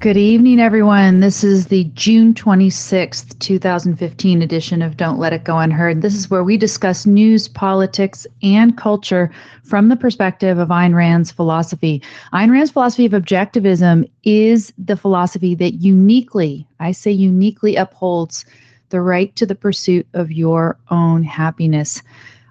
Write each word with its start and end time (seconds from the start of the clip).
Good 0.00 0.16
evening, 0.16 0.60
everyone. 0.60 1.20
This 1.20 1.44
is 1.44 1.66
the 1.66 1.84
June 1.92 2.32
26th, 2.32 3.38
2015 3.38 4.40
edition 4.40 4.80
of 4.80 4.96
Don't 4.96 5.18
Let 5.18 5.34
It 5.34 5.44
Go 5.44 5.58
Unheard. 5.58 6.00
This 6.00 6.14
is 6.14 6.30
where 6.30 6.42
we 6.42 6.56
discuss 6.56 7.04
news, 7.04 7.48
politics, 7.48 8.26
and 8.42 8.78
culture 8.78 9.30
from 9.62 9.90
the 9.90 9.96
perspective 9.96 10.56
of 10.56 10.68
Ayn 10.68 10.94
Rand's 10.94 11.30
philosophy. 11.30 12.00
Ayn 12.32 12.50
Rand's 12.50 12.70
philosophy 12.70 13.04
of 13.04 13.12
objectivism 13.12 14.08
is 14.24 14.72
the 14.78 14.96
philosophy 14.96 15.54
that 15.56 15.74
uniquely, 15.74 16.66
I 16.78 16.92
say 16.92 17.10
uniquely, 17.10 17.76
upholds 17.76 18.46
the 18.88 19.02
right 19.02 19.36
to 19.36 19.44
the 19.44 19.54
pursuit 19.54 20.06
of 20.14 20.32
your 20.32 20.78
own 20.90 21.22
happiness. 21.24 22.00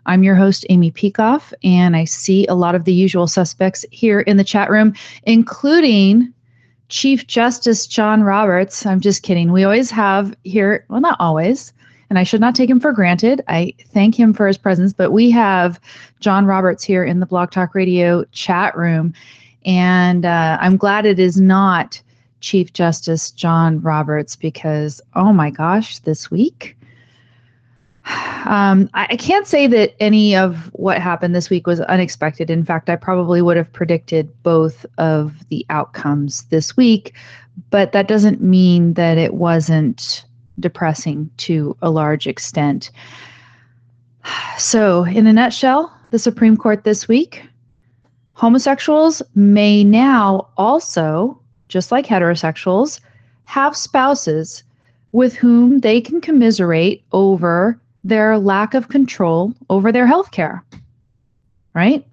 I'm 0.05 0.21
your 0.21 0.35
host, 0.35 0.67
Amy 0.69 0.91
Peikoff, 0.91 1.51
and 1.63 1.95
I 1.95 2.05
see 2.05 2.45
a 2.45 2.53
lot 2.53 2.75
of 2.75 2.85
the 2.85 2.93
usual 2.93 3.25
suspects 3.25 3.85
here 3.89 4.19
in 4.19 4.37
the 4.37 4.43
chat 4.43 4.69
room, 4.69 4.93
including 5.23 6.31
Chief 6.89 7.25
Justice 7.27 7.87
John 7.87 8.23
Roberts. 8.23 8.85
I'm 8.85 8.99
just 8.99 9.23
kidding. 9.23 9.51
We 9.51 9.63
always 9.63 9.91
have 9.91 10.35
here, 10.43 10.85
well, 10.89 11.01
not 11.01 11.17
always, 11.19 11.71
and 12.09 12.17
I 12.17 12.23
should 12.23 12.41
not 12.41 12.55
take 12.55 12.69
him 12.69 12.79
for 12.79 12.91
granted. 12.91 13.41
I 13.47 13.73
thank 13.93 14.19
him 14.19 14.33
for 14.33 14.47
his 14.47 14.57
presence, 14.57 14.91
but 14.91 15.11
we 15.11 15.29
have 15.31 15.79
John 16.19 16.45
Roberts 16.45 16.83
here 16.83 17.03
in 17.03 17.19
the 17.19 17.25
Blog 17.25 17.51
Talk 17.51 17.75
Radio 17.75 18.25
chat 18.31 18.75
room. 18.75 19.13
And 19.65 20.25
uh, 20.25 20.57
I'm 20.59 20.77
glad 20.77 21.05
it 21.05 21.19
is 21.19 21.39
not 21.39 22.01
Chief 22.41 22.73
Justice 22.73 23.31
John 23.31 23.81
Roberts 23.81 24.35
because, 24.35 25.01
oh 25.15 25.31
my 25.31 25.51
gosh, 25.51 25.99
this 25.99 26.31
week 26.31 26.75
um, 28.05 28.89
I, 28.93 29.07
I, 29.11 29.15
can't 29.15 29.45
say 29.45 29.67
that 29.67 29.95
any 29.99 30.35
of 30.35 30.69
what 30.73 30.99
happened 30.99 31.35
this 31.35 31.49
week 31.49 31.67
was 31.67 31.81
unexpected. 31.81 32.49
In 32.49 32.63
fact, 32.63 32.89
I 32.89 32.95
probably 32.95 33.41
would 33.41 33.57
have 33.57 33.71
predicted 33.71 34.31
both 34.43 34.85
of 34.97 35.47
the 35.49 35.65
outcomes 35.69 36.43
this 36.43 36.75
week, 36.75 37.13
but 37.69 37.91
that 37.91 38.07
doesn't 38.07 38.41
mean 38.41 38.93
that 38.93 39.17
it 39.17 39.33
wasn't 39.33 40.25
depressing 40.59 41.29
to 41.37 41.75
a 41.81 41.89
large 41.89 42.27
extent. 42.27 42.91
So, 44.57 45.03
in 45.03 45.27
a 45.27 45.33
nutshell, 45.33 45.93
the 46.11 46.19
Supreme 46.19 46.57
Court 46.57 46.83
this 46.83 47.07
week 47.07 47.43
homosexuals 48.39 49.21
may 49.35 49.83
now 49.83 50.47
also, 50.55 51.37
just 51.67 51.91
like 51.91 52.05
heterosexuals, 52.05 53.01
have 53.43 53.75
spouses 53.75 54.63
with 55.11 55.35
whom 55.35 55.79
they 55.81 55.99
can 55.99 56.21
commiserate 56.21 57.03
over 57.11 57.77
their 58.03 58.37
lack 58.37 58.73
of 58.73 58.89
control 58.89 59.53
over 59.69 59.91
their 59.91 60.07
health 60.07 60.31
care. 60.31 60.63
Right? 61.73 62.05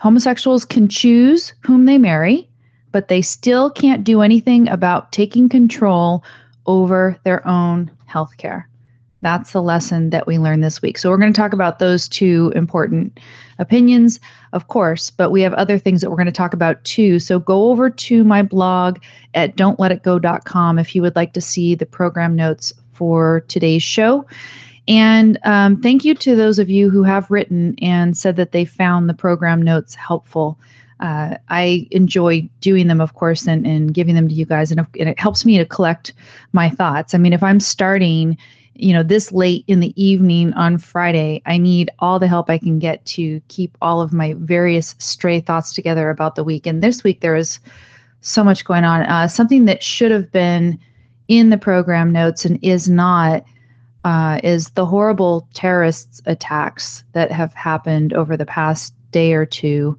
Homosexuals 0.00 0.64
can 0.64 0.88
choose 0.88 1.52
whom 1.60 1.84
they 1.84 1.98
marry, 1.98 2.48
but 2.92 3.08
they 3.08 3.22
still 3.22 3.70
can't 3.70 4.04
do 4.04 4.22
anything 4.22 4.68
about 4.68 5.12
taking 5.12 5.48
control 5.48 6.24
over 6.66 7.18
their 7.24 7.46
own 7.46 7.90
health 8.06 8.36
care. 8.38 8.68
That's 9.22 9.52
the 9.52 9.62
lesson 9.62 10.10
that 10.10 10.26
we 10.26 10.38
learned 10.38 10.64
this 10.64 10.80
week. 10.80 10.96
So, 10.96 11.10
we're 11.10 11.18
going 11.18 11.32
to 11.32 11.36
talk 11.36 11.52
about 11.52 11.78
those 11.78 12.08
two 12.08 12.52
important 12.56 13.20
opinions, 13.58 14.18
of 14.54 14.68
course, 14.68 15.10
but 15.10 15.30
we 15.30 15.42
have 15.42 15.52
other 15.54 15.78
things 15.78 16.00
that 16.00 16.08
we're 16.08 16.16
going 16.16 16.24
to 16.26 16.32
talk 16.32 16.54
about 16.54 16.82
too. 16.84 17.18
So, 17.18 17.38
go 17.38 17.70
over 17.70 17.90
to 17.90 18.24
my 18.24 18.42
blog 18.42 18.98
at 19.34 19.56
don'tletitgo.com 19.56 20.78
if 20.78 20.94
you 20.94 21.02
would 21.02 21.16
like 21.16 21.34
to 21.34 21.40
see 21.40 21.74
the 21.74 21.84
program 21.84 22.34
notes 22.34 22.72
for 22.94 23.44
today's 23.48 23.82
show. 23.82 24.24
And 24.90 25.38
um, 25.44 25.80
thank 25.80 26.04
you 26.04 26.16
to 26.16 26.34
those 26.34 26.58
of 26.58 26.68
you 26.68 26.90
who 26.90 27.04
have 27.04 27.30
written 27.30 27.76
and 27.80 28.16
said 28.16 28.34
that 28.34 28.50
they 28.50 28.64
found 28.64 29.08
the 29.08 29.14
program 29.14 29.62
notes 29.62 29.94
helpful. 29.94 30.58
Uh, 30.98 31.36
I 31.48 31.86
enjoy 31.92 32.50
doing 32.60 32.88
them, 32.88 33.00
of 33.00 33.14
course, 33.14 33.46
and, 33.46 33.64
and 33.64 33.94
giving 33.94 34.16
them 34.16 34.28
to 34.28 34.34
you 34.34 34.44
guys, 34.44 34.72
and, 34.72 34.80
and 34.98 35.08
it 35.08 35.18
helps 35.18 35.46
me 35.46 35.58
to 35.58 35.64
collect 35.64 36.12
my 36.52 36.68
thoughts. 36.68 37.14
I 37.14 37.18
mean, 37.18 37.32
if 37.32 37.40
I'm 37.40 37.60
starting, 37.60 38.36
you 38.74 38.92
know, 38.92 39.04
this 39.04 39.30
late 39.30 39.64
in 39.68 39.78
the 39.78 39.94
evening 40.02 40.52
on 40.54 40.76
Friday, 40.76 41.40
I 41.46 41.56
need 41.56 41.88
all 42.00 42.18
the 42.18 42.26
help 42.26 42.50
I 42.50 42.58
can 42.58 42.80
get 42.80 43.04
to 43.06 43.40
keep 43.46 43.78
all 43.80 44.00
of 44.00 44.12
my 44.12 44.34
various 44.38 44.96
stray 44.98 45.38
thoughts 45.38 45.72
together 45.72 46.10
about 46.10 46.34
the 46.34 46.42
week. 46.42 46.66
And 46.66 46.82
this 46.82 47.04
week 47.04 47.20
there 47.20 47.36
is 47.36 47.60
so 48.22 48.42
much 48.42 48.64
going 48.64 48.82
on. 48.82 49.02
Uh, 49.02 49.28
something 49.28 49.66
that 49.66 49.84
should 49.84 50.10
have 50.10 50.32
been 50.32 50.80
in 51.28 51.50
the 51.50 51.58
program 51.58 52.10
notes 52.10 52.44
and 52.44 52.58
is 52.60 52.88
not 52.88 53.44
uh, 54.04 54.40
is 54.42 54.70
the 54.70 54.86
horrible 54.86 55.46
terrorist 55.54 56.22
attacks 56.26 57.04
that 57.12 57.30
have 57.30 57.52
happened 57.54 58.12
over 58.12 58.36
the 58.36 58.46
past 58.46 58.94
day 59.10 59.34
or 59.34 59.44
two 59.44 59.96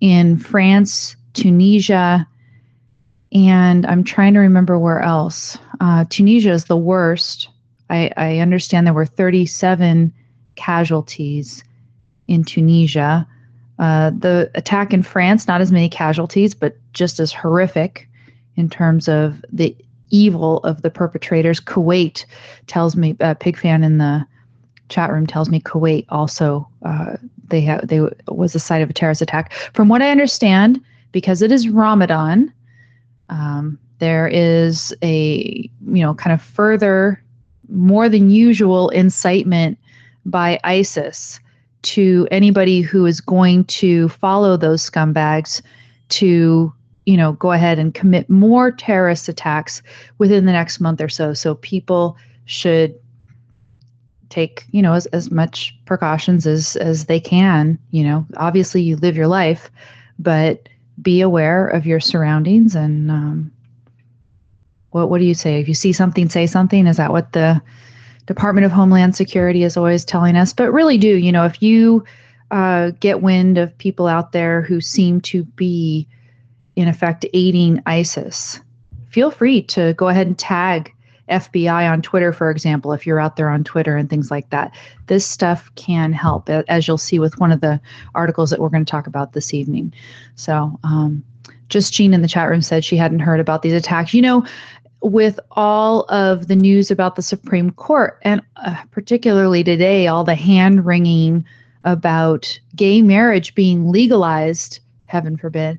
in 0.00 0.38
France, 0.38 1.16
Tunisia, 1.34 2.26
and 3.32 3.84
I'm 3.86 4.04
trying 4.04 4.34
to 4.34 4.40
remember 4.40 4.78
where 4.78 5.00
else. 5.00 5.58
Uh, 5.80 6.04
Tunisia 6.08 6.52
is 6.52 6.66
the 6.66 6.76
worst. 6.76 7.48
I, 7.90 8.10
I 8.16 8.38
understand 8.38 8.86
there 8.86 8.94
were 8.94 9.06
37 9.06 10.12
casualties 10.54 11.64
in 12.28 12.44
Tunisia. 12.44 13.26
Uh, 13.78 14.10
the 14.10 14.50
attack 14.54 14.92
in 14.92 15.02
France, 15.02 15.48
not 15.48 15.60
as 15.60 15.72
many 15.72 15.88
casualties, 15.88 16.54
but 16.54 16.76
just 16.92 17.18
as 17.18 17.32
horrific 17.32 18.08
in 18.56 18.70
terms 18.70 19.08
of 19.08 19.44
the 19.52 19.76
evil 20.10 20.58
of 20.58 20.82
the 20.82 20.90
perpetrators. 20.90 21.60
Kuwait 21.60 22.24
tells 22.66 22.96
me, 22.96 23.16
uh, 23.20 23.34
Pig 23.34 23.56
fan 23.56 23.84
in 23.84 23.98
the 23.98 24.24
chat 24.88 25.10
room 25.10 25.26
tells 25.26 25.48
me 25.48 25.60
Kuwait 25.60 26.04
also 26.08 26.68
uh, 26.84 27.16
they 27.48 27.60
have 27.62 27.86
they 27.88 28.00
was 28.28 28.52
the 28.52 28.58
site 28.58 28.82
of 28.82 28.90
a 28.90 28.92
terrorist 28.92 29.22
attack. 29.22 29.52
From 29.72 29.88
what 29.88 30.02
I 30.02 30.10
understand, 30.10 30.80
because 31.12 31.42
it 31.42 31.52
is 31.52 31.68
Ramadan, 31.68 32.52
um, 33.28 33.78
there 33.98 34.28
is 34.28 34.94
a 35.02 35.70
you 35.86 36.02
know 36.02 36.14
kind 36.14 36.32
of 36.32 36.42
further, 36.42 37.22
more 37.68 38.08
than 38.08 38.30
usual 38.30 38.88
incitement 38.90 39.78
by 40.26 40.58
ISIS 40.64 41.40
to 41.82 42.26
anybody 42.30 42.80
who 42.80 43.04
is 43.04 43.20
going 43.20 43.64
to 43.64 44.08
follow 44.08 44.56
those 44.56 44.90
scumbags 44.90 45.60
to 46.08 46.72
you 47.06 47.16
know, 47.16 47.32
go 47.32 47.52
ahead 47.52 47.78
and 47.78 47.94
commit 47.94 48.30
more 48.30 48.70
terrorist 48.70 49.28
attacks 49.28 49.82
within 50.18 50.46
the 50.46 50.52
next 50.52 50.80
month 50.80 51.00
or 51.00 51.08
so. 51.08 51.34
So 51.34 51.54
people 51.56 52.16
should 52.46 52.94
take, 54.30 54.64
you 54.70 54.82
know, 54.82 54.94
as, 54.94 55.06
as 55.06 55.30
much 55.30 55.76
precautions 55.84 56.46
as 56.46 56.76
as 56.76 57.04
they 57.04 57.20
can. 57.20 57.78
You 57.90 58.04
know, 58.04 58.26
obviously 58.36 58.82
you 58.82 58.96
live 58.96 59.16
your 59.16 59.28
life, 59.28 59.70
but 60.18 60.68
be 61.02 61.20
aware 61.20 61.68
of 61.68 61.86
your 61.86 62.00
surroundings 62.00 62.74
and 62.74 63.10
um, 63.10 63.52
What 64.94 65.10
what 65.10 65.18
do 65.18 65.24
you 65.24 65.34
say? 65.34 65.60
If 65.60 65.66
you 65.66 65.74
see 65.74 65.92
something, 65.92 66.28
say 66.28 66.46
something. 66.46 66.86
Is 66.86 66.96
that 66.98 67.10
what 67.10 67.32
the 67.32 67.60
Department 68.26 68.64
of 68.64 68.72
Homeland 68.72 69.16
Security 69.16 69.64
is 69.64 69.76
always 69.76 70.04
telling 70.04 70.36
us? 70.36 70.52
But 70.52 70.72
really, 70.72 70.98
do 70.98 71.16
you 71.16 71.32
know 71.32 71.44
if 71.44 71.60
you 71.60 72.04
uh, 72.52 72.92
get 73.00 73.20
wind 73.20 73.58
of 73.58 73.76
people 73.78 74.06
out 74.06 74.30
there 74.30 74.62
who 74.62 74.80
seem 74.80 75.20
to 75.22 75.42
be, 75.56 76.06
in 76.76 76.88
effect, 76.88 77.24
aiding 77.32 77.82
ISIS, 77.86 78.60
feel 79.10 79.30
free 79.30 79.62
to 79.62 79.94
go 79.94 80.08
ahead 80.08 80.26
and 80.26 80.38
tag 80.38 80.92
FBI 81.28 81.90
on 81.90 82.02
Twitter, 82.02 82.32
for 82.32 82.50
example, 82.50 82.92
if 82.92 83.06
you're 83.06 83.20
out 83.20 83.36
there 83.36 83.48
on 83.48 83.64
Twitter 83.64 83.96
and 83.96 84.10
things 84.10 84.30
like 84.30 84.50
that. 84.50 84.74
This 85.06 85.26
stuff 85.26 85.70
can 85.74 86.12
help, 86.12 86.50
as 86.50 86.86
you'll 86.86 86.98
see 86.98 87.18
with 87.18 87.38
one 87.38 87.52
of 87.52 87.60
the 87.60 87.80
articles 88.14 88.50
that 88.50 88.60
we're 88.60 88.68
going 88.68 88.84
to 88.84 88.90
talk 88.90 89.06
about 89.06 89.32
this 89.32 89.54
evening. 89.54 89.92
So, 90.36 90.78
um, 90.84 91.24
just 91.68 91.94
Jean 91.94 92.12
in 92.12 92.22
the 92.22 92.28
chat 92.28 92.48
room 92.48 92.60
said 92.60 92.84
she 92.84 92.96
hadn't 92.96 93.20
heard 93.20 93.40
about 93.40 93.62
these 93.62 93.72
attacks. 93.72 94.12
You 94.12 94.22
know, 94.22 94.46
with 95.00 95.40
all 95.52 96.02
of 96.10 96.48
the 96.48 96.56
news 96.56 96.90
about 96.90 97.16
the 97.16 97.22
Supreme 97.22 97.70
Court, 97.70 98.18
and 98.22 98.42
uh, 98.56 98.82
particularly 98.90 99.64
today, 99.64 100.06
all 100.06 100.24
the 100.24 100.34
hand 100.34 100.84
wringing 100.84 101.44
about 101.84 102.58
gay 102.76 103.02
marriage 103.02 103.54
being 103.54 103.90
legalized, 103.90 104.80
heaven 105.06 105.36
forbid, 105.36 105.78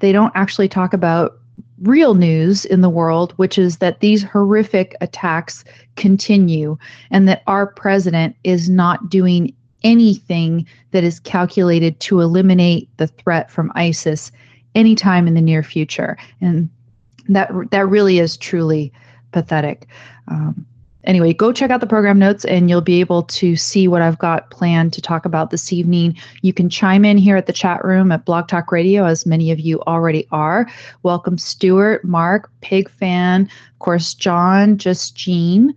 they 0.00 0.12
don't 0.12 0.32
actually 0.34 0.68
talk 0.68 0.92
about 0.92 1.38
real 1.82 2.14
news 2.14 2.64
in 2.64 2.80
the 2.80 2.90
world, 2.90 3.32
which 3.36 3.58
is 3.58 3.78
that 3.78 4.00
these 4.00 4.22
horrific 4.22 4.96
attacks 5.00 5.64
continue 5.96 6.76
and 7.10 7.28
that 7.28 7.42
our 7.46 7.66
president 7.66 8.36
is 8.44 8.68
not 8.68 9.08
doing 9.08 9.54
anything 9.84 10.66
that 10.90 11.04
is 11.04 11.20
calculated 11.20 11.98
to 12.00 12.20
eliminate 12.20 12.88
the 12.96 13.06
threat 13.06 13.50
from 13.50 13.72
ISIS 13.74 14.32
anytime 14.74 15.26
in 15.28 15.34
the 15.34 15.40
near 15.40 15.62
future. 15.62 16.16
And 16.40 16.68
that 17.28 17.50
that 17.70 17.88
really 17.88 18.18
is 18.18 18.36
truly 18.36 18.92
pathetic. 19.32 19.86
Um, 20.28 20.66
anyway, 21.08 21.32
go 21.32 21.52
check 21.52 21.70
out 21.70 21.80
the 21.80 21.86
program 21.86 22.18
notes 22.18 22.44
and 22.44 22.70
you'll 22.70 22.80
be 22.80 23.00
able 23.00 23.24
to 23.24 23.56
see 23.56 23.88
what 23.88 24.02
I've 24.02 24.18
got 24.18 24.50
planned 24.50 24.92
to 24.92 25.02
talk 25.02 25.24
about 25.24 25.50
this 25.50 25.72
evening. 25.72 26.16
You 26.42 26.52
can 26.52 26.68
chime 26.70 27.04
in 27.04 27.18
here 27.18 27.36
at 27.36 27.46
the 27.46 27.52
chat 27.52 27.84
room 27.84 28.12
at 28.12 28.26
Blog 28.26 28.46
Talk 28.46 28.70
Radio, 28.70 29.06
as 29.06 29.26
many 29.26 29.50
of 29.50 29.58
you 29.58 29.80
already 29.82 30.28
are. 30.30 30.68
Welcome, 31.02 31.38
Stuart, 31.38 32.04
Mark, 32.04 32.50
Pig 32.60 32.88
Fan, 32.90 33.42
of 33.42 33.78
course, 33.80 34.14
John, 34.14 34.78
Just 34.78 35.16
Jean. 35.16 35.74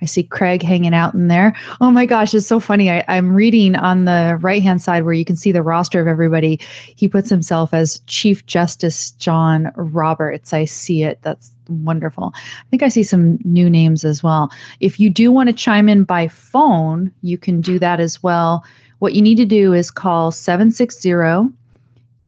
I 0.00 0.04
see 0.04 0.22
Craig 0.22 0.62
hanging 0.62 0.94
out 0.94 1.12
in 1.12 1.26
there. 1.26 1.56
Oh 1.80 1.90
my 1.90 2.06
gosh, 2.06 2.32
it's 2.32 2.46
so 2.46 2.60
funny. 2.60 2.88
I, 2.88 3.02
am 3.08 3.34
reading 3.34 3.74
on 3.74 4.04
the 4.04 4.38
right 4.40 4.62
hand 4.62 4.80
side 4.80 5.04
where 5.04 5.12
you 5.12 5.24
can 5.24 5.34
see 5.34 5.50
the 5.50 5.62
roster 5.62 6.00
of 6.00 6.06
everybody. 6.06 6.60
He 6.94 7.08
puts 7.08 7.28
himself 7.28 7.74
as 7.74 8.00
Chief 8.06 8.46
Justice 8.46 9.10
John 9.12 9.72
Roberts. 9.74 10.52
I 10.52 10.66
see 10.66 11.02
it. 11.02 11.18
That's 11.22 11.50
wonderful. 11.68 12.32
I 12.34 12.64
think 12.70 12.82
I 12.82 12.88
see 12.88 13.02
some 13.02 13.38
new 13.44 13.68
names 13.70 14.04
as 14.04 14.22
well. 14.22 14.50
If 14.80 14.98
you 14.98 15.10
do 15.10 15.30
want 15.30 15.48
to 15.48 15.52
chime 15.52 15.88
in 15.88 16.04
by 16.04 16.28
phone, 16.28 17.12
you 17.22 17.38
can 17.38 17.60
do 17.60 17.78
that 17.78 18.00
as 18.00 18.22
well. 18.22 18.64
What 18.98 19.14
you 19.14 19.22
need 19.22 19.36
to 19.36 19.44
do 19.44 19.72
is 19.72 19.90
call 19.90 20.32
760 20.32 21.10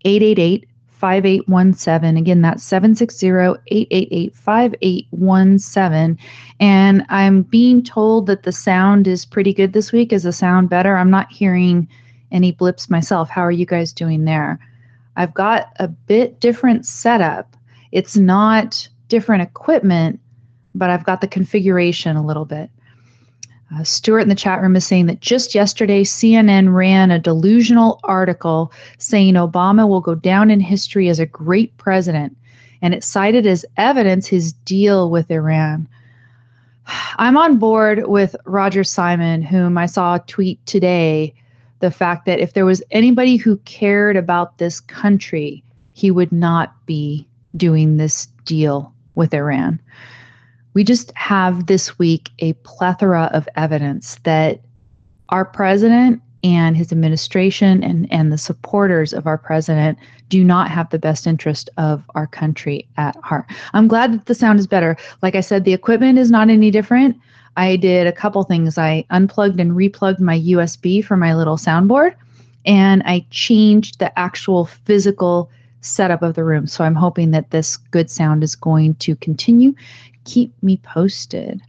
888 0.04 0.66
5817. 1.00 2.16
Again, 2.16 2.42
that's 2.42 2.62
760 2.62 3.28
888 3.68 4.36
5817. 4.36 6.18
And 6.60 7.06
I'm 7.08 7.42
being 7.42 7.82
told 7.82 8.26
that 8.26 8.42
the 8.42 8.52
sound 8.52 9.08
is 9.08 9.24
pretty 9.24 9.54
good 9.54 9.72
this 9.72 9.92
week. 9.92 10.12
Is 10.12 10.24
the 10.24 10.32
sound 10.32 10.68
better? 10.68 10.96
I'm 10.96 11.10
not 11.10 11.32
hearing 11.32 11.88
any 12.30 12.52
blips 12.52 12.90
myself. 12.90 13.30
How 13.30 13.42
are 13.42 13.50
you 13.50 13.66
guys 13.66 13.92
doing 13.92 14.24
there? 14.24 14.58
I've 15.16 15.34
got 15.34 15.72
a 15.76 15.88
bit 15.88 16.38
different 16.38 16.86
setup. 16.86 17.56
It's 17.92 18.16
not 18.16 18.88
different 19.10 19.42
equipment, 19.42 20.18
but 20.74 20.88
I've 20.88 21.04
got 21.04 21.20
the 21.20 21.28
configuration 21.28 22.16
a 22.16 22.24
little 22.24 22.46
bit. 22.46 22.70
Uh, 23.72 23.84
Stuart 23.84 24.20
in 24.20 24.28
the 24.28 24.34
chat 24.34 24.60
room 24.62 24.74
is 24.74 24.86
saying 24.86 25.06
that 25.06 25.20
just 25.20 25.54
yesterday, 25.54 26.02
CNN 26.02 26.74
ran 26.74 27.10
a 27.10 27.18
delusional 27.18 28.00
article 28.02 28.72
saying 28.98 29.34
Obama 29.34 29.88
will 29.88 30.00
go 30.00 30.14
down 30.14 30.50
in 30.50 30.58
history 30.58 31.08
as 31.08 31.20
a 31.20 31.26
great 31.26 31.76
president, 31.76 32.36
and 32.82 32.94
it 32.94 33.04
cited 33.04 33.46
as 33.46 33.66
evidence 33.76 34.26
his 34.26 34.52
deal 34.52 35.10
with 35.10 35.30
Iran. 35.30 35.86
I'm 37.16 37.36
on 37.36 37.58
board 37.58 38.08
with 38.08 38.34
Roger 38.44 38.82
Simon, 38.82 39.42
whom 39.42 39.78
I 39.78 39.86
saw 39.86 40.18
tweet 40.18 40.64
today 40.66 41.34
the 41.78 41.90
fact 41.90 42.26
that 42.26 42.40
if 42.40 42.54
there 42.54 42.66
was 42.66 42.82
anybody 42.90 43.36
who 43.36 43.56
cared 43.58 44.16
about 44.16 44.58
this 44.58 44.80
country, 44.80 45.62
he 45.92 46.10
would 46.10 46.32
not 46.32 46.74
be 46.86 47.26
doing 47.56 47.96
this 47.96 48.26
deal 48.44 48.92
with 49.20 49.32
Iran 49.32 49.80
we 50.74 50.84
just 50.84 51.12
have 51.16 51.66
this 51.66 51.98
week 51.98 52.30
a 52.38 52.52
plethora 52.64 53.30
of 53.32 53.48
evidence 53.56 54.16
that 54.22 54.60
our 55.30 55.44
president 55.44 56.22
and 56.42 56.76
his 56.76 56.90
administration 56.90 57.82
and, 57.84 58.10
and 58.12 58.32
the 58.32 58.38
supporters 58.38 59.12
of 59.12 59.26
our 59.26 59.36
president 59.36 59.98
do 60.28 60.42
not 60.42 60.70
have 60.70 60.88
the 60.90 60.98
best 60.98 61.26
interest 61.26 61.68
of 61.76 62.02
our 62.14 62.26
country 62.26 62.86
at 62.96 63.16
heart. 63.16 63.44
I'm 63.74 63.88
glad 63.88 64.12
that 64.12 64.26
the 64.26 64.34
sound 64.34 64.58
is 64.58 64.66
better. 64.66 64.96
Like 65.22 65.34
I 65.34 65.40
said, 65.40 65.64
the 65.64 65.74
equipment 65.74 66.18
is 66.18 66.30
not 66.30 66.48
any 66.48 66.70
different. 66.70 67.16
I 67.56 67.76
did 67.76 68.06
a 68.06 68.12
couple 68.12 68.42
things. 68.44 68.78
I 68.78 69.04
unplugged 69.10 69.60
and 69.60 69.72
replugged 69.72 70.20
my 70.20 70.38
USB 70.38 71.04
for 71.04 71.16
my 71.16 71.34
little 71.34 71.56
soundboard, 71.56 72.14
and 72.64 73.02
I 73.04 73.26
changed 73.30 73.98
the 73.98 74.16
actual 74.18 74.66
physical 74.66 75.50
setup 75.80 76.22
of 76.22 76.34
the 76.34 76.44
room. 76.44 76.66
So 76.66 76.84
I'm 76.84 76.94
hoping 76.94 77.30
that 77.30 77.50
this 77.50 77.76
good 77.76 78.10
sound 78.10 78.42
is 78.42 78.54
going 78.54 78.94
to 78.96 79.16
continue 79.16 79.74
keep 80.24 80.52
me 80.62 80.76
posted. 80.78 81.60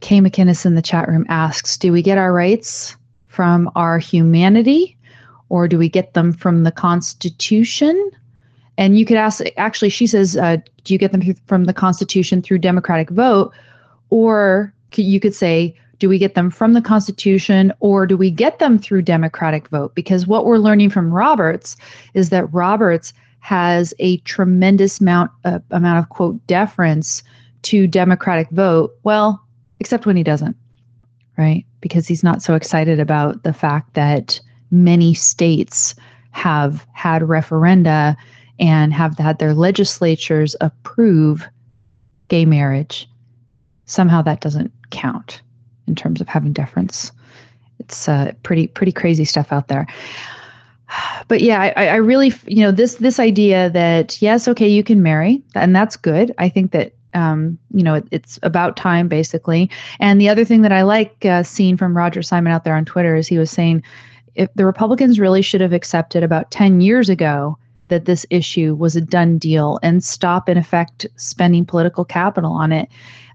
Kay 0.00 0.20
McInnes 0.20 0.66
in 0.66 0.74
the 0.74 0.82
chat 0.82 1.08
room 1.08 1.26
asks 1.28 1.76
Do 1.76 1.92
we 1.92 2.02
get 2.02 2.18
our 2.18 2.32
rights 2.32 2.96
from 3.28 3.70
our 3.76 3.98
humanity 3.98 4.96
or 5.48 5.68
do 5.68 5.78
we 5.78 5.88
get 5.88 6.14
them 6.14 6.32
from 6.32 6.64
the 6.64 6.72
Constitution? 6.72 8.10
And 8.78 8.98
you 8.98 9.04
could 9.04 9.16
ask, 9.16 9.42
actually, 9.56 9.90
she 9.90 10.06
says, 10.06 10.36
uh, 10.36 10.56
Do 10.84 10.94
you 10.94 10.98
get 10.98 11.12
them 11.12 11.22
from 11.46 11.64
the 11.64 11.74
Constitution 11.74 12.42
through 12.42 12.58
democratic 12.58 13.10
vote? 13.10 13.52
Or 14.10 14.72
you 14.94 15.20
could 15.20 15.34
say, 15.34 15.74
do 16.02 16.08
we 16.08 16.18
get 16.18 16.34
them 16.34 16.50
from 16.50 16.72
the 16.72 16.82
Constitution 16.82 17.72
or 17.78 18.08
do 18.08 18.16
we 18.16 18.28
get 18.28 18.58
them 18.58 18.76
through 18.76 19.02
democratic 19.02 19.68
vote? 19.68 19.94
Because 19.94 20.26
what 20.26 20.44
we're 20.44 20.58
learning 20.58 20.90
from 20.90 21.14
Roberts 21.14 21.76
is 22.14 22.30
that 22.30 22.52
Roberts 22.52 23.14
has 23.38 23.94
a 24.00 24.16
tremendous 24.18 25.00
amount 25.00 25.30
uh, 25.44 25.60
amount 25.70 26.00
of 26.00 26.08
quote 26.08 26.44
deference 26.48 27.22
to 27.62 27.86
democratic 27.86 28.50
vote. 28.50 28.92
Well 29.04 29.40
except 29.78 30.04
when 30.04 30.16
he 30.16 30.24
doesn't 30.24 30.56
right? 31.38 31.64
Because 31.80 32.08
he's 32.08 32.24
not 32.24 32.42
so 32.42 32.56
excited 32.56 32.98
about 32.98 33.44
the 33.44 33.52
fact 33.52 33.94
that 33.94 34.40
many 34.72 35.14
states 35.14 35.94
have 36.32 36.84
had 36.94 37.22
referenda 37.22 38.16
and 38.58 38.92
have 38.92 39.16
had 39.18 39.38
their 39.38 39.54
legislatures 39.54 40.56
approve 40.60 41.46
gay 42.26 42.44
marriage. 42.44 43.08
Somehow 43.86 44.20
that 44.22 44.40
doesn't 44.40 44.72
count 44.90 45.42
in 45.92 45.96
terms 45.96 46.20
of 46.20 46.28
having 46.28 46.52
deference 46.52 47.12
it's 47.78 48.08
uh, 48.08 48.32
pretty 48.42 48.66
pretty 48.66 48.92
crazy 48.92 49.24
stuff 49.24 49.52
out 49.52 49.68
there 49.68 49.86
but 51.28 51.40
yeah, 51.40 51.72
I, 51.76 51.88
I 51.88 51.96
really, 51.96 52.32
you 52.46 52.62
know, 52.62 52.70
this 52.70 52.96
this 52.96 53.18
idea 53.18 53.70
that 53.70 54.20
yes, 54.20 54.46
okay, 54.48 54.68
you 54.68 54.84
can 54.84 55.02
marry, 55.02 55.42
and 55.54 55.74
that's 55.74 55.96
good. 55.96 56.34
I 56.38 56.50
think 56.50 56.72
that 56.72 56.92
um, 57.14 57.58
you 57.72 57.82
know, 57.82 57.94
it, 57.94 58.06
it's 58.10 58.38
about 58.42 58.76
time, 58.76 59.08
basically. 59.08 59.70
And 60.00 60.20
the 60.20 60.28
other 60.28 60.44
thing 60.44 60.62
that 60.62 60.72
I 60.72 60.82
like 60.82 61.24
uh, 61.24 61.42
seeing 61.42 61.76
from 61.76 61.96
Roger 61.96 62.22
Simon 62.22 62.52
out 62.52 62.64
there 62.64 62.74
on 62.74 62.84
Twitter 62.84 63.14
is 63.14 63.28
he 63.28 63.38
was 63.38 63.50
saying, 63.50 63.82
if 64.34 64.52
the 64.54 64.64
Republicans 64.64 65.20
really 65.20 65.42
should 65.42 65.60
have 65.60 65.72
accepted 65.72 66.22
about 66.22 66.50
10 66.50 66.80
years 66.80 67.08
ago 67.08 67.58
that 67.88 68.06
this 68.06 68.24
issue 68.30 68.74
was 68.74 68.96
a 68.96 69.00
done 69.00 69.36
deal 69.36 69.78
and 69.82 70.02
stop, 70.02 70.48
in 70.48 70.56
effect, 70.56 71.06
spending 71.16 71.66
political 71.66 72.04
capital 72.04 72.52
on 72.52 72.72
it. 72.72 72.88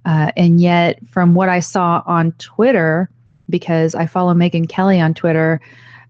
Uh, 0.08 0.32
and 0.38 0.62
yet, 0.62 1.06
from 1.10 1.36
what 1.36 1.50
I 1.50 1.60
saw 1.60 2.02
on 2.06 2.32
Twitter, 2.40 3.10
because 3.50 3.94
I 3.94 4.06
follow 4.06 4.34
Megyn 4.34 4.70
Kelly 4.70 5.02
on 5.02 5.14
Twitter, 5.14 5.60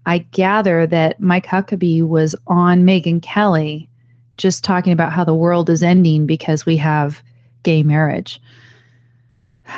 I 0.06 0.18
gather 0.18 0.86
that 0.86 1.18
Mike 1.20 1.46
Huckabee 1.46 2.06
was 2.06 2.36
on 2.46 2.84
Megyn 2.84 3.20
Kelly 3.20 3.88
just 4.36 4.62
talking 4.62 4.92
about 4.92 5.12
how 5.12 5.24
the 5.24 5.34
world 5.34 5.68
is 5.68 5.82
ending 5.82 6.26
because 6.26 6.64
we 6.64 6.76
have 6.76 7.20
gay 7.64 7.82
marriage. 7.82 8.40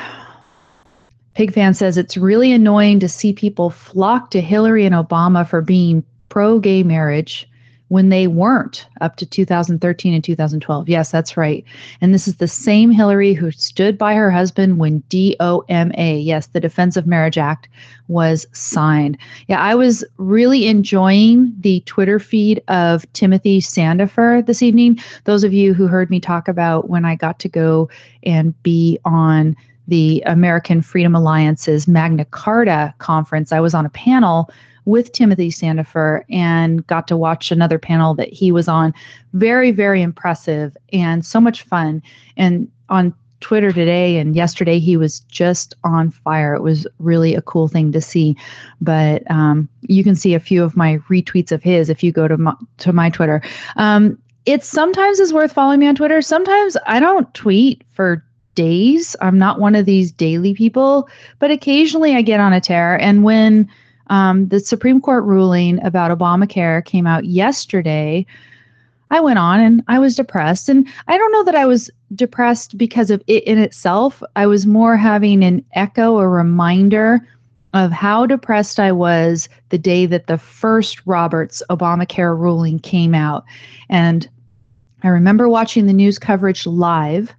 Pigfan 1.34 1.74
says 1.74 1.96
it's 1.96 2.18
really 2.18 2.52
annoying 2.52 3.00
to 3.00 3.08
see 3.08 3.32
people 3.32 3.70
flock 3.70 4.30
to 4.32 4.42
Hillary 4.42 4.84
and 4.84 4.94
Obama 4.94 5.48
for 5.48 5.62
being 5.62 6.04
pro 6.28 6.58
gay 6.58 6.82
marriage, 6.82 7.48
when 7.90 8.08
they 8.08 8.28
weren't 8.28 8.86
up 9.00 9.16
to 9.16 9.26
2013 9.26 10.14
and 10.14 10.22
2012. 10.22 10.88
Yes, 10.88 11.10
that's 11.10 11.36
right. 11.36 11.64
And 12.00 12.14
this 12.14 12.28
is 12.28 12.36
the 12.36 12.46
same 12.46 12.92
Hillary 12.92 13.34
who 13.34 13.50
stood 13.50 13.98
by 13.98 14.14
her 14.14 14.30
husband 14.30 14.78
when 14.78 15.02
DOMA, 15.08 16.22
yes, 16.22 16.46
the 16.46 16.60
Defense 16.60 16.96
of 16.96 17.08
Marriage 17.08 17.36
Act, 17.36 17.68
was 18.06 18.46
signed. 18.52 19.18
Yeah, 19.48 19.60
I 19.60 19.74
was 19.74 20.04
really 20.18 20.68
enjoying 20.68 21.52
the 21.58 21.80
Twitter 21.80 22.20
feed 22.20 22.62
of 22.68 23.12
Timothy 23.12 23.60
Sandefur 23.60 24.46
this 24.46 24.62
evening. 24.62 25.00
Those 25.24 25.42
of 25.42 25.52
you 25.52 25.74
who 25.74 25.88
heard 25.88 26.10
me 26.10 26.20
talk 26.20 26.46
about 26.46 26.88
when 26.88 27.04
I 27.04 27.16
got 27.16 27.40
to 27.40 27.48
go 27.48 27.90
and 28.22 28.60
be 28.62 29.00
on 29.04 29.56
the 29.88 30.22
American 30.26 30.80
Freedom 30.80 31.16
Alliance's 31.16 31.88
Magna 31.88 32.24
Carta 32.26 32.94
conference, 32.98 33.50
I 33.50 33.58
was 33.58 33.74
on 33.74 33.84
a 33.84 33.90
panel 33.90 34.48
with 34.90 35.12
Timothy 35.12 35.50
Sandefur 35.50 36.24
and 36.30 36.86
got 36.86 37.08
to 37.08 37.16
watch 37.16 37.50
another 37.50 37.78
panel 37.78 38.14
that 38.14 38.32
he 38.32 38.52
was 38.52 38.68
on. 38.68 38.92
Very, 39.32 39.70
very 39.70 40.02
impressive 40.02 40.76
and 40.92 41.24
so 41.24 41.40
much 41.40 41.62
fun. 41.62 42.02
And 42.36 42.70
on 42.88 43.14
Twitter 43.40 43.72
today 43.72 44.18
and 44.18 44.36
yesterday, 44.36 44.78
he 44.78 44.96
was 44.96 45.20
just 45.20 45.74
on 45.84 46.10
fire. 46.10 46.54
It 46.54 46.62
was 46.62 46.86
really 46.98 47.34
a 47.34 47.42
cool 47.42 47.68
thing 47.68 47.92
to 47.92 48.00
see. 48.00 48.36
But 48.80 49.28
um, 49.30 49.68
you 49.82 50.04
can 50.04 50.14
see 50.14 50.34
a 50.34 50.40
few 50.40 50.62
of 50.62 50.76
my 50.76 50.98
retweets 51.08 51.52
of 51.52 51.62
his 51.62 51.88
if 51.88 52.02
you 52.02 52.12
go 52.12 52.28
to 52.28 52.36
my, 52.36 52.54
to 52.78 52.92
my 52.92 53.08
Twitter. 53.08 53.40
Um, 53.76 54.18
it 54.46 54.64
sometimes 54.64 55.20
is 55.20 55.32
worth 55.32 55.52
following 55.52 55.80
me 55.80 55.86
on 55.86 55.94
Twitter. 55.94 56.20
Sometimes 56.20 56.76
I 56.86 57.00
don't 57.00 57.32
tweet 57.34 57.82
for 57.92 58.24
days. 58.54 59.16
I'm 59.20 59.38
not 59.38 59.60
one 59.60 59.74
of 59.74 59.86
these 59.86 60.12
daily 60.12 60.54
people, 60.54 61.08
but 61.38 61.50
occasionally 61.50 62.16
I 62.16 62.22
get 62.22 62.40
on 62.40 62.52
a 62.52 62.60
tear. 62.60 63.00
And 63.00 63.22
when 63.22 63.70
um, 64.10 64.48
the 64.48 64.60
Supreme 64.60 65.00
Court 65.00 65.24
ruling 65.24 65.82
about 65.84 66.16
Obamacare 66.16 66.84
came 66.84 67.06
out 67.06 67.24
yesterday. 67.24 68.26
I 69.12 69.20
went 69.20 69.38
on 69.38 69.60
and 69.60 69.82
I 69.88 69.98
was 69.98 70.16
depressed. 70.16 70.68
And 70.68 70.86
I 71.08 71.16
don't 71.16 71.32
know 71.32 71.44
that 71.44 71.54
I 71.54 71.64
was 71.64 71.90
depressed 72.14 72.76
because 72.76 73.10
of 73.10 73.22
it 73.28 73.44
in 73.44 73.58
itself. 73.58 74.22
I 74.36 74.46
was 74.46 74.66
more 74.66 74.96
having 74.96 75.42
an 75.42 75.64
echo, 75.72 76.18
a 76.18 76.28
reminder 76.28 77.26
of 77.72 77.92
how 77.92 78.26
depressed 78.26 78.80
I 78.80 78.90
was 78.90 79.48
the 79.68 79.78
day 79.78 80.06
that 80.06 80.26
the 80.26 80.38
first 80.38 81.06
Roberts 81.06 81.62
Obamacare 81.70 82.36
ruling 82.36 82.80
came 82.80 83.14
out. 83.14 83.44
And 83.88 84.28
I 85.04 85.08
remember 85.08 85.48
watching 85.48 85.86
the 85.86 85.92
news 85.92 86.18
coverage 86.18 86.66
live 86.66 87.32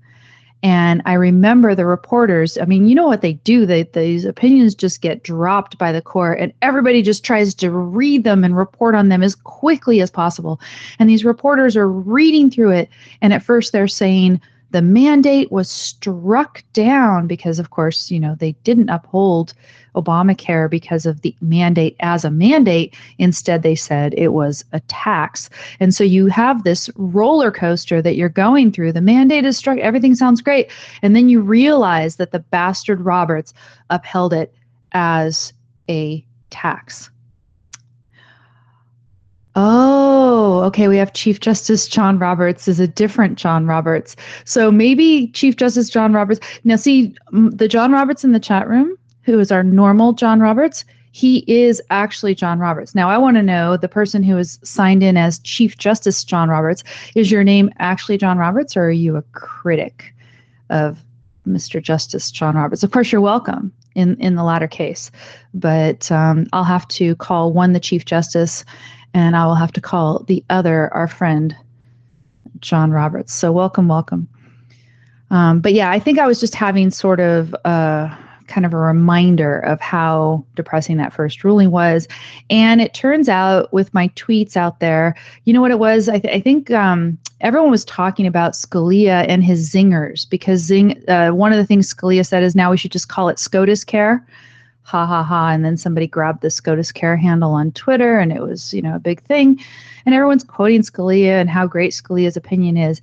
and 0.63 1.01
I 1.05 1.13
remember 1.13 1.73
the 1.73 1.85
reporters, 1.85 2.57
I 2.57 2.65
mean, 2.65 2.87
you 2.87 2.93
know 2.93 3.07
what 3.07 3.21
they 3.21 3.33
do? 3.33 3.65
They, 3.65 3.83
these 3.83 4.25
opinions 4.25 4.75
just 4.75 5.01
get 5.01 5.23
dropped 5.23 5.77
by 5.79 5.91
the 5.91 6.01
court, 6.01 6.39
and 6.39 6.53
everybody 6.61 7.01
just 7.01 7.23
tries 7.23 7.55
to 7.55 7.71
read 7.71 8.23
them 8.23 8.43
and 8.43 8.55
report 8.55 8.93
on 8.93 9.09
them 9.09 9.23
as 9.23 9.33
quickly 9.33 10.01
as 10.01 10.11
possible. 10.11 10.61
And 10.99 11.09
these 11.09 11.25
reporters 11.25 11.75
are 11.75 11.89
reading 11.89 12.51
through 12.51 12.71
it. 12.71 12.89
And 13.21 13.33
at 13.33 13.43
first, 13.43 13.71
they're 13.71 13.87
saying 13.87 14.39
the 14.71 14.81
mandate 14.81 15.51
was 15.51 15.69
struck 15.69 16.63
down 16.73 17.27
because, 17.27 17.59
of 17.59 17.69
course, 17.69 18.09
you 18.09 18.19
know, 18.19 18.35
they 18.35 18.53
didn't 18.63 18.89
uphold 18.89 19.53
Obamacare 19.95 20.69
because 20.69 21.05
of 21.05 21.21
the 21.21 21.35
mandate 21.41 21.95
as 21.99 22.23
a 22.23 22.31
mandate. 22.31 22.95
Instead, 23.17 23.63
they 23.63 23.75
said 23.75 24.13
it 24.15 24.29
was 24.29 24.63
a 24.71 24.79
tax. 24.81 25.49
And 25.79 25.93
so 25.93 26.03
you 26.03 26.27
have 26.27 26.63
this 26.63 26.89
roller 26.95 27.51
coaster 27.51 28.01
that 28.01 28.15
you're 28.15 28.29
going 28.29 28.71
through. 28.71 28.93
The 28.93 29.01
mandate 29.01 29.45
is 29.45 29.57
struck, 29.57 29.77
everything 29.79 30.15
sounds 30.15 30.41
great. 30.41 30.71
And 31.01 31.15
then 31.15 31.27
you 31.27 31.41
realize 31.41 32.15
that 32.15 32.31
the 32.31 32.39
bastard 32.39 33.01
Roberts 33.01 33.53
upheld 33.89 34.33
it 34.33 34.53
as 34.93 35.51
a 35.89 36.25
tax. 36.49 37.09
Oh, 39.55 40.61
okay. 40.65 40.87
We 40.87 40.97
have 40.97 41.13
Chief 41.13 41.39
Justice 41.39 41.87
John 41.87 42.17
Roberts 42.17 42.67
is 42.67 42.79
a 42.79 42.87
different 42.87 43.37
John 43.37 43.65
Roberts. 43.65 44.15
So 44.45 44.71
maybe 44.71 45.27
Chief 45.29 45.57
Justice 45.57 45.89
John 45.89 46.13
Roberts. 46.13 46.39
Now, 46.63 46.77
see, 46.77 47.13
the 47.31 47.67
John 47.67 47.91
Roberts 47.91 48.23
in 48.23 48.31
the 48.31 48.39
chat 48.39 48.67
room, 48.69 48.97
who 49.23 49.39
is 49.39 49.51
our 49.51 49.63
normal 49.63 50.13
John 50.13 50.39
Roberts, 50.39 50.85
he 51.11 51.43
is 51.47 51.81
actually 51.89 52.33
John 52.33 52.59
Roberts. 52.59 52.95
Now, 52.95 53.09
I 53.09 53.17
want 53.17 53.35
to 53.35 53.43
know 53.43 53.75
the 53.75 53.89
person 53.89 54.23
who 54.23 54.37
is 54.37 54.57
signed 54.63 55.03
in 55.03 55.17
as 55.17 55.39
Chief 55.39 55.77
Justice 55.77 56.23
John 56.23 56.49
Roberts, 56.49 56.83
is 57.15 57.29
your 57.29 57.43
name 57.43 57.69
actually 57.79 58.17
John 58.17 58.37
Roberts 58.37 58.77
or 58.77 58.85
are 58.85 58.91
you 58.91 59.17
a 59.17 59.21
critic 59.33 60.13
of 60.69 61.03
Mr. 61.45 61.83
Justice 61.83 62.31
John 62.31 62.55
Roberts? 62.55 62.83
Of 62.83 62.91
course, 62.91 63.11
you're 63.11 63.19
welcome 63.19 63.73
in, 63.95 64.15
in 64.21 64.35
the 64.35 64.43
latter 64.43 64.69
case, 64.69 65.11
but 65.53 66.09
um, 66.11 66.47
I'll 66.53 66.63
have 66.63 66.87
to 66.89 67.15
call 67.17 67.51
one 67.51 67.73
the 67.73 67.79
Chief 67.81 68.05
Justice 68.05 68.63
and 69.13 69.35
I 69.35 69.45
will 69.45 69.55
have 69.55 69.71
to 69.73 69.81
call 69.81 70.23
the 70.23 70.43
other 70.49 70.93
our 70.93 71.07
friend 71.07 71.55
John 72.59 72.91
Roberts. 72.91 73.33
So, 73.33 73.51
welcome, 73.51 73.87
welcome. 73.87 74.27
Um, 75.29 75.61
but 75.61 75.73
yeah, 75.73 75.91
I 75.91 75.99
think 75.99 76.19
I 76.19 76.27
was 76.27 76.39
just 76.39 76.55
having 76.55 76.91
sort 76.91 77.19
of. 77.19 77.55
a, 77.65 78.17
kind 78.51 78.65
of 78.65 78.73
a 78.73 78.77
reminder 78.77 79.59
of 79.59 79.79
how 79.79 80.45
depressing 80.55 80.97
that 80.97 81.13
first 81.13 81.43
ruling 81.43 81.71
was. 81.71 82.05
And 82.49 82.81
it 82.81 82.93
turns 82.93 83.29
out 83.29 83.71
with 83.71 83.93
my 83.93 84.09
tweets 84.09 84.57
out 84.57 84.81
there, 84.81 85.15
you 85.45 85.53
know 85.53 85.61
what 85.61 85.71
it 85.71 85.79
was? 85.79 86.09
I, 86.09 86.19
th- 86.19 86.35
I 86.35 86.41
think 86.41 86.69
um, 86.69 87.17
everyone 87.39 87.71
was 87.71 87.85
talking 87.85 88.27
about 88.27 88.51
Scalia 88.51 89.25
and 89.29 89.41
his 89.41 89.71
zingers 89.71 90.29
because 90.29 90.59
zing, 90.59 91.01
uh, 91.09 91.29
one 91.29 91.53
of 91.53 91.57
the 91.57 91.65
things 91.65 91.93
Scalia 91.93 92.25
said 92.27 92.43
is 92.43 92.53
now 92.53 92.69
we 92.69 92.77
should 92.77 92.91
just 92.91 93.07
call 93.07 93.29
it 93.29 93.39
SCOTUS 93.39 93.85
care. 93.85 94.25
Ha 94.91 95.05
ha 95.05 95.23
ha. 95.23 95.51
And 95.51 95.63
then 95.63 95.77
somebody 95.77 96.05
grabbed 96.05 96.41
the 96.41 96.49
SCOTUS 96.49 96.91
care 96.91 97.15
handle 97.15 97.51
on 97.51 97.71
Twitter 97.71 98.19
and 98.19 98.33
it 98.33 98.41
was, 98.41 98.73
you 98.73 98.81
know, 98.81 98.93
a 98.93 98.99
big 98.99 99.23
thing. 99.23 99.57
And 100.05 100.13
everyone's 100.13 100.43
quoting 100.43 100.81
Scalia 100.81 101.39
and 101.39 101.49
how 101.49 101.65
great 101.65 101.93
Scalia's 101.93 102.35
opinion 102.35 102.75
is. 102.75 103.01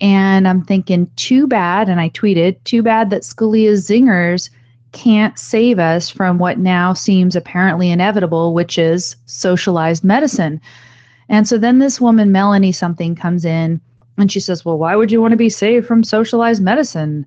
And 0.00 0.48
I'm 0.48 0.64
thinking, 0.64 1.08
too 1.14 1.46
bad. 1.46 1.88
And 1.88 2.00
I 2.00 2.08
tweeted, 2.08 2.56
too 2.64 2.82
bad 2.82 3.10
that 3.10 3.22
Scalia's 3.22 3.88
zingers 3.88 4.50
can't 4.90 5.38
save 5.38 5.78
us 5.78 6.10
from 6.10 6.38
what 6.38 6.58
now 6.58 6.94
seems 6.94 7.36
apparently 7.36 7.92
inevitable, 7.92 8.52
which 8.52 8.76
is 8.76 9.14
socialized 9.26 10.02
medicine. 10.02 10.60
And 11.28 11.46
so 11.46 11.58
then 11.58 11.78
this 11.78 12.00
woman, 12.00 12.32
Melanie 12.32 12.72
something, 12.72 13.14
comes 13.14 13.44
in 13.44 13.80
and 14.18 14.32
she 14.32 14.40
says, 14.40 14.64
Well, 14.64 14.78
why 14.78 14.96
would 14.96 15.12
you 15.12 15.22
want 15.22 15.30
to 15.30 15.36
be 15.36 15.48
saved 15.48 15.86
from 15.86 16.02
socialized 16.02 16.60
medicine? 16.60 17.24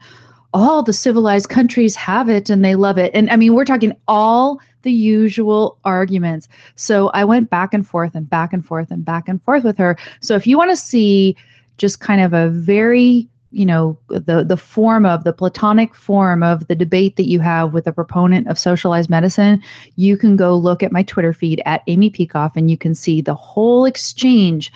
All 0.53 0.83
the 0.83 0.93
civilized 0.93 1.49
countries 1.49 1.95
have 1.95 2.29
it 2.29 2.49
and 2.49 2.63
they 2.63 2.75
love 2.75 2.97
it. 2.97 3.11
And 3.13 3.29
I 3.29 3.35
mean, 3.35 3.53
we're 3.53 3.65
talking 3.65 3.95
all 4.07 4.59
the 4.83 4.91
usual 4.91 5.77
arguments. 5.83 6.47
So 6.75 7.09
I 7.09 7.23
went 7.23 7.49
back 7.49 7.73
and 7.73 7.87
forth 7.87 8.15
and 8.15 8.29
back 8.29 8.53
and 8.53 8.65
forth 8.65 8.91
and 8.91 9.03
back 9.03 9.27
and 9.27 9.41
forth 9.43 9.63
with 9.63 9.77
her. 9.77 9.97
So 10.21 10.35
if 10.35 10.45
you 10.45 10.57
want 10.57 10.71
to 10.71 10.77
see 10.77 11.35
just 11.77 11.99
kind 11.99 12.21
of 12.21 12.33
a 12.33 12.49
very 12.49 13.27
you 13.53 13.65
know 13.67 13.97
the 14.07 14.43
the 14.43 14.57
form 14.57 15.05
of 15.05 15.23
the 15.23 15.31
platonic 15.31 15.93
form 15.93 16.41
of 16.41 16.67
the 16.67 16.75
debate 16.75 17.15
that 17.15 17.27
you 17.27 17.39
have 17.39 17.71
with 17.71 17.85
a 17.85 17.93
proponent 17.93 18.47
of 18.47 18.57
socialized 18.57 19.11
medicine 19.11 19.61
you 19.95 20.17
can 20.17 20.35
go 20.35 20.55
look 20.55 20.81
at 20.81 20.91
my 20.91 21.03
twitter 21.03 21.33
feed 21.33 21.61
at 21.65 21.83
amy 21.87 22.09
peikoff 22.09 22.53
and 22.55 22.71
you 22.71 22.77
can 22.77 22.95
see 22.95 23.21
the 23.21 23.35
whole 23.35 23.85
exchange 23.85 24.73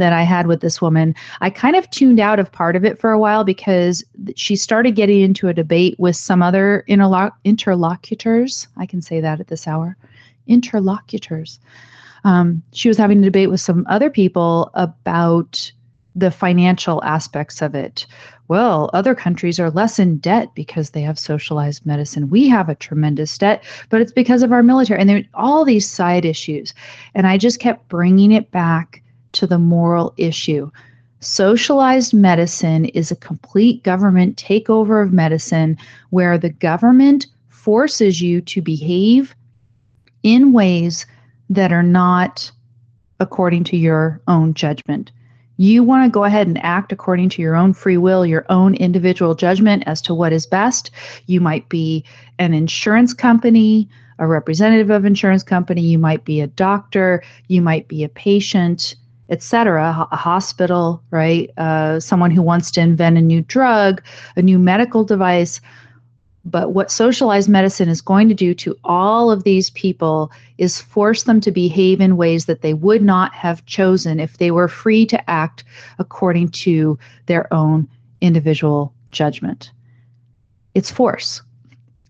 that 0.00 0.12
i 0.12 0.22
had 0.22 0.46
with 0.46 0.60
this 0.60 0.80
woman 0.80 1.14
i 1.40 1.48
kind 1.48 1.76
of 1.76 1.88
tuned 1.90 2.20
out 2.20 2.38
of 2.38 2.50
part 2.50 2.76
of 2.76 2.84
it 2.84 3.00
for 3.00 3.10
a 3.10 3.18
while 3.18 3.44
because 3.44 4.04
she 4.36 4.56
started 4.56 4.96
getting 4.96 5.20
into 5.20 5.48
a 5.48 5.54
debate 5.54 5.94
with 5.98 6.16
some 6.16 6.42
other 6.42 6.84
interloc- 6.88 7.32
interlocutors 7.44 8.66
i 8.76 8.86
can 8.86 9.00
say 9.00 9.20
that 9.20 9.40
at 9.40 9.48
this 9.48 9.68
hour 9.68 9.96
interlocutors 10.46 11.60
um, 12.24 12.62
she 12.72 12.88
was 12.88 12.98
having 12.98 13.20
a 13.20 13.24
debate 13.24 13.50
with 13.50 13.60
some 13.60 13.86
other 13.88 14.10
people 14.10 14.70
about 14.74 15.72
the 16.14 16.30
financial 16.30 17.02
aspects 17.04 17.62
of 17.62 17.74
it. 17.74 18.06
Well, 18.48 18.90
other 18.92 19.14
countries 19.14 19.60
are 19.60 19.70
less 19.70 19.98
in 19.98 20.18
debt 20.18 20.48
because 20.54 20.90
they 20.90 21.02
have 21.02 21.18
socialized 21.18 21.86
medicine. 21.86 22.30
We 22.30 22.48
have 22.48 22.68
a 22.68 22.74
tremendous 22.74 23.38
debt, 23.38 23.62
but 23.90 24.00
it's 24.00 24.12
because 24.12 24.42
of 24.42 24.52
our 24.52 24.62
military. 24.62 25.00
And 25.00 25.08
there 25.08 25.22
all 25.34 25.64
these 25.64 25.88
side 25.88 26.24
issues. 26.24 26.74
And 27.14 27.26
I 27.26 27.38
just 27.38 27.60
kept 27.60 27.88
bringing 27.88 28.32
it 28.32 28.50
back 28.50 29.02
to 29.32 29.46
the 29.46 29.58
moral 29.58 30.14
issue. 30.16 30.70
Socialized 31.20 32.14
medicine 32.14 32.86
is 32.86 33.10
a 33.10 33.16
complete 33.16 33.82
government 33.82 34.36
takeover 34.36 35.02
of 35.04 35.12
medicine 35.12 35.76
where 36.08 36.38
the 36.38 36.50
government 36.50 37.26
forces 37.48 38.22
you 38.22 38.40
to 38.40 38.62
behave 38.62 39.34
in 40.22 40.52
ways 40.52 41.04
that 41.50 41.72
are 41.72 41.82
not 41.82 42.50
according 43.20 43.64
to 43.64 43.76
your 43.76 44.20
own 44.28 44.54
judgment. 44.54 45.12
You 45.58 45.82
want 45.82 46.06
to 46.06 46.10
go 46.10 46.24
ahead 46.24 46.46
and 46.46 46.56
act 46.64 46.90
according 46.90 47.28
to 47.30 47.42
your 47.42 47.54
own 47.54 47.74
free 47.74 47.98
will, 47.98 48.24
your 48.24 48.46
own 48.48 48.74
individual 48.76 49.34
judgment 49.34 49.82
as 49.84 50.00
to 50.02 50.14
what 50.14 50.32
is 50.32 50.46
best. 50.46 50.90
You 51.26 51.42
might 51.42 51.68
be 51.68 52.02
an 52.38 52.54
insurance 52.54 53.12
company, 53.12 53.86
a 54.18 54.26
representative 54.26 54.88
of 54.88 55.04
insurance 55.04 55.42
company, 55.42 55.82
you 55.82 55.98
might 55.98 56.24
be 56.24 56.40
a 56.40 56.46
doctor, 56.46 57.22
you 57.48 57.60
might 57.60 57.88
be 57.88 58.04
a 58.04 58.08
patient, 58.08 58.94
etc. 59.30 60.08
A 60.10 60.16
hospital, 60.16 61.02
right? 61.10 61.50
Uh, 61.56 62.00
someone 62.00 62.30
who 62.30 62.42
wants 62.42 62.70
to 62.72 62.80
invent 62.80 63.16
a 63.16 63.22
new 63.22 63.42
drug, 63.42 64.02
a 64.36 64.42
new 64.42 64.58
medical 64.58 65.04
device. 65.04 65.60
But 66.44 66.72
what 66.72 66.90
socialized 66.90 67.48
medicine 67.48 67.88
is 67.88 68.00
going 68.00 68.28
to 68.28 68.34
do 68.34 68.54
to 68.54 68.76
all 68.82 69.30
of 69.30 69.44
these 69.44 69.70
people 69.70 70.32
is 70.58 70.80
force 70.80 71.24
them 71.24 71.40
to 71.42 71.50
behave 71.50 72.00
in 72.00 72.16
ways 72.16 72.46
that 72.46 72.62
they 72.62 72.74
would 72.74 73.02
not 73.02 73.32
have 73.34 73.64
chosen 73.66 74.18
if 74.18 74.38
they 74.38 74.50
were 74.50 74.68
free 74.68 75.06
to 75.06 75.30
act 75.30 75.64
according 75.98 76.48
to 76.50 76.98
their 77.26 77.52
own 77.52 77.86
individual 78.20 78.92
judgment. 79.12 79.70
It's 80.74 80.90
force. 80.90 81.42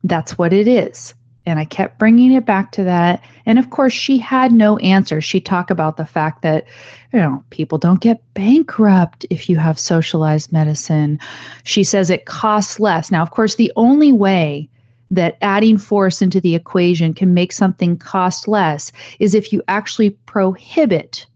That's 0.05 0.39
what 0.39 0.53
it 0.53 0.69
is. 0.69 1.15
And 1.47 1.59
I 1.59 1.65
kept 1.65 1.99
bringing 1.99 2.33
it 2.33 2.45
back 2.45 2.71
to 2.73 2.85
that. 2.85 3.23
And 3.47 3.59
of 3.59 3.71
course, 3.71 3.93
she 3.93 4.19
had 4.19 4.53
no 4.53 4.77
answer. 4.79 5.21
She 5.21 5.41
talked 5.41 5.71
about 5.71 5.97
the 5.97 6.07
fact 6.07 6.43
that, 6.43 6.67
you 7.13 7.19
know, 7.19 7.43
people 7.51 7.79
don't 7.79 8.01
get 8.01 8.23
bankrupt 8.35 9.25
if 9.31 9.49
you 9.49 9.57
have 9.57 9.79
socialized 9.79 10.53
medicine. 10.53 11.19
She 11.65 11.83
says 11.83 12.11
it 12.11 12.27
costs 12.27 12.79
less. 12.79 13.11
Now, 13.11 13.23
of 13.23 13.31
course, 13.31 13.55
the 13.55 13.73
only 13.77 14.13
way 14.13 14.69
that 15.11 15.39
adding 15.41 15.77
force 15.77 16.23
into 16.23 16.41
the 16.41 16.55
equation 16.55 17.15
can 17.15 17.35
make 17.35 17.53
something 17.53 17.97
cost 17.97 18.47
less 18.47 18.93
is 19.19 19.35
if 19.35 19.53
you 19.53 19.63
actually 19.67 20.11
prohibit 20.27 21.27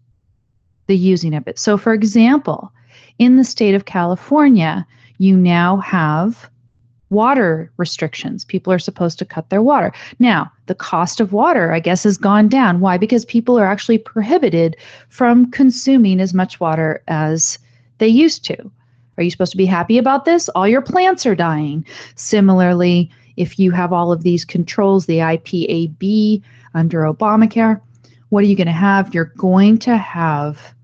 the 0.87 0.97
using 0.97 1.35
of 1.35 1.49
it. 1.49 1.59
So, 1.59 1.77
for 1.77 1.93
example, 1.93 2.73
in 3.19 3.37
the 3.37 3.45
state 3.45 3.75
of 3.75 3.87
California, 3.87 4.87
you 5.19 5.37
now 5.37 5.79
have 5.79 6.49
water 7.11 7.71
restrictions. 7.77 8.45
People 8.45 8.73
are 8.73 8.79
supposed 8.79 9.19
to 9.19 9.25
cut 9.25 9.51
their 9.51 9.63
water. 9.63 9.93
Now, 10.19 10.51
the 10.67 10.75
cost 10.75 11.21
of 11.21 11.33
water, 11.33 11.73
I 11.73 11.81
guess, 11.81 12.05
has 12.05 12.17
gone 12.17 12.49
down. 12.49 12.81
Why? 12.81 12.99
Because 12.99 13.25
people 13.25 13.59
are 13.59 13.67
actually 13.67 13.99
prohibited 13.99 14.77
from 15.09 15.51
consuming 15.51 16.21
as 16.21 16.35
much 16.35 16.61
water 16.61 17.03
as 17.09 17.59
they 17.99 18.09
used 18.09 18.45
to. 18.47 18.71
Are 19.17 19.23
you 19.23 19.31
supposed 19.31 19.53
to 19.53 19.59
be 19.59 19.67
happy 19.67 19.99
about 19.99 20.25
this? 20.25 20.49
All 20.51 20.67
your 20.67 20.83
plants 20.83 21.25
are 21.25 21.37
dying. 21.37 21.87
Similarly, 22.17 23.11
if 23.37 23.59
you 23.59 23.71
have 23.71 23.93
all 23.93 24.13
of 24.13 24.23
these 24.23 24.45
controls, 24.45 25.07
the 25.07 25.19
IPAB 25.19 26.43
under 26.75 27.03
Obamacare, 27.03 27.81
what 28.31 28.43
are 28.43 28.49
you 28.49 28.57
going 28.57 28.67
to 28.67 28.73
have? 28.73 29.15
You're 29.15 29.33
going 29.37 29.79
to 29.79 29.97
have 29.97 30.75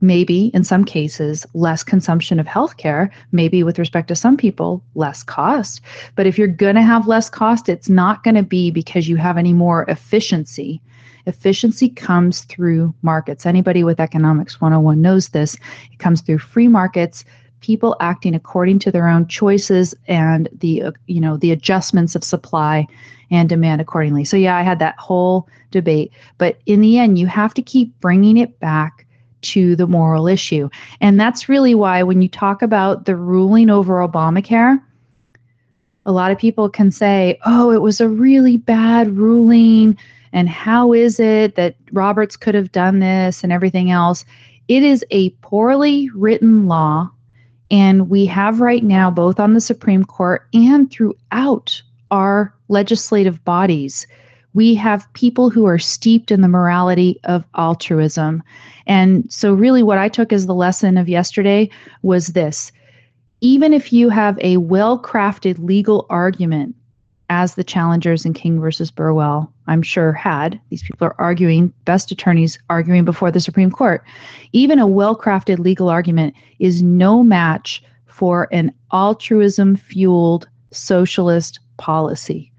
maybe 0.00 0.46
in 0.54 0.64
some 0.64 0.84
cases 0.84 1.46
less 1.54 1.82
consumption 1.82 2.38
of 2.38 2.46
healthcare, 2.46 3.10
maybe 3.32 3.62
with 3.62 3.78
respect 3.78 4.08
to 4.08 4.16
some 4.16 4.36
people, 4.36 4.82
less 4.94 5.22
cost. 5.22 5.80
But 6.14 6.26
if 6.26 6.38
you're 6.38 6.46
going 6.46 6.76
to 6.76 6.82
have 6.82 7.08
less 7.08 7.28
cost, 7.28 7.68
it's 7.68 7.88
not 7.88 8.22
going 8.22 8.36
to 8.36 8.42
be 8.42 8.70
because 8.70 9.08
you 9.08 9.16
have 9.16 9.36
any 9.36 9.52
more 9.52 9.84
efficiency. 9.88 10.80
Efficiency 11.26 11.88
comes 11.88 12.42
through 12.44 12.94
markets. 13.02 13.44
Anybody 13.44 13.84
with 13.84 14.00
Economics 14.00 14.60
101 14.60 15.02
knows 15.02 15.28
this. 15.28 15.56
It 15.92 15.98
comes 15.98 16.20
through 16.20 16.38
free 16.38 16.68
markets, 16.68 17.24
people 17.60 17.96
acting 18.00 18.34
according 18.34 18.78
to 18.78 18.92
their 18.92 19.08
own 19.08 19.26
choices 19.26 19.94
and 20.06 20.48
the 20.58 20.84
you 21.06 21.20
know 21.20 21.36
the 21.36 21.50
adjustments 21.50 22.14
of 22.14 22.24
supply 22.24 22.86
and 23.30 23.48
demand 23.48 23.80
accordingly. 23.80 24.24
So 24.24 24.36
yeah, 24.36 24.56
I 24.56 24.62
had 24.62 24.78
that 24.78 24.96
whole 24.98 25.48
debate, 25.70 26.12
but 26.38 26.58
in 26.64 26.80
the 26.80 26.98
end 26.98 27.18
you 27.18 27.26
have 27.26 27.52
to 27.54 27.62
keep 27.62 27.98
bringing 28.00 28.38
it 28.38 28.58
back 28.60 29.04
to 29.42 29.76
the 29.76 29.86
moral 29.86 30.26
issue. 30.26 30.68
And 31.00 31.18
that's 31.18 31.48
really 31.48 31.74
why 31.74 32.02
when 32.02 32.22
you 32.22 32.28
talk 32.28 32.62
about 32.62 33.04
the 33.04 33.16
ruling 33.16 33.70
over 33.70 34.06
Obamacare, 34.06 34.80
a 36.06 36.12
lot 36.12 36.30
of 36.30 36.38
people 36.38 36.68
can 36.68 36.90
say, 36.90 37.38
oh, 37.44 37.70
it 37.70 37.82
was 37.82 38.00
a 38.00 38.08
really 38.08 38.56
bad 38.56 39.16
ruling. 39.16 39.96
And 40.32 40.48
how 40.48 40.92
is 40.92 41.20
it 41.20 41.54
that 41.56 41.76
Roberts 41.92 42.36
could 42.36 42.54
have 42.54 42.72
done 42.72 42.98
this 42.98 43.42
and 43.42 43.52
everything 43.52 43.90
else? 43.90 44.24
It 44.68 44.82
is 44.82 45.04
a 45.10 45.30
poorly 45.42 46.10
written 46.14 46.66
law. 46.66 47.10
And 47.70 48.08
we 48.08 48.24
have 48.26 48.60
right 48.60 48.82
now, 48.82 49.10
both 49.10 49.38
on 49.38 49.52
the 49.52 49.60
Supreme 49.60 50.04
Court 50.04 50.46
and 50.54 50.90
throughout 50.90 51.82
our 52.10 52.54
legislative 52.68 53.44
bodies, 53.44 54.06
we 54.58 54.74
have 54.74 55.06
people 55.12 55.50
who 55.50 55.66
are 55.66 55.78
steeped 55.78 56.32
in 56.32 56.40
the 56.40 56.48
morality 56.48 57.20
of 57.22 57.44
altruism. 57.54 58.42
And 58.88 59.32
so, 59.32 59.54
really, 59.54 59.84
what 59.84 59.98
I 59.98 60.08
took 60.08 60.32
as 60.32 60.46
the 60.46 60.54
lesson 60.54 60.98
of 60.98 61.08
yesterday 61.08 61.70
was 62.02 62.28
this 62.28 62.72
even 63.40 63.72
if 63.72 63.92
you 63.92 64.08
have 64.08 64.36
a 64.42 64.56
well 64.56 65.00
crafted 65.00 65.64
legal 65.64 66.06
argument, 66.10 66.74
as 67.30 67.54
the 67.54 67.62
challengers 67.62 68.24
in 68.24 68.32
King 68.32 68.60
versus 68.60 68.90
Burwell, 68.90 69.48
I'm 69.68 69.80
sure, 69.80 70.12
had, 70.12 70.60
these 70.70 70.82
people 70.82 71.06
are 71.06 71.20
arguing, 71.20 71.72
best 71.84 72.10
attorneys 72.10 72.58
arguing 72.68 73.04
before 73.04 73.30
the 73.30 73.38
Supreme 73.38 73.70
Court, 73.70 74.02
even 74.52 74.80
a 74.80 74.88
well 74.88 75.16
crafted 75.16 75.60
legal 75.60 75.88
argument 75.88 76.34
is 76.58 76.82
no 76.82 77.22
match 77.22 77.80
for 78.08 78.48
an 78.50 78.72
altruism 78.90 79.76
fueled 79.76 80.48
socialist 80.72 81.60
policy, 81.76 82.50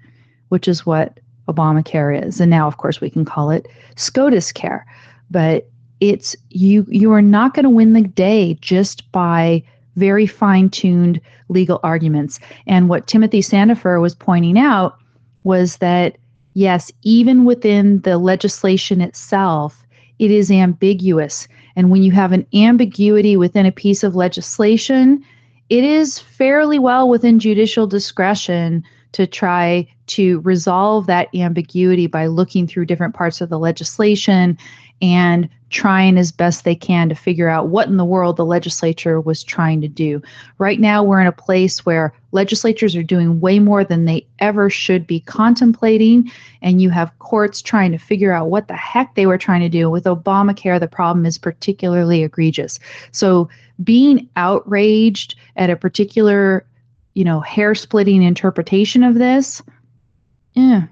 which 0.48 0.66
is 0.66 0.86
what 0.86 1.20
Obamacare 1.52 2.26
is. 2.26 2.40
And 2.40 2.50
now, 2.50 2.66
of 2.66 2.76
course, 2.76 3.00
we 3.00 3.10
can 3.10 3.24
call 3.24 3.50
it 3.50 3.68
SCOTUS 3.96 4.52
care. 4.52 4.86
But 5.30 5.68
it's 6.00 6.34
you 6.48 6.86
you 6.88 7.12
are 7.12 7.22
not 7.22 7.54
going 7.54 7.64
to 7.64 7.70
win 7.70 7.92
the 7.92 8.02
day 8.02 8.58
just 8.60 9.10
by 9.12 9.62
very 9.96 10.26
fine-tuned 10.26 11.20
legal 11.48 11.80
arguments. 11.82 12.40
And 12.66 12.88
what 12.88 13.06
Timothy 13.06 13.42
Sandefur 13.42 14.00
was 14.00 14.14
pointing 14.14 14.58
out 14.58 14.96
was 15.44 15.76
that 15.78 16.16
yes, 16.54 16.90
even 17.02 17.44
within 17.44 18.00
the 18.00 18.18
legislation 18.18 19.00
itself, 19.00 19.86
it 20.18 20.30
is 20.30 20.50
ambiguous. 20.50 21.48
And 21.76 21.90
when 21.90 22.02
you 22.02 22.12
have 22.12 22.32
an 22.32 22.46
ambiguity 22.54 23.36
within 23.36 23.66
a 23.66 23.72
piece 23.72 24.02
of 24.02 24.16
legislation, 24.16 25.24
it 25.68 25.84
is 25.84 26.18
fairly 26.18 26.78
well 26.78 27.08
within 27.08 27.38
judicial 27.38 27.86
discretion 27.86 28.82
to 29.12 29.26
try 29.26 29.86
to 30.10 30.40
resolve 30.40 31.06
that 31.06 31.28
ambiguity 31.34 32.06
by 32.06 32.26
looking 32.26 32.66
through 32.66 32.86
different 32.86 33.14
parts 33.14 33.40
of 33.40 33.48
the 33.48 33.58
legislation 33.58 34.58
and 35.02 35.48
trying 35.70 36.18
as 36.18 36.32
best 36.32 36.64
they 36.64 36.74
can 36.74 37.08
to 37.08 37.14
figure 37.14 37.48
out 37.48 37.68
what 37.68 37.86
in 37.86 37.96
the 37.96 38.04
world 38.04 38.36
the 38.36 38.44
legislature 38.44 39.20
was 39.20 39.44
trying 39.44 39.80
to 39.80 39.88
do. 39.88 40.20
Right 40.58 40.80
now, 40.80 41.02
we're 41.02 41.20
in 41.20 41.28
a 41.28 41.32
place 41.32 41.86
where 41.86 42.12
legislatures 42.32 42.96
are 42.96 43.02
doing 43.02 43.40
way 43.40 43.60
more 43.60 43.84
than 43.84 44.04
they 44.04 44.26
ever 44.40 44.68
should 44.68 45.06
be 45.06 45.20
contemplating, 45.20 46.30
and 46.60 46.82
you 46.82 46.90
have 46.90 47.16
courts 47.20 47.62
trying 47.62 47.92
to 47.92 47.98
figure 47.98 48.32
out 48.32 48.50
what 48.50 48.66
the 48.66 48.74
heck 48.74 49.14
they 49.14 49.26
were 49.26 49.38
trying 49.38 49.60
to 49.60 49.68
do. 49.68 49.88
With 49.88 50.04
Obamacare, 50.04 50.80
the 50.80 50.88
problem 50.88 51.24
is 51.24 51.38
particularly 51.38 52.24
egregious. 52.24 52.78
So, 53.12 53.48
being 53.82 54.28
outraged 54.36 55.36
at 55.56 55.70
a 55.70 55.76
particular, 55.76 56.66
you 57.14 57.24
know, 57.24 57.40
hair 57.40 57.74
splitting 57.74 58.22
interpretation 58.22 59.02
of 59.02 59.14
this, 59.14 59.62
yeah, 60.54 60.82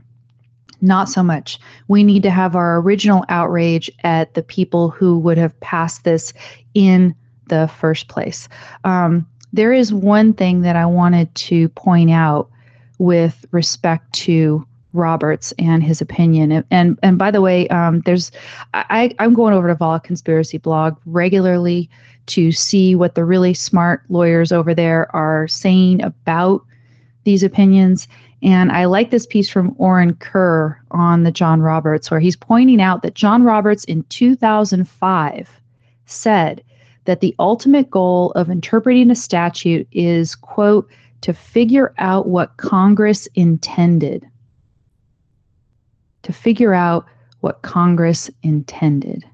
not 0.80 1.08
so 1.08 1.22
much. 1.22 1.58
We 1.88 2.04
need 2.04 2.22
to 2.22 2.30
have 2.30 2.54
our 2.54 2.80
original 2.80 3.24
outrage 3.28 3.90
at 4.04 4.34
the 4.34 4.42
people 4.42 4.90
who 4.90 5.18
would 5.18 5.38
have 5.38 5.58
passed 5.60 6.04
this 6.04 6.32
in 6.74 7.14
the 7.48 7.68
first 7.78 8.08
place. 8.08 8.48
Um, 8.84 9.26
there 9.52 9.72
is 9.72 9.92
one 9.92 10.34
thing 10.34 10.60
that 10.62 10.76
I 10.76 10.86
wanted 10.86 11.34
to 11.34 11.68
point 11.70 12.10
out 12.10 12.50
with 12.98 13.46
respect 13.50 14.12
to 14.12 14.66
Roberts 14.92 15.52
and 15.58 15.82
his 15.82 16.00
opinion. 16.00 16.52
And 16.52 16.64
and, 16.70 16.98
and 17.02 17.18
by 17.18 17.30
the 17.30 17.40
way, 17.40 17.68
um, 17.68 18.00
there's 18.00 18.30
I, 18.74 19.14
I'm 19.18 19.34
going 19.34 19.54
over 19.54 19.68
to 19.68 19.74
Volokh 19.74 20.04
Conspiracy 20.04 20.58
blog 20.58 20.96
regularly 21.06 21.88
to 22.26 22.52
see 22.52 22.94
what 22.94 23.14
the 23.14 23.24
really 23.24 23.54
smart 23.54 24.02
lawyers 24.08 24.52
over 24.52 24.74
there 24.74 25.14
are 25.14 25.48
saying 25.48 26.02
about 26.02 26.62
these 27.24 27.42
opinions. 27.42 28.08
And 28.42 28.70
I 28.70 28.84
like 28.84 29.10
this 29.10 29.26
piece 29.26 29.50
from 29.50 29.74
Orin 29.78 30.14
Kerr 30.14 30.80
on 30.92 31.24
the 31.24 31.32
John 31.32 31.60
Roberts, 31.60 32.10
where 32.10 32.20
he's 32.20 32.36
pointing 32.36 32.80
out 32.80 33.02
that 33.02 33.14
John 33.14 33.42
Roberts 33.42 33.84
in 33.84 34.04
2005 34.04 35.48
said 36.06 36.62
that 37.04 37.20
the 37.20 37.34
ultimate 37.38 37.90
goal 37.90 38.30
of 38.32 38.50
interpreting 38.50 39.10
a 39.10 39.16
statute 39.16 39.88
is, 39.92 40.34
quote, 40.34 40.88
to 41.22 41.32
figure 41.32 41.94
out 41.98 42.28
what 42.28 42.56
Congress 42.58 43.26
intended. 43.34 44.28
To 46.22 46.32
figure 46.32 46.74
out 46.74 47.06
what 47.40 47.62
Congress 47.62 48.30
intended. 48.42 49.24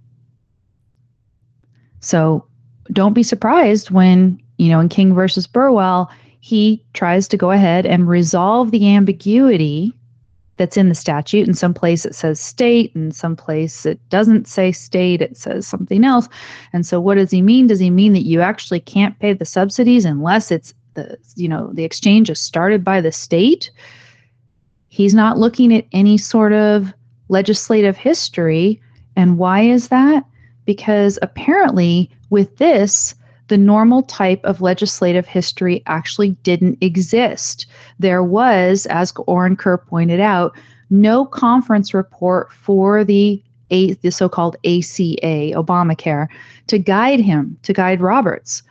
So 2.01 2.47
don't 2.93 3.15
be 3.15 3.23
surprised 3.23 3.91
when, 3.91 4.41
you 4.59 4.69
know, 4.69 4.81
in 4.81 4.89
King 4.89 5.15
versus 5.15 5.47
Burwell, 5.47 6.11
he 6.45 6.85
tries 6.93 7.27
to 7.27 7.39
go 7.39 7.53
ahead 7.53 7.87
and 7.87 8.07
resolve 8.07 8.71
the 8.71 8.95
ambiguity 8.95 9.95
that's 10.59 10.77
in 10.77 10.91
the 10.91 10.95
statute. 10.95 11.49
In 11.49 11.55
some 11.55 11.73
place 11.73 12.05
it 12.05 12.15
says 12.15 12.39
state, 12.39 12.93
in 12.95 13.13
some 13.13 13.35
place 13.35 13.87
it 13.87 13.99
doesn't 14.11 14.47
say 14.47 14.71
state, 14.71 15.23
it 15.23 15.39
says 15.39 15.67
something 15.67 16.05
else. 16.05 16.29
And 16.75 16.85
so 16.85 17.01
what 17.01 17.15
does 17.15 17.31
he 17.31 17.41
mean? 17.41 17.67
Does 17.67 17.81
he 17.81 17.89
mean 17.89 18.13
that 18.13 18.27
you 18.27 18.43
actually 18.43 18.81
can't 18.81 19.19
pay 19.21 19.33
the 19.33 19.47
subsidies 19.47 20.05
unless 20.05 20.51
it's 20.51 20.75
the 20.93 21.17
you 21.35 21.49
know 21.49 21.73
the 21.73 21.85
exchange 21.85 22.29
is 22.29 22.41
started 22.41 22.85
by 22.85 23.01
the 23.01 23.11
state? 23.11 23.71
He's 24.89 25.15
not 25.15 25.39
looking 25.39 25.75
at 25.75 25.87
any 25.93 26.19
sort 26.19 26.53
of 26.53 26.93
legislative 27.31 27.97
history. 27.97 28.83
And 29.17 29.39
why 29.39 29.63
is 29.63 29.89
that? 29.89 30.27
Because 30.67 31.19
apparently 31.23 32.11
with 32.29 32.59
this, 32.59 33.15
the 33.49 33.59
normal 33.59 34.03
type 34.03 34.41
of 34.45 34.61
legislative 34.61 35.27
history 35.27 35.83
actually 35.87 36.31
didn't 36.43 36.79
exist. 36.81 37.67
There 37.99 38.23
was, 38.23 38.87
as 38.87 39.13
Orin 39.27 39.57
Kerr 39.57 39.79
pointed 39.79 40.21
out, 40.21 40.57
no 40.91 41.25
conference 41.25 41.93
report 41.93 42.53
for 42.53 43.05
the 43.05 43.43
a, 43.71 43.95
the 43.95 44.11
so-called 44.11 44.57
ACA, 44.65 45.53
Obamacare, 45.55 46.29
to 46.67 46.79
guide 46.79 47.21
him, 47.21 47.57
to 47.63 47.73
guide 47.73 48.01
Roberts. 48.01 48.63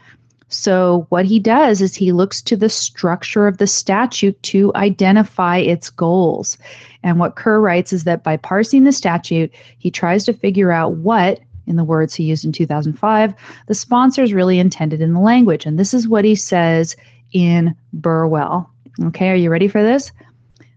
So 0.49 1.07
what 1.09 1.25
he 1.25 1.39
does 1.39 1.81
is 1.81 1.95
he 1.95 2.11
looks 2.11 2.41
to 2.43 2.55
the 2.55 2.69
structure 2.69 3.47
of 3.47 3.57
the 3.57 3.65
statute 3.65 4.41
to 4.43 4.71
identify 4.75 5.57
its 5.57 5.89
goals. 5.89 6.57
And 7.01 7.19
what 7.19 7.35
Kerr 7.35 7.59
writes 7.59 7.91
is 7.91 8.03
that 8.03 8.23
by 8.23 8.37
parsing 8.37 8.83
the 8.83 8.91
statute, 8.91 9.51
he 9.79 9.89
tries 9.89 10.25
to 10.25 10.33
figure 10.33 10.71
out 10.71 10.93
what 10.97 11.39
in 11.67 11.75
the 11.75 11.83
words 11.83 12.13
he 12.13 12.23
used 12.23 12.45
in 12.45 12.51
2005, 12.51 13.33
the 13.67 13.75
sponsors 13.75 14.33
really 14.33 14.59
intended 14.59 15.01
in 15.01 15.13
the 15.13 15.19
language. 15.19 15.65
And 15.65 15.79
this 15.79 15.93
is 15.93 16.07
what 16.07 16.25
he 16.25 16.35
says 16.35 16.95
in 17.31 17.75
Burwell. 17.93 18.69
Okay, 19.05 19.29
are 19.29 19.35
you 19.35 19.49
ready 19.49 19.67
for 19.67 19.81
this? 19.81 20.11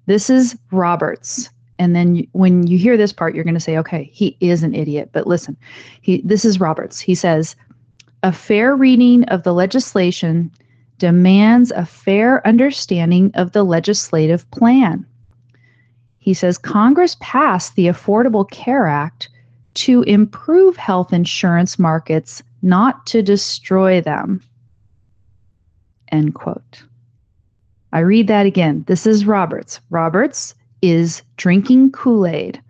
This 0.06 0.30
is 0.30 0.56
Roberts. 0.70 1.50
And 1.78 1.94
then 1.94 2.26
when 2.32 2.66
you 2.66 2.78
hear 2.78 2.96
this 2.96 3.12
part, 3.12 3.34
you're 3.34 3.44
going 3.44 3.54
to 3.54 3.60
say, 3.60 3.76
okay, 3.78 4.10
he 4.12 4.36
is 4.40 4.62
an 4.62 4.74
idiot. 4.74 5.10
But 5.12 5.26
listen, 5.26 5.56
he, 6.00 6.22
this 6.22 6.44
is 6.44 6.60
Roberts. 6.60 7.00
He 7.00 7.14
says, 7.14 7.54
a 8.22 8.32
fair 8.32 8.74
reading 8.74 9.24
of 9.24 9.42
the 9.42 9.52
legislation 9.52 10.50
demands 10.98 11.70
a 11.72 11.84
fair 11.84 12.46
understanding 12.46 13.30
of 13.34 13.52
the 13.52 13.62
legislative 13.62 14.50
plan. 14.50 15.04
He 16.18 16.32
says 16.32 16.58
Congress 16.58 17.16
passed 17.20 17.76
the 17.76 17.86
Affordable 17.86 18.50
Care 18.50 18.86
Act 18.86 19.28
to 19.76 20.02
improve 20.02 20.76
health 20.76 21.12
insurance 21.12 21.78
markets, 21.78 22.42
not 22.62 23.06
to 23.06 23.22
destroy 23.22 24.00
them. 24.00 24.42
End 26.10 26.34
quote. 26.34 26.82
I 27.92 28.00
read 28.00 28.26
that 28.28 28.46
again. 28.46 28.84
This 28.86 29.06
is 29.06 29.26
Roberts. 29.26 29.80
Roberts 29.90 30.54
is 30.82 31.22
drinking 31.36 31.92
Kool 31.92 32.26
Aid. 32.26 32.60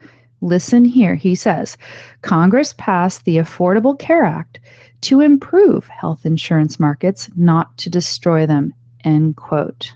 Listen 0.41 0.85
here. 0.85 1.15
He 1.15 1.35
says 1.35 1.77
Congress 2.23 2.75
passed 2.77 3.25
the 3.25 3.37
Affordable 3.37 3.99
Care 3.99 4.25
Act 4.25 4.61
to 5.03 5.21
improve 5.21 5.87
health 5.89 6.27
insurance 6.27 6.79
markets, 6.79 7.31
not 7.37 7.77
to 7.79 7.91
destroy 7.91 8.47
them. 8.47 8.75
End 9.05 9.37
quote. 9.37 9.93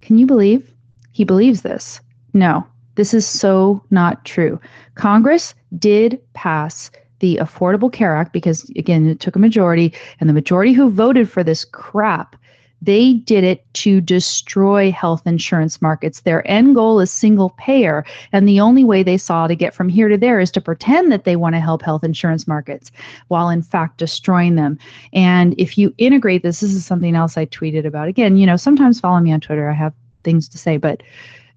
Can 0.00 0.18
you 0.18 0.26
believe 0.26 0.72
he 1.12 1.24
believes 1.24 1.62
this? 1.62 2.00
No, 2.32 2.66
this 2.96 3.14
is 3.14 3.26
so 3.26 3.82
not 3.90 4.24
true. 4.24 4.60
Congress 4.96 5.54
did 5.78 6.20
pass 6.34 6.90
the 7.20 7.36
Affordable 7.36 7.92
Care 7.92 8.14
Act 8.14 8.32
because, 8.32 8.70
again, 8.76 9.06
it 9.08 9.20
took 9.20 9.36
a 9.36 9.38
majority, 9.38 9.94
and 10.20 10.28
the 10.28 10.34
majority 10.34 10.72
who 10.72 10.90
voted 10.90 11.30
for 11.30 11.42
this 11.42 11.64
crap, 11.64 12.36
they 12.82 13.14
did 13.14 13.42
it 13.42 13.64
to 13.72 14.02
destroy 14.02 14.92
health 14.92 15.26
insurance 15.26 15.80
markets. 15.80 16.20
Their 16.20 16.46
end 16.48 16.74
goal 16.74 17.00
is 17.00 17.10
single 17.10 17.50
payer, 17.56 18.04
and 18.32 18.46
the 18.46 18.60
only 18.60 18.84
way 18.84 19.02
they 19.02 19.16
saw 19.16 19.46
to 19.46 19.54
get 19.54 19.74
from 19.74 19.88
here 19.88 20.08
to 20.08 20.18
there 20.18 20.40
is 20.40 20.50
to 20.52 20.60
pretend 20.60 21.10
that 21.10 21.24
they 21.24 21.36
want 21.36 21.54
to 21.54 21.60
help 21.60 21.80
health 21.80 22.04
insurance 22.04 22.46
markets 22.46 22.92
while 23.28 23.48
in 23.48 23.62
fact 23.62 23.96
destroying 23.96 24.56
them. 24.56 24.78
And 25.14 25.54
if 25.58 25.78
you 25.78 25.94
integrate 25.96 26.42
this, 26.42 26.60
this 26.60 26.74
is 26.74 26.84
something 26.84 27.16
else 27.16 27.38
I 27.38 27.46
tweeted 27.46 27.86
about. 27.86 28.08
Again, 28.08 28.36
you 28.36 28.44
know, 28.44 28.56
sometimes 28.56 29.00
follow 29.00 29.20
me 29.20 29.32
on 29.32 29.40
Twitter. 29.40 29.70
I 29.70 29.74
have 29.74 29.94
things 30.22 30.46
to 30.50 30.58
say, 30.58 30.76
but 30.76 31.02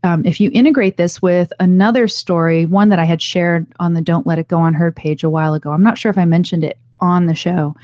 um, 0.04 0.26
if 0.26 0.40
you 0.40 0.50
integrate 0.54 0.98
this 0.98 1.22
with 1.22 1.52
another 1.60 2.08
story, 2.08 2.66
one 2.66 2.90
that 2.90 3.00
I 3.00 3.06
had 3.06 3.22
shared 3.22 3.68
on 3.80 3.94
the 3.94 4.02
Don't 4.02 4.26
Let 4.26 4.40
It 4.40 4.48
Go 4.48 4.64
Unheard 4.64 4.96
page 4.96 5.24
a 5.24 5.30
while 5.30 5.54
ago, 5.54 5.72
I'm 5.72 5.84
not 5.84 5.98
sure 5.98 6.10
if 6.10 6.18
I 6.18 6.26
mentioned 6.26 6.64
it 6.64 6.78
on 7.02 7.26
the 7.26 7.36
show, 7.36 7.76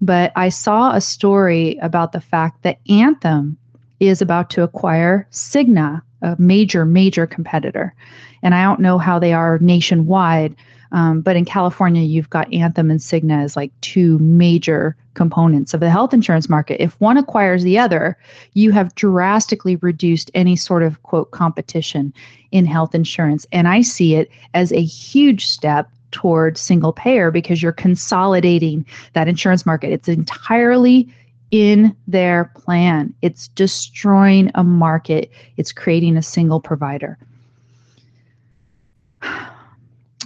but 0.00 0.32
I 0.36 0.48
saw 0.48 0.92
a 0.92 1.00
story 1.00 1.78
about 1.78 2.12
the 2.12 2.20
fact 2.20 2.62
that 2.62 2.78
Anthem 2.88 3.56
is 4.00 4.20
about 4.20 4.50
to 4.50 4.62
acquire 4.62 5.26
Cigna, 5.30 6.02
a 6.22 6.36
major, 6.38 6.84
major 6.84 7.26
competitor. 7.26 7.94
And 8.42 8.54
I 8.54 8.62
don't 8.62 8.80
know 8.80 8.98
how 8.98 9.18
they 9.18 9.32
are 9.32 9.58
nationwide, 9.58 10.54
um, 10.94 11.22
but 11.22 11.34
in 11.34 11.44
California, 11.44 12.02
you've 12.02 12.30
got 12.30 12.50
Anthem 12.54 12.88
and 12.88 13.00
Cigna 13.00 13.42
as 13.42 13.56
like 13.56 13.72
two 13.80 14.16
major 14.20 14.96
components 15.14 15.74
of 15.74 15.80
the 15.80 15.90
health 15.90 16.14
insurance 16.14 16.48
market. 16.48 16.80
If 16.80 16.98
one 17.00 17.16
acquires 17.16 17.64
the 17.64 17.80
other, 17.80 18.16
you 18.52 18.70
have 18.70 18.94
drastically 18.94 19.74
reduced 19.76 20.30
any 20.34 20.54
sort 20.54 20.84
of 20.84 21.02
quote 21.02 21.32
competition 21.32 22.14
in 22.52 22.64
health 22.64 22.94
insurance. 22.94 23.44
And 23.50 23.66
I 23.66 23.82
see 23.82 24.14
it 24.14 24.30
as 24.54 24.70
a 24.70 24.82
huge 24.82 25.48
step 25.48 25.90
toward 26.12 26.56
single 26.56 26.92
payer 26.92 27.32
because 27.32 27.60
you're 27.60 27.72
consolidating 27.72 28.86
that 29.14 29.26
insurance 29.26 29.66
market. 29.66 29.90
It's 29.90 30.06
entirely 30.08 31.12
in 31.50 31.96
their 32.06 32.52
plan. 32.54 33.12
It's 33.20 33.48
destroying 33.48 34.52
a 34.54 34.62
market, 34.62 35.28
it's 35.56 35.72
creating 35.72 36.16
a 36.16 36.22
single 36.22 36.60
provider. 36.60 37.18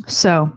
So, 0.06 0.52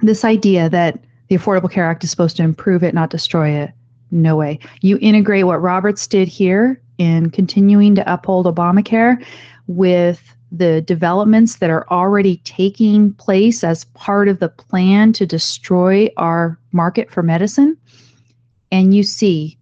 this 0.00 0.24
idea 0.24 0.68
that 0.68 1.02
the 1.28 1.36
Affordable 1.36 1.70
Care 1.70 1.86
Act 1.86 2.04
is 2.04 2.10
supposed 2.10 2.36
to 2.36 2.42
improve 2.42 2.82
it, 2.82 2.94
not 2.94 3.10
destroy 3.10 3.50
it, 3.50 3.70
no 4.10 4.36
way. 4.36 4.58
You 4.80 4.98
integrate 5.00 5.46
what 5.46 5.62
Roberts 5.62 6.06
did 6.06 6.28
here 6.28 6.80
in 6.98 7.30
continuing 7.30 7.94
to 7.94 8.12
uphold 8.12 8.46
Obamacare 8.46 9.24
with 9.66 10.34
the 10.52 10.82
developments 10.82 11.56
that 11.56 11.70
are 11.70 11.86
already 11.90 12.36
taking 12.44 13.12
place 13.14 13.64
as 13.64 13.84
part 13.86 14.28
of 14.28 14.38
the 14.38 14.48
plan 14.48 15.12
to 15.14 15.26
destroy 15.26 16.08
our 16.16 16.58
market 16.72 17.10
for 17.10 17.22
medicine. 17.22 17.76
And 18.70 18.94
you 18.94 19.02
see, 19.02 19.58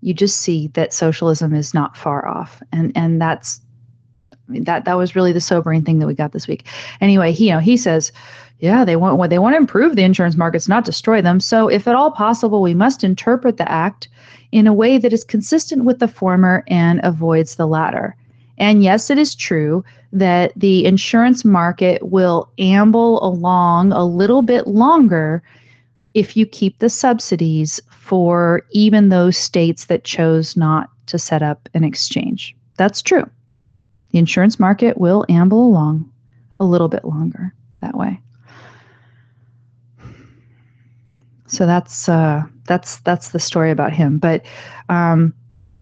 you 0.00 0.14
just 0.14 0.38
see 0.38 0.68
that 0.68 0.92
socialism 0.92 1.54
is 1.54 1.74
not 1.74 1.96
far 1.96 2.26
off. 2.26 2.60
And, 2.72 2.92
and 2.96 3.20
that's 3.20 3.60
I 4.48 4.52
mean, 4.52 4.64
that 4.64 4.84
that 4.84 4.96
was 4.96 5.14
really 5.14 5.32
the 5.32 5.40
sobering 5.40 5.82
thing 5.82 5.98
that 5.98 6.06
we 6.06 6.14
got 6.14 6.32
this 6.32 6.48
week. 6.48 6.66
Anyway, 7.00 7.32
he 7.32 7.48
you 7.48 7.52
know 7.52 7.58
he 7.58 7.76
says, 7.76 8.12
yeah, 8.60 8.84
they 8.84 8.96
want 8.96 9.18
what 9.18 9.30
they 9.30 9.38
want 9.38 9.54
to 9.54 9.58
improve 9.58 9.94
the 9.94 10.02
insurance 10.02 10.36
markets, 10.36 10.68
not 10.68 10.84
destroy 10.84 11.22
them. 11.22 11.38
So, 11.40 11.68
if 11.68 11.86
at 11.86 11.94
all 11.94 12.10
possible, 12.10 12.60
we 12.60 12.74
must 12.74 13.04
interpret 13.04 13.56
the 13.56 13.70
act 13.70 14.08
in 14.50 14.66
a 14.66 14.72
way 14.72 14.98
that 14.98 15.12
is 15.12 15.24
consistent 15.24 15.84
with 15.84 15.98
the 15.98 16.08
former 16.08 16.64
and 16.66 17.00
avoids 17.04 17.54
the 17.54 17.66
latter. 17.66 18.16
And 18.56 18.82
yes, 18.82 19.10
it 19.10 19.18
is 19.18 19.34
true 19.34 19.84
that 20.12 20.52
the 20.56 20.84
insurance 20.84 21.44
market 21.44 22.02
will 22.02 22.50
amble 22.58 23.24
along 23.24 23.92
a 23.92 24.04
little 24.04 24.42
bit 24.42 24.66
longer 24.66 25.42
if 26.14 26.36
you 26.36 26.46
keep 26.46 26.78
the 26.78 26.88
subsidies 26.88 27.78
for 27.90 28.62
even 28.70 29.10
those 29.10 29.36
states 29.36 29.84
that 29.84 30.02
chose 30.02 30.56
not 30.56 30.90
to 31.06 31.18
set 31.18 31.42
up 31.42 31.68
an 31.74 31.84
exchange. 31.84 32.56
That's 32.76 33.02
true 33.02 33.30
the 34.10 34.18
insurance 34.18 34.58
market 34.58 34.98
will 34.98 35.24
amble 35.28 35.66
along 35.66 36.10
a 36.60 36.64
little 36.64 36.88
bit 36.88 37.04
longer 37.04 37.54
that 37.80 37.96
way. 37.96 38.20
So 41.46 41.66
that's 41.66 42.08
uh, 42.08 42.42
that's 42.66 42.98
that's 42.98 43.30
the 43.30 43.40
story 43.40 43.70
about 43.70 43.92
him. 43.92 44.18
But 44.18 44.44
um, 44.88 45.34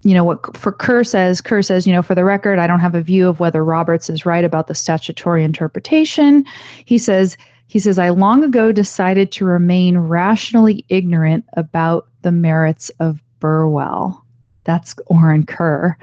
you 0.03 0.15
know 0.15 0.25
what 0.25 0.57
for 0.57 0.73
Kerr 0.73 1.03
says, 1.03 1.41
Kerr 1.41 1.63
says, 1.63 1.87
you 1.87 1.93
know, 1.93 2.03
for 2.03 2.15
the 2.15 2.25
record, 2.25 2.59
I 2.59 2.67
don't 2.67 2.81
have 2.81 2.95
a 2.95 3.03
view 3.03 3.29
of 3.29 3.41
whether 3.41 3.65
Roberts 3.65 4.09
is 4.09 4.25
right 4.25 4.45
about 4.45 4.69
the 4.69 4.75
statutory 4.75 5.43
interpretation. 5.43 6.45
He 6.85 6.99
says 6.99 7.37
he 7.69 7.81
says 7.81 7.99
I 7.99 8.11
long 8.11 8.45
ago 8.45 8.71
decided 8.71 9.33
to 9.33 9.45
remain 9.45 9.99
rationally 9.99 10.85
ignorant 10.89 11.45
about 11.55 12.07
the 12.23 12.33
merits 12.33 12.91
of 13.01 13.21
Burwell. 13.41 14.25
That's 14.65 14.95
Orin 15.07 15.45
Kerr 15.45 15.99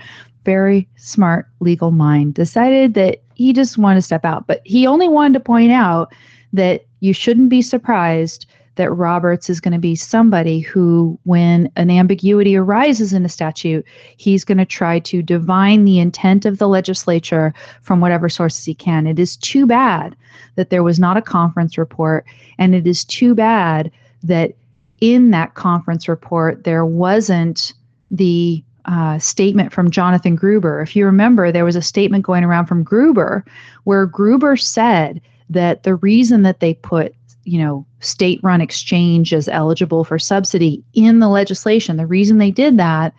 very 0.46 0.88
smart 0.96 1.48
legal 1.60 1.92
mind, 1.92 2.34
decided 2.34 2.94
that 2.96 3.22
he 3.36 3.54
just 3.54 3.78
wanted 3.78 3.96
to 3.96 4.02
step 4.02 4.26
out. 4.26 4.48
But 4.48 4.62
he 4.64 4.86
only 4.88 5.08
wanted 5.08 5.34
to 5.34 5.40
point 5.40 5.72
out 5.72 6.14
that 6.54 6.86
you 7.00 7.14
shouldn't 7.14 7.50
be 7.50 7.62
surprised 7.62 8.46
that 8.76 8.92
Roberts 8.92 9.50
is 9.50 9.60
going 9.60 9.74
to 9.74 9.80
be 9.80 9.96
somebody 9.96 10.60
who, 10.60 11.20
when 11.24 11.72
an 11.76 11.92
ambiguity 11.92 12.56
arises 12.56 13.14
in 13.14 13.24
a 13.24 13.30
statute, 13.30 13.86
he's 14.18 14.44
going 14.44 14.58
to 14.58 14.66
try 14.66 15.00
to 15.00 15.22
divine 15.22 15.86
the 15.86 16.00
intent 16.00 16.46
of 16.46 16.58
the 16.58 16.68
legislature 16.68 17.54
from 17.82 18.00
whatever 18.00 18.30
sources 18.30 18.66
he 18.66 18.74
can. 18.74 19.06
It 19.06 19.20
is 19.20 19.38
too 19.38 19.68
bad 19.68 20.16
that 20.56 20.70
there 20.70 20.84
was 20.84 21.00
not 21.00 21.18
a 21.18 21.22
conference 21.22 21.78
report, 21.78 22.26
and 22.58 22.74
it 22.74 22.88
is 22.88 23.06
too 23.06 23.36
bad 23.36 23.92
that 24.24 24.54
in 25.02 25.32
that 25.32 25.54
conference 25.54 26.08
report 26.08 26.64
there 26.64 26.86
wasn't 26.86 27.74
the 28.10 28.64
uh, 28.86 29.18
statement 29.20 29.72
from 29.72 29.92
Jonathan 29.92 30.36
Gruber. 30.36 30.82
If 30.82 30.96
you 30.96 31.06
remember, 31.06 31.52
there 31.52 31.66
was 31.66 31.76
a 31.76 31.82
statement 31.82 32.26
going 32.26 32.44
around 32.44 32.66
from 32.66 32.84
Gruber 32.84 33.46
where 33.84 34.06
Gruber 34.06 34.58
said 34.58 35.22
that 35.50 35.84
the 35.84 35.96
reason 35.96 36.44
that 36.44 36.60
they 36.60 36.74
put 36.74 37.16
you 37.46 37.60
know 37.60 37.86
state 38.00 38.40
run 38.44 38.62
exchange 38.62 39.34
as 39.34 39.50
eligible 39.50 40.04
for 40.04 40.18
subsidy 40.18 40.84
in 40.94 41.20
the 41.20 41.28
legislation 41.28 41.98
the 41.98 42.06
reason 42.06 42.38
they 42.38 42.52
did 42.52 42.78
that 42.78 43.14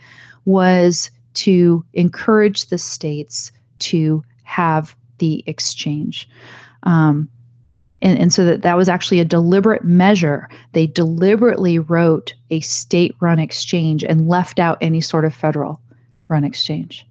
was 0.46 1.10
to 1.34 1.84
encourage 1.92 2.66
the 2.66 2.78
states 2.78 3.52
to 3.78 4.24
have 4.44 4.94
the 5.18 5.44
exchange 5.46 6.28
um, 6.84 7.28
And, 8.04 8.18
and 8.18 8.32
so 8.32 8.44
that, 8.44 8.62
that 8.62 8.76
was 8.76 8.88
actually 8.88 9.18
a 9.18 9.24
deliberate 9.24 9.82
measure. 9.82 10.48
They 10.72 10.86
deliberately 10.86 11.78
wrote 11.78 12.34
a 12.50 12.60
state 12.60 13.16
run 13.20 13.38
exchange 13.38 14.04
and 14.04 14.28
left 14.28 14.60
out 14.60 14.78
any 14.82 15.00
sort 15.00 15.24
of 15.24 15.34
federal 15.34 15.80
run 16.28 16.44
exchange. 16.44 17.06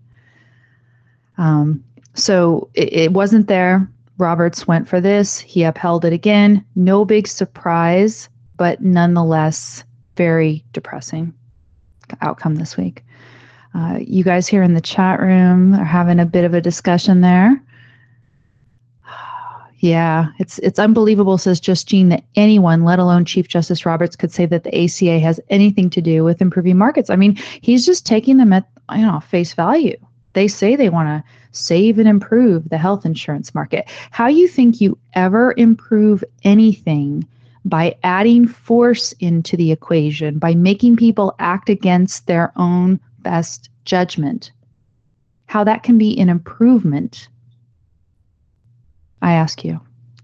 Um, 1.40 1.84
so 2.14 2.70
it, 2.76 2.94
it 2.94 3.12
wasn't 3.12 3.48
there. 3.48 3.90
Roberts 4.20 4.68
went 4.68 4.88
for 4.88 5.02
this. 5.02 5.40
He 5.40 5.64
upheld 5.64 6.06
it 6.06 6.14
again. 6.14 6.64
No 6.76 7.04
big 7.04 7.28
surprise, 7.28 8.30
but 8.58 8.80
nonetheless, 8.82 9.84
very 10.16 10.64
depressing 10.74 11.34
outcome 12.22 12.56
this 12.56 12.78
week. 12.78 13.04
Uh, 13.74 13.98
you 14.00 14.24
guys 14.24 14.48
here 14.48 14.62
in 14.62 14.76
the 14.76 14.82
chat 14.82 15.20
room 15.20 15.74
are 15.74 15.84
having 15.84 16.20
a 16.20 16.26
bit 16.28 16.46
of 16.46 16.54
a 16.54 16.62
discussion 16.62 17.22
there. 17.22 17.60
Yeah, 19.84 20.28
it's 20.40 20.60
it's 20.60 20.80
unbelievable, 20.80 21.38
says 21.38 21.60
Just 21.60 21.90
Jean, 21.90 22.08
that 22.08 22.24
anyone, 22.38 22.86
let 22.86 23.00
alone 23.00 23.26
Chief 23.26 23.50
Justice 23.50 23.86
Roberts, 23.86 24.16
could 24.16 24.32
say 24.32 24.46
that 24.46 24.64
the 24.64 24.74
ACA 24.86 25.20
has 25.20 25.42
anything 25.50 25.90
to 25.90 26.02
do 26.02 26.24
with 26.24 26.42
improving 26.42 26.78
markets. 26.78 27.10
I 27.10 27.18
mean, 27.18 27.38
he's 27.60 27.86
just 27.86 28.06
taking 28.06 28.38
them 28.38 28.54
at 28.54 28.66
you 28.94 29.06
know 29.06 29.20
face 29.20 29.54
value. 29.54 29.98
They 30.32 30.48
say 30.48 30.78
they 30.78 30.88
want 30.88 31.10
to 31.10 31.22
save 31.52 32.00
and 32.00 32.08
improve 32.08 32.70
the 32.70 32.78
health 32.78 33.06
insurance 33.06 33.54
market. 33.54 33.90
How 34.12 34.28
you 34.28 34.48
think 34.48 34.80
you 34.80 34.98
ever 35.16 35.54
improve 35.58 36.24
anything 36.46 37.28
by 37.66 37.98
adding 38.04 38.48
force 38.48 39.12
into 39.20 39.58
the 39.58 39.74
equation, 39.74 40.40
by 40.40 40.56
making 40.56 40.96
people 40.96 41.36
act 41.40 41.68
against 41.68 42.26
their 42.26 42.54
own 42.56 43.02
best 43.20 43.70
judgment? 43.84 44.50
How 45.48 45.66
that 45.66 45.84
can 45.84 45.98
be 45.98 46.18
an 46.18 46.30
improvement 46.30 47.28
I 49.24 49.34
ask 49.34 49.64
you. 49.64 49.80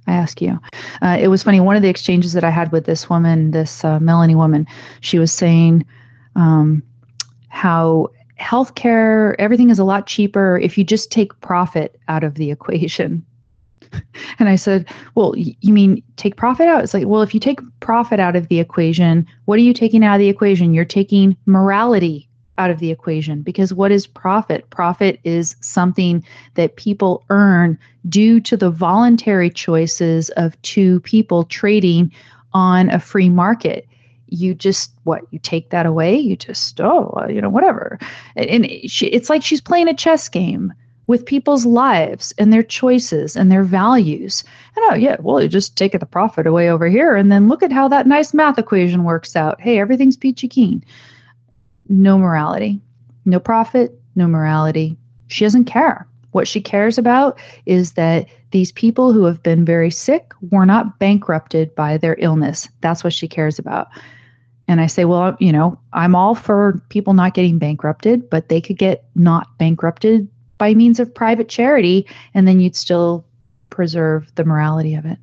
I 0.05 0.13
ask 0.13 0.41
you. 0.41 0.59
Uh, 1.01 1.17
it 1.19 1.29
was 1.29 1.43
funny. 1.43 1.59
One 1.59 1.75
of 1.75 1.81
the 1.81 1.89
exchanges 1.89 2.33
that 2.33 2.43
I 2.43 2.49
had 2.49 2.71
with 2.71 2.85
this 2.85 3.09
woman, 3.09 3.51
this 3.51 3.83
uh, 3.83 3.99
Melanie 3.99 4.35
woman, 4.35 4.67
she 5.01 5.17
was 5.17 5.31
saying 5.31 5.85
um, 6.35 6.83
how 7.47 8.09
healthcare, 8.39 9.35
everything 9.39 9.69
is 9.69 9.79
a 9.79 9.83
lot 9.83 10.05
cheaper 10.05 10.57
if 10.57 10.77
you 10.77 10.83
just 10.83 11.11
take 11.11 11.39
profit 11.41 11.99
out 12.07 12.23
of 12.23 12.35
the 12.35 12.51
equation. 12.51 13.25
And 14.37 14.47
I 14.47 14.55
said, 14.55 14.87
Well, 15.15 15.33
you 15.35 15.73
mean 15.73 16.03
take 16.15 16.35
profit 16.35 16.67
out? 16.67 16.83
It's 16.83 16.93
like, 16.93 17.07
well, 17.07 17.23
if 17.23 17.33
you 17.33 17.39
take 17.39 17.59
profit 17.79 18.19
out 18.19 18.35
of 18.35 18.47
the 18.47 18.59
equation, 18.59 19.25
what 19.45 19.57
are 19.57 19.63
you 19.63 19.73
taking 19.73 20.05
out 20.05 20.15
of 20.15 20.19
the 20.19 20.29
equation? 20.29 20.75
You're 20.75 20.85
taking 20.85 21.35
morality 21.47 22.28
out 22.59 22.69
of 22.69 22.79
the 22.79 22.91
equation 22.91 23.41
because 23.41 23.73
what 23.73 23.91
is 23.91 24.05
profit? 24.05 24.69
Profit 24.69 25.19
is 25.23 25.55
something 25.61 26.23
that 26.55 26.75
people 26.75 27.23
earn 27.29 27.79
due 28.07 28.39
to 28.41 28.57
the 28.57 28.69
voluntary 28.69 29.49
choices 29.49 30.29
of 30.31 30.61
two 30.61 30.99
people 30.99 31.45
trading 31.45 32.11
on 32.53 32.89
a 32.89 32.99
free 32.99 33.29
market. 33.29 33.87
You 34.27 34.53
just 34.53 34.91
what 35.05 35.21
you 35.31 35.39
take 35.39 35.69
that 35.69 35.85
away? 35.85 36.15
You 36.17 36.35
just 36.35 36.79
oh 36.81 37.25
you 37.27 37.41
know 37.41 37.49
whatever, 37.49 37.97
and 38.35 38.67
it's 38.69 39.29
like 39.29 39.41
she's 39.41 39.61
playing 39.61 39.87
a 39.87 39.95
chess 39.95 40.29
game 40.29 40.71
with 41.07 41.25
people's 41.25 41.65
lives 41.65 42.31
and 42.37 42.53
their 42.53 42.61
choices 42.61 43.35
and 43.35 43.51
their 43.51 43.63
values. 43.63 44.43
And 44.75 44.85
oh 44.89 44.95
yeah, 44.95 45.15
well 45.19 45.41
you 45.41 45.47
just 45.47 45.75
take 45.75 45.99
the 45.99 46.05
profit 46.05 46.45
away 46.45 46.69
over 46.69 46.87
here, 46.87 47.15
and 47.15 47.31
then 47.31 47.47
look 47.47 47.63
at 47.63 47.71
how 47.71 47.87
that 47.87 48.05
nice 48.05 48.33
math 48.33 48.59
equation 48.59 49.03
works 49.03 49.35
out. 49.35 49.59
Hey, 49.61 49.79
everything's 49.79 50.17
peachy 50.17 50.47
keen 50.47 50.83
no 51.89 52.17
morality, 52.17 52.79
no 53.25 53.39
profit, 53.39 53.99
no 54.15 54.27
morality. 54.27 54.95
She 55.27 55.43
doesn't 55.43 55.65
care. 55.65 56.07
What 56.31 56.47
she 56.47 56.61
cares 56.61 56.97
about 56.97 57.39
is 57.65 57.93
that 57.93 58.27
these 58.51 58.71
people 58.71 59.11
who 59.11 59.25
have 59.25 59.43
been 59.43 59.65
very 59.65 59.91
sick 59.91 60.31
were 60.51 60.65
not 60.65 60.99
bankrupted 60.99 61.73
by 61.75 61.97
their 61.97 62.15
illness. 62.19 62.69
That's 62.81 63.03
what 63.03 63.13
she 63.13 63.27
cares 63.27 63.59
about. 63.59 63.87
And 64.67 64.79
I 64.81 64.87
say, 64.87 65.05
well, 65.05 65.35
you 65.39 65.51
know, 65.51 65.79
I'm 65.93 66.15
all 66.15 66.35
for 66.35 66.81
people 66.89 67.13
not 67.13 67.33
getting 67.33 67.57
bankrupted, 67.57 68.29
but 68.29 68.49
they 68.49 68.61
could 68.61 68.77
get 68.77 69.03
not 69.15 69.57
bankrupted 69.57 70.27
by 70.59 70.75
means 70.75 70.99
of 70.99 71.13
private 71.13 71.49
charity, 71.49 72.05
and 72.33 72.47
then 72.47 72.59
you'd 72.59 72.75
still 72.75 73.25
preserve 73.71 74.33
the 74.35 74.43
morality 74.43 74.93
of 74.93 75.05
it. 75.05 75.17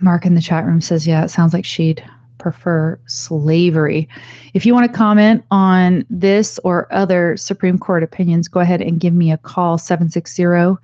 Mark 0.00 0.24
in 0.26 0.34
the 0.34 0.40
chat 0.40 0.64
room 0.64 0.80
says, 0.80 1.06
yeah, 1.06 1.24
it 1.24 1.30
sounds 1.30 1.52
like 1.52 1.64
she'd 1.64 2.04
prefer 2.40 2.98
slavery. 3.06 4.08
If 4.54 4.66
you 4.66 4.74
want 4.74 4.90
to 4.90 4.96
comment 4.96 5.44
on 5.50 6.04
this 6.10 6.58
or 6.64 6.92
other 6.92 7.36
Supreme 7.36 7.78
Court 7.78 8.02
opinions, 8.02 8.48
go 8.48 8.60
ahead 8.60 8.82
and 8.82 8.98
give 8.98 9.14
me 9.14 9.30
a 9.30 9.38
call 9.38 9.78
760 9.78 10.78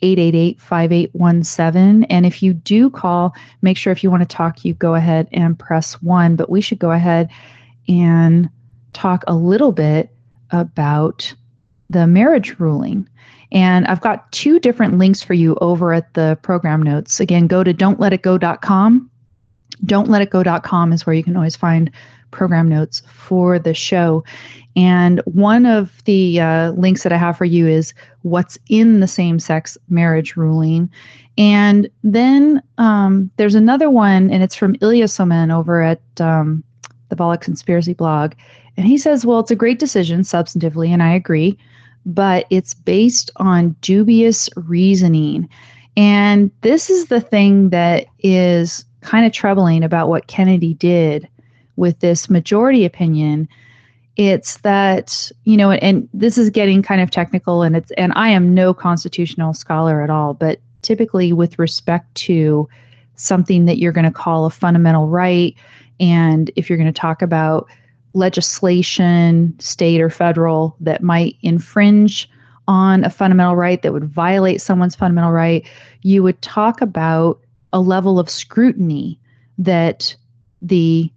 888 0.00 0.60
5817. 0.60 2.04
And 2.04 2.26
if 2.26 2.42
you 2.42 2.54
do 2.54 2.90
call, 2.90 3.34
make 3.62 3.76
sure 3.76 3.92
if 3.92 4.02
you 4.02 4.10
want 4.10 4.28
to 4.28 4.36
talk, 4.36 4.64
you 4.64 4.74
go 4.74 4.94
ahead 4.94 5.28
and 5.32 5.58
press 5.58 5.94
one. 6.02 6.36
But 6.36 6.50
we 6.50 6.60
should 6.60 6.78
go 6.78 6.92
ahead 6.92 7.28
and 7.88 8.48
talk 8.92 9.24
a 9.26 9.34
little 9.34 9.72
bit 9.72 10.10
about 10.50 11.32
the 11.90 12.06
marriage 12.06 12.58
ruling. 12.58 13.08
And 13.50 13.86
I've 13.86 14.00
got 14.00 14.30
two 14.30 14.60
different 14.60 14.98
links 14.98 15.22
for 15.22 15.34
you 15.34 15.56
over 15.60 15.92
at 15.92 16.12
the 16.14 16.38
program 16.42 16.82
notes. 16.82 17.18
Again, 17.18 17.46
go 17.46 17.64
to 17.64 17.72
don'tletitgo.com 17.72 19.10
don'tletitgo.com 19.84 20.92
is 20.92 21.06
where 21.06 21.14
you 21.14 21.24
can 21.24 21.36
always 21.36 21.56
find 21.56 21.90
program 22.30 22.68
notes 22.68 23.02
for 23.08 23.58
the 23.58 23.74
show. 23.74 24.24
And 24.76 25.20
one 25.24 25.66
of 25.66 26.04
the 26.04 26.40
uh, 26.40 26.70
links 26.72 27.02
that 27.02 27.12
I 27.12 27.16
have 27.16 27.36
for 27.36 27.44
you 27.44 27.66
is 27.66 27.94
what's 28.22 28.58
in 28.68 29.00
the 29.00 29.08
same 29.08 29.38
sex 29.38 29.76
marriage 29.88 30.36
ruling. 30.36 30.90
And 31.36 31.88
then 32.02 32.62
um, 32.78 33.30
there's 33.36 33.54
another 33.54 33.90
one, 33.90 34.30
and 34.30 34.42
it's 34.42 34.54
from 34.54 34.76
Ilya 34.80 35.06
Somin 35.06 35.52
over 35.52 35.82
at 35.82 36.00
um, 36.20 36.62
the 37.08 37.16
Volokh 37.16 37.40
Conspiracy 37.40 37.92
blog. 37.92 38.34
And 38.76 38.86
he 38.86 38.98
says, 38.98 39.26
well, 39.26 39.40
it's 39.40 39.50
a 39.50 39.56
great 39.56 39.78
decision 39.78 40.22
substantively, 40.22 40.88
and 40.88 41.02
I 41.02 41.12
agree, 41.12 41.58
but 42.06 42.46
it's 42.50 42.74
based 42.74 43.30
on 43.36 43.74
dubious 43.80 44.48
reasoning. 44.54 45.48
And 45.96 46.52
this 46.60 46.90
is 46.90 47.06
the 47.06 47.20
thing 47.20 47.70
that 47.70 48.06
is 48.20 48.84
kind 49.00 49.26
of 49.26 49.32
troubling 49.32 49.82
about 49.82 50.08
what 50.08 50.26
Kennedy 50.26 50.74
did 50.74 51.28
with 51.76 52.00
this 52.00 52.28
majority 52.28 52.84
opinion. 52.84 53.48
It's 54.16 54.58
that 54.58 55.30
you 55.44 55.56
know 55.56 55.70
and 55.70 56.08
this 56.12 56.36
is 56.36 56.50
getting 56.50 56.82
kind 56.82 57.00
of 57.00 57.10
technical 57.10 57.62
and 57.62 57.76
it's 57.76 57.92
and 57.92 58.12
I 58.16 58.30
am 58.30 58.52
no 58.52 58.74
constitutional 58.74 59.54
scholar 59.54 60.02
at 60.02 60.10
all 60.10 60.34
but 60.34 60.60
typically 60.82 61.32
with 61.32 61.58
respect 61.58 62.12
to 62.16 62.68
something 63.14 63.64
that 63.66 63.78
you're 63.78 63.92
going 63.92 64.04
to 64.04 64.10
call 64.10 64.44
a 64.44 64.50
fundamental 64.50 65.06
right 65.06 65.54
and 66.00 66.50
if 66.56 66.68
you're 66.68 66.78
going 66.78 66.92
to 66.92 67.00
talk 67.00 67.22
about 67.22 67.68
legislation 68.14 69.54
state 69.60 70.00
or 70.00 70.10
federal 70.10 70.74
that 70.80 71.02
might 71.02 71.36
infringe 71.42 72.28
on 72.66 73.04
a 73.04 73.10
fundamental 73.10 73.54
right 73.54 73.82
that 73.82 73.92
would 73.92 74.04
violate 74.04 74.60
someone's 74.60 74.96
fundamental 74.96 75.30
right 75.30 75.64
you 76.02 76.22
would 76.22 76.40
talk 76.42 76.80
about 76.80 77.40
a 77.72 77.80
level 77.80 78.18
of 78.18 78.30
scrutiny 78.30 79.18
that 79.58 80.14
the 80.62 81.10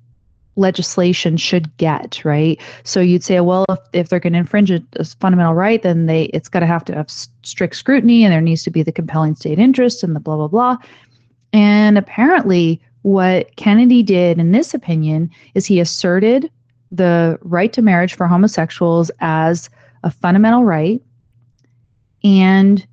legislation 0.55 1.37
should 1.37 1.75
get 1.77 2.23
right? 2.25 2.59
So 2.83 2.99
you'd 2.99 3.23
say 3.23 3.39
well 3.39 3.65
if, 3.69 3.79
if 3.93 4.09
they're 4.09 4.19
going 4.19 4.33
to 4.33 4.39
infringe 4.39 4.69
a, 4.69 4.81
a, 4.97 5.05
fundamental 5.05 5.53
right 5.53 5.81
then 5.81 6.07
they 6.07 6.23
it's 6.25 6.49
got 6.49 6.59
to 6.59 6.65
have 6.65 6.83
to 6.85 6.95
have 6.95 7.09
strict 7.09 7.75
scrutiny 7.75 8.23
and 8.23 8.33
there 8.33 8.41
needs 8.41 8.63
to 8.63 8.71
be 8.71 8.83
the 8.83 8.91
compelling 8.91 9.35
state 9.35 9.59
interest 9.59 10.03
and 10.03 10.15
the 10.15 10.19
blah 10.19 10.35
blah 10.35 10.47
blah. 10.47 10.77
And 11.53 11.97
apparently 11.97 12.81
what 13.03 13.55
kennedy 13.55 14.03
did 14.03 14.39
in 14.39 14.51
this 14.51 14.73
opinion 14.73 15.29
is 15.55 15.65
he 15.65 15.79
asserted 15.79 16.51
the 16.91 17.39
right 17.41 17.71
to 17.73 17.81
marriage 17.81 18.13
for 18.13 18.27
homosexuals 18.27 19.09
as 19.21 19.69
a 20.03 20.11
fundamental 20.11 20.65
right 20.65 21.01
and 22.23 22.85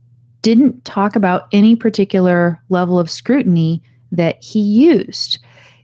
didn't 0.42 0.85
talk 0.85 1.16
about 1.16 1.48
any 1.53 1.74
particular 1.77 2.61
level 2.68 2.98
of 2.98 3.11
scrutiny 3.11 3.83
that 4.12 4.42
he 4.42 4.61
used. 4.61 5.38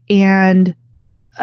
And 0.08 0.74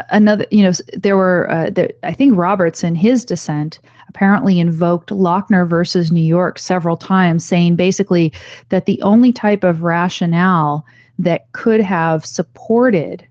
another, 0.10 0.45
you 0.52 0.63
know, 0.63 0.71
there 0.93 1.17
were, 1.17 1.50
uh, 1.52 1.69
there, 1.69 1.91
I 2.04 2.13
think 2.13 2.38
Roberts 2.38 2.84
in 2.84 2.95
his 2.95 3.26
dissent 3.26 3.80
apparently 4.08 4.60
invoked 4.60 5.10
Lochner 5.10 5.67
versus 5.67 6.12
New 6.12 6.24
York 6.24 6.60
several 6.60 6.97
times, 6.97 7.45
saying 7.45 7.76
basically 7.76 8.34
that 8.69 8.86
the 8.86 9.02
only 9.02 9.32
type 9.32 9.63
of 9.63 9.84
rationale 9.84 10.86
that 11.19 11.52
could 11.52 11.82
have 11.82 12.26
supported 12.26 13.26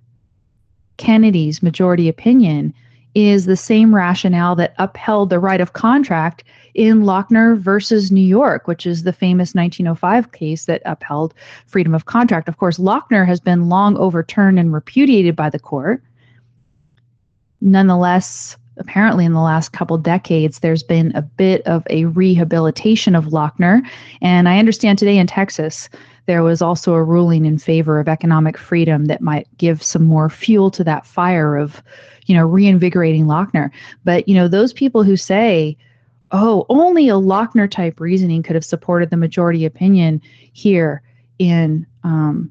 Kennedy's 0.96 1.62
majority 1.62 2.08
opinion 2.08 2.74
is 3.14 3.46
the 3.46 3.56
same 3.56 3.94
rationale 3.94 4.54
that 4.54 4.74
upheld 4.78 5.30
the 5.30 5.38
right 5.38 5.60
of 5.60 5.72
contract 5.72 6.44
in 6.74 7.02
Lochner 7.02 7.58
versus 7.58 8.10
New 8.10 8.20
York, 8.20 8.66
which 8.66 8.86
is 8.86 9.02
the 9.02 9.12
famous 9.12 9.54
1905 9.54 10.32
case 10.32 10.64
that 10.66 10.82
upheld 10.84 11.34
freedom 11.66 11.94
of 11.94 12.06
contract. 12.06 12.48
Of 12.48 12.58
course, 12.58 12.78
Lochner 12.78 13.26
has 13.26 13.40
been 13.40 13.68
long 13.68 13.96
overturned 13.96 14.58
and 14.58 14.72
repudiated 14.72 15.36
by 15.36 15.50
the 15.50 15.58
court. 15.58 16.02
Nonetheless, 17.60 18.56
apparently 18.78 19.24
in 19.24 19.34
the 19.34 19.40
last 19.40 19.72
couple 19.72 19.98
decades, 19.98 20.60
there's 20.60 20.82
been 20.82 21.12
a 21.14 21.22
bit 21.22 21.62
of 21.66 21.86
a 21.90 22.06
rehabilitation 22.06 23.14
of 23.14 23.26
Lochner. 23.26 23.82
And 24.22 24.48
I 24.48 24.58
understand 24.58 24.98
today 24.98 25.18
in 25.18 25.26
Texas, 25.26 25.88
there 26.26 26.42
was 26.42 26.62
also 26.62 26.94
a 26.94 27.02
ruling 27.02 27.44
in 27.44 27.58
favor 27.58 27.98
of 28.00 28.08
economic 28.08 28.56
freedom 28.56 29.06
that 29.06 29.20
might 29.20 29.46
give 29.58 29.82
some 29.82 30.04
more 30.04 30.30
fuel 30.30 30.70
to 30.70 30.84
that 30.84 31.06
fire 31.06 31.56
of, 31.56 31.82
you 32.26 32.34
know, 32.34 32.46
reinvigorating 32.46 33.26
Lochner. 33.26 33.70
But, 34.04 34.28
you 34.28 34.34
know, 34.34 34.48
those 34.48 34.72
people 34.72 35.02
who 35.02 35.16
say, 35.16 35.76
oh, 36.32 36.66
only 36.68 37.08
a 37.08 37.14
Lochner 37.14 37.70
type 37.70 38.00
reasoning 38.00 38.42
could 38.42 38.54
have 38.54 38.64
supported 38.64 39.10
the 39.10 39.16
majority 39.16 39.64
opinion 39.64 40.20
here 40.52 41.02
in, 41.38 41.86
um, 42.04 42.50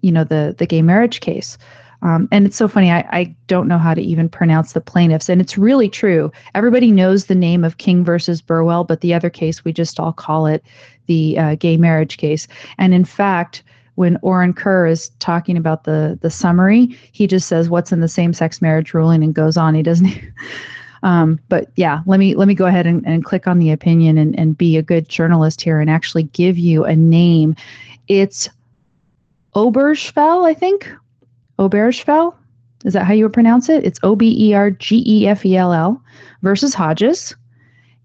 you 0.00 0.12
know, 0.12 0.24
the 0.24 0.54
the 0.58 0.66
gay 0.66 0.82
marriage 0.82 1.20
case. 1.20 1.58
Um, 2.02 2.28
and 2.30 2.46
it's 2.46 2.56
so 2.56 2.68
funny. 2.68 2.90
I, 2.90 3.06
I 3.10 3.36
don't 3.46 3.68
know 3.68 3.78
how 3.78 3.94
to 3.94 4.02
even 4.02 4.28
pronounce 4.28 4.74
the 4.74 4.80
plaintiffs, 4.80 5.28
and 5.28 5.40
it's 5.40 5.56
really 5.56 5.88
true. 5.88 6.30
Everybody 6.54 6.92
knows 6.92 7.24
the 7.26 7.34
name 7.34 7.64
of 7.64 7.78
King 7.78 8.04
versus 8.04 8.42
Burwell, 8.42 8.84
but 8.84 9.00
the 9.00 9.14
other 9.14 9.30
case 9.30 9.64
we 9.64 9.72
just 9.72 9.98
all 9.98 10.12
call 10.12 10.46
it 10.46 10.62
the 11.06 11.38
uh, 11.38 11.54
gay 11.54 11.76
marriage 11.76 12.18
case. 12.18 12.46
And 12.78 12.92
in 12.92 13.04
fact, 13.04 13.62
when 13.94 14.18
Orin 14.20 14.52
Kerr 14.52 14.86
is 14.86 15.08
talking 15.20 15.56
about 15.56 15.84
the 15.84 16.18
the 16.20 16.30
summary, 16.30 16.96
he 17.12 17.26
just 17.26 17.48
says 17.48 17.70
what's 17.70 17.92
in 17.92 18.00
the 18.00 18.08
same 18.08 18.34
sex 18.34 18.60
marriage 18.60 18.92
ruling 18.92 19.22
and 19.22 19.34
goes 19.34 19.56
on. 19.56 19.74
He 19.74 19.82
doesn't. 19.82 20.12
Um, 21.06 21.38
but 21.48 21.70
yeah, 21.76 22.00
let 22.06 22.18
me 22.18 22.34
let 22.34 22.48
me 22.48 22.54
go 22.54 22.66
ahead 22.66 22.84
and, 22.84 23.06
and 23.06 23.24
click 23.24 23.46
on 23.46 23.60
the 23.60 23.70
opinion 23.70 24.18
and, 24.18 24.36
and 24.36 24.58
be 24.58 24.76
a 24.76 24.82
good 24.82 25.08
journalist 25.08 25.60
here 25.60 25.78
and 25.78 25.88
actually 25.88 26.24
give 26.24 26.58
you 26.58 26.84
a 26.84 26.96
name. 26.96 27.54
It's 28.08 28.50
Obergefell, 29.54 30.44
I 30.44 30.52
think. 30.52 30.92
Obergefell. 31.60 32.34
Is 32.84 32.92
that 32.92 33.04
how 33.04 33.12
you 33.14 33.24
would 33.24 33.32
pronounce 33.32 33.68
it? 33.68 33.84
It's 33.84 34.00
O 34.02 34.16
B 34.16 34.36
E 34.50 34.52
R 34.52 34.72
G 34.72 35.04
E 35.06 35.28
F 35.28 35.46
E 35.46 35.56
L 35.56 35.72
L 35.72 36.02
versus 36.42 36.74
Hodges. 36.74 37.36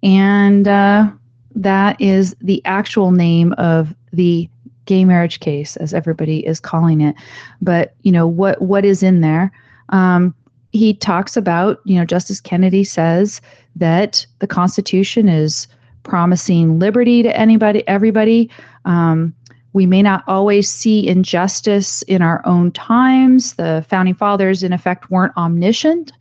And 0.03 0.67
uh, 0.67 1.09
that 1.55 1.99
is 1.99 2.35
the 2.39 2.63
actual 2.65 3.11
name 3.11 3.53
of 3.53 3.95
the 4.13 4.47
gay 4.85 5.05
marriage 5.05 5.39
case, 5.39 5.75
as 5.77 5.95
everybody 5.95 6.45
is 6.45 6.59
calling 6.59 7.01
it. 7.01 7.15
But, 7.63 7.95
you 8.03 8.11
know, 8.11 8.27
what 8.27 8.61
what 8.61 8.85
is 8.85 9.01
in 9.01 9.21
there? 9.21 9.51
Um, 9.89 10.35
he 10.71 10.93
talks 10.93 11.35
about, 11.35 11.79
you 11.83 11.97
know, 11.97 12.05
Justice 12.05 12.39
Kennedy 12.39 12.83
says 12.83 13.41
that 13.75 14.25
the 14.39 14.47
Constitution 14.47 15.27
is 15.27 15.67
promising 16.03 16.79
liberty 16.79 17.23
to 17.23 17.37
anybody, 17.37 17.87
everybody. 17.87 18.49
Um, 18.85 19.33
we 19.73 19.85
may 19.85 20.01
not 20.01 20.23
always 20.27 20.69
see 20.69 21.07
injustice 21.07 22.01
in 22.03 22.21
our 22.21 22.45
own 22.45 22.71
times. 22.71 23.53
The 23.53 23.85
founding 23.87 24.15
fathers, 24.15 24.63
in 24.63 24.73
effect, 24.73 25.09
weren't 25.09 25.35
omniscient. 25.37 26.11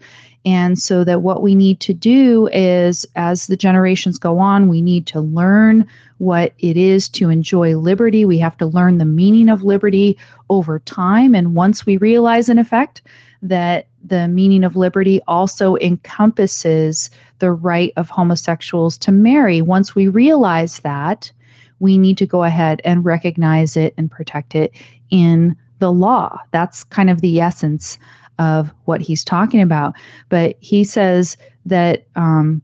And 0.44 0.78
so 0.78 1.04
that 1.04 1.20
what 1.20 1.42
we 1.42 1.54
need 1.54 1.80
to 1.80 1.92
do 1.92 2.48
is, 2.52 3.04
as 3.14 3.46
the 3.46 3.56
generations 3.56 4.18
go 4.18 4.38
on, 4.38 4.68
we 4.68 4.80
need 4.80 5.06
to 5.08 5.20
learn 5.20 5.86
what 6.18 6.54
it 6.58 6.76
is 6.76 7.08
to 7.10 7.28
enjoy 7.28 7.76
liberty. 7.76 8.24
We 8.24 8.38
have 8.38 8.56
to 8.58 8.66
learn 8.66 8.98
the 8.98 9.04
meaning 9.04 9.48
of 9.48 9.62
liberty 9.62 10.16
over 10.48 10.78
time. 10.78 11.34
And 11.34 11.54
once 11.54 11.84
we 11.84 11.96
realize, 11.98 12.48
in 12.48 12.58
effect, 12.58 13.02
that 13.42 13.86
the 14.04 14.28
meaning 14.28 14.64
of 14.64 14.76
liberty 14.76 15.20
also 15.28 15.76
encompasses 15.76 17.10
the 17.38 17.52
right 17.52 17.92
of 17.96 18.08
homosexuals 18.08 18.96
to 18.98 19.12
marry, 19.12 19.62
once 19.62 19.94
we 19.94 20.08
realize 20.08 20.80
that, 20.80 21.30
we 21.78 21.96
need 21.96 22.18
to 22.18 22.26
go 22.26 22.44
ahead 22.44 22.80
and 22.84 23.04
recognize 23.04 23.76
it 23.76 23.94
and 23.96 24.10
protect 24.10 24.54
it 24.54 24.72
in 25.10 25.56
the 25.78 25.90
law. 25.90 26.38
That's 26.50 26.84
kind 26.84 27.10
of 27.10 27.20
the 27.22 27.40
essence 27.40 27.98
of 28.38 28.70
what 28.84 29.00
he's 29.00 29.24
talking 29.24 29.60
about. 29.60 29.94
But 30.28 30.56
he 30.60 30.84
says 30.84 31.36
that, 31.66 32.06
um, 32.16 32.62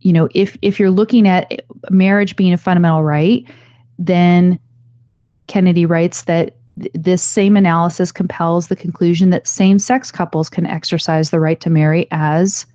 you 0.00 0.12
know, 0.12 0.28
if 0.34 0.56
if 0.62 0.78
you're 0.78 0.90
looking 0.90 1.28
at 1.28 1.62
marriage 1.90 2.36
being 2.36 2.52
a 2.52 2.58
fundamental 2.58 3.02
right, 3.02 3.44
then 3.98 4.58
Kennedy 5.46 5.84
writes 5.84 6.22
that 6.22 6.56
th- 6.80 6.90
this 6.94 7.22
same 7.22 7.56
analysis 7.56 8.12
compels 8.12 8.68
the 8.68 8.76
conclusion 8.76 9.30
that 9.30 9.46
same-sex 9.46 10.10
couples 10.10 10.48
can 10.48 10.66
exercise 10.66 11.30
the 11.30 11.40
right 11.40 11.60
to 11.60 11.70
marry 11.70 12.06
as 12.10 12.66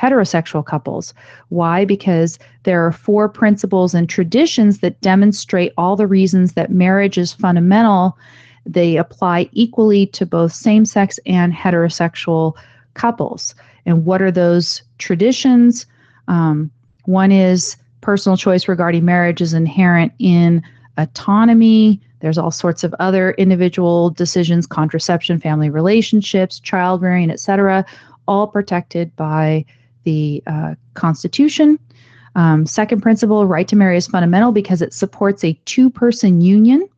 heterosexual 0.00 0.64
couples. 0.64 1.12
Why? 1.50 1.84
Because 1.84 2.38
there 2.62 2.84
are 2.84 2.92
four 2.92 3.28
principles 3.28 3.94
and 3.94 4.08
traditions 4.08 4.78
that 4.78 5.00
demonstrate 5.02 5.72
all 5.76 5.94
the 5.94 6.06
reasons 6.06 6.54
that 6.54 6.70
marriage 6.70 7.18
is 7.18 7.32
fundamental. 7.32 8.16
They 8.64 8.96
apply 8.96 9.50
equally 9.52 10.06
to 10.06 10.24
both 10.24 10.52
same 10.52 10.86
sex 10.86 11.18
and 11.26 11.52
heterosexual 11.52 12.54
couples. 12.94 13.54
And 13.84 14.04
what 14.04 14.22
are 14.22 14.30
those 14.30 14.82
traditions? 14.98 15.86
Um, 16.28 16.70
one 17.04 17.32
is 17.32 17.76
personal 18.00 18.36
choice 18.36 18.68
regarding 18.68 19.04
marriage 19.04 19.42
is 19.42 19.52
inherent 19.52 20.12
in 20.18 20.62
autonomy. 20.96 22.00
There's 22.20 22.38
all 22.38 22.50
sorts 22.50 22.84
of 22.84 22.94
other 23.00 23.32
individual 23.32 24.10
decisions, 24.10 24.66
contraception, 24.66 25.40
family 25.40 25.70
relationships, 25.70 26.60
child 26.60 27.02
rearing, 27.02 27.30
etc., 27.30 27.84
all 28.28 28.46
protected 28.46 29.14
by 29.16 29.64
the 30.04 30.42
uh, 30.46 30.74
Constitution. 30.94 31.78
Um, 32.36 32.66
second 32.66 33.00
principle, 33.00 33.46
right 33.46 33.66
to 33.68 33.76
marry 33.76 33.96
is 33.96 34.06
fundamental 34.06 34.52
because 34.52 34.82
it 34.82 34.94
supports 34.94 35.42
a 35.44 35.58
two 35.64 35.90
person 35.90 36.40
union. 36.40 36.88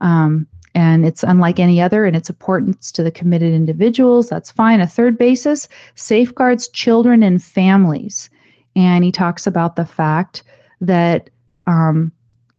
Um, 0.00 0.46
and 0.74 1.04
it's 1.04 1.22
unlike 1.22 1.58
any 1.58 1.80
other 1.80 2.06
in 2.06 2.14
its 2.14 2.30
importance 2.30 2.92
to 2.92 3.02
the 3.02 3.10
committed 3.10 3.52
individuals. 3.52 4.28
That's 4.28 4.50
fine. 4.50 4.80
A 4.80 4.86
third 4.86 5.18
basis 5.18 5.68
safeguards 5.94 6.68
children 6.68 7.22
and 7.22 7.42
families. 7.42 8.30
And 8.76 9.04
he 9.04 9.10
talks 9.10 9.46
about 9.46 9.76
the 9.76 9.84
fact 9.84 10.42
that 10.80 11.28
um, 11.66 12.12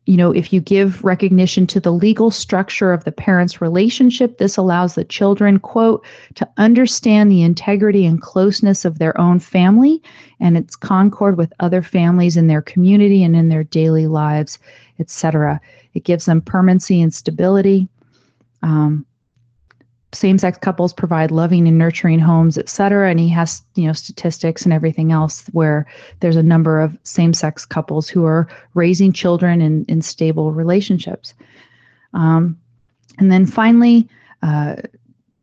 you 0.07 0.17
know, 0.17 0.31
if 0.31 0.51
you 0.51 0.59
give 0.59 1.03
recognition 1.03 1.67
to 1.67 1.79
the 1.79 1.93
legal 1.93 2.31
structure 2.31 2.91
of 2.91 3.03
the 3.03 3.11
parents' 3.11 3.61
relationship, 3.61 4.37
this 4.37 4.57
allows 4.57 4.95
the 4.95 5.05
children, 5.05 5.59
quote, 5.59 6.03
to 6.35 6.49
understand 6.57 7.31
the 7.31 7.43
integrity 7.43 8.05
and 8.05 8.21
closeness 8.21 8.83
of 8.83 8.97
their 8.97 9.19
own 9.19 9.39
family 9.39 10.01
and 10.39 10.57
its 10.57 10.75
concord 10.75 11.37
with 11.37 11.53
other 11.59 11.83
families 11.83 12.35
in 12.35 12.47
their 12.47 12.63
community 12.63 13.23
and 13.23 13.35
in 13.35 13.49
their 13.49 13.63
daily 13.63 14.07
lives, 14.07 14.57
etc. 14.99 15.61
It 15.93 16.03
gives 16.03 16.25
them 16.25 16.41
permanency 16.41 16.99
and 16.99 17.13
stability. 17.13 17.87
Um, 18.63 19.05
same-sex 20.13 20.57
couples 20.57 20.93
provide 20.93 21.31
loving 21.31 21.67
and 21.67 21.77
nurturing 21.77 22.19
homes 22.19 22.57
et 22.57 22.69
cetera. 22.69 23.09
And 23.09 23.19
he 23.19 23.29
has 23.29 23.63
you 23.75 23.87
know 23.87 23.93
statistics 23.93 24.63
and 24.63 24.73
everything 24.73 25.11
else 25.11 25.45
where 25.51 25.85
there's 26.19 26.35
a 26.35 26.43
number 26.43 26.81
of 26.81 26.97
same-sex 27.03 27.65
couples 27.65 28.09
who 28.09 28.25
are 28.25 28.47
raising 28.73 29.13
children 29.13 29.61
in, 29.61 29.85
in 29.85 30.01
stable 30.01 30.51
relationships. 30.51 31.33
Um, 32.13 32.59
and 33.19 33.31
then 33.31 33.45
finally 33.45 34.09
uh, 34.43 34.75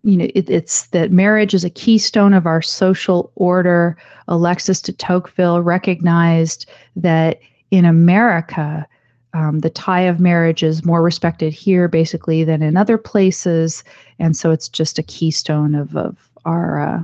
you 0.05 0.17
know 0.17 0.29
it, 0.35 0.51
it's 0.51 0.87
that 0.89 1.11
marriage 1.13 1.55
is 1.55 1.65
a 1.65 1.71
keystone 1.71 2.35
of 2.35 2.47
our 2.47 2.63
social 2.63 3.33
order. 3.37 3.97
Alexis 4.29 4.83
de 4.83 4.93
tocqueville 4.93 5.63
recognized 5.63 6.69
that 6.97 7.41
in 7.71 7.85
america 7.85 8.87
um, 9.35 9.61
the 9.61 9.71
tie 9.71 10.03
of 10.03 10.21
marriage 10.21 10.63
is 10.63 10.85
more 10.85 11.03
respected 11.03 11.53
here 11.53 11.89
basically 11.89 12.45
than 12.45 12.63
in 12.63 12.77
other 12.77 12.99
places. 12.99 13.85
And 14.19 14.37
so 14.37 14.51
it's 14.51 14.69
just 14.69 14.99
a 14.99 15.03
keystone 15.03 15.75
of, 15.75 15.97
of 15.97 16.17
our 16.45 16.81
uh, 16.81 17.03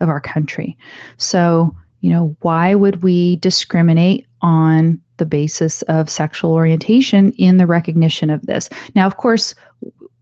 of 0.00 0.08
our 0.08 0.20
country. 0.20 0.76
So 1.18 1.74
you 2.00 2.10
know 2.10 2.34
why 2.40 2.74
would 2.74 3.02
we 3.02 3.36
discriminate 3.36 4.26
on 4.40 5.00
the 5.18 5.26
basis 5.26 5.82
of 5.82 6.08
sexual 6.08 6.54
orientation 6.54 7.32
in 7.32 7.58
the 7.58 7.66
recognition 7.66 8.30
of 8.30 8.46
this? 8.46 8.68
Now 8.94 9.06
of 9.06 9.16
course 9.16 9.54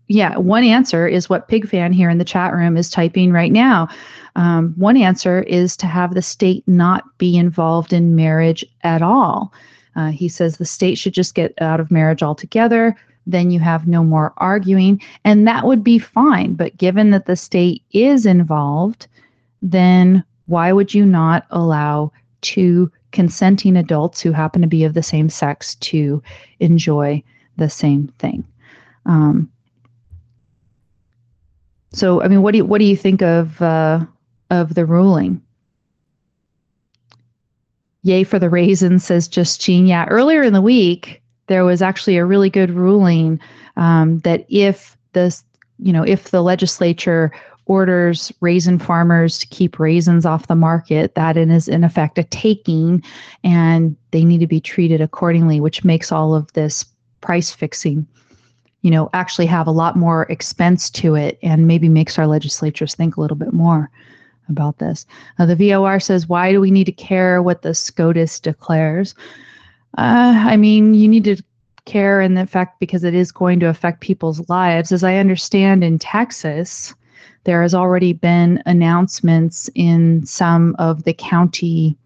yeah 0.07 0.37
one 0.37 0.63
answer 0.63 1.07
is 1.07 1.29
what 1.29 1.47
pig 1.47 1.67
fan 1.67 1.93
here 1.93 2.09
in 2.09 2.17
the 2.17 2.25
chat 2.25 2.53
room 2.53 2.77
is 2.77 2.89
typing 2.89 3.31
right 3.31 3.51
now. 3.51 3.87
Um, 4.35 4.73
one 4.75 4.97
answer 4.97 5.41
is 5.43 5.75
to 5.77 5.87
have 5.87 6.13
the 6.13 6.21
state 6.21 6.67
not 6.67 7.03
be 7.17 7.37
involved 7.37 7.91
in 7.91 8.15
marriage 8.15 8.63
at 8.83 9.01
all 9.01 9.51
uh, 9.95 10.09
he 10.09 10.27
says 10.27 10.57
the 10.57 10.65
state 10.65 10.97
should 10.97 11.13
just 11.13 11.35
get 11.35 11.53
out 11.61 11.79
of 11.79 11.91
marriage 11.91 12.23
altogether. 12.23 12.95
Then 13.27 13.51
you 13.51 13.59
have 13.59 13.87
no 13.87 14.03
more 14.03 14.33
arguing, 14.37 15.01
and 15.23 15.47
that 15.47 15.65
would 15.65 15.83
be 15.83 15.99
fine. 15.99 16.55
But 16.55 16.77
given 16.77 17.11
that 17.11 17.25
the 17.25 17.35
state 17.35 17.83
is 17.91 18.25
involved, 18.25 19.07
then 19.61 20.23
why 20.47 20.71
would 20.71 20.93
you 20.93 21.05
not 21.05 21.45
allow 21.51 22.11
two 22.41 22.91
consenting 23.11 23.75
adults 23.75 24.21
who 24.21 24.31
happen 24.31 24.61
to 24.61 24.67
be 24.67 24.83
of 24.83 24.93
the 24.93 25.03
same 25.03 25.29
sex 25.29 25.75
to 25.75 26.23
enjoy 26.59 27.21
the 27.57 27.69
same 27.69 28.07
thing? 28.19 28.43
Um, 29.05 29.51
so, 31.91 32.21
I 32.21 32.27
mean, 32.27 32.41
what 32.41 32.51
do 32.51 32.59
you, 32.59 32.65
what 32.65 32.79
do 32.79 32.85
you 32.85 32.97
think 32.97 33.21
of 33.21 33.61
uh, 33.61 34.05
of 34.49 34.75
the 34.75 34.85
ruling? 34.85 35.41
Yay 38.03 38.23
for 38.23 38.39
the 38.39 38.49
raisins, 38.49 39.03
says 39.03 39.27
Justine. 39.27 39.85
Yeah, 39.85 40.05
earlier 40.05 40.41
in 40.41 40.53
the 40.53 40.61
week, 40.61 41.21
there 41.47 41.65
was 41.65 41.81
actually 41.81 42.17
a 42.17 42.25
really 42.25 42.49
good 42.49 42.71
ruling 42.71 43.39
um, 43.75 44.19
that 44.19 44.45
if 44.49 44.97
the 45.13 45.37
you 45.79 45.91
know 45.91 46.03
if 46.03 46.31
the 46.31 46.41
legislature 46.41 47.31
orders 47.69 48.33
raisin 48.41 48.79
farmers 48.79 49.37
to 49.37 49.47
keep 49.47 49.79
raisins 49.79 50.25
off 50.25 50.47
the 50.47 50.55
market. 50.55 51.15
That 51.15 51.37
is, 51.37 51.67
in 51.67 51.83
effect, 51.83 52.17
a 52.17 52.23
taking, 52.23 53.01
and 53.43 53.95
they 54.11 54.25
need 54.25 54.39
to 54.39 54.47
be 54.47 54.59
treated 54.59 54.99
accordingly, 54.99 55.61
which 55.61 55.83
makes 55.83 56.11
all 56.11 56.33
of 56.33 56.51
this 56.53 56.83
price 57.21 57.51
fixing, 57.51 58.07
you 58.81 58.89
know, 58.89 59.09
actually 59.13 59.45
have 59.45 59.67
a 59.67 59.71
lot 59.71 59.95
more 59.95 60.23
expense 60.23 60.89
to 60.89 61.13
it 61.13 61.37
and 61.43 61.67
maybe 61.67 61.89
makes 61.89 62.17
our 62.17 62.25
legislatures 62.25 62.95
think 62.95 63.15
a 63.15 63.21
little 63.21 63.37
bit 63.37 63.53
more 63.53 63.89
about 64.49 64.79
this. 64.79 65.05
Uh, 65.37 65.45
the 65.45 65.55
VOR 65.55 65.99
says, 65.99 66.27
Why 66.27 66.51
do 66.51 66.59
we 66.59 66.71
need 66.71 66.85
to 66.85 66.91
care 66.91 67.41
what 67.41 67.61
the 67.61 67.73
SCOTUS 67.73 68.39
declares? 68.39 69.15
Uh, 69.97 70.33
I 70.47 70.57
mean, 70.57 70.93
you 70.93 71.07
need 71.07 71.23
to 71.25 71.41
care 71.85 72.21
in 72.21 72.35
the 72.35 72.45
fact 72.45 72.79
because 72.79 73.03
it 73.03 73.15
is 73.15 73.31
going 73.31 73.59
to 73.59 73.67
affect 73.67 74.01
people's 74.01 74.47
lives. 74.49 74.91
As 74.91 75.03
I 75.03 75.15
understand 75.15 75.83
in 75.83 75.97
Texas, 75.97 76.93
there 77.45 77.61
has 77.61 77.73
already 77.73 78.13
been 78.13 78.61
announcements 78.65 79.69
in 79.75 80.25
some 80.25 80.75
of 80.77 81.03
the 81.03 81.13
county 81.13 81.97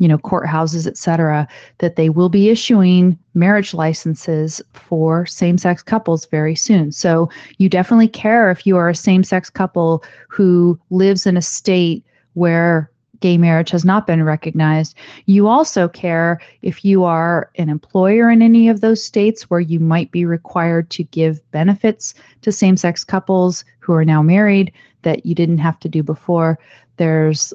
you 0.00 0.08
know 0.08 0.18
courthouses 0.18 0.86
et 0.86 0.96
cetera 0.96 1.46
that 1.78 1.94
they 1.94 2.08
will 2.08 2.28
be 2.28 2.48
issuing 2.48 3.16
marriage 3.34 3.72
licenses 3.72 4.60
for 4.72 5.24
same-sex 5.26 5.82
couples 5.82 6.26
very 6.26 6.56
soon 6.56 6.90
so 6.90 7.30
you 7.58 7.68
definitely 7.68 8.08
care 8.08 8.50
if 8.50 8.66
you 8.66 8.76
are 8.76 8.88
a 8.88 8.94
same-sex 8.94 9.48
couple 9.48 10.02
who 10.28 10.76
lives 10.90 11.26
in 11.26 11.36
a 11.36 11.42
state 11.42 12.04
where 12.34 12.90
gay 13.20 13.36
marriage 13.38 13.70
has 13.70 13.84
not 13.84 14.06
been 14.06 14.22
recognized. 14.22 14.96
You 15.26 15.46
also 15.46 15.88
care 15.88 16.40
if 16.62 16.84
you 16.84 17.04
are 17.04 17.50
an 17.56 17.68
employer 17.68 18.30
in 18.30 18.42
any 18.42 18.68
of 18.68 18.80
those 18.80 19.04
states 19.04 19.48
where 19.50 19.60
you 19.60 19.78
might 19.78 20.10
be 20.10 20.24
required 20.24 20.90
to 20.90 21.04
give 21.04 21.48
benefits 21.50 22.14
to 22.42 22.50
same 22.50 22.76
sex 22.76 23.04
couples 23.04 23.64
who 23.78 23.92
are 23.92 24.04
now 24.04 24.22
married 24.22 24.72
that 25.02 25.24
you 25.24 25.34
didn't 25.34 25.58
have 25.58 25.78
to 25.80 25.88
do 25.88 26.02
before. 26.02 26.58
There's 26.96 27.52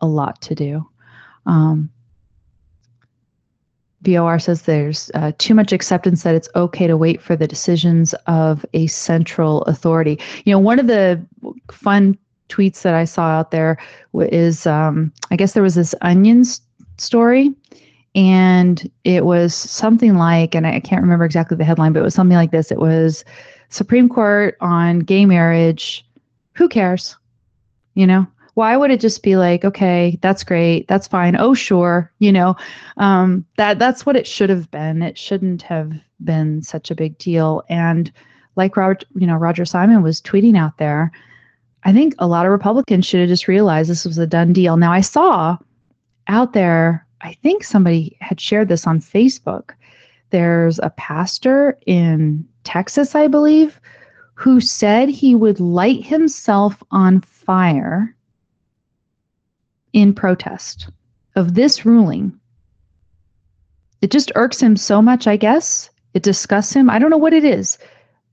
a 0.00 0.06
lot 0.06 0.40
to 0.42 0.54
do. 0.54 0.86
Um, 1.48 1.90
VOR 4.02 4.38
says 4.38 4.62
there's 4.62 5.10
uh, 5.14 5.32
too 5.38 5.54
much 5.54 5.72
acceptance 5.72 6.22
that 6.22 6.34
it's 6.34 6.48
okay 6.54 6.86
to 6.86 6.96
wait 6.96 7.20
for 7.20 7.34
the 7.34 7.48
decisions 7.48 8.14
of 8.26 8.64
a 8.72 8.86
central 8.86 9.62
authority. 9.62 10.20
You 10.44 10.52
know, 10.52 10.60
one 10.60 10.78
of 10.78 10.86
the 10.86 11.20
fun 11.72 12.16
tweets 12.48 12.82
that 12.82 12.94
I 12.94 13.04
saw 13.04 13.24
out 13.24 13.50
there 13.50 13.76
is 14.14 14.66
um, 14.66 15.12
I 15.30 15.36
guess 15.36 15.52
there 15.52 15.62
was 15.62 15.74
this 15.74 15.94
Onion's 16.02 16.60
story 16.98 17.52
and 18.14 18.90
it 19.04 19.24
was 19.24 19.54
something 19.54 20.14
like 20.14 20.54
and 20.54 20.66
I 20.66 20.80
can't 20.80 21.02
remember 21.02 21.24
exactly 21.24 21.56
the 21.56 21.64
headline 21.64 21.92
but 21.92 22.00
it 22.00 22.04
was 22.04 22.14
something 22.14 22.36
like 22.36 22.52
this. 22.52 22.70
It 22.70 22.78
was 22.78 23.24
Supreme 23.68 24.08
Court 24.08 24.56
on 24.60 25.00
gay 25.00 25.26
marriage. 25.26 26.06
Who 26.54 26.68
cares? 26.68 27.16
You 27.94 28.06
know 28.06 28.26
why 28.58 28.76
would 28.76 28.90
it 28.90 29.00
just 29.00 29.22
be 29.22 29.36
like 29.36 29.64
okay 29.64 30.18
that's 30.20 30.42
great 30.42 30.88
that's 30.88 31.06
fine 31.06 31.36
oh 31.36 31.54
sure 31.54 32.10
you 32.18 32.32
know 32.32 32.56
um, 32.96 33.46
that 33.56 33.78
that's 33.78 34.04
what 34.04 34.16
it 34.16 34.26
should 34.26 34.50
have 34.50 34.68
been 34.72 35.00
it 35.00 35.16
shouldn't 35.16 35.62
have 35.62 35.92
been 36.24 36.60
such 36.60 36.90
a 36.90 36.96
big 36.96 37.16
deal 37.18 37.62
and 37.68 38.12
like 38.56 38.76
Roger, 38.76 39.06
you 39.14 39.28
know 39.28 39.36
Roger 39.36 39.64
Simon 39.64 40.02
was 40.02 40.20
tweeting 40.20 40.58
out 40.58 40.76
there 40.78 41.12
I 41.84 41.92
think 41.92 42.14
a 42.18 42.26
lot 42.26 42.44
of 42.44 42.52
Republicans 42.52 43.06
should 43.06 43.20
have 43.20 43.28
just 43.28 43.48
realized 43.48 43.88
this 43.88 44.04
was 44.04 44.18
a 44.18 44.26
done 44.26 44.52
deal. 44.52 44.76
Now, 44.76 44.92
I 44.92 45.00
saw 45.00 45.56
out 46.26 46.52
there, 46.52 47.06
I 47.20 47.34
think 47.42 47.64
somebody 47.64 48.16
had 48.20 48.40
shared 48.40 48.68
this 48.68 48.86
on 48.86 49.00
Facebook. 49.00 49.70
There's 50.30 50.78
a 50.80 50.90
pastor 50.90 51.78
in 51.86 52.46
Texas, 52.64 53.14
I 53.14 53.28
believe, 53.28 53.80
who 54.34 54.60
said 54.60 55.08
he 55.08 55.34
would 55.34 55.60
light 55.60 56.04
himself 56.04 56.82
on 56.90 57.20
fire 57.22 58.14
in 60.00 60.14
protest 60.14 60.88
of 61.36 61.54
this 61.54 61.84
ruling. 61.84 62.38
It 64.00 64.10
just 64.10 64.32
irks 64.34 64.60
him 64.60 64.76
so 64.76 65.02
much, 65.02 65.26
I 65.26 65.36
guess. 65.36 65.90
It 66.14 66.22
disgusts 66.22 66.72
him. 66.72 66.88
I 66.88 66.98
don't 66.98 67.10
know 67.10 67.18
what 67.18 67.32
it 67.32 67.44
is 67.44 67.78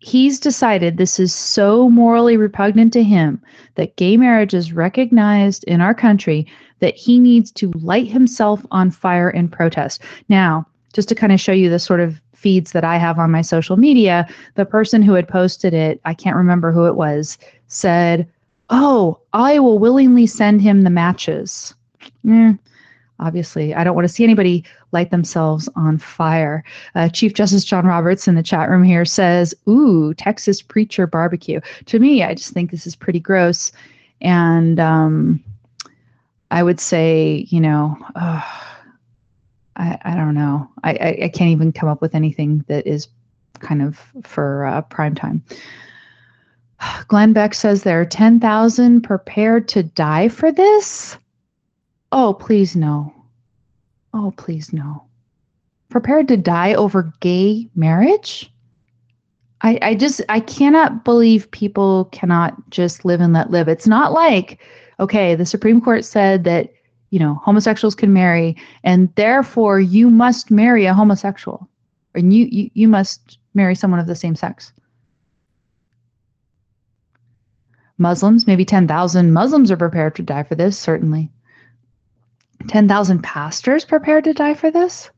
he's 0.06 0.40
decided 0.40 0.98
this 0.98 1.20
is 1.20 1.34
so 1.34 1.90
morally 1.90 2.38
repugnant 2.38 2.94
to 2.94 3.04
him 3.04 3.42
that 3.74 3.96
gay 3.96 4.18
marriage 4.18 4.54
is 4.54 4.72
recognized 4.72 5.64
in 5.64 5.82
our 5.82 5.96
country 5.96 6.46
that 6.80 6.96
he 6.96 7.20
needs 7.20 7.52
to 7.52 7.72
light 7.72 8.08
himself 8.08 8.64
on 8.70 8.92
fire 8.92 9.32
in 9.32 9.48
protest. 9.48 10.04
Now, 10.30 10.68
just 10.94 11.10
to 11.10 11.16
kind 11.16 11.34
of 11.34 11.40
show 11.40 11.54
you 11.54 11.72
the 11.72 11.80
sort 11.80 12.02
of 12.02 12.22
feeds 12.36 12.72
that 12.74 12.84
I 12.84 12.98
have 12.98 13.18
on 13.18 13.32
my 13.32 13.42
social 13.42 13.78
media, 13.78 14.28
the 14.54 14.66
person 14.66 15.02
who 15.02 15.14
had 15.14 15.28
posted 15.28 15.74
it, 15.74 16.00
I 16.06 16.14
can't 16.14 16.36
remember 16.36 16.72
who 16.72 16.86
it 16.86 16.96
was, 16.96 17.40
said, 17.68 18.30
Oh, 18.70 19.20
I 19.34 19.60
will 19.60 19.80
willingly 19.80 20.28
send 20.28 20.62
him 20.62 20.82
the 20.82 20.90
matches. 20.90 21.74
Mm, 22.26 22.58
obviously, 23.20 23.76
I 23.76 23.84
don't 23.84 23.96
want 23.96 24.08
to 24.08 24.14
see 24.14 24.24
anybody 24.24 24.64
light 24.92 25.12
themselves 25.12 25.70
on 25.76 25.98
fire. 25.98 26.64
Uh, 26.96 27.10
Chief 27.10 27.34
Justice 27.34 27.66
John 27.66 27.86
Roberts 27.86 28.28
in 28.28 28.36
the 28.36 28.44
chat 28.44 28.70
room 28.70 28.84
here 28.84 29.06
says, 29.06 29.54
Ooh, 29.68 30.14
Texas 30.16 30.62
preacher 30.62 31.06
barbecue. 31.06 31.60
To 31.86 32.00
me, 32.00 32.24
I 32.24 32.34
just 32.34 32.54
think 32.54 32.72
this 32.72 32.88
is 32.88 32.96
pretty 32.96 33.20
gross. 33.20 33.72
And 34.22 34.80
um, 34.80 35.44
I 36.52 36.64
would 36.64 36.80
say, 36.80 37.46
you 37.50 37.60
know, 37.60 37.98
uh, 38.16 38.42
I, 39.76 40.00
I 40.04 40.16
don't 40.16 40.34
know. 40.34 40.70
I, 40.84 40.92
I, 40.92 41.20
I, 41.26 41.30
can't 41.30 41.52
even 41.52 41.74
come 41.74 41.90
up 41.90 42.02
with 42.02 42.16
anything 42.16 42.64
that 42.68 42.88
is 42.88 43.10
kind 43.60 43.82
of 43.82 44.00
for 44.24 44.66
uh, 44.66 44.82
prime 44.84 45.16
time. 45.16 45.44
Glenn 47.08 47.34
Beck 47.34 47.54
says 47.54 47.84
there 47.84 48.02
are 48.02 48.06
10,000 48.06 49.02
prepared 49.02 49.68
to 49.70 49.84
die 49.84 50.28
for 50.28 50.52
this. 50.52 51.18
Oh, 52.12 52.34
please 52.34 52.76
no. 52.76 53.14
Oh, 54.14 54.34
please 54.38 54.72
no. 54.72 55.04
Prepared 55.90 56.28
to 56.30 56.38
die 56.38 56.74
over 56.74 57.14
gay 57.20 57.70
marriage? 57.76 58.52
I, 59.62 59.80
I 59.82 59.96
just 59.96 60.22
I 60.30 60.40
cannot 60.40 61.04
believe 61.04 61.50
people 61.52 62.06
cannot 62.06 62.70
just 62.70 63.06
live 63.06 63.22
and 63.22 63.34
let 63.34 63.52
live. 63.52 63.68
It's 63.68 63.88
not 63.88 64.12
like, 64.12 64.60
okay, 65.00 65.36
the 65.36 65.46
Supreme 65.46 65.82
Court 65.82 66.06
said 66.06 66.44
that, 66.44 66.72
you 67.10 67.20
know, 67.20 67.36
homosexuals 67.44 67.96
can 67.96 68.14
marry, 68.14 68.56
and 68.84 69.14
therefore 69.16 69.80
you 69.80 70.10
must 70.10 70.52
marry 70.52 70.86
a 70.86 70.94
homosexual. 70.94 71.68
And 72.14 72.34
you 72.34 72.46
you, 72.52 72.70
you 72.74 72.88
must 72.88 73.40
marry 73.54 73.76
someone 73.76 74.00
of 74.00 74.08
the 74.08 74.16
same 74.16 74.36
sex. 74.36 74.72
Muslims, 77.98 78.48
maybe 78.48 78.66
10,000 78.66 79.32
Muslims 79.32 79.72
are 79.72 79.78
prepared 79.78 80.16
to 80.16 80.24
die 80.24 80.44
for 80.44 80.56
this, 80.56 80.78
certainly. 80.78 81.32
10,000 82.68 83.22
pastors 83.22 83.86
prepared 83.86 84.24
to 84.24 84.34
die 84.34 84.54
for 84.54 84.72
this? 84.72 85.10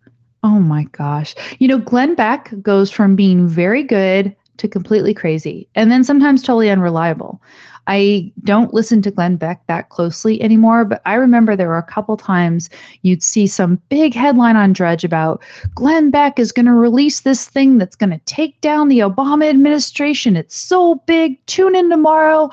Oh 0.43 0.59
my 0.59 0.83
gosh. 0.91 1.35
You 1.59 1.67
know, 1.67 1.79
Glenn 1.79 2.15
Beck 2.15 2.53
goes 2.61 2.91
from 2.91 3.15
being 3.15 3.47
very 3.47 3.83
good 3.83 4.35
to 4.57 4.67
completely 4.67 5.13
crazy 5.13 5.67
and 5.75 5.91
then 5.91 6.03
sometimes 6.03 6.41
totally 6.41 6.69
unreliable. 6.69 7.41
I 7.87 8.31
don't 8.43 8.73
listen 8.73 9.01
to 9.01 9.11
Glenn 9.11 9.37
Beck 9.37 9.65
that 9.67 9.89
closely 9.89 10.41
anymore, 10.41 10.85
but 10.85 11.01
I 11.05 11.13
remember 11.15 11.55
there 11.55 11.69
were 11.69 11.77
a 11.77 11.83
couple 11.83 12.17
times 12.17 12.69
you'd 13.01 13.23
see 13.23 13.47
some 13.47 13.81
big 13.89 14.13
headline 14.13 14.55
on 14.55 14.73
Drudge 14.73 15.03
about 15.03 15.41
Glenn 15.73 16.11
Beck 16.11 16.37
is 16.37 16.51
going 16.51 16.65
to 16.65 16.73
release 16.73 17.21
this 17.21 17.47
thing 17.47 17.77
that's 17.77 17.95
going 17.95 18.09
to 18.11 18.19
take 18.25 18.59
down 18.61 18.89
the 18.89 18.99
Obama 18.99 19.49
administration. 19.49 20.35
It's 20.35 20.55
so 20.55 20.95
big. 21.07 21.43
Tune 21.45 21.75
in 21.75 21.89
tomorrow. 21.89 22.49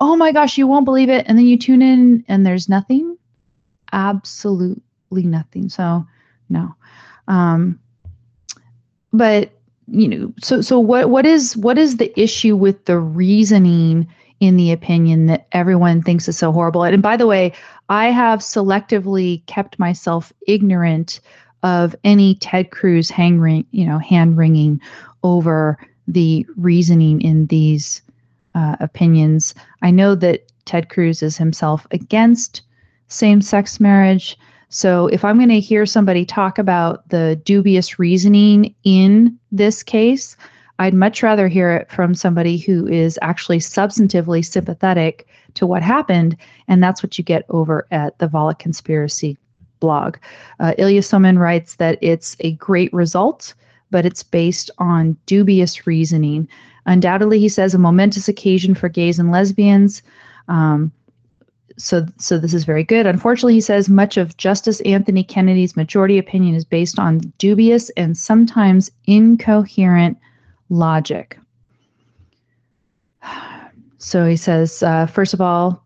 Oh 0.00 0.16
my 0.16 0.30
gosh, 0.30 0.58
you 0.58 0.66
won't 0.66 0.84
believe 0.84 1.08
it. 1.08 1.24
And 1.26 1.38
then 1.38 1.46
you 1.46 1.58
tune 1.58 1.82
in 1.82 2.24
and 2.28 2.44
there's 2.44 2.68
nothing 2.68 3.16
absolutely 3.92 5.22
nothing. 5.24 5.68
So 5.68 6.06
no. 6.48 6.74
Um, 7.28 7.80
but 9.12 9.50
you 9.88 10.08
know, 10.08 10.32
so 10.42 10.60
so 10.60 10.78
what 10.78 11.10
what 11.10 11.24
is 11.26 11.56
what 11.56 11.78
is 11.78 11.96
the 11.96 12.18
issue 12.20 12.56
with 12.56 12.84
the 12.84 12.98
reasoning 12.98 14.06
in 14.40 14.56
the 14.56 14.72
opinion 14.72 15.26
that 15.26 15.46
everyone 15.52 16.02
thinks 16.02 16.28
is 16.28 16.36
so 16.36 16.52
horrible? 16.52 16.84
And 16.84 17.02
by 17.02 17.16
the 17.16 17.26
way, 17.26 17.52
I 17.88 18.06
have 18.06 18.40
selectively 18.40 19.44
kept 19.46 19.78
myself 19.78 20.32
ignorant 20.46 21.20
of 21.62 21.96
any 22.04 22.36
Ted 22.36 22.70
Cruz 22.70 23.10
hang 23.10 23.40
ring, 23.40 23.66
you 23.70 23.84
know, 23.84 23.98
hand 23.98 24.36
wringing 24.36 24.80
over 25.22 25.78
the 26.06 26.46
reasoning 26.56 27.20
in 27.20 27.46
these 27.46 28.02
uh, 28.54 28.76
opinions. 28.80 29.54
I 29.82 29.90
know 29.90 30.14
that 30.14 30.50
Ted 30.64 30.88
Cruz 30.88 31.22
is 31.22 31.36
himself 31.36 31.86
against 31.90 32.62
same 33.08 33.40
sex 33.40 33.80
marriage. 33.80 34.38
So 34.68 35.06
if 35.08 35.24
I'm 35.24 35.36
going 35.36 35.48
to 35.48 35.60
hear 35.60 35.86
somebody 35.86 36.24
talk 36.24 36.58
about 36.58 37.08
the 37.08 37.40
dubious 37.44 37.98
reasoning 37.98 38.74
in 38.84 39.38
this 39.52 39.82
case, 39.82 40.36
I'd 40.78 40.94
much 40.94 41.22
rather 41.22 41.48
hear 41.48 41.72
it 41.72 41.90
from 41.90 42.14
somebody 42.14 42.58
who 42.58 42.86
is 42.86 43.18
actually 43.22 43.58
substantively 43.58 44.44
sympathetic 44.44 45.26
to 45.54 45.66
what 45.66 45.82
happened. 45.82 46.36
And 46.68 46.82
that's 46.82 47.02
what 47.02 47.16
you 47.16 47.24
get 47.24 47.44
over 47.48 47.86
at 47.90 48.18
the 48.18 48.28
Volokh 48.28 48.58
Conspiracy 48.58 49.38
blog. 49.80 50.16
Uh, 50.60 50.74
Ilya 50.78 51.02
Somin 51.02 51.38
writes 51.38 51.76
that 51.76 51.98
it's 52.02 52.36
a 52.40 52.52
great 52.52 52.92
result, 52.92 53.54
but 53.90 54.06
it's 54.06 54.22
based 54.22 54.70
on 54.78 55.16
dubious 55.26 55.86
reasoning. 55.86 56.48
Undoubtedly, 56.86 57.38
he 57.38 57.48
says, 57.48 57.74
a 57.74 57.78
momentous 57.78 58.28
occasion 58.28 58.74
for 58.74 58.88
gays 58.88 59.18
and 59.18 59.30
lesbians. 59.30 60.02
Um, 60.48 60.92
so, 61.78 62.06
so 62.18 62.38
this 62.38 62.54
is 62.54 62.64
very 62.64 62.84
good. 62.84 63.06
Unfortunately, 63.06 63.54
he 63.54 63.60
says 63.60 63.88
much 63.88 64.16
of 64.16 64.36
Justice 64.36 64.80
Anthony 64.82 65.22
Kennedy's 65.22 65.76
majority 65.76 66.16
opinion 66.16 66.54
is 66.54 66.64
based 66.64 66.98
on 66.98 67.18
dubious 67.38 67.90
and 67.90 68.16
sometimes 68.16 68.90
incoherent 69.06 70.16
logic. 70.68 71.38
So 73.98 74.24
he 74.24 74.36
says, 74.36 74.84
uh, 74.84 75.06
first 75.06 75.34
of 75.34 75.40
all, 75.40 75.84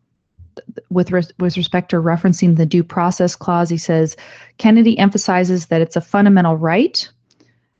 with 0.91 1.11
res- 1.11 1.33
with 1.39 1.57
respect 1.57 1.91
to 1.91 1.97
referencing 1.97 2.57
the 2.57 2.66
due 2.66 2.85
process 2.85 3.35
clause, 3.35 3.70
he 3.70 3.78
says 3.78 4.14
Kennedy 4.59 4.99
emphasizes 4.99 5.66
that 5.66 5.81
it's 5.81 5.97
a 5.97 6.03
fundamental 6.03 6.57
right 6.57 7.09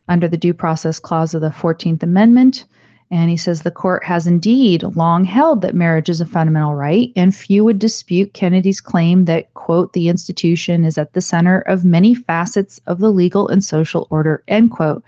under 0.09 0.29
the 0.29 0.37
due 0.39 0.55
process 0.55 0.99
clause 0.99 1.35
of 1.35 1.41
the 1.41 1.51
14th 1.51 2.03
Amendment. 2.03 2.65
And 3.13 3.29
he 3.29 3.37
says 3.37 3.63
the 3.63 3.73
court 3.73 4.05
has 4.05 4.29
indeed 4.29 4.85
long 4.95 5.25
held 5.25 5.63
that 5.63 5.75
marriage 5.75 6.09
is 6.09 6.21
a 6.21 6.27
fundamental 6.27 6.77
right, 6.77 7.13
and 7.17 7.35
few 7.35 7.65
would 7.65 7.81
dispute 7.81 8.35
Kennedy's 8.35 8.81
claim 8.81 9.25
that, 9.25 9.53
quote, 9.55 9.93
the 9.95 10.09
institution 10.09 10.85
is 10.85 10.97
at 10.97 11.13
the 11.13 11.21
center 11.21 11.61
of 11.63 11.85
many 11.85 12.15
facets 12.15 12.81
of 12.87 13.01
the 13.01 13.11
legal 13.11 13.49
and 13.49 13.65
social 13.65 14.07
order, 14.11 14.45
end 14.47 14.71
quote. 14.71 15.03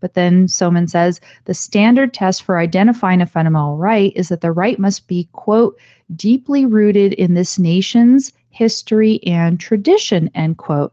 But 0.00 0.14
then 0.14 0.46
Somin 0.46 0.88
says 0.88 1.20
the 1.44 1.54
standard 1.54 2.14
test 2.14 2.42
for 2.42 2.58
identifying 2.58 3.20
a 3.20 3.26
fundamental 3.26 3.76
right 3.76 4.12
is 4.14 4.28
that 4.28 4.40
the 4.40 4.52
right 4.52 4.78
must 4.78 5.06
be, 5.08 5.28
quote, 5.32 5.78
deeply 6.14 6.64
rooted 6.64 7.12
in 7.14 7.34
this 7.34 7.58
nation's 7.58 8.32
history 8.50 9.20
and 9.24 9.60
tradition, 9.60 10.30
end 10.34 10.58
quote. 10.58 10.92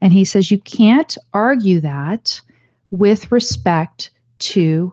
And 0.00 0.12
he 0.12 0.24
says 0.24 0.50
you 0.50 0.58
can't 0.58 1.16
argue 1.32 1.80
that 1.80 2.40
with 2.90 3.30
respect 3.32 4.10
to 4.38 4.92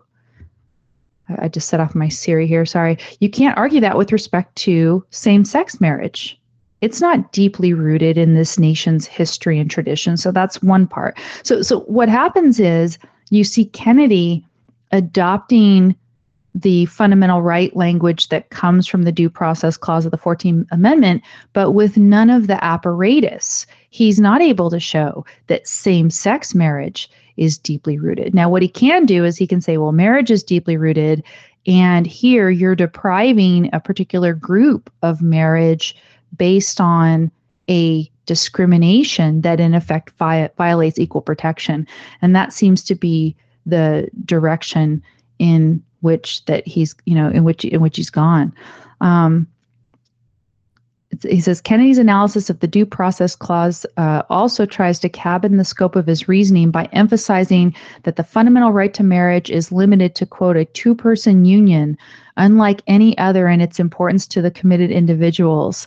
I 1.38 1.48
just 1.48 1.68
set 1.68 1.80
off 1.80 1.94
my 1.94 2.08
Siri 2.08 2.46
here. 2.46 2.66
Sorry. 2.66 2.98
You 3.20 3.30
can't 3.30 3.56
argue 3.56 3.80
that 3.80 3.96
with 3.96 4.12
respect 4.12 4.54
to 4.56 5.04
same 5.10 5.44
sex 5.44 5.80
marriage. 5.80 6.38
It's 6.80 7.00
not 7.00 7.32
deeply 7.32 7.72
rooted 7.72 8.18
in 8.18 8.34
this 8.34 8.58
nation's 8.58 9.06
history 9.06 9.58
and 9.58 9.70
tradition. 9.70 10.18
So 10.18 10.30
that's 10.30 10.62
one 10.62 10.86
part. 10.86 11.18
So, 11.42 11.62
so 11.62 11.80
what 11.80 12.10
happens 12.10 12.60
is 12.60 12.98
you 13.36 13.44
see 13.44 13.66
Kennedy 13.66 14.44
adopting 14.92 15.96
the 16.54 16.86
fundamental 16.86 17.42
right 17.42 17.74
language 17.74 18.28
that 18.28 18.50
comes 18.50 18.86
from 18.86 19.02
the 19.02 19.12
due 19.12 19.28
process 19.28 19.76
clause 19.76 20.04
of 20.04 20.12
the 20.12 20.18
14th 20.18 20.66
Amendment, 20.70 21.22
but 21.52 21.72
with 21.72 21.96
none 21.96 22.30
of 22.30 22.46
the 22.46 22.62
apparatus. 22.62 23.66
He's 23.90 24.20
not 24.20 24.40
able 24.40 24.70
to 24.70 24.78
show 24.78 25.26
that 25.48 25.66
same 25.66 26.10
sex 26.10 26.54
marriage 26.54 27.10
is 27.36 27.58
deeply 27.58 27.98
rooted. 27.98 28.34
Now, 28.34 28.48
what 28.48 28.62
he 28.62 28.68
can 28.68 29.06
do 29.06 29.24
is 29.24 29.36
he 29.36 29.46
can 29.46 29.60
say, 29.60 29.78
well, 29.78 29.90
marriage 29.90 30.30
is 30.30 30.44
deeply 30.44 30.76
rooted, 30.76 31.24
and 31.66 32.06
here 32.06 32.50
you're 32.50 32.76
depriving 32.76 33.70
a 33.72 33.80
particular 33.80 34.34
group 34.34 34.92
of 35.02 35.22
marriage 35.22 35.96
based 36.36 36.80
on 36.80 37.32
a 37.68 38.08
discrimination 38.26 39.42
that 39.42 39.60
in 39.60 39.74
effect 39.74 40.10
vi- 40.18 40.50
violates 40.56 40.98
equal 40.98 41.20
protection. 41.20 41.86
And 42.22 42.34
that 42.34 42.52
seems 42.52 42.82
to 42.84 42.94
be 42.94 43.36
the 43.66 44.08
direction 44.24 45.02
in 45.38 45.82
which 46.00 46.44
that 46.44 46.66
he's, 46.66 46.94
you 47.06 47.14
know, 47.14 47.30
in 47.30 47.44
which 47.44 47.64
in 47.64 47.80
which 47.80 47.96
he's 47.96 48.10
gone. 48.10 48.52
Um, 49.00 49.46
he 51.22 51.40
says 51.40 51.60
Kennedy's 51.60 51.98
analysis 51.98 52.50
of 52.50 52.60
the 52.60 52.66
due 52.66 52.86
process 52.86 53.36
clause 53.36 53.86
uh, 53.96 54.22
also 54.30 54.66
tries 54.66 54.98
to 54.98 55.08
cabin 55.08 55.56
the 55.56 55.64
scope 55.64 55.96
of 55.96 56.06
his 56.06 56.28
reasoning 56.28 56.70
by 56.70 56.88
emphasizing 56.92 57.74
that 58.02 58.16
the 58.16 58.24
fundamental 58.24 58.72
right 58.72 58.92
to 58.94 59.04
marriage 59.04 59.50
is 59.50 59.70
limited 59.70 60.14
to, 60.16 60.26
quote, 60.26 60.56
a 60.56 60.64
two 60.64 60.94
person 60.94 61.44
union, 61.44 61.96
unlike 62.36 62.82
any 62.86 63.16
other 63.16 63.48
in 63.48 63.60
its 63.60 63.78
importance 63.78 64.26
to 64.26 64.42
the 64.42 64.50
committed 64.50 64.90
individuals. 64.90 65.86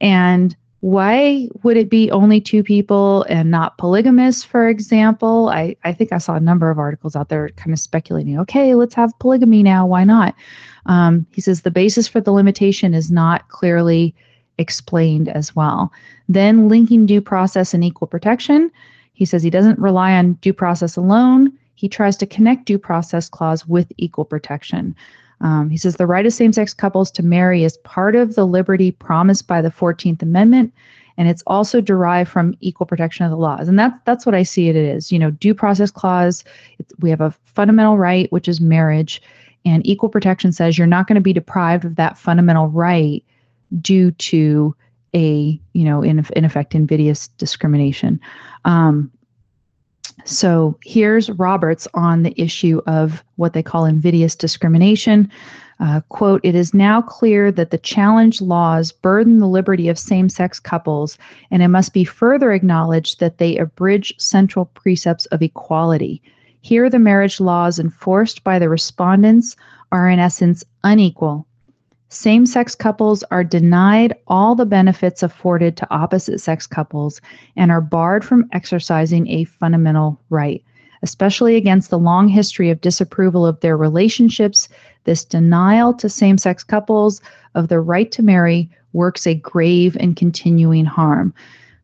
And 0.00 0.54
why 0.80 1.48
would 1.64 1.76
it 1.76 1.90
be 1.90 2.10
only 2.12 2.40
two 2.40 2.62
people 2.62 3.24
and 3.28 3.50
not 3.50 3.78
polygamous, 3.78 4.44
for 4.44 4.68
example? 4.68 5.48
I, 5.48 5.74
I 5.82 5.92
think 5.92 6.12
I 6.12 6.18
saw 6.18 6.34
a 6.34 6.40
number 6.40 6.70
of 6.70 6.78
articles 6.78 7.16
out 7.16 7.30
there 7.30 7.48
kind 7.50 7.72
of 7.72 7.80
speculating, 7.80 8.38
okay, 8.38 8.74
let's 8.74 8.94
have 8.94 9.18
polygamy 9.18 9.64
now. 9.64 9.86
Why 9.86 10.04
not? 10.04 10.34
Um, 10.86 11.26
he 11.32 11.40
says 11.40 11.62
the 11.62 11.70
basis 11.70 12.06
for 12.06 12.20
the 12.20 12.30
limitation 12.30 12.94
is 12.94 13.10
not 13.10 13.48
clearly 13.48 14.14
explained 14.58 15.28
as 15.28 15.54
well. 15.54 15.92
Then 16.28 16.68
linking 16.68 17.06
due 17.06 17.20
process 17.20 17.74
and 17.74 17.82
equal 17.82 18.06
protection. 18.06 18.70
He 19.14 19.24
says 19.24 19.42
he 19.42 19.50
doesn't 19.50 19.78
rely 19.80 20.12
on 20.12 20.34
due 20.34 20.52
process 20.52 20.96
alone. 20.96 21.52
He 21.74 21.88
tries 21.88 22.16
to 22.18 22.26
connect 22.26 22.66
due 22.66 22.78
process 22.78 23.28
clause 23.28 23.66
with 23.66 23.92
equal 23.96 24.24
protection. 24.24 24.94
Um, 25.40 25.70
he 25.70 25.76
says 25.76 25.96
the 25.96 26.06
right 26.06 26.26
of 26.26 26.32
same 26.32 26.52
sex 26.52 26.74
couples 26.74 27.10
to 27.12 27.22
marry 27.22 27.64
is 27.64 27.76
part 27.78 28.16
of 28.16 28.34
the 28.34 28.46
liberty 28.46 28.90
promised 28.90 29.46
by 29.46 29.62
the 29.62 29.70
14th 29.70 30.22
Amendment, 30.22 30.72
and 31.16 31.28
it's 31.28 31.42
also 31.46 31.80
derived 31.80 32.30
from 32.30 32.56
equal 32.60 32.86
protection 32.86 33.24
of 33.24 33.30
the 33.30 33.36
laws. 33.36 33.68
And 33.68 33.78
that's, 33.78 33.96
that's 34.04 34.26
what 34.26 34.34
I 34.34 34.42
see 34.42 34.68
it. 34.68 34.76
it 34.76 34.84
is. 34.84 35.10
You 35.12 35.18
know, 35.18 35.30
due 35.30 35.54
process 35.54 35.90
clause, 35.90 36.44
we 37.00 37.10
have 37.10 37.20
a 37.20 37.34
fundamental 37.44 37.98
right, 37.98 38.30
which 38.32 38.48
is 38.48 38.60
marriage, 38.60 39.22
and 39.64 39.86
equal 39.86 40.08
protection 40.08 40.52
says 40.52 40.78
you're 40.78 40.86
not 40.86 41.06
going 41.06 41.16
to 41.16 41.20
be 41.20 41.32
deprived 41.32 41.84
of 41.84 41.96
that 41.96 42.18
fundamental 42.18 42.68
right 42.68 43.24
due 43.80 44.10
to 44.12 44.74
a 45.14 45.60
you 45.72 45.84
know 45.84 46.02
in, 46.02 46.24
in 46.36 46.44
effect 46.44 46.74
invidious 46.74 47.28
discrimination 47.38 48.20
um, 48.64 49.10
so 50.24 50.78
here's 50.84 51.30
roberts 51.30 51.88
on 51.94 52.22
the 52.22 52.38
issue 52.40 52.80
of 52.86 53.24
what 53.36 53.52
they 53.52 53.62
call 53.62 53.84
invidious 53.84 54.34
discrimination. 54.34 55.30
Uh, 55.80 56.00
quote 56.08 56.40
it 56.42 56.54
is 56.54 56.74
now 56.74 57.00
clear 57.00 57.52
that 57.52 57.70
the 57.70 57.78
challenge 57.78 58.40
laws 58.40 58.90
burden 58.90 59.38
the 59.38 59.46
liberty 59.46 59.88
of 59.88 59.98
same-sex 59.98 60.58
couples 60.58 61.16
and 61.52 61.62
it 61.62 61.68
must 61.68 61.92
be 61.92 62.04
further 62.04 62.52
acknowledged 62.52 63.20
that 63.20 63.38
they 63.38 63.56
abridge 63.56 64.12
central 64.18 64.64
precepts 64.64 65.26
of 65.26 65.40
equality. 65.40 66.20
Here 66.62 66.90
the 66.90 66.98
marriage 66.98 67.38
laws 67.38 67.78
enforced 67.78 68.42
by 68.42 68.58
the 68.58 68.68
respondents 68.68 69.56
are 69.92 70.08
in 70.08 70.18
essence 70.18 70.64
unequal 70.82 71.46
same 72.10 72.46
sex 72.46 72.74
couples 72.74 73.22
are 73.30 73.44
denied 73.44 74.14
all 74.28 74.54
the 74.54 74.64
benefits 74.64 75.22
afforded 75.22 75.76
to 75.76 75.90
opposite 75.90 76.40
sex 76.40 76.66
couples 76.66 77.20
and 77.56 77.70
are 77.70 77.82
barred 77.82 78.24
from 78.24 78.48
exercising 78.52 79.28
a 79.28 79.44
fundamental 79.44 80.18
right. 80.30 80.64
Especially 81.02 81.54
against 81.54 81.90
the 81.90 81.98
long 81.98 82.26
history 82.26 82.70
of 82.70 82.80
disapproval 82.80 83.46
of 83.46 83.60
their 83.60 83.76
relationships, 83.76 84.68
this 85.04 85.24
denial 85.24 85.92
to 85.94 86.08
same 86.08 86.38
sex 86.38 86.64
couples 86.64 87.20
of 87.54 87.68
the 87.68 87.78
right 87.78 88.10
to 88.12 88.22
marry 88.22 88.70
works 88.94 89.26
a 89.26 89.34
grave 89.34 89.96
and 90.00 90.16
continuing 90.16 90.86
harm. 90.86 91.34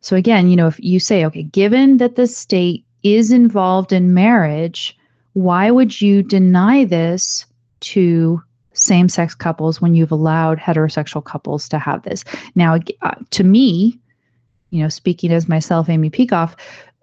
So, 0.00 0.16
again, 0.16 0.48
you 0.48 0.56
know, 0.56 0.66
if 0.66 0.80
you 0.80 1.00
say, 1.00 1.24
okay, 1.26 1.44
given 1.44 1.98
that 1.98 2.16
the 2.16 2.26
state 2.26 2.84
is 3.02 3.30
involved 3.30 3.92
in 3.92 4.14
marriage, 4.14 4.96
why 5.34 5.70
would 5.70 6.00
you 6.00 6.22
deny 6.22 6.84
this 6.84 7.44
to 7.80 8.42
same 8.84 9.08
sex 9.08 9.34
couples 9.34 9.80
when 9.80 9.94
you've 9.94 10.12
allowed 10.12 10.58
heterosexual 10.58 11.24
couples 11.24 11.68
to 11.68 11.78
have 11.78 12.02
this. 12.02 12.24
Now, 12.54 12.78
uh, 13.02 13.14
to 13.30 13.44
me, 13.44 13.98
you 14.70 14.82
know, 14.82 14.88
speaking 14.88 15.32
as 15.32 15.48
myself, 15.48 15.88
Amy 15.88 16.10
Peikoff, 16.10 16.54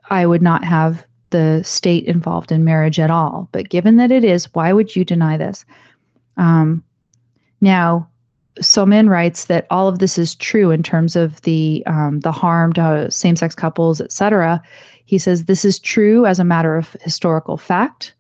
I 0.10 0.26
would 0.26 0.42
not 0.42 0.64
have 0.64 1.06
the 1.32 1.64
state 1.64 2.06
involved 2.06 2.52
in 2.52 2.64
marriage 2.64 3.00
at 3.00 3.10
all. 3.10 3.48
But 3.52 3.70
given 3.70 3.96
that 3.98 4.12
it 4.12 4.24
is, 4.24 4.54
why 4.54 4.74
would 4.74 4.96
you 4.96 5.04
deny 5.04 5.38
this? 5.38 5.66
Um, 6.38 6.84
now, 7.62 8.10
Somin 8.60 9.10
writes 9.10 9.46
that 9.46 9.66
all 9.70 9.88
of 9.88 10.00
this 10.00 10.18
is 10.18 10.36
true 10.36 10.72
in 10.72 10.84
terms 10.84 11.16
of 11.16 11.42
the 11.42 11.84
um, 11.88 12.20
the 12.20 12.32
harm 12.32 12.74
to 12.74 13.10
same-sex 13.10 13.56
couples, 13.56 14.02
etc. 14.02 14.62
He 15.06 15.18
says 15.18 15.46
this 15.46 15.64
is 15.64 15.80
true 15.80 16.26
as 16.26 16.40
a 16.40 16.44
matter 16.44 16.76
of 16.76 16.96
historical 17.02 17.58
fact. 17.58 18.14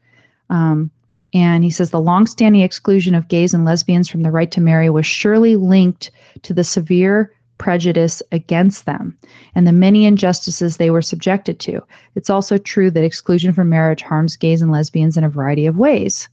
Um, 0.49 0.89
and 1.33 1.63
he 1.63 1.69
says 1.69 1.91
the 1.91 2.01
longstanding 2.01 2.61
exclusion 2.61 3.15
of 3.15 3.27
gays 3.27 3.53
and 3.53 3.63
lesbians 3.63 4.09
from 4.09 4.23
the 4.23 4.31
right 4.31 4.51
to 4.51 4.61
marry 4.61 4.89
was 4.89 5.05
surely 5.05 5.55
linked 5.55 6.11
to 6.41 6.53
the 6.53 6.63
severe 6.63 7.33
prejudice 7.57 8.23
against 8.31 8.85
them 8.85 9.15
and 9.53 9.67
the 9.67 9.71
many 9.71 10.05
injustices 10.05 10.77
they 10.77 10.89
were 10.89 11.01
subjected 11.01 11.59
to. 11.59 11.81
It's 12.15 12.29
also 12.29 12.57
true 12.57 12.89
that 12.91 13.03
exclusion 13.03 13.53
from 13.53 13.69
marriage 13.69 14.01
harms 14.01 14.35
gays 14.35 14.61
and 14.61 14.71
lesbians 14.71 15.15
in 15.15 15.23
a 15.23 15.29
variety 15.29 15.67
of 15.67 15.77
ways. 15.77 16.27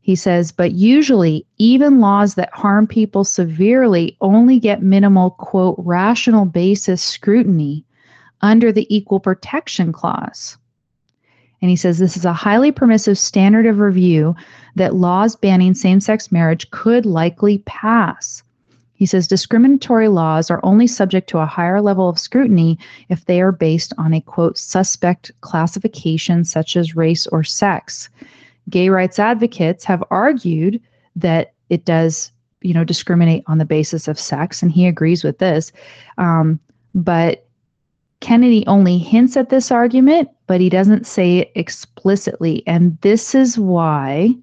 He 0.00 0.16
says, 0.16 0.52
but 0.52 0.72
usually, 0.72 1.46
even 1.56 2.00
laws 2.00 2.34
that 2.34 2.52
harm 2.52 2.86
people 2.86 3.24
severely 3.24 4.18
only 4.20 4.58
get 4.58 4.82
minimal, 4.82 5.30
quote, 5.30 5.76
rational 5.78 6.44
basis 6.44 7.00
scrutiny 7.00 7.86
under 8.42 8.70
the 8.70 8.86
Equal 8.94 9.18
Protection 9.18 9.92
Clause. 9.92 10.58
And 11.64 11.70
he 11.70 11.76
says 11.76 11.96
this 11.96 12.14
is 12.14 12.26
a 12.26 12.32
highly 12.34 12.70
permissive 12.70 13.16
standard 13.16 13.64
of 13.64 13.78
review 13.78 14.36
that 14.74 14.96
laws 14.96 15.34
banning 15.34 15.72
same 15.72 15.98
sex 15.98 16.30
marriage 16.30 16.70
could 16.72 17.06
likely 17.06 17.56
pass. 17.64 18.42
He 18.92 19.06
says 19.06 19.26
discriminatory 19.26 20.08
laws 20.08 20.50
are 20.50 20.60
only 20.62 20.86
subject 20.86 21.26
to 21.30 21.38
a 21.38 21.46
higher 21.46 21.80
level 21.80 22.06
of 22.06 22.18
scrutiny 22.18 22.78
if 23.08 23.24
they 23.24 23.40
are 23.40 23.50
based 23.50 23.94
on 23.96 24.12
a 24.12 24.20
quote 24.20 24.58
suspect 24.58 25.32
classification 25.40 26.44
such 26.44 26.76
as 26.76 26.96
race 26.96 27.26
or 27.28 27.42
sex. 27.42 28.10
Gay 28.68 28.90
rights 28.90 29.18
advocates 29.18 29.86
have 29.86 30.04
argued 30.10 30.82
that 31.16 31.54
it 31.70 31.86
does 31.86 32.30
you 32.60 32.74
know, 32.74 32.84
discriminate 32.84 33.42
on 33.46 33.56
the 33.56 33.64
basis 33.64 34.06
of 34.06 34.20
sex, 34.20 34.62
and 34.62 34.70
he 34.70 34.86
agrees 34.86 35.24
with 35.24 35.38
this. 35.38 35.72
Um, 36.18 36.60
but 36.94 37.46
Kennedy 38.20 38.66
only 38.66 38.98
hints 38.98 39.34
at 39.38 39.48
this 39.48 39.70
argument, 39.70 40.28
but 40.46 40.60
he 40.60 40.68
doesn't 40.68 41.06
say 41.06 41.38
it 41.38 41.52
explicitly. 41.54 42.62
And 42.66 42.98
this 43.00 43.34
is 43.34 43.58
why 43.58 44.34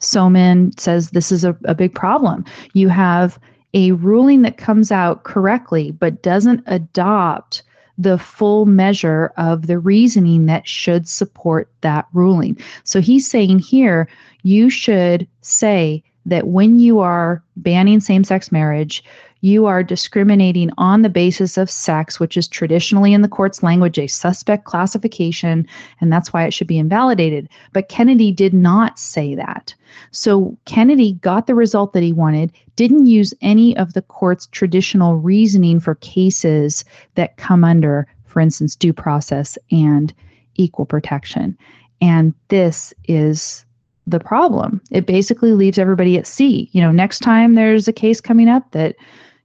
Somin 0.00 0.78
says 0.78 1.10
this 1.10 1.32
is 1.32 1.44
a, 1.44 1.56
a 1.64 1.74
big 1.74 1.94
problem. 1.94 2.44
You 2.72 2.88
have 2.88 3.38
a 3.74 3.92
ruling 3.92 4.42
that 4.42 4.56
comes 4.56 4.90
out 4.90 5.24
correctly, 5.24 5.90
but 5.90 6.22
doesn't 6.22 6.62
adopt 6.66 7.62
the 7.98 8.18
full 8.18 8.64
measure 8.64 9.32
of 9.36 9.66
the 9.66 9.78
reasoning 9.78 10.46
that 10.46 10.66
should 10.68 11.08
support 11.08 11.68
that 11.80 12.06
ruling. 12.12 12.56
So 12.84 13.00
he's 13.00 13.28
saying 13.28 13.58
here, 13.58 14.08
you 14.44 14.70
should 14.70 15.26
say 15.42 16.02
that 16.24 16.46
when 16.46 16.78
you 16.78 17.00
are 17.00 17.42
banning 17.56 18.00
same 18.00 18.22
sex 18.22 18.52
marriage, 18.52 19.02
you 19.40 19.66
are 19.66 19.82
discriminating 19.82 20.70
on 20.78 21.02
the 21.02 21.08
basis 21.08 21.56
of 21.56 21.70
sex, 21.70 22.18
which 22.18 22.36
is 22.36 22.48
traditionally 22.48 23.12
in 23.12 23.22
the 23.22 23.28
court's 23.28 23.62
language 23.62 23.98
a 23.98 24.06
suspect 24.06 24.64
classification, 24.64 25.66
and 26.00 26.12
that's 26.12 26.32
why 26.32 26.44
it 26.44 26.52
should 26.52 26.66
be 26.66 26.78
invalidated. 26.78 27.48
But 27.72 27.88
Kennedy 27.88 28.32
did 28.32 28.52
not 28.52 28.98
say 28.98 29.34
that. 29.36 29.74
So 30.10 30.56
Kennedy 30.64 31.12
got 31.14 31.46
the 31.46 31.54
result 31.54 31.92
that 31.92 32.02
he 32.02 32.12
wanted, 32.12 32.52
didn't 32.76 33.06
use 33.06 33.32
any 33.40 33.76
of 33.76 33.92
the 33.92 34.02
court's 34.02 34.46
traditional 34.48 35.16
reasoning 35.16 35.80
for 35.80 35.94
cases 35.96 36.84
that 37.14 37.36
come 37.36 37.64
under, 37.64 38.06
for 38.26 38.40
instance, 38.40 38.74
due 38.74 38.92
process 38.92 39.56
and 39.70 40.12
equal 40.56 40.84
protection. 40.84 41.56
And 42.00 42.34
this 42.48 42.92
is 43.06 43.64
the 44.06 44.20
problem. 44.20 44.80
It 44.90 45.06
basically 45.06 45.52
leaves 45.52 45.78
everybody 45.78 46.16
at 46.16 46.26
sea. 46.26 46.68
You 46.72 46.80
know, 46.80 46.90
next 46.90 47.20
time 47.20 47.54
there's 47.54 47.88
a 47.88 47.92
case 47.92 48.20
coming 48.20 48.48
up 48.48 48.70
that 48.72 48.96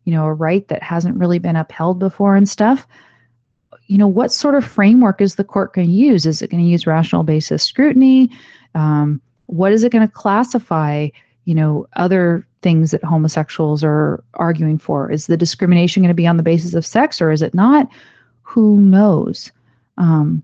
you 0.05 0.13
know, 0.13 0.25
a 0.25 0.33
right 0.33 0.67
that 0.67 0.83
hasn't 0.83 1.17
really 1.17 1.39
been 1.39 1.55
upheld 1.55 1.99
before 1.99 2.35
and 2.35 2.47
stuff, 2.47 2.87
you 3.87 3.97
know, 3.97 4.07
what 4.07 4.31
sort 4.31 4.55
of 4.55 4.65
framework 4.65 5.21
is 5.21 5.35
the 5.35 5.43
court 5.43 5.73
going 5.73 5.87
to 5.87 5.93
use? 5.93 6.25
Is 6.25 6.41
it 6.41 6.49
going 6.49 6.63
to 6.63 6.69
use 6.69 6.87
rational 6.87 7.23
basis 7.23 7.63
scrutiny? 7.63 8.29
Um, 8.75 9.21
what 9.47 9.71
is 9.71 9.83
it 9.83 9.91
going 9.91 10.07
to 10.07 10.13
classify, 10.13 11.09
you 11.45 11.55
know, 11.55 11.87
other 11.95 12.47
things 12.61 12.91
that 12.91 13.03
homosexuals 13.03 13.83
are 13.83 14.23
arguing 14.35 14.77
for? 14.77 15.11
Is 15.11 15.27
the 15.27 15.37
discrimination 15.37 16.01
going 16.01 16.09
to 16.09 16.13
be 16.13 16.27
on 16.27 16.37
the 16.37 16.43
basis 16.43 16.73
of 16.73 16.85
sex 16.85 17.21
or 17.21 17.31
is 17.31 17.41
it 17.41 17.53
not? 17.53 17.87
Who 18.41 18.79
knows? 18.79 19.51
Um, 19.97 20.43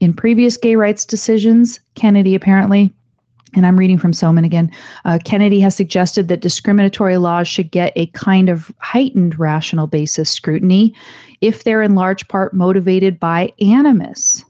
in 0.00 0.12
previous 0.12 0.56
gay 0.56 0.76
rights 0.76 1.04
decisions, 1.04 1.80
Kennedy 1.94 2.34
apparently 2.34 2.92
and 3.54 3.66
I'm 3.66 3.78
reading 3.78 3.98
from 3.98 4.12
Somin 4.12 4.44
again. 4.44 4.70
Uh, 5.04 5.18
Kennedy 5.24 5.60
has 5.60 5.74
suggested 5.74 6.28
that 6.28 6.40
discriminatory 6.40 7.16
laws 7.16 7.48
should 7.48 7.70
get 7.70 7.92
a 7.96 8.06
kind 8.08 8.48
of 8.48 8.70
heightened 8.78 9.38
rational 9.38 9.86
basis 9.86 10.30
scrutiny 10.30 10.94
if 11.40 11.64
they're 11.64 11.82
in 11.82 11.94
large 11.94 12.26
part 12.28 12.52
motivated 12.52 13.20
by 13.20 13.52
animus. 13.60 14.44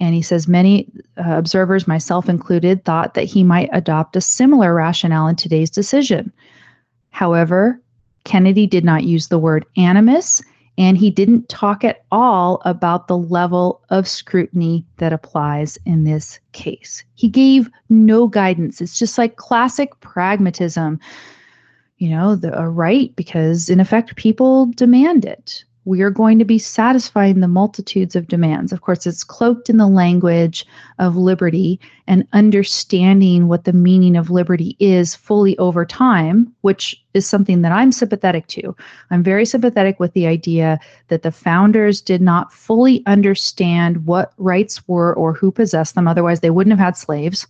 And 0.00 0.14
he 0.14 0.22
says 0.22 0.48
many 0.48 0.88
uh, 1.16 1.36
observers, 1.36 1.88
myself 1.88 2.28
included, 2.28 2.84
thought 2.84 3.14
that 3.14 3.24
he 3.24 3.42
might 3.42 3.70
adopt 3.72 4.16
a 4.16 4.20
similar 4.20 4.74
rationale 4.74 5.28
in 5.28 5.36
today's 5.36 5.70
decision. 5.70 6.32
However, 7.10 7.80
Kennedy 8.24 8.66
did 8.66 8.84
not 8.84 9.04
use 9.04 9.28
the 9.28 9.38
word 9.38 9.64
animus 9.76 10.42
and 10.76 10.98
he 10.98 11.10
didn't 11.10 11.48
talk 11.48 11.84
at 11.84 12.04
all 12.10 12.60
about 12.64 13.06
the 13.06 13.16
level 13.16 13.80
of 13.90 14.08
scrutiny 14.08 14.84
that 14.96 15.12
applies 15.12 15.78
in 15.86 16.04
this 16.04 16.40
case. 16.52 17.04
He 17.14 17.28
gave 17.28 17.70
no 17.88 18.26
guidance. 18.26 18.80
It's 18.80 18.98
just 18.98 19.16
like 19.16 19.36
classic 19.36 19.98
pragmatism. 20.00 20.98
You 21.98 22.10
know, 22.10 22.34
the, 22.34 22.58
a 22.58 22.68
right 22.68 23.14
because 23.14 23.70
in 23.70 23.78
effect 23.78 24.16
people 24.16 24.66
demand 24.66 25.24
it 25.24 25.64
we 25.86 26.00
are 26.00 26.10
going 26.10 26.38
to 26.38 26.44
be 26.44 26.58
satisfying 26.58 27.40
the 27.40 27.48
multitudes 27.48 28.16
of 28.16 28.28
demands. 28.28 28.72
Of 28.72 28.80
course, 28.80 29.06
it's 29.06 29.24
cloaked 29.24 29.68
in 29.68 29.76
the 29.76 29.86
language 29.86 30.66
of 30.98 31.16
liberty 31.16 31.78
and 32.06 32.26
understanding 32.32 33.48
what 33.48 33.64
the 33.64 33.72
meaning 33.72 34.16
of 34.16 34.30
liberty 34.30 34.76
is 34.80 35.14
fully 35.14 35.56
over 35.58 35.84
time, 35.84 36.52
which 36.62 37.02
is 37.12 37.26
something 37.26 37.62
that 37.62 37.72
I'm 37.72 37.92
sympathetic 37.92 38.46
to. 38.48 38.74
I'm 39.10 39.22
very 39.22 39.44
sympathetic 39.44 40.00
with 40.00 40.12
the 40.14 40.26
idea 40.26 40.78
that 41.08 41.22
the 41.22 41.32
founders 41.32 42.00
did 42.00 42.22
not 42.22 42.52
fully 42.52 43.02
understand 43.06 44.06
what 44.06 44.32
rights 44.38 44.86
were 44.88 45.14
or 45.14 45.32
who 45.34 45.50
possessed 45.50 45.94
them, 45.94 46.08
otherwise, 46.08 46.40
they 46.40 46.50
wouldn't 46.50 46.72
have 46.72 46.84
had 46.84 46.96
slaves. 46.96 47.46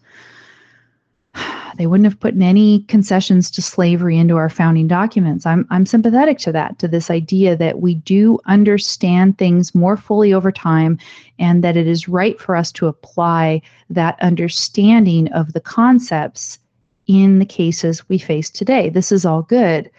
They 1.77 1.89
wouldn't 1.89 2.05
have 2.05 2.21
put 2.21 2.41
any 2.41 2.83
concessions 2.83 3.51
to 3.51 3.61
slavery 3.61 4.17
into 4.17 4.37
our 4.37 4.49
founding 4.49 4.87
documents. 4.87 5.45
I'm, 5.45 5.67
I'm 5.71 5.87
sympathetic 5.87 6.39
to 6.39 6.53
that, 6.53 6.79
to 6.79 6.87
this 6.87 7.11
idea 7.11 7.57
that 7.57 7.81
we 7.81 7.97
do 7.97 8.39
understand 8.47 9.39
things 9.39 9.75
more 9.75 9.97
fully 9.97 10.33
over 10.33 10.53
time 10.53 11.01
and 11.41 11.65
that 11.65 11.77
it 11.77 11.89
is 11.89 12.09
right 12.09 12.41
for 12.41 12.55
us 12.55 12.71
to 12.73 12.87
apply 12.87 13.61
that 13.91 14.23
understanding 14.23 15.27
of 15.33 15.53
the 15.53 15.61
concepts 15.61 16.61
in 17.09 17.41
the 17.41 17.45
cases 17.45 18.09
we 18.09 18.19
face 18.19 18.51
today. 18.51 18.89
This 18.89 19.11
is 19.11 19.27
all 19.27 19.43
good. 19.43 19.91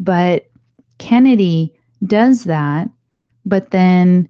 But 0.00 0.48
Kennedy 0.96 1.74
does 2.06 2.44
that, 2.44 2.88
but 3.44 3.70
then 3.70 4.28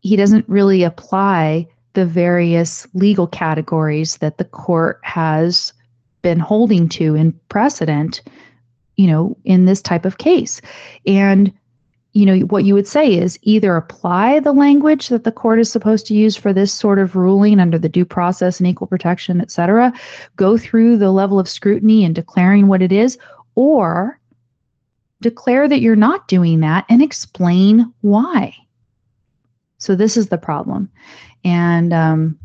he 0.00 0.16
doesn't 0.16 0.48
really 0.48 0.82
apply 0.82 1.68
the 1.94 2.06
various 2.06 2.86
legal 2.94 3.26
categories 3.26 4.18
that 4.18 4.38
the 4.38 4.44
court 4.44 5.00
has 5.02 5.72
been 6.28 6.38
holding 6.38 6.90
to 6.90 7.14
in 7.14 7.32
precedent, 7.48 8.20
you 8.96 9.06
know, 9.06 9.34
in 9.44 9.64
this 9.64 9.80
type 9.80 10.04
of 10.04 10.18
case. 10.18 10.60
And 11.06 11.50
you 12.12 12.26
know 12.26 12.40
what 12.46 12.64
you 12.64 12.74
would 12.74 12.86
say 12.86 13.16
is 13.16 13.38
either 13.42 13.76
apply 13.76 14.40
the 14.40 14.52
language 14.52 15.08
that 15.08 15.24
the 15.24 15.32
court 15.32 15.58
is 15.58 15.72
supposed 15.72 16.04
to 16.06 16.14
use 16.14 16.36
for 16.36 16.52
this 16.52 16.72
sort 16.72 16.98
of 16.98 17.16
ruling 17.16 17.60
under 17.60 17.78
the 17.78 17.88
due 17.88 18.04
process 18.04 18.58
and 18.58 18.66
equal 18.66 18.86
protection 18.86 19.42
et 19.42 19.50
cetera 19.50 19.92
go 20.36 20.56
through 20.56 20.96
the 20.96 21.12
level 21.12 21.38
of 21.38 21.48
scrutiny 21.48 22.04
and 22.04 22.14
declaring 22.14 22.66
what 22.66 22.80
it 22.82 22.90
is 22.90 23.18
or 23.54 24.18
declare 25.20 25.68
that 25.68 25.80
you're 25.80 25.94
not 26.08 26.26
doing 26.28 26.60
that 26.60 26.86
and 26.88 27.02
explain 27.02 27.92
why 28.00 28.56
so 29.76 29.94
this 29.94 30.16
is 30.16 30.28
the 30.28 30.38
problem 30.38 30.90
and 31.44 31.92
um, 31.92 32.38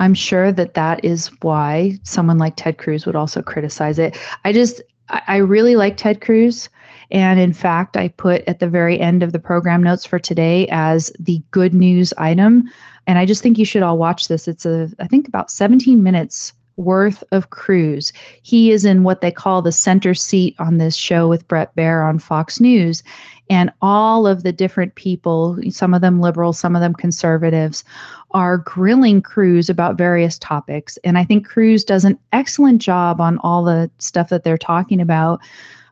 I'm 0.00 0.14
sure 0.14 0.50
that 0.50 0.72
that 0.74 1.04
is 1.04 1.28
why 1.42 1.98
someone 2.04 2.38
like 2.38 2.56
Ted 2.56 2.78
Cruz 2.78 3.04
would 3.04 3.16
also 3.16 3.42
criticize 3.42 3.98
it. 3.98 4.16
I 4.46 4.52
just, 4.52 4.80
I 5.10 5.36
really 5.36 5.76
like 5.76 5.98
Ted 5.98 6.22
Cruz. 6.22 6.70
And 7.10 7.38
in 7.38 7.52
fact, 7.52 7.98
I 7.98 8.08
put 8.08 8.42
at 8.46 8.60
the 8.60 8.68
very 8.68 8.98
end 8.98 9.22
of 9.22 9.32
the 9.32 9.38
program 9.38 9.82
notes 9.82 10.06
for 10.06 10.18
today 10.18 10.66
as 10.70 11.12
the 11.18 11.42
good 11.50 11.74
news 11.74 12.14
item. 12.16 12.64
And 13.06 13.18
I 13.18 13.26
just 13.26 13.42
think 13.42 13.58
you 13.58 13.66
should 13.66 13.82
all 13.82 13.98
watch 13.98 14.28
this. 14.28 14.48
It's 14.48 14.64
a, 14.64 14.88
I 15.00 15.06
think 15.06 15.28
about 15.28 15.50
17 15.50 16.02
minutes 16.02 16.54
worth 16.80 17.22
of 17.30 17.50
Cruz. 17.50 18.12
He 18.42 18.70
is 18.72 18.84
in 18.84 19.02
what 19.02 19.20
they 19.20 19.30
call 19.30 19.62
the 19.62 19.72
center 19.72 20.14
seat 20.14 20.56
on 20.58 20.78
this 20.78 20.96
show 20.96 21.28
with 21.28 21.46
Bret 21.46 21.74
Baier 21.76 22.06
on 22.06 22.18
Fox 22.18 22.60
News. 22.60 23.02
And 23.48 23.72
all 23.82 24.26
of 24.26 24.44
the 24.44 24.52
different 24.52 24.94
people, 24.94 25.58
some 25.70 25.92
of 25.92 26.00
them 26.00 26.20
liberals, 26.20 26.58
some 26.58 26.76
of 26.76 26.80
them 26.80 26.94
conservatives, 26.94 27.84
are 28.30 28.58
grilling 28.58 29.22
Cruz 29.22 29.68
about 29.68 29.98
various 29.98 30.38
topics. 30.38 30.96
And 31.02 31.18
I 31.18 31.24
think 31.24 31.46
Cruz 31.46 31.84
does 31.84 32.04
an 32.04 32.18
excellent 32.32 32.80
job 32.80 33.20
on 33.20 33.38
all 33.38 33.64
the 33.64 33.90
stuff 33.98 34.28
that 34.28 34.44
they're 34.44 34.56
talking 34.56 35.00
about. 35.00 35.40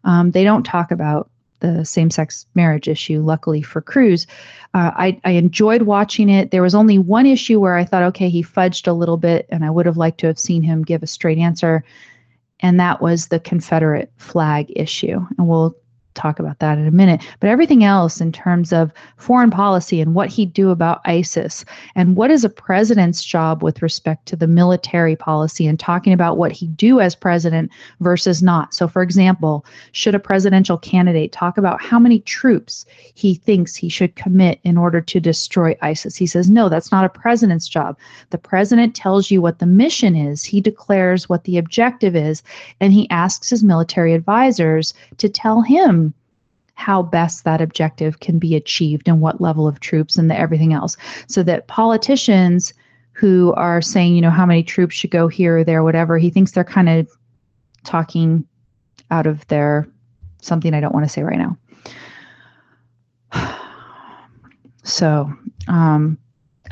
Um, 0.04 0.30
they 0.30 0.44
don't 0.44 0.62
talk 0.62 0.92
about 0.92 1.28
the 1.60 1.84
same 1.84 2.10
sex 2.10 2.46
marriage 2.54 2.88
issue, 2.88 3.20
luckily 3.20 3.62
for 3.62 3.80
Cruz. 3.80 4.26
Uh, 4.74 4.90
I, 4.94 5.20
I 5.24 5.30
enjoyed 5.32 5.82
watching 5.82 6.28
it. 6.28 6.50
There 6.50 6.62
was 6.62 6.74
only 6.74 6.98
one 6.98 7.26
issue 7.26 7.60
where 7.60 7.76
I 7.76 7.84
thought, 7.84 8.02
okay, 8.04 8.28
he 8.28 8.42
fudged 8.42 8.86
a 8.86 8.92
little 8.92 9.16
bit, 9.16 9.46
and 9.50 9.64
I 9.64 9.70
would 9.70 9.86
have 9.86 9.96
liked 9.96 10.18
to 10.20 10.26
have 10.26 10.38
seen 10.38 10.62
him 10.62 10.82
give 10.82 11.02
a 11.02 11.06
straight 11.06 11.38
answer. 11.38 11.84
And 12.60 12.78
that 12.80 13.00
was 13.00 13.28
the 13.28 13.40
Confederate 13.40 14.10
flag 14.16 14.72
issue. 14.74 15.24
And 15.36 15.48
we'll 15.48 15.76
talk 16.18 16.38
about 16.38 16.58
that 16.58 16.78
in 16.78 16.86
a 16.86 16.90
minute. 16.90 17.22
But 17.40 17.50
everything 17.50 17.84
else 17.84 18.20
in 18.20 18.32
terms 18.32 18.72
of 18.72 18.92
foreign 19.16 19.50
policy 19.50 20.00
and 20.00 20.14
what 20.14 20.28
he'd 20.28 20.52
do 20.52 20.70
about 20.70 21.00
ISIS 21.04 21.64
and 21.94 22.16
what 22.16 22.30
is 22.30 22.44
a 22.44 22.48
president's 22.48 23.24
job 23.24 23.62
with 23.62 23.82
respect 23.82 24.26
to 24.26 24.36
the 24.36 24.46
military 24.46 25.16
policy 25.16 25.66
and 25.66 25.78
talking 25.78 26.12
about 26.12 26.36
what 26.36 26.52
he'd 26.52 26.76
do 26.76 27.00
as 27.00 27.14
president 27.14 27.70
versus 28.00 28.42
not. 28.42 28.74
So, 28.74 28.88
for 28.88 29.02
example, 29.02 29.64
should 29.92 30.14
a 30.14 30.18
presidential 30.18 30.76
candidate 30.76 31.32
talk 31.32 31.56
about 31.56 31.80
how 31.80 31.98
many 31.98 32.20
troops 32.20 32.84
he 33.14 33.34
thinks 33.34 33.74
he 33.74 33.88
should 33.88 34.16
commit 34.16 34.60
in 34.64 34.76
order 34.76 35.00
to 35.00 35.20
destroy 35.20 35.76
ISIS? 35.82 36.16
He 36.16 36.26
says, 36.26 36.50
no, 36.50 36.68
that's 36.68 36.92
not 36.92 37.04
a 37.04 37.08
president's 37.08 37.68
job. 37.68 37.96
The 38.30 38.38
president 38.38 38.94
tells 38.96 39.30
you 39.30 39.40
what 39.40 39.58
the 39.58 39.66
mission 39.66 40.16
is, 40.16 40.42
he 40.42 40.60
declares 40.60 41.28
what 41.28 41.44
the 41.44 41.58
objective 41.58 42.16
is, 42.16 42.42
and 42.80 42.92
he 42.92 43.08
asks 43.10 43.50
his 43.50 43.62
military 43.62 44.14
advisors 44.14 44.94
to 45.18 45.28
tell 45.28 45.62
him 45.62 46.07
how 46.78 47.02
best 47.02 47.42
that 47.42 47.60
objective 47.60 48.20
can 48.20 48.38
be 48.38 48.54
achieved 48.54 49.08
and 49.08 49.20
what 49.20 49.40
level 49.40 49.66
of 49.66 49.80
troops 49.80 50.16
and 50.16 50.30
the, 50.30 50.38
everything 50.38 50.72
else. 50.72 50.96
So 51.26 51.42
that 51.42 51.66
politicians 51.66 52.72
who 53.14 53.52
are 53.54 53.82
saying, 53.82 54.14
you 54.14 54.22
know, 54.22 54.30
how 54.30 54.46
many 54.46 54.62
troops 54.62 54.94
should 54.94 55.10
go 55.10 55.26
here 55.26 55.58
or 55.58 55.64
there, 55.64 55.82
whatever, 55.82 56.18
he 56.18 56.30
thinks 56.30 56.52
they're 56.52 56.62
kind 56.62 56.88
of 56.88 57.10
talking 57.82 58.46
out 59.10 59.26
of 59.26 59.44
their 59.48 59.88
something 60.40 60.72
I 60.72 60.78
don't 60.78 60.94
want 60.94 61.04
to 61.04 61.10
say 61.10 61.22
right 61.22 61.38
now. 61.38 61.58
So 64.84 65.30
um, 65.66 66.16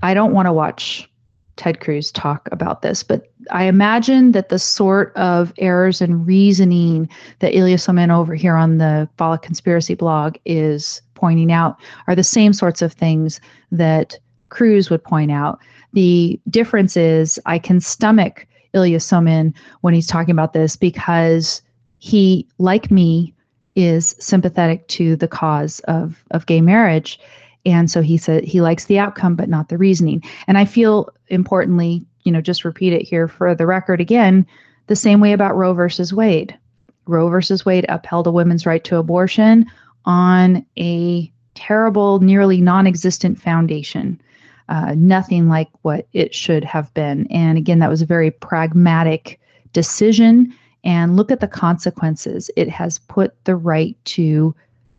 I 0.03 0.15
don't 0.15 0.33
want 0.33 0.47
to 0.47 0.53
watch 0.53 1.11
Ted 1.57 1.81
Cruz 1.81 2.11
talk 2.11 2.49
about 2.51 2.81
this, 2.81 3.03
but 3.03 3.31
I 3.51 3.65
imagine 3.65 4.33
that 4.33 4.49
the 4.49 4.59
sort 4.59 5.15
of 5.17 5.53
errors 5.59 6.01
and 6.01 6.27
reasoning 6.27 7.09
that 7.39 7.57
Ilya 7.57 7.77
Somin 7.77 8.11
over 8.11 8.35
here 8.35 8.57
on 8.57 8.79
the 8.79 9.09
Volokh 9.19 9.43
Conspiracy 9.43 9.95
blog 9.95 10.37
is 10.45 11.03
pointing 11.15 11.53
out 11.53 11.77
are 12.07 12.15
the 12.15 12.25
same 12.25 12.53
sorts 12.53 12.83
of 12.83 12.93
things 12.93 13.41
that 13.73 14.19
Cruz 14.49 14.91
would 14.91 15.03
point 15.03 15.31
out. 15.31 15.59
The 15.93 16.39
difference 16.51 16.97
is 16.97 17.41
I 17.47 17.59
can 17.59 17.81
stomach 17.81 18.47
Ilya 18.75 18.99
Somin 18.99 19.55
when 19.81 19.95
he's 19.95 20.07
talking 20.07 20.33
about 20.33 20.53
this 20.53 20.77
because 20.77 21.63
he, 21.99 22.47
like 22.59 22.91
me, 22.91 23.33
is 23.75 24.15
sympathetic 24.19 24.87
to 24.89 25.17
the 25.17 25.29
cause 25.29 25.81
of, 25.81 26.23
of 26.31 26.47
gay 26.47 26.61
marriage. 26.61 27.19
And 27.65 27.91
so 27.91 28.01
he 28.01 28.17
said 28.17 28.45
he 28.45 28.61
likes 28.61 28.85
the 28.85 28.99
outcome, 28.99 29.35
but 29.35 29.49
not 29.49 29.69
the 29.69 29.79
reasoning. 29.79 30.23
And 30.47 30.57
I 30.57 30.65
feel 30.65 31.09
importantly, 31.29 32.05
you 32.27 32.33
know, 32.33 32.41
just 32.41 32.65
repeat 32.65 32.93
it 32.93 33.03
here 33.03 33.29
for 33.29 33.55
the 33.55 33.67
record 33.67 34.01
again, 34.01 34.45
the 34.89 34.97
same 34.97 35.21
way 35.21 35.33
about 35.33 35.57
Roe 35.57 35.73
versus 35.73 36.13
Wade. 36.13 36.59
Roe 37.07 37.29
versus 37.29 37.65
Wade 37.65 37.87
upheld 37.89 38.27
a 38.27 38.33
woman's 38.33 38.67
right 38.67 38.83
to 38.85 38.97
abortion 38.97 39.65
on 40.05 40.67
a 40.77 41.33
terrible, 41.55 42.19
nearly 42.21 42.61
non 42.61 42.87
existent 42.87 43.41
foundation. 43.41 44.21
Uh, 44.69 44.95
nothing 44.97 45.49
like 45.49 45.69
what 45.83 46.09
it 46.13 46.35
should 46.35 46.65
have 46.65 46.93
been. 46.95 47.29
And 47.29 47.57
again, 47.57 47.79
that 47.79 47.89
was 47.89 48.03
a 48.03 48.07
very 48.07 48.33
pragmatic 48.33 49.41
decision. 49.73 50.53
And 50.83 51.17
look 51.17 51.31
at 51.31 51.39
the 51.39 51.49
consequences. 51.49 52.51
It 52.57 52.69
has 52.69 52.99
put 52.99 53.33
the 53.45 53.55
right 53.55 53.97
to 54.07 54.55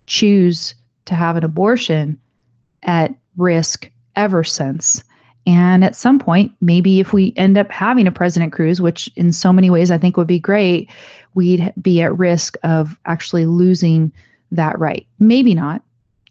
choose 0.06 0.74
to 1.06 1.16
have 1.16 1.36
an 1.36 1.44
abortion 1.44 2.18
at 2.84 3.14
risk 3.36 3.92
ever 4.16 4.46
since. 4.46 5.04
And 5.48 5.86
at 5.86 5.96
some 5.96 6.20
point, 6.20 6.52
maybe 6.60 7.00
if 7.00 7.14
we 7.14 7.34
end 7.38 7.58
up 7.58 7.72
having 7.72 8.06
a 8.06 8.12
President 8.12 8.52
Cruz, 8.52 8.82
which 8.82 9.10
in 9.16 9.32
so 9.32 9.54
many 9.54 9.70
ways 9.70 9.90
I 9.90 9.98
think 9.98 10.18
would 10.18 10.28
be 10.28 10.40
great, 10.40 10.90
we'd 11.36 11.74
be 11.82 12.02
at 12.02 12.18
risk 12.18 12.58
of 12.64 12.98
actually 13.06 13.46
losing 13.46 14.12
that 14.52 14.78
right. 14.78 15.08
Maybe 15.20 15.56
not. 15.56 15.82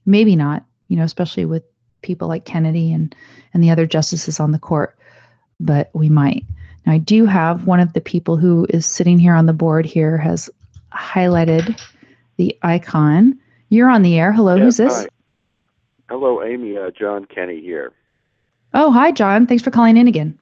Maybe 0.05 0.37
not, 0.37 0.64
you 0.89 0.97
know, 0.97 1.03
especially 1.03 1.47
with 1.47 1.64
people 2.03 2.29
like 2.29 2.45
Kennedy 2.45 2.93
and 2.93 3.14
and 3.55 3.64
the 3.64 3.71
other 3.71 3.87
justices 3.87 4.39
on 4.39 4.53
the 4.53 4.59
court, 4.59 4.97
but 5.59 5.89
we 5.95 6.11
might. 6.11 6.45
Now 6.85 6.93
I 6.93 6.99
do 6.99 7.25
have 7.25 7.67
one 7.67 7.81
of 7.81 7.95
the 7.95 8.03
people 8.03 8.37
who 8.37 8.67
is 8.69 8.85
sitting 8.85 9.19
here 9.19 9.35
on 9.35 9.47
the 9.47 9.55
board 9.55 9.87
here 9.87 10.19
has 10.19 10.51
highlighted 10.93 11.81
the 12.37 12.57
icon. 12.62 13.39
You're 13.71 13.89
on 13.89 14.03
the 14.03 14.19
air. 14.19 14.31
Hello, 14.31 14.57
yes, 14.57 14.62
who's 14.62 14.77
this? 14.77 14.95
Hi. 14.95 15.09
Hello, 16.11 16.43
Amy. 16.43 16.77
Uh, 16.77 16.91
John 16.91 17.25
Kenny 17.25 17.62
here. 17.62 17.93
Oh, 18.75 18.91
hi, 18.91 19.12
John. 19.12 19.47
Thanks 19.47 19.62
for 19.62 19.71
calling 19.71 19.97
in 19.97 20.09
again. 20.09 20.39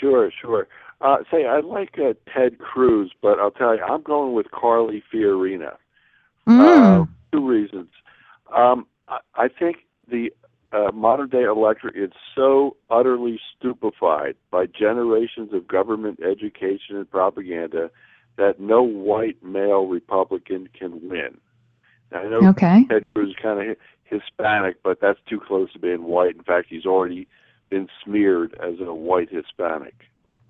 Sure, 0.00 0.30
sure. 0.40 0.68
Uh, 1.00 1.18
say, 1.30 1.46
I 1.46 1.60
like 1.60 1.98
uh, 1.98 2.14
Ted 2.32 2.58
Cruz, 2.58 3.12
but 3.20 3.38
I'll 3.38 3.50
tell 3.50 3.76
you, 3.76 3.82
I'm 3.82 4.02
going 4.02 4.34
with 4.34 4.50
Carly 4.50 5.02
Fiorina. 5.12 5.76
Mm. 6.48 7.02
Uh, 7.02 7.06
two 7.32 7.46
reasons. 7.46 7.88
Um, 8.56 8.86
I, 9.08 9.18
I 9.34 9.48
think 9.48 9.78
the 10.10 10.30
uh, 10.72 10.92
modern 10.92 11.28
day 11.28 11.42
electorate 11.42 11.96
is 11.96 12.12
so 12.34 12.76
utterly 12.90 13.38
stupefied 13.56 14.36
by 14.50 14.66
generations 14.66 15.52
of 15.52 15.68
government 15.68 16.20
education 16.20 16.96
and 16.96 17.10
propaganda 17.10 17.90
that 18.36 18.60
no 18.60 18.82
white 18.82 19.42
male 19.42 19.86
Republican 19.86 20.68
can 20.78 21.08
win. 21.08 21.38
Now, 22.12 22.18
I 22.18 22.28
know 22.28 22.48
okay. 22.50 22.84
Ted 22.88 23.04
Cruz 23.14 23.34
kind 23.42 23.70
of 23.70 23.76
Hispanic, 24.08 24.82
but 24.82 25.00
that's 25.00 25.18
too 25.28 25.40
close 25.40 25.72
to 25.72 25.78
being 25.78 26.04
white. 26.04 26.36
In 26.36 26.42
fact, 26.42 26.68
he's 26.70 26.86
already 26.86 27.26
been 27.70 27.88
smeared 28.04 28.54
as 28.62 28.80
a 28.80 28.94
white 28.94 29.30
Hispanic. 29.30 29.94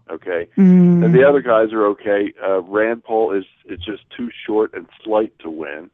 Okay, 0.08 0.46
Mm. 0.56 1.04
and 1.04 1.12
the 1.14 1.24
other 1.28 1.40
guys 1.40 1.72
are 1.72 1.84
okay. 1.86 2.32
Uh, 2.40 2.60
Rand 2.62 3.02
Paul 3.02 3.32
is 3.32 3.44
is 3.64 3.80
just 3.80 4.08
too 4.16 4.30
short 4.46 4.72
and 4.72 4.86
slight 5.02 5.36
to 5.40 5.50
win. 5.50 5.90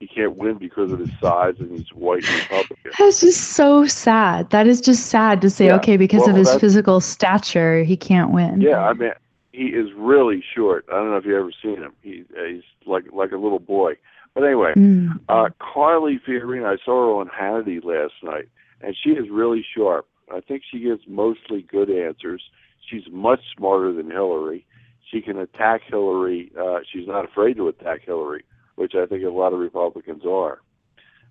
He 0.00 0.06
can't 0.06 0.36
win 0.36 0.56
because 0.58 0.92
of 0.92 0.98
his 0.98 1.08
size 1.18 1.54
and 1.60 1.70
he's 1.70 1.88
white 1.94 2.28
Republican. 2.30 2.92
That's 2.98 3.20
just 3.20 3.52
so 3.52 3.86
sad. 3.86 4.50
That 4.50 4.66
is 4.66 4.82
just 4.82 5.06
sad 5.06 5.40
to 5.40 5.48
say, 5.48 5.66
Yeah. 5.66 5.76
okay, 5.76 5.96
because 5.96 6.28
of 6.28 6.36
his 6.36 6.54
physical 6.56 7.00
stature, 7.00 7.84
he 7.84 7.96
can't 7.96 8.32
win. 8.32 8.60
Yeah, 8.60 8.86
I 8.86 8.92
mean, 8.92 9.12
he 9.52 9.68
is 9.68 9.90
really 9.94 10.42
short. 10.54 10.84
I 10.90 10.96
don't 10.96 11.10
know 11.10 11.16
if 11.16 11.24
you've 11.24 11.36
ever 11.38 11.52
seen 11.62 11.76
him. 11.76 11.92
He 12.02 12.24
uh, 12.38 12.44
he's 12.44 12.64
like 12.84 13.04
like 13.12 13.32
a 13.32 13.38
little 13.38 13.60
boy. 13.60 13.94
But 14.34 14.44
anyway, 14.44 14.72
Mm. 14.74 15.20
uh, 15.28 15.48
Carly 15.60 16.18
Fiorina, 16.18 16.66
I 16.66 16.76
saw 16.84 17.06
her 17.06 17.20
on 17.20 17.28
Hannity 17.28 17.82
last 17.84 18.14
night, 18.22 18.48
and 18.80 18.96
she 18.96 19.10
is 19.10 19.30
really 19.30 19.62
sharp. 19.62 20.06
I 20.32 20.40
think 20.40 20.62
she 20.64 20.80
gives 20.80 21.06
mostly 21.06 21.62
good 21.62 21.88
answers. 21.90 22.42
She's 22.80 23.08
much 23.10 23.40
smarter 23.56 23.92
than 23.92 24.10
Hillary. 24.10 24.66
She 25.10 25.20
can 25.20 25.38
attack 25.38 25.82
Hillary. 25.82 26.50
Uh, 26.58 26.80
she's 26.90 27.06
not 27.06 27.24
afraid 27.24 27.56
to 27.56 27.68
attack 27.68 28.02
Hillary, 28.02 28.44
which 28.74 28.94
I 28.96 29.06
think 29.06 29.22
a 29.24 29.28
lot 29.30 29.52
of 29.52 29.60
Republicans 29.60 30.24
are. 30.26 30.60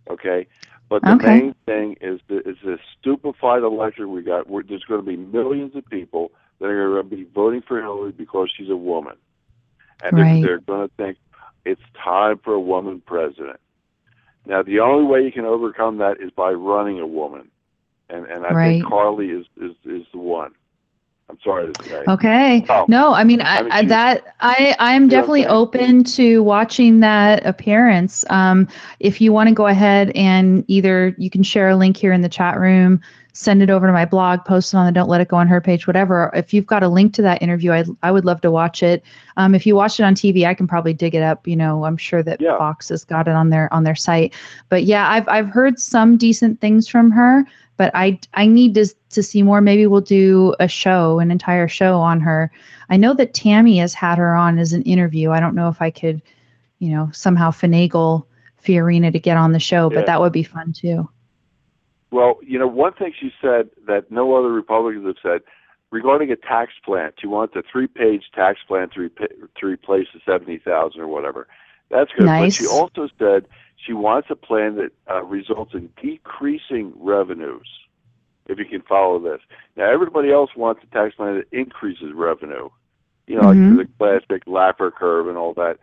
Okay, 0.09 0.47
but 0.89 1.01
the 1.01 1.11
Okay. 1.13 1.27
main 1.41 1.55
thing 1.65 1.97
is 2.01 2.19
the, 2.27 2.39
is 2.47 2.57
this 2.63 2.79
stupefied 2.99 3.63
electorate 3.63 4.09
we 4.09 4.21
got. 4.21 4.49
Where 4.49 4.63
there's 4.63 4.83
going 4.85 5.01
to 5.01 5.05
be 5.05 5.17
millions 5.17 5.75
of 5.75 5.85
people 5.89 6.31
that 6.59 6.67
are 6.67 6.89
going 7.01 7.09
to 7.09 7.15
be 7.17 7.23
voting 7.35 7.61
for 7.61 7.81
Hillary 7.81 8.11
because 8.11 8.49
she's 8.55 8.69
a 8.69 8.75
woman, 8.77 9.15
and 10.01 10.17
Right. 10.17 10.41
they're, 10.41 10.57
they're 10.57 10.59
going 10.59 10.87
to 10.87 10.95
think 10.95 11.17
it's 11.65 11.81
time 12.03 12.39
for 12.43 12.53
a 12.53 12.59
woman 12.59 13.01
president. 13.05 13.59
Now, 14.45 14.61
the 14.61 14.79
only 14.79 15.05
way 15.05 15.21
you 15.23 15.31
can 15.31 15.45
overcome 15.45 15.97
that 15.99 16.19
is 16.19 16.31
by 16.31 16.51
running 16.51 16.99
a 16.99 17.07
woman, 17.07 17.49
and 18.09 18.25
and 18.25 18.45
I 18.45 18.53
Right. 18.53 18.71
think 18.81 18.85
Carly 18.85 19.29
is 19.29 19.45
is 19.57 19.75
is 19.85 20.05
the 20.11 20.19
one. 20.19 20.53
I'm 21.29 21.39
sorry 21.43 21.71
to 21.71 21.83
say. 21.83 22.03
Okay. 22.07 22.65
Oh. 22.69 22.85
No, 22.87 23.13
I 23.13 23.23
mean, 23.23 23.41
I, 23.41 23.59
I 23.59 23.81
mean, 23.81 23.87
that 23.89 24.35
I 24.41 24.75
I'm 24.79 25.07
definitely 25.07 25.47
open 25.47 26.03
to 26.03 26.43
watching 26.43 26.99
that 26.99 27.45
appearance. 27.45 28.25
Um, 28.29 28.67
if 28.99 29.21
you 29.21 29.31
want 29.31 29.49
to 29.49 29.55
go 29.55 29.67
ahead 29.67 30.11
and 30.15 30.63
either 30.67 31.15
you 31.17 31.29
can 31.29 31.41
share 31.43 31.69
a 31.69 31.75
link 31.75 31.97
here 31.97 32.11
in 32.11 32.21
the 32.21 32.29
chat 32.29 32.59
room, 32.59 33.01
send 33.31 33.63
it 33.63 33.69
over 33.69 33.87
to 33.87 33.93
my 33.93 34.05
blog, 34.05 34.45
post 34.45 34.73
it 34.73 34.77
on 34.77 34.85
the 34.85 34.91
Don't 34.91 35.09
Let 35.09 35.21
It 35.21 35.27
Go 35.29 35.37
on 35.37 35.47
her 35.47 35.59
page, 35.59 35.87
whatever. 35.87 36.29
If 36.35 36.53
you've 36.53 36.67
got 36.67 36.83
a 36.83 36.87
link 36.87 37.13
to 37.15 37.21
that 37.23 37.41
interview, 37.41 37.71
I 37.71 37.85
I 38.03 38.11
would 38.11 38.25
love 38.25 38.41
to 38.41 38.51
watch 38.51 38.83
it. 38.83 39.03
Um, 39.37 39.55
if 39.55 39.65
you 39.65 39.75
watch 39.75 39.99
it 39.99 40.03
on 40.03 40.13
TV, 40.15 40.45
I 40.45 40.53
can 40.53 40.67
probably 40.67 40.93
dig 40.93 41.15
it 41.15 41.23
up. 41.23 41.47
You 41.47 41.55
know, 41.55 41.85
I'm 41.85 41.97
sure 41.97 42.21
that 42.21 42.41
Yeah. 42.41 42.57
Fox 42.57 42.89
has 42.89 43.03
got 43.03 43.27
it 43.27 43.33
on 43.33 43.49
their 43.49 43.73
on 43.73 43.85
their 43.85 43.95
site. 43.95 44.33
But 44.69 44.83
yeah, 44.83 45.09
I've 45.09 45.27
I've 45.27 45.49
heard 45.49 45.79
some 45.79 46.17
decent 46.17 46.61
things 46.61 46.87
from 46.87 47.11
her 47.11 47.45
but 47.77 47.91
I 47.93 48.19
I 48.33 48.45
need 48.45 48.75
to 48.75 48.87
to 49.09 49.23
see 49.23 49.41
more. 49.41 49.61
Maybe 49.61 49.87
we'll 49.87 50.01
do 50.01 50.55
a 50.59 50.67
show, 50.67 51.19
an 51.19 51.31
entire 51.31 51.67
show 51.67 51.97
on 51.99 52.19
her. 52.21 52.51
I 52.89 52.97
know 52.97 53.13
that 53.15 53.33
Tammy 53.33 53.77
has 53.77 53.93
had 53.93 54.17
her 54.17 54.35
on 54.35 54.59
as 54.59 54.73
an 54.73 54.83
interview. 54.83 55.31
I 55.31 55.39
don't 55.39 55.55
know 55.55 55.69
if 55.69 55.81
I 55.81 55.89
could, 55.89 56.21
you 56.79 56.89
know, 56.91 57.09
somehow 57.13 57.51
finagle 57.51 58.25
Fiorina 58.63 59.11
to 59.11 59.19
get 59.19 59.37
on 59.37 59.51
the 59.51 59.59
show, 59.59 59.89
Yeah. 59.89 59.99
but 59.99 60.05
that 60.05 60.21
would 60.21 60.33
be 60.33 60.43
fun 60.43 60.73
too. 60.73 61.09
Well, 62.11 62.39
you 62.43 62.59
know, 62.59 62.67
one 62.67 62.93
thing 62.93 63.13
she 63.19 63.31
said 63.41 63.69
that 63.87 64.11
no 64.11 64.35
other 64.35 64.51
Republicans 64.51 65.05
have 65.07 65.15
said 65.23 65.41
regarding 65.89 66.31
a 66.31 66.35
tax 66.35 66.73
plan, 66.85 67.11
she 67.19 67.27
wants 67.27 67.55
a 67.55 67.63
three-page 67.71 68.25
tax 68.35 68.59
plan 68.67 68.89
to, 68.91 69.01
rep- 69.01 69.31
to 69.59 69.65
replace 69.65 70.07
the 70.13 70.19
seventy 70.25 70.59
thousand 70.59 71.01
or 71.01 71.07
whatever. 71.07 71.47
That's 71.89 72.11
good. 72.17 72.25
Nice. 72.25 72.57
But 72.57 72.63
she 72.63 72.67
also 72.67 73.07
said 73.17 73.45
she 73.85 73.93
wants 73.93 74.29
a 74.31 74.35
plan 74.35 74.75
that 74.75 74.91
uh, 75.09 75.23
results 75.23 75.73
in 75.73 75.89
decreasing 76.01 76.93
revenues. 76.95 77.67
If 78.47 78.59
you 78.59 78.65
can 78.65 78.81
follow 78.81 79.19
this, 79.19 79.39
now 79.77 79.91
everybody 79.91 80.31
else 80.31 80.51
wants 80.55 80.81
a 80.83 80.93
tax 80.93 81.15
plan 81.15 81.35
that 81.35 81.57
increases 81.57 82.13
revenue. 82.13 82.69
You 83.27 83.35
know, 83.37 83.47
Mhm. 83.53 83.77
like 83.77 83.87
the 83.87 83.93
classic 84.29 84.45
Laffer 84.45 84.91
curve 84.93 85.27
and 85.27 85.37
all 85.37 85.53
that. 85.53 85.77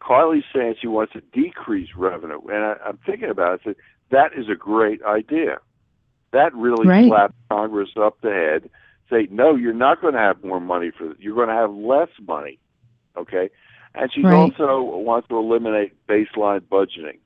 Carly's 0.00 0.44
saying 0.54 0.76
she 0.80 0.86
wants 0.86 1.12
to 1.14 1.20
decrease 1.32 1.88
revenue, 1.96 2.40
and 2.48 2.64
I, 2.64 2.76
I'm 2.84 2.98
thinking 2.98 3.30
about 3.30 3.54
it. 3.54 3.60
I 3.60 3.64
said, 3.64 3.76
that 4.10 4.32
is 4.34 4.48
a 4.48 4.54
great 4.54 5.02
idea. 5.02 5.58
That 6.32 6.54
really 6.54 6.86
Right. 6.86 7.06
slaps 7.08 7.34
Congress 7.50 7.90
up 7.96 8.20
the 8.20 8.30
head. 8.32 8.70
Say, 9.10 9.28
no, 9.30 9.54
you're 9.54 9.72
not 9.72 10.00
going 10.02 10.12
to 10.12 10.20
have 10.20 10.44
more 10.44 10.60
money 10.60 10.90
for 10.90 11.14
You're 11.18 11.34
going 11.34 11.48
to 11.48 11.54
have 11.54 11.72
less 11.72 12.10
money. 12.26 12.58
Okay? 13.16 13.48
And 13.94 14.12
she 14.12 14.22
Right. 14.22 14.34
also 14.34 14.82
wants 14.82 15.28
to 15.28 15.36
eliminate 15.38 15.94
baseline 16.06 16.60
budgeting. 16.60 17.18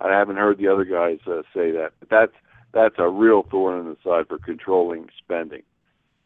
I 0.00 0.08
haven't 0.10 0.36
heard 0.36 0.58
the 0.58 0.68
other 0.68 0.84
guys 0.84 1.18
uh, 1.26 1.42
say 1.54 1.70
that, 1.72 1.92
but 2.00 2.08
that's 2.08 2.32
that's 2.72 2.94
a 2.98 3.08
real 3.08 3.42
thorn 3.50 3.78
in 3.80 3.84
the 3.86 3.96
side 4.02 4.26
for 4.28 4.38
controlling 4.38 5.08
spending. 5.18 5.62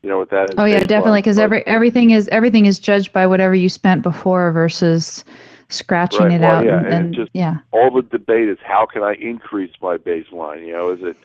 You 0.02 0.08
know 0.10 0.18
what 0.18 0.30
that 0.30 0.50
is? 0.50 0.54
Oh 0.56 0.64
yeah, 0.64 0.84
definitely, 0.84 1.20
because 1.20 1.38
every 1.38 1.66
everything 1.66 2.10
is 2.10 2.28
everything 2.28 2.66
is 2.66 2.78
judged 2.78 3.12
by 3.12 3.26
whatever 3.26 3.54
you 3.54 3.68
spent 3.68 4.02
before 4.02 4.52
versus 4.52 5.24
scratching 5.68 6.20
Right, 6.20 6.32
it 6.32 6.40
well, 6.42 6.56
out. 6.58 6.64
yeah, 6.64 6.76
and, 6.78 6.86
and 6.86 6.94
and- 7.06 7.14
just- 7.14 7.30
yeah, 7.34 7.56
all 7.72 7.90
the 7.90 8.02
debate 8.02 8.48
is 8.48 8.58
how 8.64 8.86
can 8.86 9.02
I 9.02 9.14
increase 9.14 9.72
my 9.82 9.96
baseline? 9.98 10.64
You 10.64 10.72
know, 10.74 10.90
is 10.92 11.00
it 11.02 11.16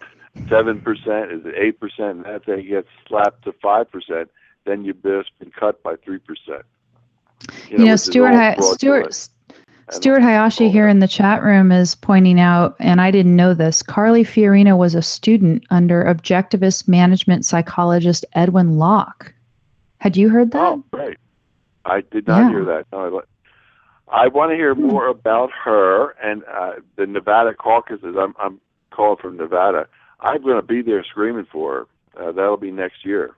seven 0.49 0.81
percent? 0.81 1.31
Is 1.31 1.45
it 1.45 1.53
eight 1.55 1.79
percent? 1.79 2.17
And 2.17 2.25
that 2.25 2.45
thing 2.45 2.67
gets 2.67 2.87
slapped 3.07 3.43
to 3.45 3.53
five 3.61 3.89
percent, 3.91 4.31
then 4.65 4.83
you've 4.83 5.03
just 5.03 5.29
been 5.39 5.51
cut 5.51 5.81
by 5.83 5.95
three 5.97 6.19
percent. 6.19 6.63
You 7.69 7.77
know, 7.77 7.83
which 7.85 7.93
is 7.93 8.03
Stuart 8.03 8.31
fraudulent. 8.57 9.13
Stuart 9.13 9.29
Stuart 9.91 10.21
Hayashi 10.21 10.69
here 10.69 10.87
in 10.87 10.99
the 10.99 11.07
chat 11.07 11.43
room 11.43 11.69
is 11.71 11.95
pointing 11.95 12.39
out, 12.39 12.75
and 12.79 13.01
I 13.01 13.11
didn't 13.11 13.35
know 13.35 13.53
this. 13.53 13.83
Carly 13.83 14.23
Fiorina 14.23 14.77
was 14.77 14.95
a 14.95 15.01
student 15.01 15.65
under 15.69 16.05
objectivist 16.05 16.87
management 16.87 17.45
psychologist 17.45 18.23
Edwin 18.33 18.77
Locke. 18.77 19.33
Had 19.99 20.15
you 20.15 20.29
heard 20.29 20.51
that? 20.51 20.61
Oh, 20.61 20.83
great. 20.91 21.17
I 21.83 22.01
did 22.09 22.25
not 22.27 22.43
Yeah. 22.43 22.49
hear 22.49 22.65
that. 22.65 22.85
No, 22.93 23.21
I, 24.09 24.23
I 24.23 24.27
want 24.29 24.51
to 24.51 24.55
hear 24.55 24.73
Hmm. 24.73 24.87
more 24.87 25.07
about 25.07 25.51
her 25.51 26.11
and 26.23 26.43
uh, 26.45 26.73
the 26.95 27.05
Nevada 27.05 27.53
caucuses. 27.53 28.15
I'm, 28.17 28.33
I'm 28.39 28.61
calling 28.91 29.17
from 29.17 29.35
Nevada. 29.37 29.87
I'm 30.21 30.41
going 30.41 30.55
to 30.55 30.61
be 30.65 30.81
there 30.81 31.03
screaming 31.03 31.47
for 31.51 31.87
her. 32.15 32.27
Uh, 32.27 32.31
that'll 32.31 32.57
be 32.57 32.71
next 32.71 33.05
year, 33.05 33.31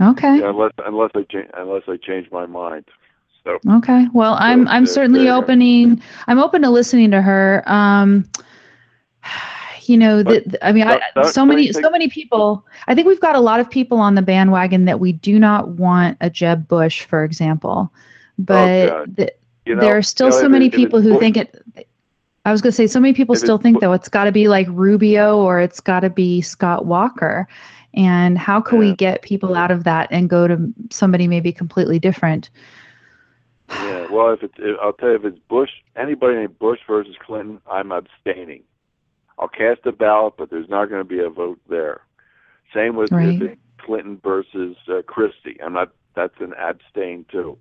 Okay. 0.00 0.40
Yeah, 0.40 0.50
unless 0.50 0.72
unless 0.86 1.10
I 1.14 1.22
cha- 1.22 1.50
unless 1.54 1.82
I 1.86 1.96
change 1.96 2.30
my 2.32 2.46
mind. 2.46 2.86
So 3.44 3.58
Okay. 3.68 4.06
Well, 4.12 4.36
I'm 4.38 4.68
I'm 4.68 4.86
certainly 4.86 5.28
opening. 5.30 6.02
I'm 6.26 6.38
open 6.38 6.62
to 6.62 6.70
listening 6.70 7.10
to 7.12 7.22
her. 7.22 7.62
Um, 7.66 8.28
you 9.84 9.96
know, 9.96 10.22
the, 10.22 10.42
the- 10.46 10.64
I 10.66 10.72
mean, 10.72 10.84
I, 10.86 10.92
don't- 10.92 11.02
don't- 11.14 11.32
so 11.32 11.44
many 11.44 11.72
so 11.72 11.90
many 11.90 12.08
people. 12.08 12.66
I 12.86 12.94
think 12.94 13.06
we've 13.08 13.20
got 13.20 13.34
a 13.36 13.40
lot 13.40 13.60
of 13.60 13.68
people 13.70 13.98
on 13.98 14.14
the 14.14 14.22
bandwagon 14.22 14.84
that 14.84 15.00
we 15.00 15.12
do 15.12 15.38
not 15.38 15.68
want 15.68 16.16
a 16.20 16.30
Jeb 16.30 16.68
Bush, 16.68 17.02
for 17.02 17.24
example. 17.24 17.92
But 18.38 18.90
Oh, 18.90 19.04
the, 19.16 19.32
you 19.66 19.74
know, 19.74 19.80
there 19.80 19.96
are 19.96 20.02
still 20.02 20.28
you 20.28 20.34
know, 20.34 20.40
so 20.40 20.48
many 20.48 20.66
it- 20.66 20.72
people 20.74 21.00
who 21.00 21.10
Bush- 21.14 21.20
think 21.20 21.36
it. 21.36 21.62
I 22.46 22.52
was 22.52 22.62
going 22.62 22.70
to 22.70 22.76
say, 22.76 22.86
so 22.86 22.98
many 23.00 23.12
people 23.12 23.34
still 23.36 23.58
think 23.58 23.80
though 23.80 23.92
it's 23.92 24.08
got 24.08 24.24
to 24.24 24.32
be 24.32 24.48
like 24.48 24.66
Rubio 24.70 25.36
or 25.38 25.60
it's 25.60 25.78
got 25.78 26.00
to 26.00 26.08
be 26.10 26.40
Scott 26.40 26.86
Walker. 26.86 27.46
And 27.92 28.38
how 28.38 28.60
can 28.62 28.78
we 28.78 28.94
get 28.94 29.20
people 29.20 29.54
out 29.56 29.70
of 29.70 29.84
that 29.84 30.08
and 30.10 30.30
go 30.30 30.48
to 30.48 30.72
somebody 30.90 31.26
maybe 31.28 31.52
completely 31.52 31.98
different? 31.98 32.48
Yeah, 33.78 34.06
well, 34.10 34.32
if 34.32 34.42
it's, 34.42 34.54
if, 34.58 34.76
I'll 34.82 34.92
tell 34.92 35.10
you, 35.10 35.16
if 35.16 35.24
it's 35.24 35.38
Bush, 35.48 35.70
anybody 35.96 36.36
named 36.36 36.58
Bush 36.58 36.80
versus 36.86 37.14
Clinton, 37.24 37.60
I'm 37.70 37.92
abstaining. 37.92 38.64
I'll 39.38 39.48
cast 39.48 39.86
a 39.86 39.92
ballot, 39.92 40.34
but 40.36 40.50
there's 40.50 40.68
not 40.68 40.90
going 40.90 41.00
to 41.00 41.08
be 41.08 41.20
a 41.20 41.30
vote 41.30 41.60
there. 41.68 42.02
Same 42.74 42.96
with 42.96 43.10
Right. 43.10 43.34
if 43.34 43.42
it's 43.42 43.60
Clinton 43.78 44.20
versus 44.22 44.76
uh, 44.88 45.02
Christie. 45.06 45.58
I'm 45.64 45.72
not. 45.72 45.92
That's 46.14 46.34
an 46.40 46.52
abstain 46.54 47.24
too. 47.30 47.56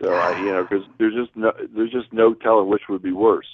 So 0.00 0.12
I, 0.12 0.38
you 0.38 0.52
know, 0.52 0.62
because 0.62 0.84
there's 0.98 1.14
just 1.14 1.34
no, 1.36 1.52
there's 1.74 1.90
just 1.90 2.12
no 2.12 2.34
telling 2.34 2.68
which 2.68 2.82
would 2.88 3.02
be 3.02 3.12
worse. 3.12 3.46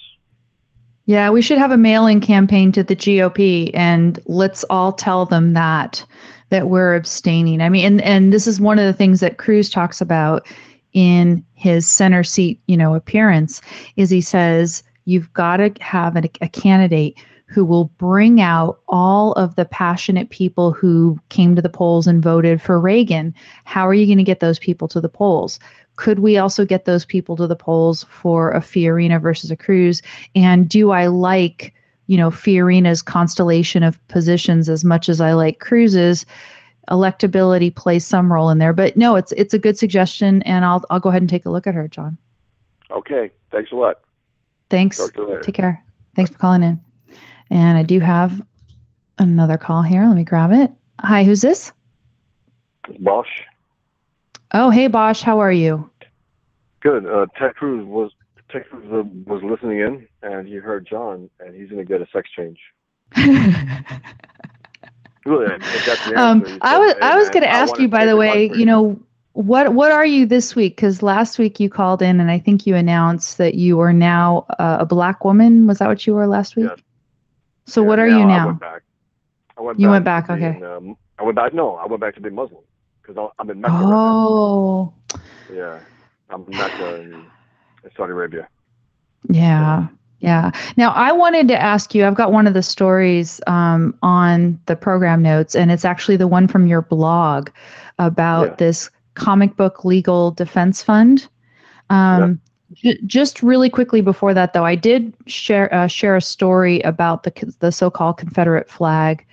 Yeah, 1.05 1.31
we 1.31 1.41
should 1.41 1.57
have 1.57 1.71
a 1.71 1.77
mailing 1.77 2.21
campaign 2.21 2.71
to 2.73 2.83
the 2.83 2.95
GOP 2.95 3.71
and 3.73 4.19
let's 4.25 4.63
all 4.65 4.93
tell 4.93 5.25
them 5.25 5.53
that 5.53 6.05
that 6.49 6.69
we're 6.69 6.95
abstaining. 6.95 7.61
I 7.61 7.69
mean, 7.69 7.85
and 7.85 8.01
and 8.01 8.33
this 8.33 8.45
is 8.47 8.59
one 8.61 8.77
of 8.79 8.85
the 8.85 8.93
things 8.93 9.19
that 9.21 9.37
Cruz 9.37 9.69
talks 9.69 10.01
about 10.01 10.47
in 10.93 11.45
his 11.53 11.87
center 11.87 12.23
seat, 12.23 12.61
you 12.67 12.77
know, 12.77 12.95
appearance 12.95 13.61
is 13.95 14.09
he 14.09 14.21
says 14.21 14.83
you've 15.05 15.31
got 15.33 15.57
to 15.57 15.73
have 15.81 16.15
a, 16.15 16.29
a 16.41 16.49
candidate 16.49 17.17
who 17.49 17.65
will 17.65 17.85
bring 17.97 18.41
out 18.41 18.79
all 18.87 19.33
of 19.33 19.55
the 19.55 19.65
passionate 19.65 20.29
people 20.29 20.71
who 20.71 21.19
came 21.29 21.55
to 21.55 21.61
the 21.61 21.69
polls 21.69 22.05
and 22.05 22.21
voted 22.21 22.61
for 22.61 22.79
Reagan. 22.79 23.33
How 23.65 23.87
are 23.87 23.93
you 23.93 24.05
going 24.05 24.19
to 24.19 24.23
get 24.23 24.39
those 24.39 24.59
people 24.59 24.87
to 24.89 25.01
the 25.01 25.09
polls? 25.09 25.59
Could 25.95 26.19
we 26.19 26.37
also 26.37 26.63
get 26.63 26.85
those 26.85 27.05
people 27.05 27.35
to 27.37 27.47
the 27.47 27.55
polls 27.55 28.05
for 28.09 28.51
a 28.51 28.59
Fiorina 28.59 29.19
versus 29.19 29.49
a 29.49 29.57
Cruz? 29.57 30.01
And 30.35 30.69
do 30.69 30.91
I 30.91 31.07
like, 31.07 31.73
you 32.05 32.17
know, 32.17 32.29
Fiorina's 32.29 33.01
constellation 33.01 33.81
of 33.81 34.07
positions 34.07 34.69
as 34.69 34.85
much 34.85 35.09
as 35.09 35.19
I 35.19 35.33
like 35.33 35.59
Cruz's? 35.59 36.27
Electability 36.89 37.73
plays 37.75 38.05
some 38.05 38.31
role 38.31 38.49
in 38.49 38.57
there, 38.57 38.73
but 38.73 38.97
no, 38.97 39.15
it's 39.15 39.31
it's 39.33 39.53
a 39.53 39.59
good 39.59 39.77
suggestion, 39.77 40.41
and 40.43 40.65
I'll 40.65 40.83
I'll 40.89 40.99
go 40.99 41.09
ahead 41.09 41.21
and 41.21 41.29
take 41.29 41.45
a 41.45 41.49
look 41.49 41.67
at 41.67 41.75
her, 41.75 41.87
John. 41.87 42.17
Okay, 42.91 43.31
thanks 43.51 43.71
a 43.71 43.75
lot. 43.75 43.99
Thanks. 44.69 44.97
Talk 44.97 45.13
to 45.13 45.21
you 45.21 45.27
later. 45.27 45.41
Take 45.41 45.55
care. 45.55 45.83
Thanks 46.15 46.31
for 46.31 46.37
calling 46.37 46.63
in. 46.63 46.81
And 47.51 47.77
I 47.77 47.83
do 47.83 47.99
have 47.99 48.41
another 49.17 49.57
call 49.57 49.81
here. 49.81 50.05
Let 50.05 50.15
me 50.15 50.23
grab 50.23 50.51
it. 50.51 50.71
Hi, 51.01 51.23
who's 51.23 51.41
this? 51.41 51.71
Bosch. 52.99 53.41
Oh, 54.53 54.69
hey, 54.69 54.87
Bosch. 54.87 55.21
How 55.21 55.39
are 55.39 55.51
you? 55.51 55.89
Good. 56.81 57.05
Uh, 57.05 57.27
Ted 57.37 57.55
Cruz 57.55 57.85
was 57.85 58.11
Ted 58.49 58.67
Cruz 58.69 59.05
was 59.25 59.43
listening 59.43 59.79
in, 59.79 60.07
and 60.23 60.47
he 60.47 60.55
heard 60.55 60.87
John, 60.89 61.29
and 61.39 61.55
he's 61.55 61.69
going 61.69 61.85
to 61.85 61.87
get 61.87 62.01
a 62.01 62.07
sex 62.11 62.29
change. 62.35 62.59
Really, 65.29 65.57
that's 65.85 66.03
the 66.03 66.15
um, 66.15 66.43
I 66.61 66.77
was 66.77 66.95
I 67.01 67.15
was 67.15 67.29
going 67.29 67.43
to 67.43 67.49
ask 67.49 67.79
you, 67.79 67.87
by 67.87 68.05
the 68.05 68.17
way, 68.17 68.49
you 68.53 68.65
know, 68.65 68.99
what 69.33 69.73
what 69.73 69.91
are 69.91 70.05
you 70.05 70.25
this 70.25 70.55
week? 70.55 70.75
Because 70.75 71.01
last 71.03 71.37
week 71.39 71.59
you 71.59 71.69
called 71.69 72.01
in, 72.01 72.19
and 72.19 72.31
I 72.31 72.39
think 72.39 72.65
you 72.67 72.75
announced 72.75 73.37
that 73.37 73.55
you 73.55 73.79
are 73.81 73.93
now 73.93 74.45
uh, 74.59 74.77
a 74.81 74.85
black 74.85 75.23
woman. 75.25 75.67
Was 75.67 75.79
that 75.79 75.87
what 75.87 76.05
you 76.07 76.13
were 76.15 76.27
last 76.27 76.55
week? 76.55 76.69
Yes. 76.69 76.79
So 77.65 77.81
Yeah, 77.81 77.89
what 77.89 77.99
are 77.99 78.07
you 78.07 78.25
I 78.31 78.37
now? 78.37 78.45
went 78.45 78.59
back. 78.59 78.83
I 79.57 79.61
went 79.61 79.79
You 79.79 79.89
back 79.89 79.91
went 79.91 80.05
back, 80.05 80.29
to 80.29 80.33
okay. 80.33 80.61
um, 80.65 80.95
I 81.19 81.23
went 81.23 81.35
back. 81.35 81.53
No, 81.53 81.75
I 81.75 81.85
went 81.87 82.01
back 82.01 82.15
to 82.15 82.21
being 82.21 82.35
Muslim 82.35 82.63
because 83.01 83.31
I'm 83.39 83.49
in 83.49 83.61
Mecca. 83.61 83.85
right 83.85 83.99
now. 84.03 84.17
Oh, 84.17 84.93
Yeah, 85.49 85.81
I'm 86.29 86.43
in 86.47 86.55
Mecca 86.57 86.95
in, 86.99 87.31
in 87.83 87.89
Saudi 87.95 88.11
Arabia. 88.13 88.49
Yeah. 89.29 89.87
Yeah. 90.19 90.51
Now, 90.75 90.91
I 90.91 91.11
wanted 91.13 91.47
to 91.47 91.61
ask 91.61 91.95
you 91.95 92.05
I've 92.05 92.15
got 92.15 92.31
one 92.33 92.45
of 92.45 92.53
the 92.53 92.61
stories 92.63 93.39
um, 93.47 93.97
on 94.03 94.59
the 94.65 94.75
program 94.75 95.21
notes, 95.21 95.55
and 95.55 95.71
it's 95.71 95.85
actually 95.85 96.17
the 96.17 96.27
one 96.27 96.47
from 96.47 96.67
your 96.67 96.81
blog 96.81 97.49
about 97.99 98.47
Yeah. 98.49 98.55
this 98.57 98.89
comic 99.13 99.55
book 99.55 99.85
legal 99.85 100.31
defense 100.31 100.83
fund. 100.83 101.27
Um, 101.89 102.39
ju- 102.73 102.97
just 103.05 103.41
really 103.41 103.69
quickly 103.69 104.01
before 104.01 104.33
that, 104.33 104.53
though, 104.53 104.65
I 104.65 104.75
did 104.75 105.13
share 105.25 105.73
uh, 105.73 105.87
share 105.87 106.15
a 106.17 106.21
story 106.21 106.81
about 106.81 107.23
the 107.23 107.53
the 107.59 107.71
so-called 107.71 108.17
Confederate 108.17 108.69
flag. 108.69 109.25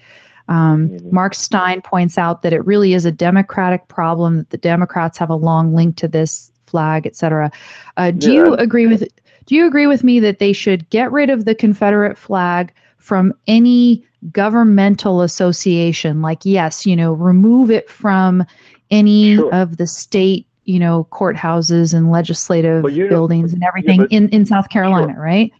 Um, 0.48 0.88
Mhm. 0.90 1.10
Mark 1.12 1.34
Steyn 1.34 1.82
points 1.82 2.16
out 2.16 2.42
that 2.42 2.52
it 2.52 2.64
really 2.64 2.94
is 2.94 3.04
a 3.04 3.10
Democratic 3.10 3.88
problem 3.88 4.36
that 4.36 4.50
the 4.50 4.58
Democrats 4.58 5.18
have 5.18 5.30
a 5.30 5.34
long 5.34 5.74
link 5.74 5.96
to 5.96 6.06
this 6.06 6.52
flag, 6.66 7.04
et 7.06 7.16
cetera. 7.16 7.50
Uh, 7.96 8.12
do 8.12 8.32
Yeah. 8.32 8.44
you 8.44 8.54
agree 8.54 8.86
with 8.86 9.02
Do 9.46 9.54
you 9.54 9.66
agree 9.66 9.86
with 9.86 10.04
me 10.04 10.20
that 10.20 10.38
they 10.38 10.52
should 10.52 10.88
get 10.90 11.10
rid 11.12 11.30
of 11.30 11.44
the 11.44 11.54
Confederate 11.54 12.18
flag 12.18 12.72
from 12.98 13.32
any 13.46 14.04
governmental 14.32 15.22
association? 15.22 16.20
Like, 16.20 16.40
yes, 16.44 16.84
you 16.84 16.96
know, 16.96 17.12
remove 17.12 17.70
it 17.70 17.88
from 17.88 18.44
any 18.90 19.36
Sure. 19.36 19.54
of 19.54 19.76
the 19.76 19.86
state, 19.86 20.46
you 20.64 20.78
know, 20.80 21.06
courthouses 21.12 21.94
and 21.94 22.10
legislative 22.10 22.82
buildings 22.82 23.52
and 23.52 23.62
everything 23.62 24.00
but- 24.02 24.12
in, 24.12 24.28
in 24.30 24.44
South 24.46 24.68
Carolina, 24.68 25.14
right? 25.18 25.52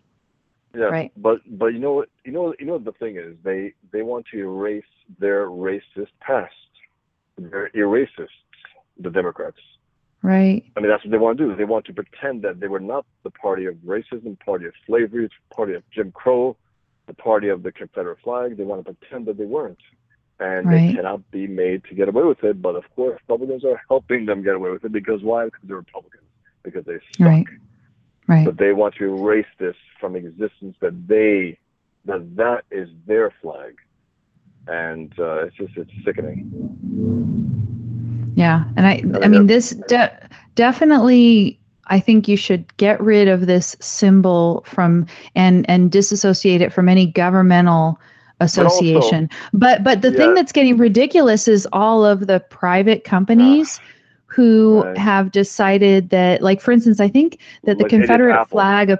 Yeah, 0.74 0.84
Right. 0.87 1.12
but 1.16 1.41
but 1.47 1.68
you 1.68 1.78
know 1.78 1.95
what 1.95 2.11
you 2.26 2.32
know 2.32 2.55
you 2.59 2.66
know 2.66 2.74
what 2.74 2.84
the 2.84 2.93
thing 2.93 3.16
is 3.16 3.34
they 3.43 3.72
they 3.93 4.03
want 4.03 4.26
to 4.32 4.39
erase 4.39 4.84
their 5.18 5.47
racist 5.47 6.11
past. 6.20 6.53
They're 7.39 7.70
eracists, 7.74 8.28
the 8.99 9.09
Democrats. 9.09 9.57
Right. 10.27 10.64
I 10.77 10.81
mean 10.81 10.91
that's 10.91 11.05
what 11.05 11.12
they 11.12 11.18
want 11.18 11.39
to 11.39 11.45
do. 11.47 11.55
They 11.55 11.64
want 11.64 11.85
to 11.87 11.93
pretend 11.93 12.43
that 12.43 12.59
they 12.59 12.66
were 12.66 12.81
not 12.81 13.07
the 13.22 13.31
party 13.31 13.66
of 13.66 13.77
racism, 13.77 14.37
party 14.41 14.66
of 14.66 14.72
slavery, 14.87 15.29
party 15.55 15.74
of 15.74 15.83
Jim 15.95 16.11
Crow, 16.11 16.57
the 17.07 17.14
party 17.14 17.49
of 17.49 17.62
the 17.62 17.70
Confederate 17.70 18.18
flag. 18.24 18.57
They 18.57 18.64
want 18.64 18.85
to 18.85 18.93
pretend 18.93 19.27
that 19.27 19.39
they 19.39 19.45
weren't, 19.45 19.79
and 20.41 20.66
Right. 20.66 20.89
they 20.89 20.95
cannot 20.95 21.31
be 21.31 21.47
made 21.47 21.85
to 21.85 21.95
get 21.95 22.09
away 22.09 22.24
with 22.24 22.43
it. 22.43 22.61
But 22.61 22.74
of 22.74 22.85
course, 22.97 23.20
Republicans 23.22 23.64
are 23.64 23.81
helping 23.89 24.27
them 24.27 24.43
get 24.43 24.57
away 24.57 24.70
with 24.70 24.85
it 24.85 24.91
because 24.91 25.22
why? 25.22 25.45
Because 25.45 25.61
they're 25.68 25.77
Republicans. 25.77 26.24
Because 26.64 26.85
they 26.85 26.99
suck. 27.16 27.29
Right. 27.29 27.47
Right. 28.29 28.45
but 28.45 28.57
they 28.59 28.72
want 28.72 28.97
to 28.97 29.05
erase 29.14 29.47
this 29.59 29.77
from 30.01 30.16
existence 30.16 30.74
that 30.81 31.07
they 31.07 31.59
that 32.07 32.22
that 32.35 32.64
is 32.72 32.89
their 33.07 33.31
flag 33.41 33.77
and 34.66 35.12
uh, 35.20 35.45
it's 35.45 35.55
just 35.57 35.77
it's 35.77 35.93
sickening 36.05 36.43
Yeah, 38.37 38.64
and 38.76 38.87
I, 38.87 39.03
I 39.24 39.28
mean, 39.28 39.47
this 39.49 39.70
de- 39.89 40.28
definitely. 40.55 41.59
I 41.89 42.01
think 42.01 42.26
you 42.26 42.37
should 42.37 42.64
get 42.78 43.01
rid 43.01 43.28
of 43.28 43.47
this 43.47 43.76
symbol 43.80 44.64
from 44.66 45.07
and 45.37 45.64
and 45.70 45.91
disassociate 45.91 46.61
it 46.61 46.72
from 46.72 46.89
any 46.89 47.07
governmental 47.07 48.01
association. 48.41 49.30
But 49.53 49.84
but 49.84 50.03
the 50.03 50.11
Yeah. 50.11 50.16
thing 50.16 50.34
that's 50.34 50.53
getting 50.53 50.76
ridiculous 50.76 51.49
is 51.49 51.66
all 51.72 52.05
of 52.05 52.26
the 52.26 52.41
private 52.51 53.05
companies 53.05 53.80
who 54.26 54.82
Right. 54.82 54.99
have 54.99 55.30
decided 55.30 56.11
that, 56.11 56.43
like 56.43 56.61
for 56.61 56.72
instance, 56.72 57.01
I 57.01 57.09
think 57.09 57.39
that 57.64 57.78
the 57.78 57.84
Like 57.84 57.91
Confederate 57.91 58.49
flag, 58.49 58.99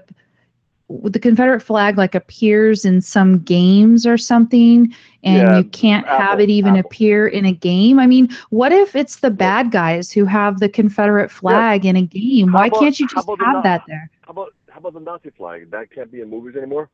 the 0.89 1.19
Confederate 1.19 1.61
flag, 1.61 1.99
like 1.99 2.15
appears 2.15 2.85
in 2.85 3.01
some 3.01 3.39
games 3.41 4.07
or 4.07 4.17
something, 4.17 4.95
and 5.25 5.37
Yeah, 5.49 5.59
you 5.59 5.65
can't 5.65 6.07
have 6.07 6.39
it 6.41 6.49
even 6.49 6.77
Apple. 6.77 6.89
appear 6.89 7.27
in 7.27 7.45
a 7.45 7.53
game. 7.53 7.99
I 7.99 8.07
mean, 8.07 8.29
what 8.51 8.71
if 8.73 8.95
it's 8.95 9.17
the 9.17 9.31
bad 9.31 9.73
guys 9.73 10.13
who 10.13 10.25
have 10.27 10.61
the 10.61 10.69
Confederate 10.69 11.31
flag 11.31 11.85
in 11.85 11.97
a 11.97 12.03
game? 12.03 12.53
Why 12.53 12.67
about- 12.67 12.79
can't 12.81 13.01
you 13.01 13.09
just 13.09 13.25
about 13.25 13.39
the 13.39 13.45
have 13.45 13.63
that 13.65 13.83
there? 13.89 14.11
how 14.23 14.31
about 14.31 14.55
how 14.71 14.79
about 14.79 14.93
the 14.95 15.01
nazi 15.01 15.31
flag 15.31 15.71
that 15.71 15.91
can't 15.91 16.11
be 16.13 16.21
in 16.21 16.29
movies 16.29 16.55
anymore 16.57 16.89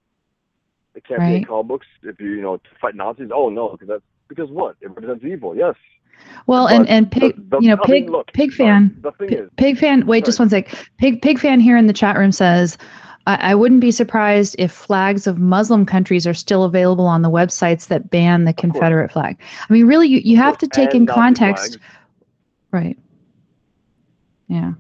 it 0.95 1.03
can't 1.07 1.21
be 1.21 1.37
in 1.37 1.45
comic 1.45 1.67
books 1.67 1.87
if 2.03 2.21
you 2.21 2.29
you 2.31 2.43
know 2.43 2.57
to 2.59 2.63
fight 2.81 2.95
nazis 2.95 3.31
oh 3.35 3.49
no 3.49 3.71
because 3.71 3.89
that's 3.89 4.03
because 4.29 4.51
what 4.51 4.77
it 4.83 4.89
represents 4.89 5.25
evil 5.25 5.57
yes 5.57 5.75
Well, 6.47 6.69
and 6.69 6.87
and 6.89 7.11
pig, 7.11 7.35
the- 7.37 7.57
the- 7.57 7.63
you 7.63 7.69
know, 7.69 7.75
I 7.83 7.91
mean, 7.91 8.03
pig, 8.05 8.11
look, 8.11 8.33
pig 8.33 8.53
fan, 8.53 8.97
the 9.01 9.11
thing 9.13 9.33
is- 9.33 9.51
pig 9.57 9.79
fan. 9.79 10.07
Wait, 10.07 10.25
just 10.25 10.39
one 10.39 10.49
sec. 10.51 10.69
Pig, 10.99 11.21
pig 11.23 11.39
fan 11.41 11.59
here 11.59 11.77
in 11.77 11.87
the 11.89 11.93
chat 11.93 12.17
room 12.17 12.31
says, 12.33 12.79
I, 13.27 13.53
I 13.53 13.55
wouldn't 13.55 13.81
be 13.81 13.91
surprised 13.91 14.57
if 14.59 14.73
flags 14.73 15.27
of 15.27 15.39
Muslim 15.39 15.87
countries 15.87 16.27
are 16.27 16.35
still 16.35 16.65
available 16.65 17.07
on 17.07 17.23
the 17.23 17.31
websites 17.31 17.89
that 17.89 18.11
ban 18.11 18.45
the. 18.45 18.53
Confederate 18.53 19.11
flag. 19.13 19.39
I 19.69 19.73
mean, 19.73 19.87
really, 19.87 20.09
you, 20.09 20.21
you 20.25 20.37
have 20.37 20.59
to 20.59 20.69
take 20.69 20.95
in 20.95 21.07
context, 21.07 21.79
right? 22.71 22.99
Yeah, 24.49 24.73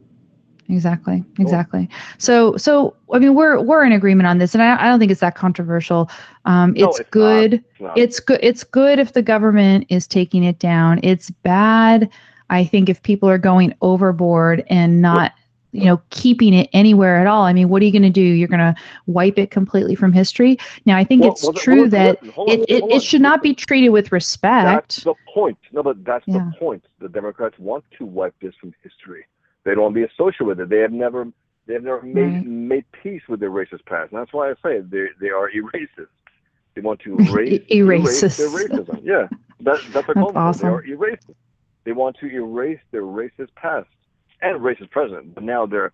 exactly, 0.69 1.25
exactly. 1.39 1.89
So, 2.19 2.57
so 2.57 2.95
I 3.13 3.19
mean, 3.19 3.35
we're 3.35 3.61
we're 3.61 3.85
in 3.85 3.93
agreement 3.93 4.27
on 4.27 4.39
this, 4.39 4.55
and 4.55 4.63
I, 4.63 4.81
I 4.81 4.89
don't 4.89 4.99
think 4.99 5.11
it's 5.11 5.21
that 5.21 5.35
controversial. 5.35 6.11
Um, 6.45 6.75
No, 6.75 6.89
it's, 6.91 7.01
it's 7.01 7.07
not. 7.07 7.11
good 7.11 7.55
It's 7.55 7.81
not. 7.81 7.99
it's 7.99 8.21
good 8.21 8.41
it's 8.43 8.65
good 8.65 8.99
if 8.99 9.13
the 9.13 9.23
government 9.23 9.87
is 9.89 10.07
taking 10.07 10.43
it 10.45 10.59
down 10.59 10.99
it's 11.03 11.31
bad 11.31 12.11
i 12.51 12.65
think 12.65 12.89
if 12.89 13.01
people 13.03 13.29
are 13.29 13.39
going 13.39 13.73
overboard 13.81 14.65
and 14.69 15.01
not 15.01 15.33
you 15.73 15.85
know 15.85 16.01
keeping 16.11 16.53
it 16.55 16.69
anywhere 16.73 17.19
at 17.19 17.27
all 17.27 17.43
i 17.45 17.53
mean 17.53 17.69
what 17.69 17.83
are 17.83 17.85
you 17.85 17.93
going 17.93 18.03
to 18.03 18.11
do 18.11 18.21
you're 18.21 18.49
going 18.49 18.61
to 18.61 18.75
wipe 19.07 19.39
it 19.39 19.51
completely 19.51 19.95
from 19.95 20.13
history 20.13 20.57
now 20.87 20.97
i 20.97 21.05
think 21.05 21.23
Well, 21.23 21.33
it's 21.33 21.43
well, 21.43 21.53
true 21.55 21.89
that 21.89 22.19
hold 22.29 22.51
on, 22.51 22.61
it, 22.61 22.65
it, 22.69 22.85
it 22.91 23.03
should 23.03 23.23
not 23.23 23.43
be 23.43 23.55
treated 23.55 23.89
with 23.91 24.13
respect. 24.13 24.67
That's 24.67 25.05
the 25.05 25.15
point. 25.33 25.59
No, 25.73 25.83
but 25.83 26.05
that's 26.05 26.25
Yeah. 26.27 26.39
the 26.51 26.57
point. 26.59 26.85
The 27.01 27.09
Democrats 27.09 27.59
want 27.59 27.85
to 27.99 28.05
wipe 28.07 28.35
this 28.41 28.55
from 28.61 28.73
history. 28.83 29.27
They 29.65 29.73
don't 29.75 29.83
want 29.85 29.95
to 29.95 30.01
be 30.01 30.07
associated 30.13 30.45
with 30.47 30.61
it. 30.61 30.69
They 30.69 30.79
have 30.81 30.93
never, 30.93 31.27
they 31.67 31.75
have 31.75 31.83
never 31.85 32.03
made 32.03 32.35
Right. 32.35 32.47
made 32.47 32.85
peace 33.03 33.23
with 33.29 33.41
their 33.41 33.51
racist 33.51 33.85
past. 33.87 34.13
And 34.13 34.21
that's 34.21 34.33
why 34.33 34.51
I 34.51 34.55
say 34.63 34.81
they 34.81 35.07
they 35.21 35.31
are 35.31 35.49
erasers. 35.51 36.09
They 36.75 36.83
want 36.83 37.01
to 37.01 37.19
erase, 37.21 37.63
erase 37.71 38.21
their 38.37 38.51
racism. 38.51 39.01
Yeah, 39.03 39.29
that, 39.61 39.81
that's 39.93 40.07
what 40.09 40.17
I 40.17 40.21
call 40.21 40.33
them. 40.33 40.43
awesome. 40.43 40.67
They 40.67 40.67
are 40.69 40.85
erasers. 40.85 41.37
They 41.85 41.93
want 41.93 42.17
to 42.19 42.27
erase 42.27 42.81
their 42.91 43.03
racist 43.03 43.55
past 43.57 43.89
and 44.43 44.61
racist 44.61 44.91
president, 44.91 45.35
But 45.35 45.45
now 45.45 45.67
they're 45.67 45.93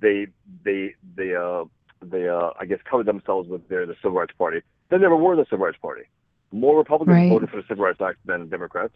they 0.00 0.26
they 0.64 0.94
they 1.16 1.34
uh 1.34 1.64
they 2.02 2.28
uh 2.28 2.50
I 2.58 2.64
guess 2.66 2.78
cover 2.90 3.04
themselves 3.04 3.48
with 3.48 3.68
their 3.68 3.86
the 3.86 3.94
Civil 4.02 4.18
Rights 4.18 4.34
Party. 4.36 4.60
They 4.88 4.98
never 4.98 5.16
were 5.16 5.36
the 5.36 5.44
Civil 5.50 5.66
Rights 5.66 5.78
Party. 5.80 6.02
More 6.52 6.76
Republicans 6.78 7.16
Right. 7.16 7.28
voted 7.28 7.50
for 7.50 7.56
the 7.56 7.68
Civil 7.68 7.84
Rights 7.84 8.00
Act 8.00 8.18
than 8.26 8.48
Democrats. 8.48 8.94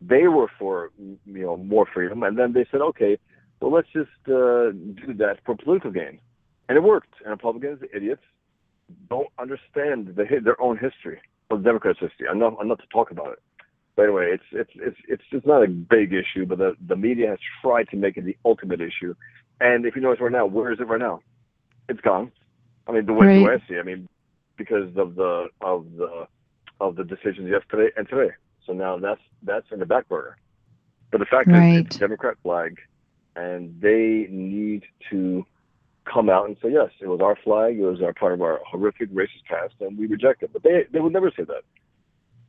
They 0.00 0.26
were 0.28 0.50
for 0.58 0.90
you 0.98 1.18
know 1.26 1.56
more 1.56 1.86
freedom, 1.92 2.22
and 2.22 2.38
then 2.38 2.52
they 2.52 2.66
said, 2.70 2.80
okay, 2.80 3.18
well 3.60 3.72
let's 3.72 3.88
just 3.92 4.10
uh, 4.28 4.70
do 4.72 5.14
that 5.16 5.38
for 5.44 5.56
political 5.56 5.90
gain, 5.90 6.18
and 6.68 6.76
it 6.76 6.82
worked. 6.82 7.14
And 7.22 7.30
Republicans, 7.30 7.80
idiots, 7.94 8.22
don't 9.08 9.28
understand 9.38 10.14
the, 10.16 10.24
their 10.42 10.60
own 10.60 10.76
history 10.76 11.20
or 11.50 11.56
the 11.58 11.64
Democrats' 11.64 12.00
history. 12.00 12.26
Enough, 12.30 12.54
enough 12.60 12.78
to 12.78 12.86
talk 12.92 13.10
about 13.10 13.32
it. 13.32 13.38
But 13.96 14.02
anyway, 14.04 14.30
it's 14.32 14.44
it's 14.52 14.70
it's 14.74 14.96
it's 15.08 15.22
just 15.30 15.46
not 15.46 15.62
a 15.62 15.68
big 15.68 16.12
issue, 16.12 16.46
but 16.46 16.58
the 16.58 16.76
the 16.86 16.96
media 16.96 17.30
has 17.30 17.38
tried 17.62 17.88
to 17.90 17.96
make 17.96 18.16
it 18.16 18.24
the 18.24 18.36
ultimate 18.44 18.80
issue. 18.80 19.14
And 19.60 19.86
if 19.86 19.94
you 19.94 20.02
notice 20.02 20.20
right 20.20 20.32
now, 20.32 20.46
where 20.46 20.72
is 20.72 20.80
it 20.80 20.88
right 20.88 21.00
now? 21.00 21.20
It's 21.88 22.00
gone. 22.00 22.32
I 22.88 22.92
mean, 22.92 23.06
the 23.06 23.12
way, 23.12 23.38
the 23.38 23.44
way 23.44 23.52
I 23.54 23.68
see, 23.68 23.74
it, 23.74 23.80
I 23.80 23.82
mean, 23.82 24.08
because 24.56 24.88
of 24.96 25.14
the 25.14 25.48
of 25.60 25.86
the 25.96 26.26
of 26.80 26.96
the 26.96 27.04
decisions 27.04 27.48
yesterday 27.48 27.92
and 27.96 28.08
today. 28.08 28.32
So 28.66 28.72
now 28.72 28.98
that's 28.98 29.20
that's 29.42 29.66
in 29.70 29.78
the 29.78 29.86
back 29.86 30.08
burner. 30.08 30.36
But 31.10 31.18
the 31.18 31.26
fact 31.26 31.48
is, 31.48 31.54
Right. 31.54 31.86
it's 31.86 31.96
a 31.96 31.98
Democrat 32.00 32.36
flag, 32.42 32.78
and 33.36 33.80
they 33.80 34.26
need 34.28 34.82
to 35.10 35.46
come 36.04 36.28
out 36.28 36.46
and 36.46 36.56
say 36.60 36.70
yes, 36.72 36.90
it 37.00 37.06
was 37.06 37.20
our 37.20 37.36
flag, 37.36 37.78
it 37.78 37.84
was 37.84 38.02
our 38.02 38.12
part 38.12 38.32
of 38.32 38.42
our 38.42 38.60
horrific 38.66 39.10
racist 39.12 39.44
past, 39.48 39.74
and 39.80 39.96
we 39.96 40.06
reject 40.06 40.42
it. 40.42 40.52
But 40.52 40.62
they 40.64 40.84
they 40.92 41.00
would 41.00 41.12
never 41.12 41.30
say 41.30 41.44
that. 41.44 41.62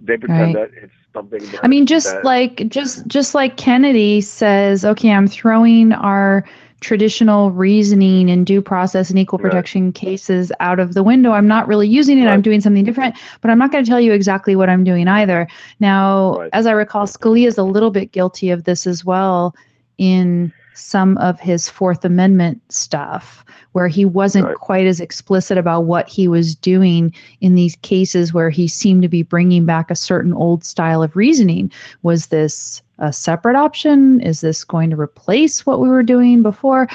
They 0.05 0.17
pretend 0.17 0.55
Right. 0.55 0.69
that 0.71 0.83
it's 0.83 0.93
something. 1.13 1.39
That, 1.51 1.59
I 1.63 1.67
mean, 1.67 1.85
just 1.85 2.13
that- 2.13 2.23
like 2.25 2.67
just 2.69 3.07
just 3.07 3.33
like 3.35 3.57
Kennedy 3.57 4.21
says, 4.21 4.85
okay, 4.85 5.11
I'm 5.11 5.27
throwing 5.27 5.91
our 5.93 6.45
traditional 6.81 7.49
reasoning 7.51 8.29
and 8.29 8.45
due 8.45 8.61
process 8.61 9.09
and 9.09 9.17
equal 9.17 9.39
Right. 9.39 9.49
protection 9.49 9.91
cases 9.91 10.51
out 10.59 10.79
of 10.79 10.93
the 10.93 11.01
window. 11.01 11.31
I'm 11.31 11.47
not 11.47 11.67
really 11.67 11.87
using 11.87 12.19
it. 12.19 12.27
I'm 12.27 12.41
doing 12.41 12.61
something 12.61 12.83
different, 12.83 13.15
but 13.41 13.49
I'm 13.49 13.57
not 13.57 13.71
going 13.71 13.83
to 13.83 13.89
tell 13.89 13.99
you 13.99 14.13
exactly 14.13 14.55
what 14.55 14.69
I'm 14.69 14.83
doing 14.83 15.07
either. 15.07 15.47
Now, 15.79 16.37
Right. 16.37 16.49
as 16.53 16.67
I 16.67 16.73
recall, 16.73 17.07
Scalia 17.07 17.47
is 17.47 17.57
a 17.57 17.63
little 17.63 17.89
bit 17.89 18.11
guilty 18.11 18.51
of 18.51 18.65
this 18.65 18.85
as 18.85 19.03
well 19.03 19.55
in 19.97 20.51
some 20.75 21.17
of 21.17 21.39
his 21.39 21.67
Fourth 21.69 22.05
Amendment 22.05 22.61
stuff, 22.69 23.43
where 23.71 23.87
he 23.87 24.05
wasn't 24.05 24.45
Right. 24.45 24.55
quite 24.55 24.85
as 24.85 24.99
explicit 24.99 25.57
about 25.57 25.85
what 25.85 26.07
he 26.07 26.27
was 26.27 26.55
doing 26.55 27.13
in 27.41 27.55
these 27.55 27.75
cases 27.77 28.33
where 28.33 28.49
he 28.49 28.67
seemed 28.67 29.01
to 29.01 29.09
be 29.09 29.23
bringing 29.23 29.65
back 29.65 29.89
a 29.89 29.95
certain 29.95 30.33
old 30.33 30.63
style 30.63 31.01
of 31.01 31.15
reasoning. 31.15 31.71
Was 32.03 32.27
this 32.27 32.81
a 32.99 33.11
separate 33.11 33.55
option? 33.57 34.21
Is 34.21 34.39
this 34.41 34.63
going 34.63 34.89
to 34.91 34.95
replace 34.95 35.65
what 35.65 35.79
we 35.81 35.89
were 35.89 36.03
doing 36.03 36.41
before? 36.43 36.87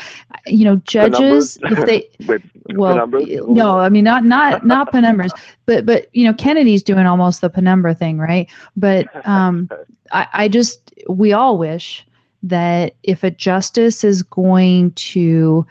You 0.46 0.64
know, 0.64 0.76
judges, 0.76 1.58
if 1.64 1.84
they 1.86 2.08
well 2.74 2.96
penumbras? 2.96 3.48
no 3.48 3.78
i 3.78 3.88
mean 3.88 4.04
not 4.04 4.24
not 4.24 4.64
not 4.64 4.92
penumbras 4.92 5.32
but 5.66 5.84
but 5.84 6.06
you 6.14 6.24
know 6.24 6.32
kennedy's 6.32 6.82
doing 6.84 7.04
almost 7.06 7.40
the 7.40 7.50
penumbra 7.50 7.94
thing 7.94 8.18
right 8.18 8.48
but 8.76 9.08
um 9.26 9.68
I, 10.12 10.26
I 10.32 10.48
just 10.48 10.92
we 11.08 11.32
all 11.32 11.58
wish 11.58 12.06
that 12.42 12.94
if 13.02 13.22
a 13.22 13.30
justice 13.30 14.04
is 14.04 14.22
going 14.22 14.92
to 14.92 15.66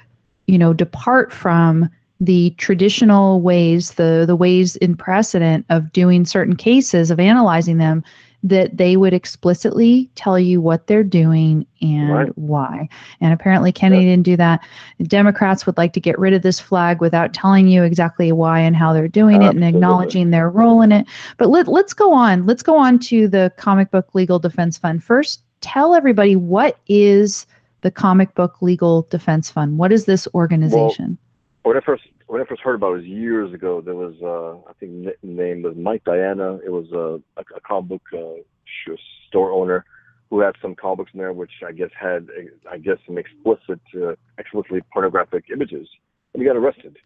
you 0.47 0.57
know 0.57 0.73
depart 0.73 1.31
from 1.31 1.89
the 2.19 2.49
traditional 2.57 3.41
ways 3.41 3.93
the 3.93 4.25
the 4.27 4.35
ways 4.35 4.75
in 4.77 4.95
precedent 4.95 5.65
of 5.69 5.91
doing 5.93 6.25
certain 6.25 6.55
cases 6.55 7.11
of 7.11 7.19
analyzing 7.19 7.77
them 7.77 8.03
that 8.41 8.77
they 8.77 8.95
would 8.95 9.13
explicitly 9.13 10.09
tell 10.15 10.39
you 10.39 10.61
what 10.61 10.87
they're 10.87 11.03
doing 11.03 11.65
and 11.81 12.09
Right. 12.09 12.37
why. 12.37 12.87
And 13.19 13.33
apparently 13.33 13.71
kennedy 13.73 14.05
didn't 14.05 14.23
do 14.23 14.37
that. 14.37 14.61
Democrats 15.03 15.65
would 15.65 15.77
like 15.77 15.91
to 15.93 15.99
get 15.99 16.17
rid 16.17 16.33
of 16.33 16.41
this 16.41 16.57
flag 16.59 17.01
without 17.01 17.33
telling 17.33 17.67
you 17.67 17.83
exactly 17.83 18.31
why 18.31 18.59
and 18.61 18.77
how 18.77 18.93
they're 18.93 19.09
doing 19.09 19.41
it 19.41 19.55
and 19.55 19.63
acknowledging 19.65 20.29
their 20.31 20.49
role 20.49 20.81
in 20.81 20.93
it. 20.93 21.05
But 21.37 21.49
let, 21.49 21.67
let's 21.67 21.93
go 21.93 22.13
on 22.13 22.45
let's 22.45 22.63
go 22.63 22.77
on 22.77 22.99
to 22.99 23.27
the 23.27 23.51
comic 23.57 23.91
book 23.91 24.15
legal 24.15 24.39
defense 24.39 24.77
fund 24.77 25.03
first 25.03 25.43
tell 25.61 25.93
everybody 25.93 26.35
what 26.35 26.77
is 26.87 27.45
the 27.81 27.91
comic 27.91 28.33
book 28.35 28.61
legal 28.61 29.03
defense 29.09 29.49
fund 29.49 29.77
what 29.77 29.91
is 29.91 30.05
this 30.05 30.27
organization 30.33 31.17
when 31.63 31.77
I 31.77 31.81
first 31.81 32.03
when 32.27 32.41
I 32.41 32.45
first 32.45 32.61
heard 32.61 32.75
about 32.75 32.93
it 32.93 32.97
was 32.97 33.05
years 33.05 33.53
ago. 33.53 33.81
There 33.81 33.95
was 33.95 34.15
uh, 34.23 34.69
I 34.69 34.73
think 34.79 35.05
the 35.05 35.13
name 35.23 35.63
was 35.63 35.75
Mike 35.75 36.03
Diana. 36.03 36.59
It 36.65 36.71
was 36.71 36.91
a, 36.91 37.21
a, 37.39 37.43
a 37.55 37.59
comic 37.61 37.89
book 37.89 38.01
uh, 38.13 38.93
store 39.27 39.51
owner 39.51 39.85
who 40.29 40.39
had 40.39 40.55
some 40.61 40.75
comic 40.75 40.97
books 40.97 41.11
in 41.13 41.19
there, 41.19 41.33
which 41.33 41.51
I 41.67 41.71
guess 41.71 41.89
had 41.99 42.27
I 42.71 42.77
guess 42.77 42.97
some 43.05 43.17
explicit, 43.17 43.81
uh, 43.95 44.13
explicitly 44.37 44.81
pornographic 44.93 45.45
images, 45.51 45.87
and 46.33 46.41
he 46.41 46.47
got 46.47 46.55
arrested. 46.55 46.97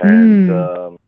And 0.00 0.46
Mm. 0.48 0.86
um, 0.88 0.98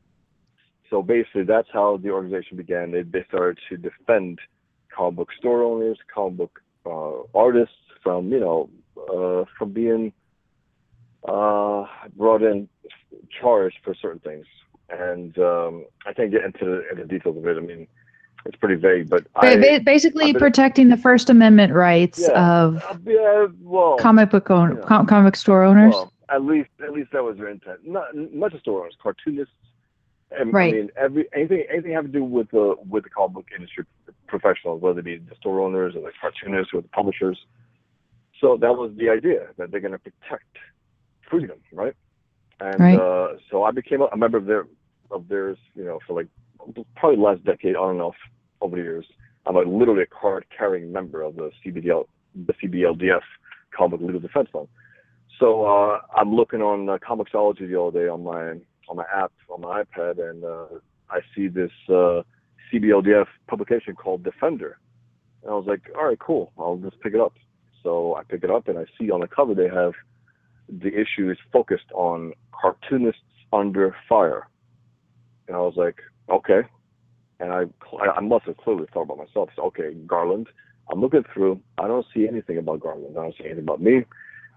so 0.91 1.03
basically, 1.03 1.45
that's 1.45 1.69
how 1.73 1.97
the 1.99 2.11
organization 2.11 2.57
began. 2.57 2.91
They 2.91 3.03
they 3.03 3.25
started 3.29 3.59
to 3.69 3.77
defend 3.77 4.41
comic 4.95 5.17
book 5.17 5.29
store 5.39 5.63
owners, 5.63 5.99
comic 6.13 6.37
book 6.39 6.61
uh, 6.87 7.39
artists 7.39 7.75
from 8.03 8.33
you 8.33 8.41
know 8.41 8.71
uh, 9.13 9.45
from 9.59 9.73
being 9.73 10.13
uh, 11.29 11.87
brought 12.17 12.43
in 12.43 12.69
charged 13.41 13.79
for 13.85 13.95
certain 13.95 14.21
things. 14.21 14.47
And 14.89 15.39
um, 15.39 15.85
I 16.05 16.13
can't 16.13 16.33
get 16.33 16.45
into 16.45 16.65
the, 16.65 16.91
into 16.91 17.03
the 17.03 17.09
details 17.09 17.37
of 17.37 17.47
it. 17.47 17.57
I 17.57 17.61
mean, 17.61 17.87
it's 18.45 18.57
pretty 18.57 18.75
vague, 18.75 19.09
but 19.09 19.25
I, 19.37 19.79
basically 19.79 20.33
been- 20.33 20.41
protecting 20.41 20.89
the 20.89 20.97
first 20.97 21.31
amendment 21.31 21.73
rights 21.73 22.19
Yeah. 22.21 22.63
of 22.63 22.83
uh, 22.85 22.97
yeah, 23.07 23.47
well, 23.61 23.97
comic 23.99 24.31
book 24.31 24.51
owner, 24.51 24.79
yeah. 24.79 24.87
com- 24.87 25.07
comic 25.07 25.37
store 25.37 25.63
owners 25.63 25.95
well, 25.95 26.13
at 26.29 26.43
least 26.43 26.71
at 26.83 26.93
least 26.93 27.13
that 27.13 27.23
was 27.23 27.37
their 27.37 27.49
intent. 27.49 27.87
Not 27.87 28.07
not 28.15 28.51
just 28.51 28.63
store 28.63 28.81
owners, 28.81 28.97
cartoonists. 29.01 29.55
And, 30.39 30.53
Right. 30.53 30.73
I 30.73 30.77
mean, 30.77 30.91
every 30.97 31.29
anything 31.35 31.65
anything 31.71 31.93
have 31.93 32.05
to 32.05 32.13
do 32.13 32.23
with 32.23 32.51
the 32.51 32.77
with 32.89 33.05
the 33.05 33.11
comic 33.11 33.35
book 33.35 33.47
industry 33.55 33.85
professionals, 34.29 34.81
whether 34.81 35.01
it 35.01 35.05
be 35.05 35.19
the 35.19 35.35
store 35.37 35.61
owners 35.61 35.95
or 35.97 36.03
the 36.03 36.13
cartoonists 36.21 36.73
or 36.73 36.83
the 36.83 36.89
publishers. 36.89 37.39
So 38.41 38.57
that 38.61 38.73
was 38.73 38.93
the 38.97 39.11
idea 39.11 39.49
that 39.59 39.71
they're 39.71 39.81
going 39.81 39.93
to 39.93 39.99
protect 39.99 40.57
freedom, 41.29 41.59
right? 41.73 41.95
And 42.61 42.79
Right. 42.79 42.97
Uh, 42.97 43.37
so 43.51 43.65
I 43.65 43.71
became 43.73 44.03
a, 44.03 44.17
member 44.17 44.39
of 44.39 44.47
their 44.47 44.67
of 45.11 45.29
theirs, 45.29 45.59
you 45.75 45.85
know, 45.85 45.99
for 46.07 46.15
like 46.15 46.29
probably 46.97 47.17
the 47.17 47.23
last 47.23 47.45
decade 47.45 47.75
on 47.75 47.91
and 47.91 48.03
off 48.03 48.15
over 48.61 48.77
the 48.77 48.83
years. 48.83 49.07
I'm 49.47 49.57
a 49.57 49.61
literally 49.61 50.03
a 50.03 50.07
card 50.07 50.45
carrying 50.57 50.93
member 50.93 51.23
of 51.23 51.35
the 51.35 51.51
CBDL, 51.65 52.05
the 52.47 52.53
CBLDF, 52.63 53.23
Comic 53.77 53.99
Book 53.99 54.07
Legal 54.07 54.21
Defense 54.21 54.49
Fund. 54.53 54.69
So 55.39 55.65
uh, 55.65 56.01
I'm 56.15 56.35
looking 56.35 56.61
on 56.61 56.89
uh, 56.89 56.99
Comixology 56.99 57.69
the 57.69 57.81
other 57.81 57.99
day 57.99 58.09
on 58.09 58.23
my 58.23 58.61
on 58.91 58.97
my 58.97 59.05
app 59.15 59.33
on 59.49 59.61
my 59.61 59.83
iPad, 59.83 60.19
and 60.19 60.45
uh, 60.45 60.67
I 61.09 61.21
see 61.35 61.47
this 61.47 61.71
uh, 61.89 62.23
CBLDF 62.73 63.27
publication 63.49 63.95
called 63.95 64.25
Defender, 64.25 64.79
and 65.43 65.53
I 65.53 65.55
was 65.55 65.65
like, 65.67 65.83
all 65.97 66.07
right, 66.07 66.19
cool, 66.19 66.53
I'll 66.59 66.77
just 66.77 67.01
pick 67.01 67.15
it 67.15 67.21
up. 67.21 67.35
So 67.83 68.17
I 68.17 68.25
pick 68.25 68.45
it 68.45 68.51
up, 68.51 68.69
and 68.69 68.79
I 68.79 68.85
see 68.99 69.11
on 69.11 69.21
the 69.21 69.29
cover 69.29 69.55
they 69.55 69.69
have 69.69 69.93
the 70.69 70.89
issue 70.89 71.31
is 71.31 71.39
focused 71.53 71.91
on 71.95 72.33
cartoonists 72.53 73.23
under 73.53 73.95
fire, 74.09 74.49
and 75.47 75.57
I 75.57 75.61
was 75.61 75.75
like, 75.77 76.01
okay. 76.29 76.61
And 77.39 77.53
I, 77.53 77.65
I 78.15 78.21
must 78.21 78.45
have 78.45 78.59
clearly 78.59 78.87
thought 78.93 79.05
about 79.05 79.17
myself. 79.17 79.49
So, 79.57 79.63
okay, 79.69 79.95
Garland, 80.07 80.49
I'm 80.91 81.01
looking 81.01 81.25
through. 81.33 81.59
I 81.79 81.89
don't 81.89 82.05
see 82.15 82.29
anything 82.29 82.59
about 82.59 82.81
Garland. 82.81 83.17
I 83.17 83.23
don't 83.23 83.35
see 83.39 83.47
anything 83.47 83.65
about 83.65 83.81
me. 83.81 84.05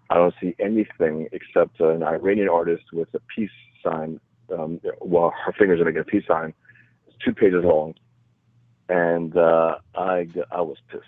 I 0.09 0.15
don't 0.15 0.33
see 0.41 0.53
anything 0.59 1.29
except 1.31 1.79
an 1.79 2.03
Iranian 2.03 2.49
artist 2.49 2.83
with 2.91 3.07
a 3.13 3.19
peace 3.33 3.49
sign. 3.83 4.19
Um, 4.51 4.79
well, 5.01 5.33
her 5.45 5.51
fingers 5.53 5.79
are 5.81 5.85
making 5.85 6.01
a 6.01 6.05
peace 6.05 6.25
sign. 6.27 6.53
It's 7.07 7.17
two 7.23 7.33
pages 7.33 7.63
long, 7.63 7.95
and 8.89 9.35
uh, 9.37 9.75
I 9.95 10.27
I 10.51 10.61
was 10.61 10.77
pissed. 10.89 11.03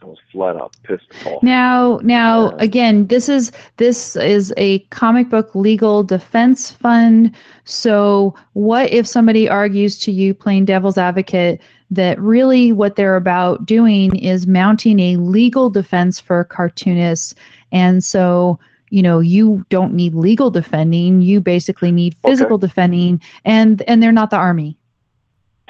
I 0.00 0.04
was 0.04 0.18
flat 0.30 0.56
out 0.56 0.76
pissed 0.84 1.08
off. 1.26 1.42
Now, 1.42 1.98
now 2.02 2.50
Yeah. 2.50 2.56
again, 2.58 3.06
this 3.08 3.28
is 3.28 3.50
this 3.78 4.16
is 4.16 4.54
a 4.56 4.78
comic 4.90 5.28
book 5.28 5.54
legal 5.54 6.04
defense 6.04 6.70
fund. 6.70 7.34
So, 7.64 8.34
what 8.52 8.92
if 8.92 9.06
somebody 9.06 9.48
argues 9.48 9.98
to 10.00 10.12
you, 10.12 10.34
plain 10.34 10.64
devil's 10.64 10.98
advocate, 10.98 11.60
that 11.90 12.20
really 12.20 12.70
what 12.72 12.96
they're 12.96 13.16
about 13.16 13.66
doing 13.66 14.14
is 14.16 14.46
mounting 14.46 15.00
a 15.00 15.16
legal 15.16 15.70
defense 15.70 16.20
for 16.20 16.44
cartoonists, 16.44 17.34
and 17.72 18.04
so 18.04 18.58
you 18.90 19.02
know 19.02 19.20
you 19.20 19.64
don't 19.68 19.94
need 19.94 20.14
legal 20.14 20.50
defending, 20.50 21.22
you 21.22 21.40
basically 21.40 21.92
need 21.92 22.14
Okay. 22.24 22.32
physical 22.32 22.58
defending, 22.58 23.20
and 23.44 23.82
and 23.82 24.02
they're 24.02 24.12
not 24.12 24.30
the 24.30 24.36
army. 24.36 24.76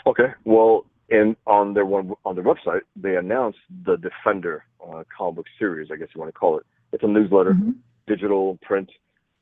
Okay. 0.07 0.33
Well, 0.45 0.87
in 1.09 1.37
on 1.47 1.75
their 1.75 1.87
one 1.87 2.13
on 2.25 2.35
their 2.35 2.45
website, 2.45 2.83
they 2.97 3.17
announced 3.17 3.59
the 3.85 3.97
Defender 3.97 4.65
uh, 4.83 5.05
comic 5.17 5.37
book 5.37 5.47
series. 5.59 5.91
I 5.91 5.97
guess 5.97 6.09
you 6.15 6.21
want 6.21 6.33
to 6.33 6.39
call 6.39 6.59
it. 6.59 6.67
It's 6.93 7.03
a 7.03 7.07
newsletter, 7.07 7.55
Mhm. 7.55 7.75
digital, 8.07 8.59
print, 8.63 8.91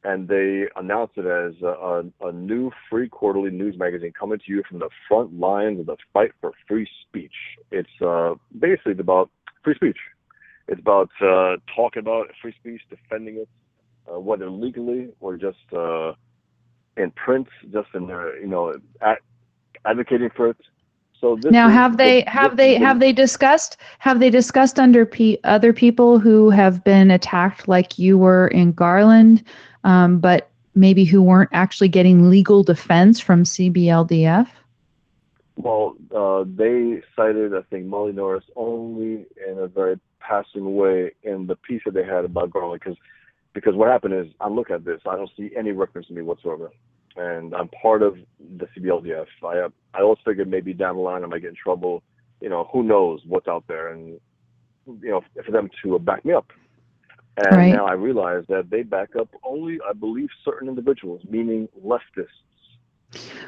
and 0.05 0.29
they 0.29 0.69
announced 0.77 1.15
it 1.17 1.27
as 1.27 1.55
a, 1.63 1.67
a, 1.67 2.29
a 2.29 2.33
new 2.33 2.71
free 2.89 3.09
quarterly 3.09 3.51
news 3.51 3.77
magazine 3.77 4.13
coming 4.19 4.39
to 4.39 4.53
you 4.53 4.63
from 4.69 4.79
the 4.79 4.89
front 5.09 5.39
lines 5.39 5.81
of 5.81 5.87
the 5.87 5.97
fight 6.13 6.33
for 6.41 6.53
free 6.69 6.89
speech. 7.03 7.35
It's 7.71 8.01
uh, 8.01 8.35
basically 8.59 8.93
about 8.93 9.31
free 9.63 9.75
speech. 9.75 9.99
It's 10.69 10.81
about 10.81 11.11
uh, 11.21 11.57
talking 11.75 12.01
about 12.01 12.29
free 12.41 12.55
speech, 12.59 12.81
defending 12.91 13.37
it, 13.37 13.49
uh, 14.13 14.21
whether 14.21 14.51
legally 14.51 15.09
or 15.21 15.37
just 15.37 15.59
uh, 15.77 16.13
in 16.97 17.11
print, 17.13 17.49
just 17.73 17.89
in 17.95 18.07
their, 18.07 18.39
you 18.41 18.47
know, 18.47 18.75
at, 19.01 19.19
advocating 19.85 20.31
for 20.31 20.51
it. 20.51 20.57
So 21.21 21.37
this 21.37 21.51
now 21.51 21.69
is 21.69 21.75
have 21.75 21.97
they 21.97 22.23
the- 22.23 22.31
have 22.31 22.51
this 22.53 22.57
they 22.59 22.75
have 22.75 23.01
they 23.01 23.13
discussed 23.13 23.79
have 24.01 24.21
they 24.21 24.31
discussed 24.31 24.79
under 24.79 25.07
pe- 25.07 25.39
other 25.45 25.73
people 25.73 26.19
who 26.19 26.51
have 26.51 26.85
been 26.85 27.11
attacked 27.11 27.69
like 27.69 27.99
you 27.99 28.19
were 28.19 28.49
in 28.49 28.73
Garland 28.73 29.43
um, 29.85 30.19
but 30.19 30.51
maybe 30.75 31.05
who 31.05 31.23
weren't 31.23 31.49
actually 31.53 31.89
getting 31.89 32.29
legal 32.29 32.63
defense 32.63 33.19
from 33.19 33.45
CBLDF 33.45 34.47
Well, 35.57 35.97
uh, 36.15 36.45
they 36.47 37.03
cited, 37.17 37.55
I 37.55 37.63
think, 37.71 37.87
Molly 37.87 38.13
Norris 38.13 38.45
only 38.57 39.25
in 39.49 39.59
a 39.59 39.69
very 39.69 39.99
passing 40.21 40.77
way 40.77 41.13
in 41.23 41.47
the 41.47 41.57
piece 41.57 41.81
that 41.87 41.95
they 41.95 42.05
had 42.05 42.27
about 42.27 42.51
Garland, 42.51 42.81
because 42.81 42.99
because 43.57 43.75
what 43.75 43.89
happened 43.89 44.13
is 44.13 44.27
I 44.39 44.49
look 44.51 44.71
at 44.71 44.85
this, 44.85 45.01
I 45.09 45.17
don't 45.17 45.31
see 45.35 45.51
any 45.57 45.73
reference 45.73 46.09
to 46.09 46.13
me 46.13 46.21
whatsoever, 46.21 46.71
and 47.17 47.55
I'm 47.55 47.69
part 47.69 48.03
of 48.03 48.19
the 48.59 48.67
CBLDF. 48.77 49.25
I 49.43 49.61
uh, 49.61 49.69
I 49.95 50.03
always 50.03 50.19
figured 50.27 50.49
maybe 50.49 50.75
down 50.75 50.97
the 50.97 51.01
line 51.01 51.25
I 51.25 51.27
might 51.27 51.41
get 51.41 51.49
in 51.49 51.57
trouble. 51.57 52.03
You 52.43 52.51
know, 52.51 52.69
who 52.71 52.83
knows 52.83 53.23
what's 53.27 53.49
out 53.49 53.65
there, 53.67 53.93
and 53.93 54.21
you 54.87 55.11
know, 55.11 55.23
for 55.45 55.51
them 55.51 55.71
to 55.83 55.99
back 55.99 56.23
me 56.27 56.35
up. 56.35 56.49
And 57.39 57.57
Right. 57.57 57.73
now 57.73 57.87
I 57.87 57.93
realize 57.93 58.45
that 58.49 58.69
they 58.71 58.83
back 58.83 59.17
up 59.17 59.29
only, 59.43 59.79
I 59.89 59.95
believe, 59.95 60.29
certain 60.45 60.69
individuals, 60.69 61.23
meaning 61.29 61.69
leftists. 61.83 62.43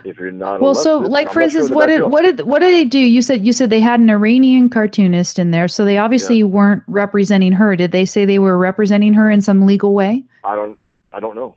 If 0.04 0.18
you're 0.18 0.30
not 0.30 0.60
well 0.60 0.74
so 0.74 0.98
like 0.98 1.30
for 1.32 1.40
not 1.40 1.50
sure 1.50 1.60
instance 1.60 1.70
what 1.70 1.86
did 1.86 2.02
what 2.02 2.22
did 2.22 2.40
what 2.42 2.60
did 2.60 2.72
they 2.72 2.84
do 2.84 2.98
you 2.98 3.22
said 3.22 3.44
you 3.44 3.52
said 3.52 3.70
they 3.70 3.80
had 3.80 4.00
an 4.00 4.10
Iranian 4.10 4.70
cartoonist 4.70 5.38
in 5.38 5.50
there 5.50 5.68
so 5.68 5.84
they 5.84 5.98
obviously 5.98 6.42
weren't 6.42 6.82
representing 6.86 7.52
her 7.52 7.76
did 7.76 7.92
they 7.92 8.04
say 8.04 8.24
they 8.24 8.38
were 8.38 8.56
representing 8.56 9.12
her 9.14 9.30
in 9.30 9.40
some 9.40 9.66
legal 9.66 9.94
way 9.94 10.24
I 10.44 10.54
don't. 10.54 10.78
I 11.12 11.20
don't 11.20 11.34
know. 11.34 11.56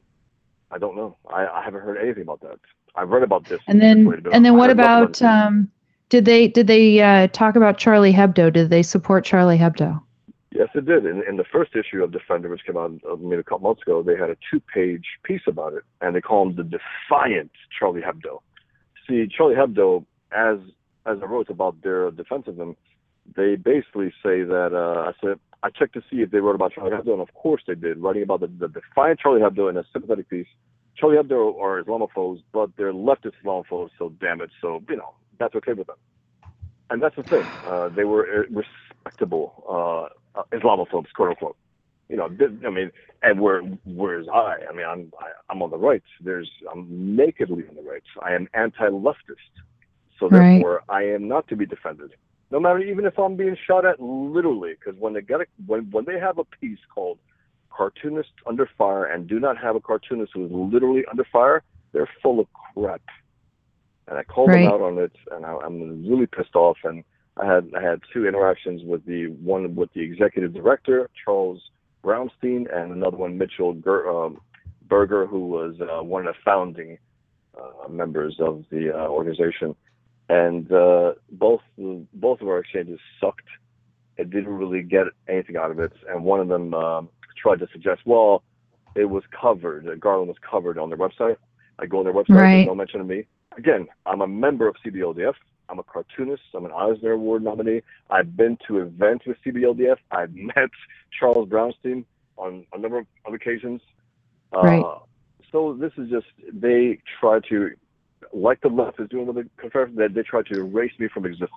I 0.72 0.78
don't 0.78 0.96
know. 0.96 1.18
I, 1.30 1.46
I 1.48 1.64
haven't 1.64 1.82
heard 1.82 1.98
anything 1.98 2.24
about 2.24 2.42
that. 2.42 2.60
I've 2.96 3.10
read 3.10 3.24
about 3.24 3.46
this. 3.46 3.62
and 3.68 3.82
then 3.82 4.08
and 4.34 4.46
then 4.46 4.54
I 4.54 4.58
what 4.58 4.70
about 4.70 5.22
um 5.22 5.70
did 6.10 6.26
they 6.26 6.48
did 6.48 6.68
they 6.68 7.00
uh, 7.00 7.28
talk 7.28 7.56
about 7.56 7.78
Charlie 7.78 8.14
Hebdo 8.14 8.52
did 8.52 8.70
they 8.70 8.84
support 8.84 9.24
Charlie 9.24 9.58
Hebdo 9.58 10.02
Yes, 10.52 10.68
it 10.76 10.86
did. 10.86 11.06
In, 11.06 11.24
in 11.28 11.38
the 11.38 11.46
first 11.50 11.72
issue 11.76 12.04
of 12.04 12.12
Defender, 12.12 12.50
which 12.50 12.66
came 12.66 12.76
out 12.76 12.92
uh, 13.06 13.14
a 13.16 13.44
couple 13.44 13.70
months 13.70 13.82
ago, 13.84 14.04
they 14.04 14.18
had 14.18 14.30
a 14.30 14.38
two-page 14.52 15.06
piece 15.24 15.42
about 15.48 15.74
it, 15.74 15.84
and 16.02 16.14
they 16.14 16.22
call 16.22 16.48
him 16.48 16.56
the 16.56 16.64
defiant 16.64 17.52
Charlie 17.78 18.02
Hebdo. 18.02 18.42
See, 19.08 19.28
Charlie 19.36 19.56
Hebdo, 19.56 20.06
as 20.32 20.58
as 21.06 21.18
I 21.22 21.26
wrote 21.26 21.50
about 21.50 21.82
their 21.82 22.12
defense 22.12 22.44
of 22.48 22.58
him, 22.58 22.76
they 23.36 23.56
basically 23.56 24.10
say 24.22 24.44
that 24.44 24.72
uh, 24.74 25.10
I 25.10 25.14
said 25.22 25.40
I 25.64 25.70
checked 25.70 25.94
to 25.94 26.02
see 26.12 26.18
if 26.18 26.32
they 26.32 26.40
wrote 26.40 26.56
about 26.56 26.74
Charlie 26.74 26.92
Hebdo, 26.92 27.14
and 27.14 27.22
of 27.22 27.34
course 27.34 27.64
they 27.66 27.76
did, 27.76 27.98
writing 27.98 28.24
about 28.24 28.42
the, 28.42 28.48
the 28.48 28.68
defiant 28.68 29.20
Charlie 29.20 29.42
Hebdo 29.42 29.70
in 29.70 29.78
a 29.78 29.84
sympathetic 29.94 30.30
piece. 30.30 30.48
Charlie 30.98 31.18
Hebdo 31.18 31.60
are 31.62 31.82
Islamophobes, 31.82 32.44
but 32.52 32.70
they're 32.78 32.94
leftist 32.94 33.34
Islamophobes, 33.44 33.92
so 33.98 34.10
damn 34.20 34.42
it. 34.42 34.50
So 34.62 34.84
you 34.90 34.98
know 34.98 35.14
that's 35.40 35.56
okay 35.56 35.74
with 35.74 35.88
them. 35.88 35.98
And 36.90 37.02
that's 37.02 37.16
the 37.16 37.24
thing. 37.24 37.50
Uh, 37.66 37.88
they 37.88 38.04
were 38.04 38.48
respectable 38.52 39.64
uh, 39.70 40.21
uh, 40.36 40.44
Islamophobes, 40.54 41.12
quote 41.16 41.30
unquote. 41.30 41.58
You 42.10 42.18
know, 42.18 42.26
I 42.66 42.70
mean, 42.70 42.92
and 43.24 43.40
where 43.40 43.62
where's 43.86 44.28
I? 44.28 44.58
I 44.70 44.74
mean, 44.76 44.86
I'm 44.86 45.12
I, 45.20 45.28
I'm 45.50 45.62
on 45.62 45.72
the 45.72 45.78
right. 45.78 46.04
There's 46.22 46.50
I'm 46.72 47.16
nakedly 47.16 47.64
on 47.70 47.76
the 47.76 47.90
right. 47.90 48.04
I 48.22 48.34
am 48.34 48.48
anti-leftist, 48.54 49.16
so 50.20 50.28
Right. 50.28 50.52
therefore 50.52 50.84
I 50.90 51.04
am 51.04 51.28
not 51.28 51.48
to 51.48 51.56
be 51.56 51.66
defended. 51.66 52.12
No 52.52 52.60
matter 52.60 52.80
even 52.80 53.06
if 53.06 53.18
I'm 53.18 53.38
being 53.38 53.56
shot 53.66 53.86
at 53.86 54.02
literally, 54.02 54.74
because 54.74 55.00
when 55.00 55.14
they 55.14 55.22
get 55.22 55.40
a, 55.40 55.46
when 55.66 55.90
when 55.92 56.04
they 56.06 56.20
have 56.20 56.38
a 56.38 56.44
piece 56.60 56.80
called 56.94 57.18
"Cartoonist 57.72 58.34
Under 58.46 58.70
Fire" 58.78 59.06
and 59.06 59.26
do 59.26 59.40
not 59.40 59.58
have 59.58 59.78
a 59.78 59.82
cartoonist 59.82 60.34
who 60.34 60.46
is 60.46 60.52
literally 60.52 61.04
under 61.10 61.26
fire, 61.32 61.64
they're 61.94 62.10
full 62.22 62.42
of 62.42 62.48
crap. 62.76 63.02
And 64.08 64.18
I 64.18 64.24
called 64.24 64.50
Right. 64.50 64.64
them 64.64 64.68
out 64.68 64.82
on 64.82 64.98
it, 64.98 65.14
and 65.32 65.46
I, 65.46 65.56
I'm 65.64 66.06
really 66.06 66.28
pissed 66.28 66.56
off. 66.56 66.78
And 66.84 67.06
I 67.38 67.46
had 67.46 67.72
I 67.76 67.82
had 67.82 68.02
two 68.14 68.28
interactions 68.28 68.82
with 68.84 69.06
the 69.06 69.28
one 69.28 69.76
with 69.76 69.92
the 69.94 70.02
executive 70.02 70.54
director 70.54 71.10
Charles 71.24 71.62
Brownstein 72.04 72.74
and 72.74 72.92
another 72.92 73.18
one 73.18 73.38
Mitchell 73.38 73.74
Ger, 73.74 74.10
um, 74.10 74.42
Berger, 74.88 75.26
who 75.26 75.48
was 75.48 75.76
uh, 75.82 76.04
one 76.04 76.28
of 76.28 76.34
the 76.34 76.40
founding 76.44 76.98
uh, 77.58 77.88
members 77.88 78.36
of 78.40 78.66
the 78.70 78.94
uh, 78.94 79.08
organization. 79.08 79.76
And 80.30 80.72
uh, 80.72 81.14
both 81.32 81.62
both 81.78 82.42
of 82.42 82.48
our 82.48 82.60
exchanges 82.60 83.00
sucked. 83.20 83.48
It 84.18 84.30
didn't 84.30 84.54
really 84.54 84.84
get 84.84 85.08
anything 85.28 85.58
out 85.58 85.72
of 85.72 85.80
it. 85.80 85.94
And 86.08 86.24
one 86.24 86.40
of 86.40 86.48
them 86.48 86.74
um, 86.74 87.10
tried 87.42 87.60
to 87.60 87.68
suggest, 87.72 88.02
well, 88.06 88.44
it 88.96 89.06
was 89.06 89.24
covered. 89.40 90.00
Garland 90.00 90.28
was 90.28 90.38
covered 90.48 90.78
on 90.78 90.90
their 90.90 90.98
website. 90.98 91.38
I 91.80 91.86
go 91.86 92.00
on 92.00 92.04
their 92.04 92.14
website. 92.14 92.30
Right. 92.30 92.56
There's 92.58 92.68
no 92.68 92.76
mention 92.76 93.02
of 93.02 93.08
me. 93.08 93.26
Again, 93.58 93.88
I'm 94.06 94.22
a 94.22 94.28
member 94.28 94.68
of 94.68 94.76
CBLDF. 94.86 95.34
I'm 95.72 95.80
a 95.80 95.84
cartoonist. 95.84 96.44
I'm 96.54 96.66
an 96.66 96.72
Eisner 96.74 97.14
Award 97.14 97.44
nominee. 97.44 97.82
I've 98.10 98.36
been 98.36 98.58
to 98.68 98.80
events 98.80 99.26
with 99.26 99.38
CBLDF. 99.46 99.96
I've 100.12 100.34
met 100.56 100.70
Charles 101.18 101.48
Brownstein 101.50 102.04
on 102.38 102.66
a 102.74 102.78
number 102.78 103.00
of 103.26 103.34
occasions. 103.34 103.82
Uh, 104.56 104.62
Right. 104.62 104.86
So 105.52 105.74
this 105.74 105.92
is 105.98 106.10
just 106.10 106.28
they 106.54 106.98
try 107.20 107.40
to, 107.50 107.72
like 108.32 108.62
the 108.62 108.70
left 108.70 109.00
is 109.02 109.10
doing 109.10 109.26
with 109.28 109.36
the 109.36 109.50
Confederate, 109.58 109.96
that 109.98 110.14
they 110.14 110.22
try 110.24 110.42
to 110.44 110.60
erase 110.60 110.94
me 110.98 111.10
from 111.10 111.26
existence, 111.26 111.52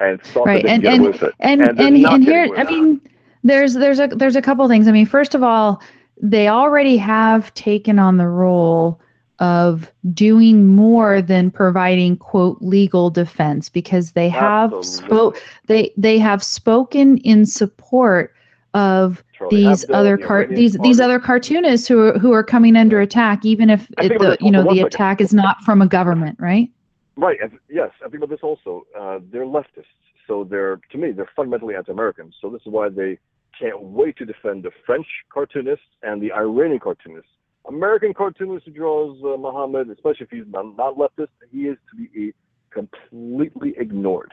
and 0.00 0.22
thought 0.22 0.46
Right, 0.46 0.62
that 0.64 0.80
they 0.80 0.88
and- 0.88 0.94
and- 0.96 1.02
with 1.02 1.22
it. 1.22 1.34
and 1.40 1.60
And 1.60 1.78
and, 1.80 1.96
and 2.06 2.24
here 2.24 2.48
i 2.56 2.64
mean 2.64 3.00
there's 3.42 3.74
there's 3.74 4.00
a 4.00 4.06
there's 4.08 4.36
a 4.36 4.40
couple 4.42 4.66
things 4.68 4.88
i 4.88 4.92
mean 4.92 5.04
first 5.04 5.34
of 5.34 5.42
all 5.42 5.82
they 6.22 6.48
already 6.48 6.96
have 6.96 7.52
taken 7.52 7.98
on 7.98 8.16
the 8.16 8.26
role 8.26 8.98
of 9.40 9.90
doing 10.12 10.74
more 10.74 11.20
than 11.20 11.50
providing 11.50 12.16
quote 12.16 12.58
legal 12.60 13.10
defense 13.10 13.68
because 13.68 14.12
they 14.12 14.28
have 14.28 14.72
spoke 14.82 15.42
they 15.66 15.92
they 15.96 16.18
have 16.18 16.42
spoken 16.42 17.18
in 17.18 17.44
support 17.44 18.32
of 18.74 19.24
these 19.50 19.84
other 19.90 20.16
the 20.16 20.22
car 20.24 20.46
these 20.46 20.74
these 20.82 21.00
other 21.00 21.18
cartoonists 21.18 21.88
who 21.88 22.00
are 22.00 22.18
who 22.18 22.32
are 22.32 22.44
coming 22.44 22.76
under 22.76 23.00
attack 23.00 23.44
even 23.44 23.70
if 23.70 23.88
it, 23.98 24.18
the 24.20 24.36
you 24.40 24.50
know 24.50 24.62
the 24.62 24.70
second. 24.70 24.86
attack 24.86 25.20
is 25.20 25.34
not 25.34 25.60
from 25.62 25.82
a 25.82 25.86
government 25.86 26.36
right 26.38 26.70
Right. 27.16 27.38
Yes, 27.70 27.90
I 28.04 28.08
think 28.08 28.16
about 28.16 28.30
this 28.30 28.40
also. 28.42 28.86
Uh, 28.98 29.20
they're 29.30 29.44
leftists, 29.44 29.84
so 30.26 30.44
they're 30.44 30.80
to 30.90 30.98
me 30.98 31.12
they're 31.12 31.30
fundamentally 31.36 31.76
anti-American. 31.76 32.32
So 32.40 32.50
this 32.50 32.62
is 32.62 32.72
why 32.72 32.88
they 32.88 33.18
can't 33.58 33.80
wait 33.80 34.16
to 34.16 34.24
defend 34.24 34.64
the 34.64 34.72
French 34.84 35.06
cartoonists 35.32 35.86
and 36.02 36.20
the 36.20 36.32
Iranian 36.32 36.80
cartoonists. 36.80 37.30
American 37.66 38.12
cartoonist 38.12 38.66
who 38.66 38.72
draws 38.72 39.18
uh, 39.24 39.36
Muhammad, 39.38 39.90
especially 39.90 40.24
if 40.24 40.30
he's 40.30 40.44
not, 40.46 40.76
not 40.76 40.96
leftist, 40.96 41.28
he 41.50 41.66
is 41.66 41.78
to 41.90 41.96
be 41.96 42.34
completely 42.70 43.74
ignored. 43.78 44.32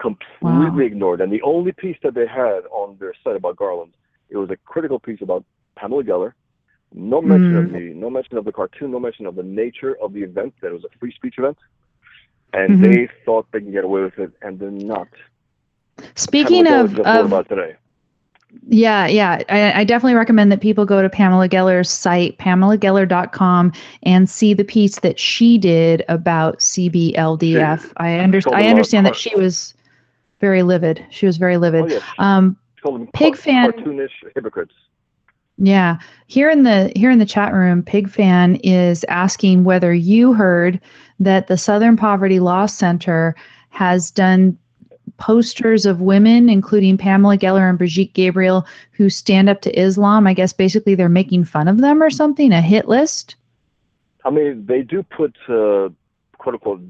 Completely 0.00 0.84
Wow. 0.84 0.86
ignored. 0.86 1.20
And 1.20 1.32
the 1.32 1.42
only 1.42 1.72
piece 1.72 1.96
that 2.02 2.14
they 2.14 2.26
had 2.26 2.60
on 2.70 2.96
their 2.98 3.14
site 3.22 3.36
about 3.36 3.56
Garland, 3.56 3.94
it 4.28 4.36
was 4.36 4.50
a 4.50 4.56
critical 4.64 4.98
piece 4.98 5.20
about 5.22 5.44
Pamela 5.76 6.04
Geller. 6.04 6.32
No 6.92 7.20
mention 7.20 7.56
of 7.56 7.64
Mm. 7.66 7.72
the 7.72 7.94
no 7.94 8.08
mention 8.08 8.36
of 8.38 8.44
the 8.44 8.52
cartoon, 8.52 8.92
no 8.92 9.00
mention 9.00 9.26
of 9.26 9.34
the 9.34 9.42
nature 9.42 9.96
of 10.00 10.12
the 10.12 10.22
event, 10.22 10.54
that 10.60 10.68
it 10.68 10.74
was 10.74 10.84
a 10.84 10.98
free 10.98 11.12
speech 11.12 11.38
event. 11.38 11.58
And 12.52 12.78
Mhm. 12.78 12.82
they 12.82 13.08
thought 13.24 13.46
they 13.52 13.60
can 13.60 13.72
get 13.72 13.84
away 13.84 14.02
with 14.02 14.18
it, 14.18 14.32
and 14.42 14.58
they're 14.58 14.70
not. 14.70 15.08
Speaking 16.14 16.64
Pamela 16.64 16.84
of, 16.84 17.00
of 17.00 17.26
about 17.26 17.48
today. 17.48 17.76
Yeah, 18.68 19.06
yeah. 19.06 19.42
I, 19.48 19.80
I 19.80 19.84
definitely 19.84 20.14
recommend 20.14 20.50
that 20.52 20.60
people 20.60 20.84
go 20.86 21.02
to 21.02 21.10
Pamela 21.10 21.48
Geller's 21.48 21.90
site, 21.90 22.38
pamelageller.com, 22.38 23.72
and 24.04 24.30
see 24.30 24.54
the 24.54 24.64
piece 24.64 25.00
that 25.00 25.18
she 25.18 25.58
did 25.58 26.04
about 26.08 26.58
CBLDF. 26.58 27.92
I, 27.98 28.20
under, 28.20 28.40
I 28.52 28.68
understand 28.68 29.06
that 29.06 29.16
she 29.16 29.34
was 29.36 29.74
very 30.40 30.62
livid. 30.62 31.04
She 31.10 31.26
was 31.26 31.36
very 31.36 31.56
livid. 31.56 31.84
Oh, 31.84 31.88
yes. 31.88 32.02
Um, 32.18 32.56
Pig 33.14 33.36
fan- 33.36 33.72
cartoonish 33.72 34.10
hypocrites. 34.34 34.74
yeah. 35.56 35.98
Here 36.26 36.50
in 36.50 36.64
the 36.64 36.92
here 36.94 37.10
in 37.10 37.18
the 37.18 37.26
chat 37.26 37.54
room, 37.54 37.82
Pig 37.82 38.10
Fan 38.10 38.56
is 38.56 39.04
asking 39.08 39.64
whether 39.64 39.94
you 39.94 40.34
heard 40.34 40.80
that 41.18 41.46
the 41.46 41.56
Southern 41.56 41.96
Poverty 41.96 42.40
Law 42.40 42.66
Center 42.66 43.34
has 43.70 44.10
done 44.10 44.58
posters 45.16 45.86
of 45.86 46.00
women, 46.00 46.48
including 46.48 46.98
Pamela 46.98 47.38
Geller 47.38 47.68
and 47.68 47.78
Brigitte 47.78 48.12
Gabriel, 48.14 48.66
who 48.92 49.08
stand 49.08 49.48
up 49.48 49.60
to 49.62 49.78
Islam. 49.80 50.26
I 50.26 50.34
guess 50.34 50.52
basically 50.52 50.94
they're 50.94 51.08
making 51.08 51.44
fun 51.44 51.68
of 51.68 51.78
them 51.78 52.02
or 52.02 52.10
something. 52.10 52.52
A 52.52 52.60
hit 52.60 52.88
list. 52.88 53.36
I 54.24 54.30
mean, 54.30 54.64
they 54.66 54.82
do 54.82 55.02
put 55.02 55.36
uh, 55.48 55.90
quote 56.38 56.54
unquote 56.54 56.82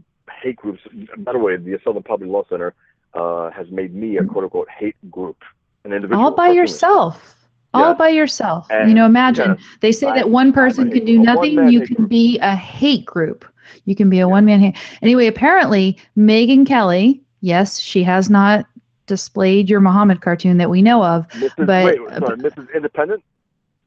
hate 0.43 0.57
groups. 0.57 0.81
By 1.19 1.33
the 1.33 1.39
way, 1.39 1.57
the 1.57 1.79
Southern 1.85 2.03
Poverty 2.03 2.31
Law 2.31 2.45
Center 2.49 2.75
uh, 3.15 3.51
has 3.51 3.71
made 3.71 3.95
me 3.95 4.19
a 4.19 4.25
quote 4.25 4.45
unquote 4.45 4.69
hate 4.69 4.97
group, 5.11 5.43
an 5.85 5.93
individual. 5.93 6.25
all 6.25 6.31
by 6.33 6.49
yourself. 6.51 7.35
All 7.73 7.93
by 7.95 8.09
yourself. 8.09 8.69
you 8.71 8.95
know, 8.95 9.05
imagine 9.05 9.59
they 9.81 9.91
say 9.91 10.07
I- 10.07 10.15
that 10.15 10.31
one 10.31 10.53
person 10.53 10.93
can 10.93 11.05
do 11.05 11.19
nothing. 11.19 11.69
You 11.69 11.81
can 11.81 11.97
group. 11.97 12.09
be 12.09 12.39
a 12.39 12.55
hate 12.55 13.05
group. 13.05 13.45
You 13.85 13.97
can 13.97 14.09
be 14.09 14.21
a 14.21 14.29
one 14.29 14.45
man 14.45 14.61
hate. 14.61 14.77
Anyway, 15.03 15.27
apparently, 15.27 15.99
Megyn 16.17 16.65
Kelly, 16.67 17.21
yes, 17.45 17.79
she 17.79 18.03
has 18.03 18.31
not 18.31 18.67
displayed 19.07 19.69
your 19.69 19.81
Muhammad 19.81 20.23
cartoon 20.23 20.57
that 20.57 20.71
we 20.71 20.81
know 20.81 21.05
of. 21.05 21.29
Mrs. 21.29 21.67
but- 21.67 21.85
wait, 21.85 21.99
sorry, 22.19 22.39
Mrs. 22.39 22.75
Independent. 22.75 23.23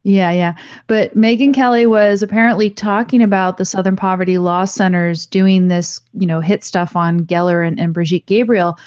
Yeah, 0.03 0.31
yeah. 0.31 0.55
But 0.85 1.17
Megyn 1.17 1.53
Kelly 1.53 1.85
was 1.85 2.23
apparently 2.23 2.69
talking 2.69 3.21
about 3.21 3.57
the 3.57 3.65
Southern 3.65 3.97
Poverty 3.97 4.37
Law 4.37 4.63
Centers 4.63 5.25
doing 5.25 5.67
this, 5.67 5.99
you 6.13 6.25
know, 6.25 6.39
hit 6.39 6.63
stuff 6.63 6.95
on 6.95 7.25
Geller 7.25 7.67
and, 7.67 7.77
and 7.77 7.93
Brigitte 7.93 8.25
Gabriel. 8.25 8.77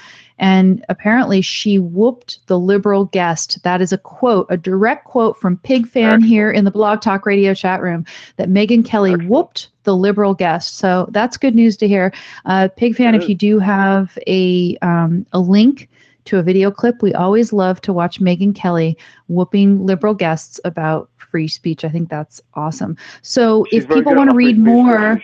And 0.41 0.83
apparently 0.89 1.43
she 1.43 1.79
whooped 1.79 2.45
the 2.47 2.59
liberal 2.59 3.05
guest. 3.05 3.63
That 3.63 3.83
is 3.83 3.93
a 3.93 3.99
quote, 3.99 4.47
a 4.49 4.57
direct 4.57 5.05
quote 5.05 5.39
from 5.39 5.59
Pig 5.59 5.87
Fan 5.87 6.23
here 6.23 6.51
in 6.51 6.65
the 6.65 6.71
Blog 6.71 7.03
Talk 7.03 7.27
Radio 7.27 7.53
chat 7.53 7.83
room 7.83 8.07
that 8.37 8.49
Megyn 8.49 8.85
Kelly 8.85 9.15
whooped 9.15 9.69
the 9.85 9.95
liberal 9.95 10.33
guest. 10.33 10.79
So 10.79 11.09
that's 11.11 11.37
good 11.37 11.55
news 11.55 11.77
to 11.77 11.87
hear. 11.87 12.13
Uh, 12.47 12.69
Pig 12.75 12.97
Fan, 12.97 13.15
if 13.15 13.29
you 13.29 13.35
do 13.35 13.59
have 13.59 14.19
a 14.27 14.79
um, 14.79 15.27
a 15.33 15.39
link 15.39 15.91
to 16.25 16.39
a 16.39 16.43
video 16.43 16.71
clip, 16.71 17.03
we 17.03 17.13
always 17.13 17.53
love 17.53 17.83
to 17.83 17.93
watch 17.93 18.19
Megyn 18.19 18.55
Kelly 18.55 18.97
whooping 19.29 19.85
liberal 19.85 20.15
guests 20.15 20.59
about 20.65 21.11
free 21.19 21.49
speech. 21.49 21.85
I 21.85 21.89
think 21.89 22.09
that's 22.09 22.41
awesome. 22.55 22.97
So 23.23 23.67
She's 23.71 23.85
if 23.85 23.91
people 23.91 24.15
want 24.15 24.31
to 24.31 24.37
read 24.37 24.59
more, 24.59 25.23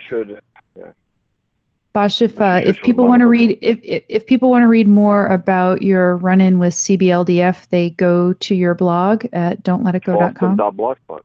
she. 2.05 2.27
Bosch, 2.27 2.33
if 2.35 2.39
uh, 2.39 2.61
if 2.63 2.81
people 2.83 3.07
want 3.07 3.21
to 3.21 3.27
read 3.27 3.57
if, 3.61 3.79
if 3.83 4.03
if 4.07 4.25
people 4.27 4.51
want 4.51 4.63
to 4.63 4.67
read 4.67 4.87
more 4.87 5.27
about 5.27 5.81
your 5.81 6.17
run-in 6.17 6.59
with 6.59 6.73
CBLDF, 6.73 7.67
they 7.69 7.89
go 7.91 8.33
to 8.33 8.55
your 8.55 8.75
blog 8.75 9.25
at 9.33 9.63
don'tletitgo.com. 9.63 10.57
Fawstin.blogspot. 10.57 11.21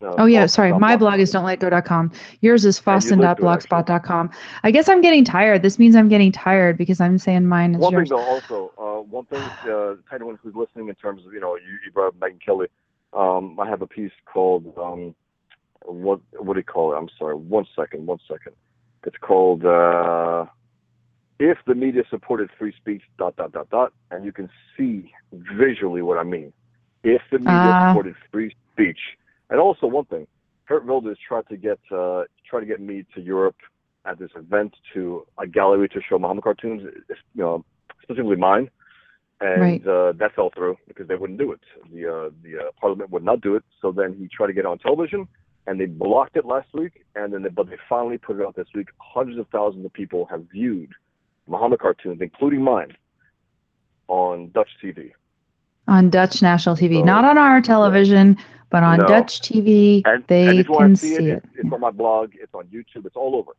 No, 0.00 0.14
Oh 0.18 0.26
yeah, 0.26 0.46
sorry. 0.46 0.72
My 0.72 0.96
blog 0.96 1.18
is 1.18 1.32
don'tletitgo.com. 1.32 2.12
Yours 2.42 2.64
is 2.64 2.80
Yeah, 2.86 2.92
you 3.02 3.16
looked 3.16 3.40
good, 3.40 3.46
fawstin.blogspot.com. 3.46 4.30
I 4.62 4.70
guess 4.70 4.88
I'm 4.88 5.00
getting 5.00 5.24
tired. 5.24 5.62
This 5.62 5.78
means 5.78 5.96
I'm 5.96 6.08
getting 6.08 6.30
tired 6.30 6.76
because 6.76 7.00
I'm 7.00 7.18
saying 7.18 7.46
mine 7.46 7.74
is 7.74 7.80
One 7.80 7.90
thing 7.90 7.98
yours. 7.98 8.10
though, 8.10 8.18
also, 8.18 8.72
uh, 8.78 9.02
one 9.02 9.24
thing, 9.26 9.40
uh, 9.62 9.66
to 9.66 9.98
anyone 10.12 10.38
who's 10.42 10.54
listening 10.54 10.88
in 10.88 10.94
terms 10.94 11.26
of, 11.26 11.32
you 11.32 11.40
know, 11.40 11.56
you, 11.56 11.78
you 11.84 11.90
brought 11.92 12.08
up 12.08 12.20
Megyn 12.20 12.40
Kelly. 12.40 12.68
Um, 13.12 13.58
I 13.58 13.68
have 13.68 13.82
a 13.82 13.86
piece 13.86 14.12
called, 14.26 14.72
um, 14.78 15.14
what, 15.84 16.20
what 16.38 16.54
do 16.54 16.60
you 16.60 16.64
call 16.64 16.92
it? 16.92 16.98
I'm 16.98 17.08
sorry. 17.18 17.34
One 17.34 17.66
second, 17.74 18.06
one 18.06 18.18
second. 18.28 18.54
It's 19.06 19.16
called, 19.18 19.64
uh, 19.64 20.46
if 21.38 21.58
the 21.66 21.74
media 21.74 22.02
supported 22.10 22.50
free 22.58 22.72
speech, 22.76 23.02
dot, 23.18 23.36
dot, 23.36 23.52
dot, 23.52 23.68
dot, 23.70 23.92
and 24.10 24.24
you 24.24 24.32
can 24.32 24.48
see 24.76 25.12
visually 25.32 26.02
what 26.02 26.18
I 26.18 26.22
mean. 26.22 26.52
If 27.02 27.22
the 27.30 27.38
media 27.38 27.72
Ah. 27.74 27.88
supported 27.88 28.14
free 28.32 28.54
speech. 28.72 28.98
And 29.50 29.60
also 29.60 29.86
one 29.86 30.06
thing, 30.06 30.26
Geert 30.68 30.84
Wilders 30.86 31.18
tried 31.18 31.46
to 31.48 31.56
get, 31.56 31.78
uh, 31.90 32.24
tried 32.48 32.60
to 32.60 32.66
get 32.66 32.80
me 32.80 33.04
to 33.14 33.20
Europe 33.20 33.56
at 34.06 34.18
this 34.18 34.30
event 34.36 34.74
to 34.94 35.26
a 35.38 35.46
gallery 35.46 35.88
to 35.90 36.00
show 36.00 36.18
Muhammad 36.18 36.44
cartoons, 36.44 36.82
you 37.34 37.42
know, 37.42 37.64
specifically 38.02 38.36
mine, 38.36 38.70
and 39.40 39.60
Right. 39.60 39.86
uh, 39.86 40.12
that 40.12 40.34
fell 40.34 40.50
through 40.50 40.78
because 40.88 41.06
they 41.08 41.16
wouldn't 41.16 41.38
do 41.38 41.52
it. 41.52 41.60
The 41.92 42.06
uh, 42.06 42.30
the 42.42 42.58
uh, 42.58 42.70
Parliament 42.80 43.10
would 43.10 43.24
not 43.24 43.40
do 43.42 43.54
it. 43.56 43.64
So 43.80 43.92
then 43.92 44.14
he 44.14 44.28
tried 44.28 44.46
to 44.48 44.52
get 44.52 44.60
it 44.60 44.66
on 44.66 44.78
television, 44.78 45.28
and 45.66 45.80
they 45.80 45.86
blocked 45.86 46.36
it 46.36 46.44
last 46.44 46.68
week. 46.74 47.04
And 47.14 47.32
then, 47.32 47.42
they, 47.42 47.48
but 47.48 47.68
they 47.70 47.76
finally 47.88 48.18
put 48.18 48.38
it 48.38 48.46
out 48.46 48.56
this 48.56 48.68
week. 48.74 48.88
Hundreds 48.98 49.38
of 49.38 49.46
thousands 49.48 49.84
of 49.84 49.92
people 49.92 50.26
have 50.26 50.44
viewed 50.52 50.90
Muhammad 51.46 51.80
cartoons, 51.80 52.20
including 52.20 52.62
mine, 52.62 52.96
on 54.08 54.50
Dutch 54.52 54.70
TV. 54.82 55.12
on 55.86 56.08
Dutch 56.10 56.40
national 56.42 56.76
TV, 56.76 57.00
So- 57.00 57.04
not 57.04 57.24
on 57.24 57.36
our 57.38 57.60
television, 57.60 58.36
but 58.70 58.82
on 58.82 58.98
No. 58.98 59.06
Dutch 59.06 59.40
TV. 59.40 60.02
And, 60.06 60.24
they 60.26 60.58
and 60.58 60.66
can 60.66 60.96
see, 60.96 61.08
see 61.08 61.14
it, 61.16 61.22
it. 61.24 61.44
It's, 61.54 61.64
it's 61.64 61.72
on 61.72 61.80
my 61.80 61.90
blog. 61.90 62.32
It's 62.34 62.54
on 62.54 62.64
YouTube. 62.68 63.04
It's 63.06 63.16
all 63.16 63.36
over. 63.36 63.52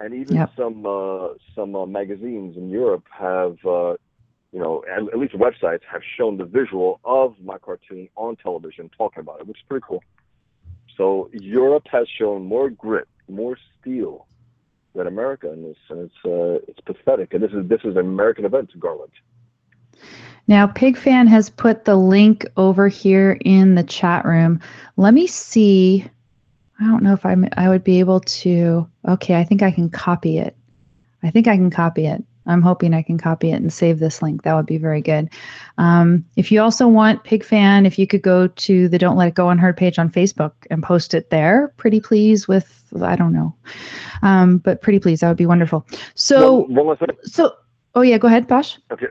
And 0.00 0.14
even 0.14 0.36
Yep. 0.36 0.50
some 0.56 0.86
uh, 0.86 1.28
some 1.54 1.76
uh, 1.76 1.84
magazines 1.84 2.56
in 2.56 2.70
Europe 2.70 3.04
have, 3.12 3.58
uh, 3.66 3.96
you 4.52 4.58
know, 4.58 4.82
at, 4.90 5.02
at 5.12 5.18
least 5.18 5.34
websites 5.34 5.82
have 5.92 6.00
shown 6.16 6.38
the 6.38 6.46
visual 6.46 6.98
of 7.04 7.34
my 7.44 7.58
cartoon 7.58 8.08
on 8.16 8.36
television, 8.36 8.90
talking 8.96 9.20
about 9.20 9.40
it, 9.40 9.46
which 9.46 9.58
is 9.58 9.64
pretty 9.68 9.84
cool. 9.86 10.02
So 11.00 11.30
Europe 11.32 11.86
has 11.90 12.06
shown 12.18 12.44
more 12.44 12.68
grit, 12.68 13.08
more 13.26 13.56
steel 13.80 14.26
than 14.94 15.06
America 15.06 15.50
in 15.50 15.62
this, 15.62 15.78
and 15.88 16.00
it's 16.00 16.14
uh, 16.26 16.62
it's 16.68 16.80
pathetic. 16.80 17.32
And 17.32 17.42
this 17.42 17.52
is 17.52 17.66
this 17.70 17.80
is 17.84 17.96
an 17.96 18.00
American 18.00 18.44
event, 18.44 18.78
Garland. 18.78 19.12
Now, 20.46 20.66
PigFan 20.66 21.26
has 21.26 21.48
put 21.48 21.86
the 21.86 21.96
link 21.96 22.46
over 22.58 22.88
here 22.88 23.38
in 23.46 23.76
the 23.76 23.82
chat 23.82 24.26
room. 24.26 24.60
Let 24.98 25.14
me 25.14 25.26
see. 25.26 26.04
I 26.78 26.84
don't 26.84 27.02
know 27.02 27.14
if 27.14 27.24
I'm, 27.24 27.48
I 27.56 27.70
would 27.70 27.82
be 27.82 27.98
able 28.00 28.20
to. 28.20 28.86
Okay, 29.08 29.36
I 29.36 29.44
think 29.44 29.62
I 29.62 29.70
can 29.70 29.88
copy 29.88 30.36
it. 30.36 30.54
I 31.22 31.30
think 31.30 31.48
I 31.48 31.56
can 31.56 31.70
copy 31.70 32.04
it. 32.04 32.22
I'm 32.46 32.62
hoping 32.62 32.94
I 32.94 33.02
can 33.02 33.18
copy 33.18 33.50
it 33.50 33.56
and 33.56 33.72
save 33.72 33.98
this 33.98 34.22
link. 34.22 34.42
That 34.42 34.54
would 34.54 34.66
be 34.66 34.78
very 34.78 35.02
good. 35.02 35.28
Um, 35.78 36.24
if 36.36 36.50
you 36.50 36.60
also 36.60 36.88
want 36.88 37.24
PigFan, 37.24 37.86
if 37.86 37.98
you 37.98 38.06
could 38.06 38.22
go 38.22 38.46
to 38.48 38.88
the 38.88 38.98
Don't 38.98 39.16
Let 39.16 39.28
It 39.28 39.34
Go 39.34 39.48
Unheard 39.50 39.76
page 39.76 39.98
on 39.98 40.10
Facebook 40.10 40.52
and 40.70 40.82
post 40.82 41.14
it 41.14 41.30
there, 41.30 41.72
pretty 41.76 42.00
please 42.00 42.48
with, 42.48 42.82
I 43.02 43.16
don't 43.16 43.32
know. 43.32 43.54
Um, 44.22 44.58
but 44.58 44.82
pretty 44.82 44.98
please, 44.98 45.20
that 45.20 45.28
would 45.28 45.36
be 45.36 45.46
wonderful. 45.46 45.86
So, 46.14 46.60
one, 46.60 46.74
one 46.74 46.86
last 46.88 47.00
thing. 47.00 47.16
so, 47.22 47.54
oh 47.94 48.02
yeah, 48.02 48.18
go 48.18 48.28
ahead, 48.28 48.46
Bosch. 48.46 48.76
Okay. 48.90 49.06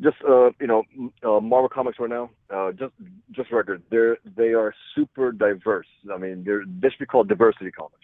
Just 0.00 0.16
uh, 0.28 0.50
you 0.60 0.68
know, 0.68 0.84
uh, 1.24 1.40
Marvel 1.40 1.68
Comics 1.68 1.98
right 1.98 2.08
now. 2.08 2.30
Uh, 2.54 2.70
just 2.70 2.92
just 3.32 3.50
record. 3.50 3.82
They're 3.90 4.16
they 4.36 4.52
are 4.54 4.72
super 4.94 5.32
diverse. 5.32 5.88
I 6.12 6.16
mean, 6.18 6.44
they're 6.44 6.62
they 6.64 6.88
should 6.90 7.00
be 7.00 7.06
called 7.06 7.28
diversity 7.28 7.72
comics. 7.72 7.94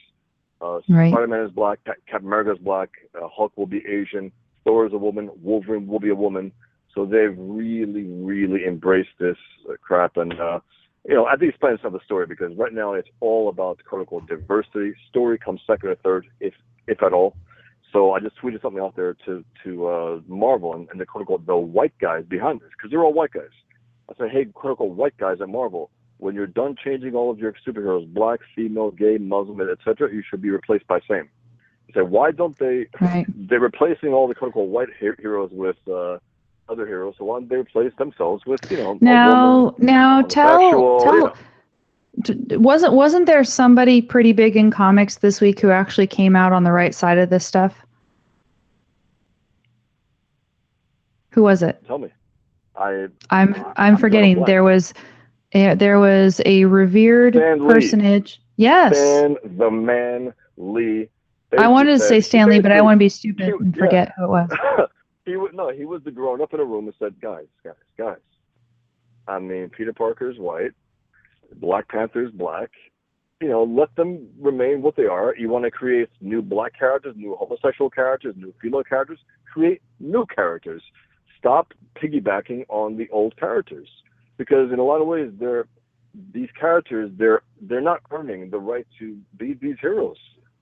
Uh, 0.60 0.80
Right. 0.88 1.12
Spider-Man 1.12 1.44
is 1.44 1.52
black. 1.52 1.78
Cap- 1.84 1.98
Captain 2.08 2.26
America 2.26 2.50
is 2.52 2.58
black. 2.58 2.90
Uh, 3.14 3.28
Hulk 3.28 3.52
will 3.56 3.66
be 3.66 3.78
Asian. 3.86 4.32
Thor 4.64 4.86
is 4.86 4.92
a 4.92 4.98
woman. 4.98 5.30
Wolverine 5.42 5.86
will 5.86 6.00
be 6.00 6.10
a 6.10 6.14
woman. 6.14 6.52
So 6.94 7.04
they've 7.04 7.36
really, 7.36 8.04
really 8.04 8.64
embraced 8.66 9.10
this 9.18 9.36
crap. 9.82 10.16
And 10.16 10.32
uh, 10.40 10.60
you 11.06 11.14
know, 11.14 11.28
at 11.28 11.40
the 11.40 11.48
expense 11.48 11.80
of 11.84 11.92
the 11.92 12.00
story, 12.04 12.26
because 12.26 12.56
right 12.56 12.72
now 12.72 12.94
it's 12.94 13.08
all 13.20 13.48
about 13.48 13.80
quote 13.84 14.00
unquote 14.00 14.28
diversity. 14.28 14.94
Story 15.08 15.38
comes 15.38 15.60
second 15.66 15.90
or 15.90 15.96
third, 15.96 16.26
if 16.40 16.54
if 16.86 17.02
at 17.02 17.12
all. 17.12 17.36
So 17.92 18.12
I 18.12 18.20
just 18.20 18.36
tweeted 18.42 18.62
something 18.62 18.82
out 18.82 18.96
there 18.96 19.14
to 19.26 19.44
to 19.64 19.86
uh, 19.86 20.20
Marvel 20.26 20.74
and, 20.74 20.88
and 20.90 21.00
the 21.00 21.06
unquote 21.14 21.46
the 21.46 21.56
white 21.56 21.94
guys 22.00 22.24
behind 22.28 22.60
this 22.60 22.70
because 22.76 22.90
they're 22.90 23.04
all 23.04 23.12
white 23.12 23.32
guys. 23.32 23.54
I 24.10 24.14
said, 24.18 24.30
hey, 24.30 24.46
unquote 24.64 24.80
white 24.80 25.16
guys 25.16 25.38
at 25.40 25.48
Marvel, 25.48 25.90
when 26.18 26.34
you're 26.34 26.46
done 26.46 26.76
changing 26.82 27.14
all 27.14 27.30
of 27.30 27.38
your 27.38 27.54
superheroes, 27.66 28.12
black, 28.12 28.40
female, 28.54 28.90
gay, 28.90 29.18
Muslim, 29.18 29.60
etc., 29.60 30.12
you 30.12 30.22
should 30.28 30.42
be 30.42 30.50
replaced 30.50 30.86
by 30.86 31.00
same. 31.08 31.28
Said, 31.92 32.10
why 32.10 32.30
don't 32.30 32.58
they? 32.58 32.86
Right. 33.00 33.26
They're 33.48 33.60
replacing 33.60 34.12
all 34.12 34.26
the 34.26 34.34
quote 34.34 34.48
unquote 34.48 34.68
white 34.68 34.88
he- 34.98 35.10
heroes 35.20 35.50
with 35.52 35.76
uh, 35.88 36.18
other 36.68 36.86
heroes. 36.86 37.14
So 37.18 37.24
why 37.24 37.40
don't 37.40 37.48
they 37.48 37.56
replace 37.56 37.92
themselves 37.98 38.44
with 38.46 38.60
you 38.70 38.76
know? 38.78 38.98
Now, 39.00 39.74
now 39.78 40.22
tell 40.22 40.58
homosexual, 40.58 40.98
you 40.98 41.04
tell. 41.04 41.26
know. 41.26 41.34
Wasn't 42.58 42.92
wasn't 42.92 43.26
there 43.26 43.42
somebody 43.42 44.00
pretty 44.00 44.32
big 44.32 44.56
in 44.56 44.70
comics 44.70 45.16
this 45.16 45.40
week 45.40 45.60
who 45.60 45.70
actually 45.70 46.06
came 46.06 46.36
out 46.36 46.52
on 46.52 46.62
the 46.62 46.72
right 46.72 46.94
side 46.94 47.18
of 47.18 47.28
this 47.28 47.44
stuff? 47.44 47.74
Who 51.30 51.42
was 51.42 51.62
it? 51.62 51.84
Tell 51.86 51.98
me. 51.98 52.08
I 52.76 53.08
I'm 53.30 53.54
I'm 53.54 53.72
I'm 53.76 53.96
forgetting. 53.96 54.44
There 54.44 54.62
was 54.62 54.94
a, 55.52 55.74
there 55.74 55.98
was 55.98 56.40
a 56.46 56.64
revered 56.64 57.34
personage. 57.34 58.40
Yes, 58.56 58.96
Stan 58.96 59.36
the 59.56 59.70
Man 59.70 60.32
Lee. 60.56 61.08
I 61.58 61.68
wanted 61.68 61.92
to 61.92 61.98
say 61.98 62.20
Stanley, 62.20 62.60
but 62.60 62.72
I 62.72 62.80
want 62.80 62.96
to 62.96 62.98
be 62.98 63.08
stupid 63.08 63.46
Cute, 63.46 63.60
and 63.60 63.74
yeah. 63.74 63.82
forget 63.82 64.12
who 64.16 64.24
it 64.24 64.28
was. 64.28 64.50
he 65.24 65.36
would 65.36 65.54
no, 65.54 65.70
he 65.70 65.84
was 65.84 66.02
the 66.04 66.10
grown 66.10 66.40
up 66.40 66.54
in 66.54 66.60
a 66.60 66.64
room 66.64 66.86
and 66.86 66.94
said, 66.98 67.20
"Guys, 67.20 67.46
guys, 67.62 67.74
guys. 67.96 68.18
I 69.26 69.38
mean, 69.38 69.70
Peter 69.70 69.92
Parker's 69.92 70.38
white, 70.38 70.72
Black 71.56 71.88
Panther's 71.88 72.32
black. 72.32 72.70
You 73.40 73.48
know, 73.48 73.64
let 73.64 73.94
them 73.96 74.28
remain 74.40 74.80
what 74.80 74.96
they 74.96 75.06
are. 75.06 75.34
You 75.36 75.48
want 75.48 75.64
to 75.64 75.70
create 75.70 76.08
new 76.20 76.40
black 76.40 76.78
characters, 76.78 77.14
new 77.16 77.36
homosexual 77.36 77.90
characters, 77.90 78.34
new 78.36 78.54
female 78.60 78.84
characters. 78.84 79.18
Create 79.52 79.82
new 80.00 80.24
characters. 80.26 80.82
Stop 81.38 81.74
piggybacking 81.96 82.64
on 82.68 82.96
the 82.96 83.08
old 83.10 83.36
characters 83.36 83.88
because 84.36 84.72
in 84.72 84.78
a 84.78 84.82
lot 84.84 85.00
of 85.00 85.06
ways 85.06 85.30
they're 85.38 85.66
these 86.32 86.48
characters 86.58 87.10
they're 87.16 87.42
they're 87.62 87.80
not 87.80 88.00
earning 88.10 88.50
the 88.50 88.58
right 88.58 88.86
to 88.98 89.18
be 89.36 89.54
these 89.54 89.76
heroes 89.80 90.16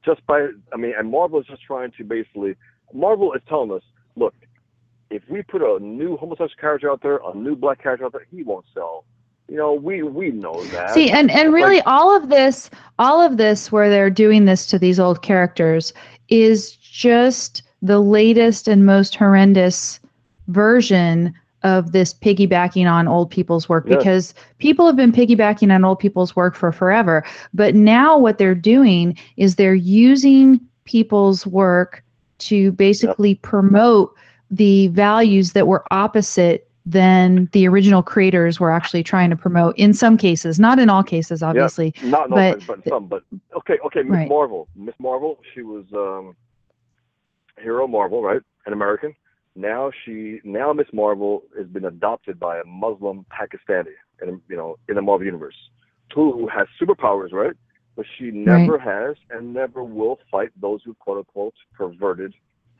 just 0.05 0.24
by 0.27 0.49
I 0.73 0.77
mean 0.77 0.95
and 0.99 1.11
Marvel 1.11 1.41
is 1.41 1.47
just 1.47 1.62
trying 1.62 1.93
to 1.99 2.05
basically 2.05 2.57
Marvel 2.93 3.33
is 3.35 3.43
telling 3.49 3.73
us 3.73 3.83
look 4.16 4.35
if 5.11 5.23
we 5.29 5.43
put 5.43 5.62
a 5.62 5.79
new 5.83 6.16
homosexual 6.16 6.61
character 6.61 6.91
out 6.91 7.03
there 7.03 7.20
a 7.24 7.35
new 7.35 7.55
black 7.57 7.83
character 7.83 8.05
out 8.07 8.12
there 8.12 8.27
he 8.31 8.43
won't 8.43 8.66
sell. 8.74 9.05
You 9.49 9.57
know 9.59 9.74
we 9.74 10.03
we 10.03 10.31
know 10.31 10.65
that. 10.66 10.95
See, 10.95 11.11
and 11.11 11.31
and 11.31 11.53
really 11.53 11.77
Like- 11.77 11.87
all 11.87 12.16
of 12.16 12.29
this, 12.31 12.70
all 12.99 13.20
of 13.20 13.37
this 13.37 13.70
where 13.70 13.91
they're 13.91 14.09
doing 14.11 14.45
this 14.47 14.66
to 14.69 14.79
these 14.79 14.99
old 14.99 15.23
characters 15.23 15.93
is 16.29 16.77
just 16.77 17.62
the 17.83 17.99
latest 17.99 18.69
and 18.69 18.87
most 18.87 19.15
horrendous 19.15 20.01
version 20.49 21.35
of 21.64 21.93
this 21.93 22.12
piggybacking 22.14 22.90
on 22.90 23.06
old 23.09 23.30
people's 23.30 23.68
work 23.68 23.84
Yeah. 23.89 23.97
because 23.97 24.34
people 24.59 24.86
have 24.86 24.97
been 24.97 25.12
piggybacking 25.12 25.72
on 25.74 25.84
old 25.84 25.98
people's 25.98 26.34
work 26.34 26.55
for 26.55 26.72
forever. 26.72 27.24
But 27.55 27.74
now 27.74 28.18
what 28.18 28.39
they're 28.39 28.55
doing 28.55 29.16
is 29.36 29.56
they're 29.56 29.74
using 29.74 30.60
people's 30.84 31.47
work 31.47 32.02
to 32.39 32.72
basically 32.72 33.36
promote 33.36 34.14
the 34.51 34.89
values 34.89 35.52
that 35.52 35.66
were 35.66 35.84
opposite 35.90 36.68
than 36.84 37.48
the 37.52 37.68
original 37.68 38.02
creators 38.02 38.59
were 38.59 38.72
actually 38.72 39.05
trying 39.05 39.30
to 39.30 39.36
promote 39.36 39.78
in 39.78 39.94
some 39.94 40.16
cases 40.18 40.59
not 40.59 40.80
in 40.80 40.90
all 40.90 41.05
cases 41.05 41.40
obviously 41.40 41.94
Not 42.02 42.28
no 42.28 42.34
But- 42.34 42.56
offense, 42.59 42.82
but 42.84 42.89
some. 42.89 43.06
But 43.06 43.22
okay, 43.59 43.78
okay. 43.86 44.02
Miss 44.02 44.10
Right. 44.10 44.28
Marvel, 44.28 44.66
Miss 44.74 44.97
Marvel, 44.98 45.39
she 45.55 45.62
was 45.62 45.84
um, 45.94 46.34
hero 47.62 47.86
Marvel, 47.86 48.20
right? 48.20 48.40
An 48.66 48.72
American. 48.72 49.14
Now 49.55 49.91
she, 50.05 50.41
now 50.45 50.73
Miss 50.73 50.87
Marvel 50.93 51.43
has 51.57 51.66
been 51.66 51.85
adopted 51.85 52.41
by 52.41 52.59
a 52.59 52.65
Muslim 52.65 53.27
Pakistani, 53.31 53.93
in 54.23 54.41
you 54.49 54.57
know, 54.57 54.77
in 54.89 54.95
the 54.95 55.03
Marvel 55.03 55.27
universe, 55.27 55.57
who 56.15 56.49
has 56.49 56.66
superpowers, 56.81 57.33
right? 57.33 57.53
But 57.97 58.07
she 58.19 58.31
never 58.31 58.79
has 58.79 59.16
and 59.31 59.53
never 59.53 59.85
will 59.85 60.19
fight 60.31 60.51
those 60.61 60.81
who 60.85 60.95
quote 60.95 61.19
unquote 61.19 61.55
perverted 61.74 62.33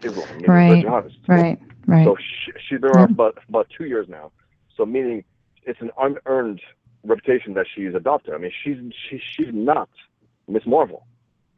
Islam, 0.03 0.27
Right. 0.47 0.85
right 1.29 1.59
right 1.87 2.05
So 2.07 2.17
she, 2.17 2.53
she's 2.69 2.81
been 2.81 2.91
around 2.91 3.09
for 3.09 3.13
about, 3.13 3.39
about 3.49 3.69
two 3.77 3.85
years 3.85 4.07
now. 4.09 4.33
So 4.77 4.87
meaning 4.87 5.25
it's 5.65 5.81
an 5.81 5.91
unearned 5.99 6.61
reputation 7.05 7.53
that 7.55 7.67
she's 7.75 7.95
adopted. 7.95 8.35
I 8.35 8.39
mean, 8.39 8.53
she's 8.65 8.77
she, 9.09 9.21
she's 9.37 9.53
not 9.53 9.91
Miss 10.49 10.65
Marvel, 10.67 11.07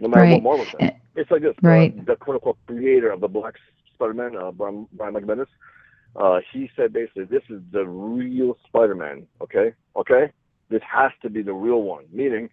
no 0.00 0.08
matter 0.08 0.22
Right. 0.24 0.32
what 0.32 0.42
Marvel 0.42 0.66
says. 0.72 0.90
Eh, 0.90 0.90
It's 1.16 1.30
like 1.30 1.42
this. 1.42 1.54
right. 1.62 1.94
Uh, 1.96 2.02
the 2.06 2.16
quote 2.16 2.34
unquote 2.36 2.58
creator 2.66 3.10
of 3.10 3.20
the 3.20 3.28
Black 3.28 3.54
Spider-Man, 3.94 4.36
uh, 4.36 4.50
Brian, 4.50 4.86
Brian 4.92 5.14
Michael 5.14 5.28
Bendis, 5.28 5.46
uh, 6.16 6.40
he 6.52 6.70
said 6.76 6.92
basically, 6.92 7.24
this 7.24 7.42
is 7.48 7.60
the 7.72 7.84
real 7.86 8.56
Spider-Man. 8.66 9.26
Okay, 9.40 9.72
okay. 9.96 10.30
This 10.70 10.82
has 10.90 11.12
to 11.22 11.30
be 11.30 11.42
the 11.42 11.52
real 11.52 11.82
one. 11.82 12.04
Meaning, 12.12 12.48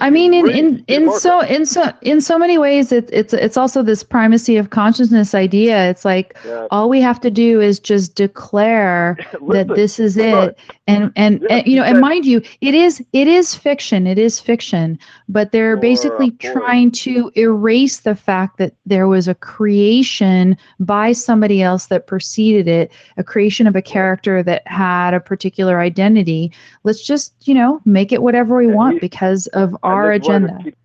I 0.00 0.10
mean, 0.10 0.32
in 0.34 0.48
in 0.48 0.84
in 0.88 1.10
so 1.10 1.40
in 1.40 1.66
so 1.66 1.92
in 2.02 2.20
so 2.20 2.38
many 2.38 2.58
ways, 2.58 2.92
it's 2.92 3.10
it's 3.12 3.32
it's 3.32 3.56
also 3.56 3.82
this 3.82 4.02
primacy 4.02 4.56
of 4.56 4.70
consciousness 4.70 5.34
idea. 5.34 5.88
It's 5.90 6.04
like 6.04 6.36
Yeah. 6.44 6.66
all 6.70 6.88
we 6.88 7.00
have 7.00 7.20
to 7.20 7.30
do 7.30 7.60
is 7.60 7.78
just 7.80 8.14
declare 8.14 9.16
that 9.48 9.68
this 9.74 9.98
is 9.98 10.16
it, 10.16 10.58
and 10.86 11.10
and, 11.16 11.40
Yeah, 11.42 11.56
and 11.56 11.66
you 11.66 11.76
know, 11.76 11.84
and 11.84 12.00
mind 12.00 12.24
you, 12.26 12.42
it 12.60 12.74
is 12.74 13.02
it 13.12 13.26
is 13.28 13.54
fiction. 13.54 14.06
It 14.06 14.18
is 14.18 14.40
fiction, 14.40 14.98
but 15.28 15.52
they're 15.52 15.76
basically 15.76 16.30
trying 16.32 16.90
to 16.92 17.30
erase 17.36 18.00
the 18.00 18.14
fact 18.14 18.58
that 18.58 18.74
there 18.86 19.08
was 19.08 19.28
a 19.28 19.34
creation 19.34 20.56
by 20.80 21.12
somebody 21.12 21.62
else 21.62 21.86
that 21.86 22.06
preceded 22.06 22.68
it, 22.68 22.90
a 23.16 23.24
creation 23.24 23.66
of 23.66 23.74
a 23.76 23.82
character 23.82 24.42
that 24.42 24.66
had 24.66 25.14
a 25.14 25.20
particular 25.20 25.80
identity. 25.80 26.52
Let's 26.84 27.02
just 27.04 27.32
you 27.46 27.54
know 27.54 27.80
make 27.84 28.12
it 28.12 28.22
whatever 28.22 28.56
we 28.56 28.66
And 28.66 28.74
want 28.74 28.94
he- 28.94 29.00
because 29.00 29.46
of 29.48 29.63
And 29.70 29.78
our 29.82 30.18
this 30.18 30.28
writer 30.28 30.46
agenda. 30.46 30.64
keep- 30.64 30.76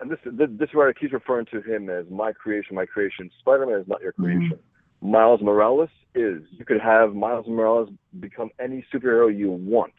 and 0.00 0.10
this, 0.10 0.18
this 0.24 0.48
this 0.52 0.74
writer 0.74 0.94
keeps 0.94 1.12
referring 1.12 1.46
to 1.46 1.60
him 1.60 1.90
as 1.90 2.06
my 2.10 2.32
creation, 2.32 2.74
my 2.74 2.86
creation. 2.86 3.30
Spider-Man 3.40 3.80
is 3.80 3.88
not 3.88 4.00
your 4.00 4.12
Mm-hmm. 4.12 4.24
creation. 4.38 4.58
Miles 5.02 5.40
Morales 5.42 5.90
is. 6.14 6.42
You 6.50 6.64
could 6.64 6.80
have 6.80 7.14
Miles 7.14 7.46
Morales 7.46 7.88
become 8.18 8.50
any 8.58 8.84
superhero 8.92 9.34
you 9.34 9.50
want. 9.50 9.92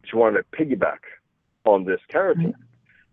But 0.00 0.12
you 0.12 0.18
want 0.18 0.36
to 0.36 0.44
piggyback 0.56 0.98
on 1.64 1.84
this 1.84 2.00
character. 2.08 2.46
Right. 2.46 2.54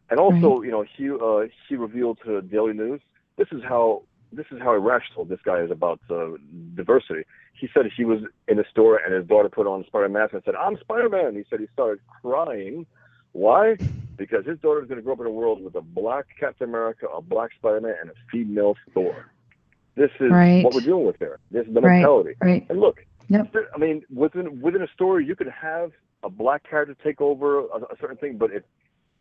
And 0.09 0.19
also, 0.19 0.61
you 0.61 0.71
know, 0.71 0.85
he 0.95 1.09
uh, 1.11 1.47
he 1.67 1.75
revealed 1.75 2.19
to 2.25 2.41
Daily 2.41 2.73
News. 2.73 3.01
This 3.37 3.47
is 3.51 3.61
how 3.63 4.03
this 4.31 4.45
is 4.51 4.59
how 4.61 4.73
irrational 4.73 5.25
this 5.25 5.39
guy 5.43 5.59
is 5.61 5.69
about 5.71 5.99
uh, 6.09 6.29
diversity. 6.75 7.23
He 7.53 7.67
said 7.73 7.85
he 7.95 8.05
was 8.05 8.21
in 8.47 8.59
a 8.59 8.67
store 8.69 8.97
and 8.97 9.13
his 9.13 9.25
daughter 9.27 9.49
put 9.49 9.67
on 9.67 9.81
a 9.81 9.85
Spider 9.87 10.09
mask 10.09 10.33
and 10.33 10.41
said, 10.45 10.55
"I'm 10.55 10.77
Spider-Man." 10.79 11.35
He 11.35 11.43
said 11.49 11.59
he 11.59 11.67
started 11.73 11.99
crying. 12.21 12.85
Why? 13.33 13.77
Because 14.17 14.45
his 14.45 14.59
daughter 14.59 14.81
is 14.81 14.87
going 14.87 14.97
to 14.97 15.03
grow 15.03 15.13
up 15.13 15.19
in 15.19 15.27
a 15.27 15.31
world 15.31 15.63
with 15.63 15.75
a 15.75 15.81
black 15.81 16.25
Captain 16.39 16.67
America, 16.67 17.07
a 17.07 17.21
black 17.21 17.51
Spider-Man, 17.57 17.95
and 18.01 18.09
a 18.09 18.13
female 18.31 18.75
Thor. 18.93 19.31
This 19.95 20.11
is 20.19 20.31
Right. 20.31 20.63
what 20.63 20.73
we're 20.73 20.81
dealing 20.81 21.05
with 21.05 21.17
here. 21.17 21.39
This 21.51 21.67
is 21.67 21.73
the 21.73 21.81
mentality. 21.81 22.35
Right. 22.41 22.65
And 22.69 22.79
look, 22.79 23.05
Yep. 23.29 23.53
I 23.75 23.77
mean, 23.77 24.03
within 24.13 24.61
within 24.61 24.81
a 24.81 24.87
story, 24.93 25.25
you 25.25 25.35
could 25.35 25.49
have 25.49 25.91
a 26.23 26.29
black 26.29 26.63
character 26.67 26.95
take 27.03 27.19
over 27.21 27.59
a, 27.59 27.77
a 27.91 27.97
certain 27.99 28.17
thing, 28.17 28.37
but 28.37 28.51
if 28.51 28.63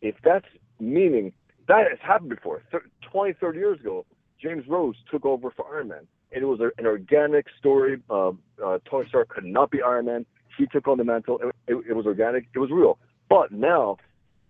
if 0.01 0.15
that's 0.23 0.45
meaning 0.79 1.33
that 1.67 1.89
has 1.89 1.99
happened 2.01 2.29
before, 2.29 2.61
Thir 2.71 2.83
20, 3.11 3.33
30 3.33 3.59
years 3.59 3.79
ago, 3.79 4.05
James 4.41 4.65
Rhodes 4.67 4.97
took 5.11 5.25
over 5.25 5.51
for 5.51 5.65
Iron 5.75 5.89
Man, 5.89 6.07
and 6.31 6.41
it 6.41 6.45
was 6.45 6.61
a, 6.61 6.71
an 6.77 6.85
organic 6.85 7.47
story. 7.59 8.01
Uh, 8.09 8.31
uh, 8.63 8.79
Tony 8.89 9.07
Stark 9.09 9.29
could 9.29 9.43
not 9.45 9.71
be 9.71 9.81
Iron 9.81 10.05
Man. 10.05 10.25
He 10.57 10.65
took 10.67 10.87
on 10.87 10.97
the 10.97 11.03
mantle. 11.03 11.39
It, 11.39 11.53
it, 11.67 11.83
it 11.89 11.93
was 11.93 12.05
organic. 12.05 12.47
It 12.55 12.59
was 12.59 12.71
real. 12.71 12.97
But 13.29 13.51
now, 13.51 13.97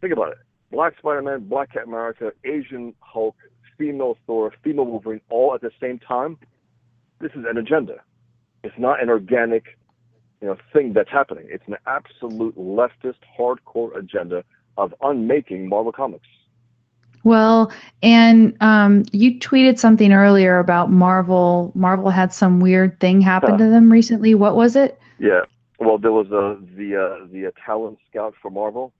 think 0.02 0.14
about 0.14 0.30
it: 0.32 0.38
Black 0.72 0.98
Spider-Man, 0.98 1.48
Black 1.48 1.74
Cat 1.74 1.84
America, 1.86 2.32
Asian 2.44 2.94
Hulk, 3.00 3.36
female 3.78 4.18
Thor, 4.26 4.54
female 4.64 4.86
Wolverine, 4.86 5.22
all 5.30 5.54
at 5.56 5.62
the 5.62 5.72
same 5.80 6.00
time. 6.00 6.38
This 7.20 7.32
is 7.32 7.46
an 7.50 7.58
agenda. 7.58 7.96
It's 8.64 8.78
not 8.78 9.02
an 9.02 9.10
organic, 9.10 9.78
you 10.42 10.48
know, 10.48 10.58
thing 10.74 10.94
that's 10.94 11.10
happening. 11.10 11.46
It's 11.50 11.64
an 11.68 11.76
absolute 11.86 12.56
leftist, 12.58 13.16
hardcore 13.40 13.96
agenda 13.98 14.44
of 14.78 14.94
unmaking 15.02 15.70
Marvel 15.70 15.92
Comics. 15.92 16.28
Well, 17.24 17.72
and 18.04 18.56
um, 18.62 19.04
you 19.12 19.40
tweeted 19.40 19.80
something 19.80 20.14
earlier 20.14 20.60
about 20.60 20.92
Marvel. 20.92 21.72
Marvel 21.76 22.10
had 22.10 22.32
some 22.34 22.60
weird 22.60 23.00
thing 23.00 23.20
happen 23.22 23.52
Huh. 23.52 23.58
to 23.58 23.70
them 23.70 23.92
recently. 23.92 24.34
What 24.36 24.56
was 24.56 24.76
it? 24.76 25.00
Yeah. 25.20 25.42
Well, 25.80 25.98
there 25.98 26.12
was 26.12 26.28
uh, 26.28 26.56
the 26.76 26.96
uh, 26.96 27.28
the 27.32 27.48
uh, 27.48 27.52
talent 27.66 28.00
scout 28.10 28.34
for 28.42 28.50
Marvel. 28.50 28.94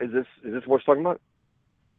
Is 0.00 0.12
this 0.12 0.26
is 0.44 0.52
this 0.52 0.66
what 0.66 0.76
we're 0.76 0.80
talking 0.80 1.04
about? 1.04 1.20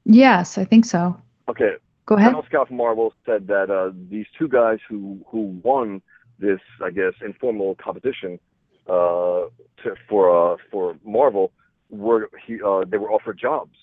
Yes, 0.06 0.58
I 0.58 0.66
think 0.66 0.86
so. 0.86 1.20
Okay. 1.48 1.74
Go 2.06 2.16
ahead. 2.16 2.32
Talent 2.32 2.48
scout 2.48 2.68
for 2.68 2.74
Marvel 2.74 3.14
said 3.26 3.48
that 3.48 3.70
uh, 3.70 3.92
these 4.10 4.26
two 4.38 4.48
guys 4.48 4.80
who 4.88 5.20
who 5.28 5.60
won 5.64 6.02
this, 6.40 6.60
I 6.84 6.90
guess, 6.90 7.14
informal 7.24 7.76
competition 7.76 8.40
uh, 8.88 9.46
to, 9.84 9.96
for 10.08 10.54
uh, 10.54 10.58
for 10.72 10.98
Marvel 11.06 11.52
were 11.90 12.30
he 12.46 12.60
uh, 12.62 12.86
they 12.88 12.98
were 12.98 13.12
offered 13.12 13.38
jobs, 13.38 13.78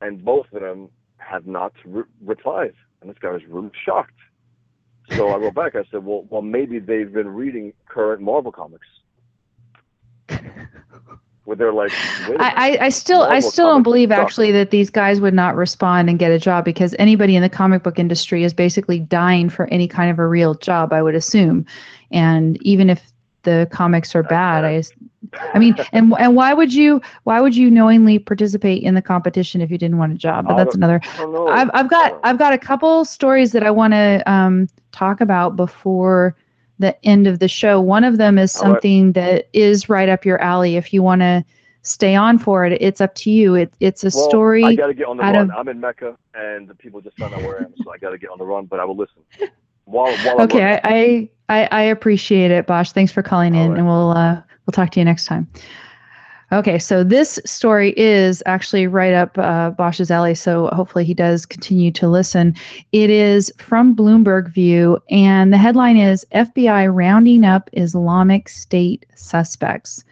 and 0.00 0.24
both 0.24 0.46
of 0.52 0.60
them 0.60 0.88
have 1.16 1.46
not 1.46 1.72
re- 1.84 2.04
replied. 2.24 2.74
And 3.00 3.10
this 3.10 3.18
guy 3.18 3.30
was 3.30 3.42
really 3.48 3.72
shocked. 3.84 4.14
So 5.10 5.30
I 5.30 5.36
wrote 5.36 5.54
back. 5.54 5.74
I 5.74 5.82
said, 5.90 6.04
"Well, 6.04 6.26
well, 6.30 6.42
maybe 6.42 6.78
they've 6.78 7.12
been 7.12 7.28
reading 7.28 7.72
current 7.88 8.22
Marvel 8.22 8.52
comics." 8.52 8.86
Where 11.44 11.56
they're 11.56 11.72
like, 11.72 11.90
Wait 11.90 12.26
a 12.26 12.32
minute. 12.32 12.40
I, 12.40 12.52
I, 12.70 12.84
I 12.86 12.88
still 12.88 13.22
I 13.22 13.40
still 13.40 13.68
don't 13.68 13.82
believe 13.82 14.10
suck. 14.10 14.18
actually 14.18 14.52
that 14.52 14.70
these 14.70 14.90
guys 14.90 15.20
would 15.20 15.34
not 15.34 15.56
respond 15.56 16.08
and 16.08 16.18
get 16.18 16.30
a 16.30 16.38
job 16.38 16.64
because 16.64 16.94
anybody 16.98 17.34
in 17.34 17.42
the 17.42 17.48
comic 17.48 17.82
book 17.82 17.98
industry 17.98 18.44
is 18.44 18.54
basically 18.54 19.00
dying 19.00 19.50
for 19.50 19.66
any 19.66 19.88
kind 19.88 20.10
of 20.10 20.18
a 20.18 20.26
real 20.26 20.54
job, 20.54 20.92
I 20.92 21.02
would 21.02 21.16
assume. 21.16 21.66
And 22.12 22.62
even 22.62 22.88
if 22.88 23.12
the 23.42 23.68
comics 23.72 24.14
are 24.14 24.22
bad, 24.22 24.64
I 24.64 24.82
I 25.54 25.58
mean, 25.58 25.74
and 25.92 26.14
and 26.18 26.36
why 26.36 26.54
would 26.54 26.72
you 26.72 27.00
why 27.24 27.40
would 27.40 27.56
you 27.56 27.70
knowingly 27.70 28.18
participate 28.18 28.82
in 28.82 28.94
the 28.94 29.02
competition 29.02 29.60
if 29.60 29.70
you 29.70 29.78
didn't 29.78 29.98
want 29.98 30.12
a 30.12 30.16
job? 30.16 30.46
But 30.46 30.56
that's 30.56 30.74
another 30.74 31.00
I 31.14 31.16
don't 31.18 31.32
know. 31.32 31.48
I've 31.48 31.70
I've 31.74 31.90
got 31.90 32.12
Uh, 32.12 32.18
I've 32.24 32.38
got 32.38 32.52
a 32.52 32.58
couple 32.58 33.04
stories 33.04 33.52
that 33.52 33.64
I 33.64 33.70
want 33.70 33.92
to 33.92 34.22
um, 34.30 34.68
talk 34.92 35.20
about 35.20 35.56
before 35.56 36.36
the 36.78 36.96
end 37.04 37.26
of 37.26 37.38
the 37.38 37.48
show. 37.48 37.80
One 37.80 38.04
of 38.04 38.18
them 38.18 38.38
is 38.38 38.56
All 38.56 38.62
right. 38.62 38.68
something 38.74 39.12
that 39.12 39.48
is 39.52 39.88
right 39.88 40.08
up 40.08 40.24
your 40.24 40.40
alley. 40.40 40.76
If 40.76 40.92
you 40.92 41.02
want 41.02 41.20
to 41.20 41.44
stay 41.82 42.14
on 42.14 42.38
for 42.38 42.64
it, 42.64 42.80
it's 42.80 43.00
up 43.00 43.14
to 43.16 43.30
you. 43.30 43.54
It, 43.54 43.74
it's 43.80 44.04
a 44.04 44.10
well, 44.14 44.28
story. 44.28 44.64
I 44.64 44.74
got 44.74 44.86
to 44.86 44.94
get 44.94 45.06
on 45.06 45.16
the 45.16 45.22
run. 45.22 45.36
Of, 45.36 45.50
I'm 45.56 45.68
in 45.68 45.80
Mecca, 45.80 46.16
and 46.34 46.68
the 46.68 46.74
people 46.74 47.00
just 47.00 47.18
found 47.18 47.34
out 47.34 47.42
where 47.42 47.60
I 47.60 47.64
am, 47.64 47.74
so 47.82 47.92
I 47.92 47.98
got 47.98 48.10
to 48.10 48.18
get 48.18 48.30
on 48.30 48.38
the 48.38 48.44
run. 48.44 48.66
But 48.66 48.80
I 48.80 48.84
will 48.84 48.96
listen. 48.96 49.22
while, 49.84 50.16
while 50.18 50.40
okay, 50.42 50.80
I, 50.84 51.28
I 51.48 51.68
I 51.70 51.82
appreciate 51.82 52.50
it, 52.50 52.66
Bosch. 52.66 52.92
Thanks 52.92 53.12
for 53.12 53.22
calling 53.22 53.54
in, 53.54 53.70
right. 53.70 53.78
and 53.78 53.86
we'll 53.86 54.10
uh, 54.10 54.40
we'll 54.66 54.72
talk 54.72 54.90
to 54.92 55.00
you 55.00 55.04
next 55.04 55.26
time. 55.26 55.48
Okay, 56.52 56.78
so 56.78 57.02
this 57.02 57.40
story 57.46 57.94
is 57.96 58.42
actually 58.44 58.86
right 58.86 59.14
up 59.14 59.38
uh, 59.38 59.70
Bosch's 59.70 60.10
alley, 60.10 60.34
so 60.34 60.66
hopefully 60.74 61.02
he 61.02 61.14
does 61.14 61.46
continue 61.46 61.90
to 61.92 62.08
listen. 62.08 62.54
It 62.92 63.08
is 63.08 63.50
from 63.56 63.96
Bloomberg 63.96 64.52
View, 64.52 64.98
and 65.08 65.50
the 65.50 65.56
headline 65.56 65.96
is 65.96 66.26
FBI 66.34 66.94
rounding 66.94 67.46
up 67.46 67.70
Islamic 67.72 68.50
State 68.50 69.06
suspects. 69.14 70.04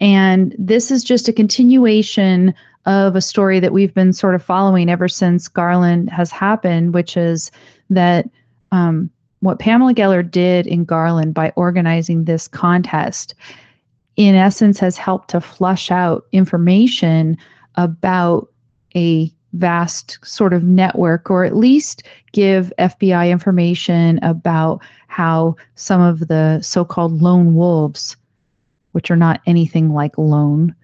And 0.00 0.56
this 0.58 0.90
is 0.90 1.04
just 1.04 1.28
a 1.28 1.32
continuation 1.32 2.52
of 2.86 3.14
a 3.14 3.20
story 3.20 3.60
that 3.60 3.72
we've 3.72 3.94
been 3.94 4.12
sort 4.12 4.34
of 4.34 4.42
following 4.42 4.90
ever 4.90 5.06
since 5.06 5.46
Garland 5.46 6.10
has 6.10 6.32
happened, 6.32 6.94
which 6.94 7.16
is 7.16 7.52
that 7.90 8.28
um, 8.72 9.08
what 9.38 9.60
Pamela 9.60 9.94
Geller 9.94 10.28
did 10.28 10.66
in 10.66 10.84
Garland 10.84 11.32
by 11.32 11.52
organizing 11.54 12.24
this 12.24 12.48
contest 12.48 13.36
in 14.16 14.34
essence 14.34 14.78
has 14.78 14.96
helped 14.96 15.30
to 15.30 15.40
flush 15.40 15.90
out 15.90 16.26
information 16.32 17.36
about 17.76 18.48
a 18.94 19.30
vast 19.52 20.18
sort 20.24 20.52
of 20.52 20.64
network 20.64 21.30
or 21.30 21.44
at 21.44 21.56
least 21.56 22.02
give 22.32 22.72
FBI 22.78 23.30
information 23.30 24.18
about 24.22 24.82
how 25.08 25.56
some 25.76 26.00
of 26.00 26.28
the 26.28 26.60
so-called 26.60 27.22
lone 27.22 27.54
wolves 27.54 28.16
which 28.92 29.10
are 29.10 29.16
not 29.16 29.40
anything 29.46 29.92
like 29.92 30.16
lone 30.18 30.74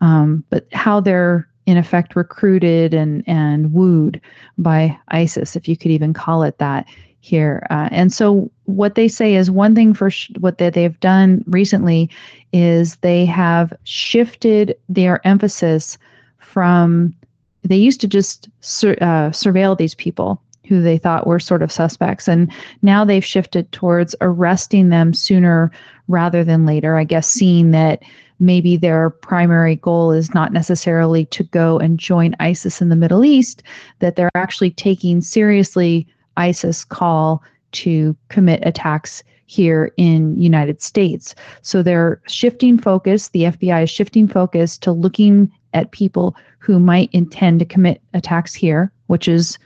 um, 0.00 0.44
but 0.50 0.66
how 0.72 1.00
they're 1.00 1.48
in 1.66 1.76
effect 1.76 2.16
recruited 2.16 2.92
and 2.92 3.22
and 3.26 3.72
wooed 3.72 4.20
by 4.58 4.96
ISIS 5.08 5.56
if 5.56 5.68
you 5.68 5.76
could 5.76 5.90
even 5.90 6.12
call 6.12 6.42
it 6.42 6.58
that 6.58 6.86
here. 7.22 7.64
Uh, 7.70 7.88
and 7.92 8.12
so, 8.12 8.50
what 8.64 8.96
they 8.96 9.06
say 9.06 9.36
is 9.36 9.50
one 9.50 9.74
thing 9.74 9.94
for 9.94 10.10
sh- 10.10 10.30
what 10.40 10.58
they, 10.58 10.70
they've 10.70 10.98
done 11.00 11.44
recently 11.46 12.10
is 12.52 12.96
they 12.96 13.24
have 13.24 13.72
shifted 13.84 14.76
their 14.88 15.24
emphasis 15.26 15.96
from 16.38 17.14
they 17.62 17.76
used 17.76 18.00
to 18.00 18.08
just 18.08 18.48
sur- 18.60 18.98
uh, 19.00 19.30
surveil 19.30 19.78
these 19.78 19.94
people 19.94 20.42
who 20.66 20.82
they 20.82 20.98
thought 20.98 21.26
were 21.26 21.38
sort 21.38 21.62
of 21.62 21.70
suspects, 21.70 22.26
and 22.26 22.52
now 22.82 23.04
they've 23.04 23.24
shifted 23.24 23.70
towards 23.70 24.16
arresting 24.20 24.88
them 24.88 25.14
sooner 25.14 25.70
rather 26.08 26.42
than 26.42 26.66
later. 26.66 26.96
I 26.96 27.04
guess 27.04 27.30
seeing 27.30 27.70
that 27.70 28.02
maybe 28.40 28.76
their 28.76 29.10
primary 29.10 29.76
goal 29.76 30.10
is 30.10 30.34
not 30.34 30.52
necessarily 30.52 31.26
to 31.26 31.44
go 31.44 31.78
and 31.78 32.00
join 32.00 32.34
ISIS 32.40 32.82
in 32.82 32.88
the 32.88 32.96
Middle 32.96 33.24
East, 33.24 33.62
that 34.00 34.16
they're 34.16 34.30
actually 34.34 34.72
taking 34.72 35.20
seriously 35.20 36.08
ISIS 36.36 36.84
call 36.84 37.42
to 37.72 38.16
commit 38.28 38.60
attacks 38.66 39.22
here 39.46 39.92
in 39.96 40.40
United 40.40 40.80
States. 40.80 41.34
So 41.60 41.82
they're 41.82 42.20
shifting 42.26 42.78
focus, 42.78 43.28
the 43.28 43.44
FBI 43.44 43.84
is 43.84 43.90
shifting 43.90 44.26
focus 44.26 44.78
to 44.78 44.92
looking 44.92 45.52
at 45.74 45.92
people 45.92 46.36
who 46.58 46.78
might 46.78 47.10
intend 47.12 47.58
to 47.58 47.66
commit 47.66 48.00
attacks 48.14 48.54
here, 48.54 48.92
which 49.08 49.28
is 49.28 49.58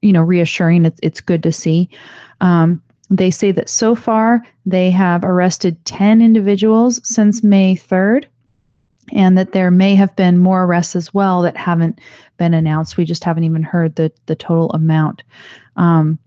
you 0.00 0.12
know 0.12 0.22
reassuring. 0.22 0.84
It's, 0.84 1.00
it's 1.02 1.20
good 1.20 1.42
to 1.42 1.52
see. 1.52 1.88
Um, 2.40 2.82
they 3.10 3.30
say 3.30 3.52
that 3.52 3.68
so 3.68 3.94
far 3.94 4.42
they 4.64 4.90
have 4.90 5.22
arrested 5.22 5.84
10 5.84 6.22
individuals 6.22 7.00
since 7.04 7.42
may 7.42 7.76
3rd 7.76 8.24
and 9.12 9.36
that 9.36 9.52
there 9.52 9.70
may 9.70 9.94
have 9.94 10.14
been 10.16 10.38
more 10.38 10.64
arrests 10.64 10.96
as 10.96 11.12
well 11.12 11.42
that 11.42 11.56
haven't 11.56 12.00
been 12.38 12.54
announced. 12.54 12.96
We 12.96 13.04
just 13.04 13.24
haven't 13.24 13.44
even 13.44 13.62
heard 13.62 13.96
the, 13.96 14.10
the 14.26 14.34
total 14.34 14.70
amount 14.70 15.22
um, 15.76 16.18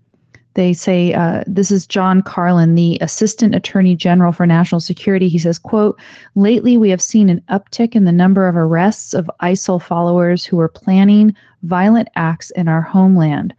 they 0.54 0.72
say 0.72 1.12
uh, 1.12 1.44
this 1.46 1.70
is 1.70 1.86
john 1.86 2.22
carlin 2.22 2.74
the 2.74 2.98
assistant 3.00 3.54
attorney 3.54 3.94
general 3.94 4.32
for 4.32 4.46
national 4.46 4.80
security 4.80 5.28
he 5.28 5.38
says 5.38 5.58
quote 5.58 5.98
lately 6.34 6.76
we 6.76 6.90
have 6.90 7.02
seen 7.02 7.28
an 7.28 7.42
uptick 7.50 7.94
in 7.94 8.04
the 8.04 8.12
number 8.12 8.48
of 8.48 8.56
arrests 8.56 9.14
of 9.14 9.30
isil 9.42 9.80
followers 9.80 10.44
who 10.44 10.58
are 10.58 10.68
planning 10.68 11.34
violent 11.62 12.08
acts 12.16 12.50
in 12.52 12.68
our 12.68 12.82
homeland 12.82 13.54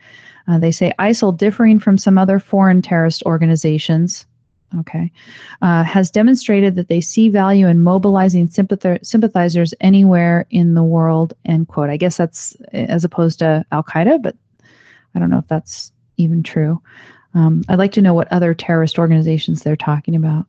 uh, 0.48 0.58
they 0.58 0.72
say 0.72 0.92
isil 1.00 1.36
differing 1.36 1.80
from 1.80 1.98
some 1.98 2.18
other 2.18 2.40
foreign 2.40 2.82
terrorist 2.82 3.24
organizations 3.24 4.26
okay, 4.80 5.12
uh, 5.62 5.84
has 5.84 6.12
demonstrated 6.12 6.76
that 6.76 6.88
they 6.90 7.02
see 7.02 7.30
value 7.30 7.68
in 7.68 7.84
mobilizing 7.84 8.50
sympathizers 8.50 9.74
anywhere 9.80 10.46
in 10.50 10.74
the 10.74 10.84
world, 10.84 11.34
end 11.46 11.68
quote. 11.68 11.90
I 11.90 11.98
guess 11.98 12.18
that's 12.18 12.56
as 12.74 13.04
opposed 13.04 13.40
to 13.40 13.66
Al 13.72 13.84
Qaeda, 13.84 14.22
but 14.22 14.36
I 15.18 15.20
don't 15.20 15.32
know 15.32 15.40
if 15.40 15.48
that's 15.48 15.92
even 16.18 16.44
true. 16.44 16.80
Um, 17.34 17.64
I'd 17.68 17.80
like 17.80 17.92
to 17.94 18.02
know 18.02 18.14
what 18.14 18.32
other 18.32 18.54
terrorist 18.54 19.00
organizations 19.00 19.64
they're 19.64 19.76
talking 19.76 20.16
about. 20.16 20.46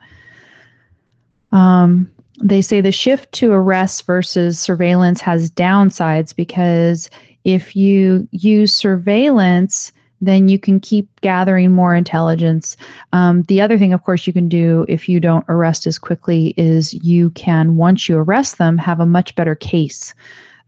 Um, 1.53 2.11
they 2.43 2.61
say 2.61 2.83
the 2.83 2.93
shift 2.93 3.33
to 3.33 3.53
arrest 3.53 4.05
versus 4.05 4.61
surveillance 4.61 5.23
has 5.23 5.51
downsides 5.51 6.37
because 6.37 7.09
if 7.45 7.75
you 7.75 8.29
use 8.31 8.75
surveillance, 8.75 9.91
then 10.21 10.51
you 10.51 10.59
can 10.59 10.81
keep 10.81 11.09
gathering 11.23 11.73
more 11.73 11.95
intelligence. 11.95 12.77
Um, 13.15 13.43
the 13.45 13.63
other 13.63 13.79
thing, 13.79 13.95
of 13.95 14.05
course, 14.05 14.27
you 14.27 14.35
can 14.35 14.51
do 14.51 14.85
if 14.87 15.09
you 15.09 15.19
don't 15.19 15.47
arrest 15.49 15.87
as 15.87 15.99
quickly 15.99 16.53
is 16.59 16.93
you 16.93 17.31
can, 17.31 17.77
once 17.77 18.07
you 18.07 18.19
arrest 18.19 18.59
them, 18.59 18.77
have 18.77 19.01
a 19.01 19.07
much 19.07 19.35
better 19.35 19.55
case 19.55 20.13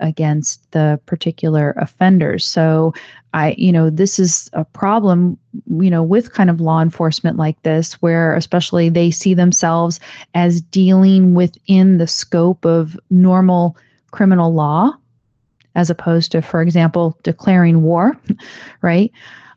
against 0.01 0.71
the 0.73 1.01
particular 1.07 1.75
offenders. 1.77 2.45
So 2.45 2.95
I, 3.33 3.55
you 3.57 3.71
know, 3.71 3.91
this 3.91 4.19
is 4.19 4.51
a 4.53 4.65
problem, 4.65 5.39
you 5.69 5.91
know, 5.91 6.03
with 6.03 6.33
kind 6.33 6.51
of 6.51 6.61
law 6.61 6.83
enforcement 6.83 7.37
like 7.37 7.63
this, 7.63 7.95
where 7.95 8.35
especially 8.35 8.89
they 8.89 9.11
see 9.11 9.35
themselves 9.35 10.01
as 10.35 10.61
dealing 10.61 11.35
within 11.35 11.99
the 11.99 12.09
scope 12.09 12.65
of 12.65 12.99
normal 13.11 13.77
criminal 14.11 14.53
law, 14.53 14.93
as 15.77 15.91
opposed 15.91 16.33
to, 16.33 16.43
for 16.43 16.61
example, 16.61 17.17
declaring 17.23 17.83
war, 17.83 18.17
right? 18.83 19.13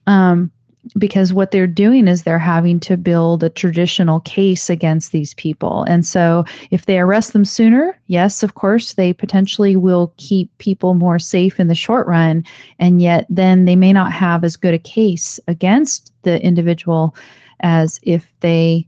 Um, 0.05 0.51
because 0.97 1.33
what 1.33 1.51
they're 1.51 1.67
doing 1.67 2.07
is 2.07 2.23
they're 2.23 2.39
having 2.39 2.79
to 2.81 2.97
build 2.97 3.43
a 3.43 3.49
traditional 3.49 4.19
case 4.21 4.69
against 4.69 5.11
these 5.11 5.33
people. 5.35 5.83
And 5.83 6.05
so 6.05 6.45
if 6.71 6.85
they 6.85 6.99
arrest 6.99 7.33
them 7.33 7.45
sooner, 7.45 7.97
yes, 8.07 8.43
of 8.43 8.55
course, 8.55 8.93
they 8.93 9.13
potentially 9.13 9.75
will 9.75 10.13
keep 10.17 10.55
people 10.57 10.93
more 10.93 11.19
safe 11.19 11.59
in 11.59 11.67
the 11.67 11.75
short 11.75 12.05
run. 12.07 12.43
And 12.79 13.01
yet 13.01 13.25
then 13.29 13.65
they 13.65 13.75
may 13.75 13.93
not 13.93 14.11
have 14.11 14.43
as 14.43 14.57
good 14.57 14.73
a 14.73 14.79
case 14.79 15.39
against 15.47 16.11
the 16.23 16.41
individual 16.43 17.15
as 17.61 17.99
if 18.03 18.27
they 18.41 18.87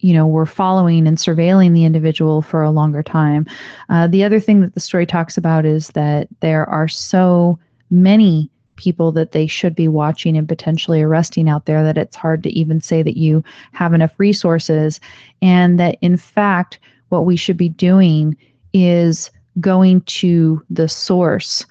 you 0.00 0.12
know 0.12 0.26
were 0.26 0.46
following 0.46 1.06
and 1.06 1.16
surveilling 1.16 1.72
the 1.72 1.84
individual 1.84 2.42
for 2.42 2.62
a 2.62 2.70
longer 2.70 3.02
time 3.02 3.46
uh, 3.88 4.06
the 4.06 4.22
other 4.22 4.38
thing 4.38 4.60
that 4.60 4.74
the 4.74 4.80
story 4.80 5.06
talks 5.06 5.38
about 5.38 5.64
is 5.64 5.88
that 5.88 6.28
there 6.40 6.68
are 6.68 6.86
so 6.86 7.58
many 7.90 8.50
people 8.76 9.12
that 9.12 9.32
they 9.32 9.46
should 9.46 9.74
be 9.74 9.88
watching 9.88 10.36
and 10.36 10.48
potentially 10.48 11.02
arresting 11.02 11.48
out 11.48 11.66
there 11.66 11.82
that 11.82 11.98
it's 11.98 12.16
hard 12.16 12.42
to 12.42 12.50
even 12.50 12.80
say 12.80 13.02
that 13.02 13.16
you 13.16 13.42
have 13.72 13.94
enough 13.94 14.12
resources. 14.18 15.00
And 15.42 15.80
that 15.80 15.96
in 16.00 16.16
fact 16.16 16.78
what 17.08 17.24
we 17.24 17.36
should 17.36 17.56
be 17.56 17.68
doing 17.68 18.36
is 18.72 19.30
going 19.60 20.02
to 20.02 20.62
the 20.70 20.88
source. 20.88 21.64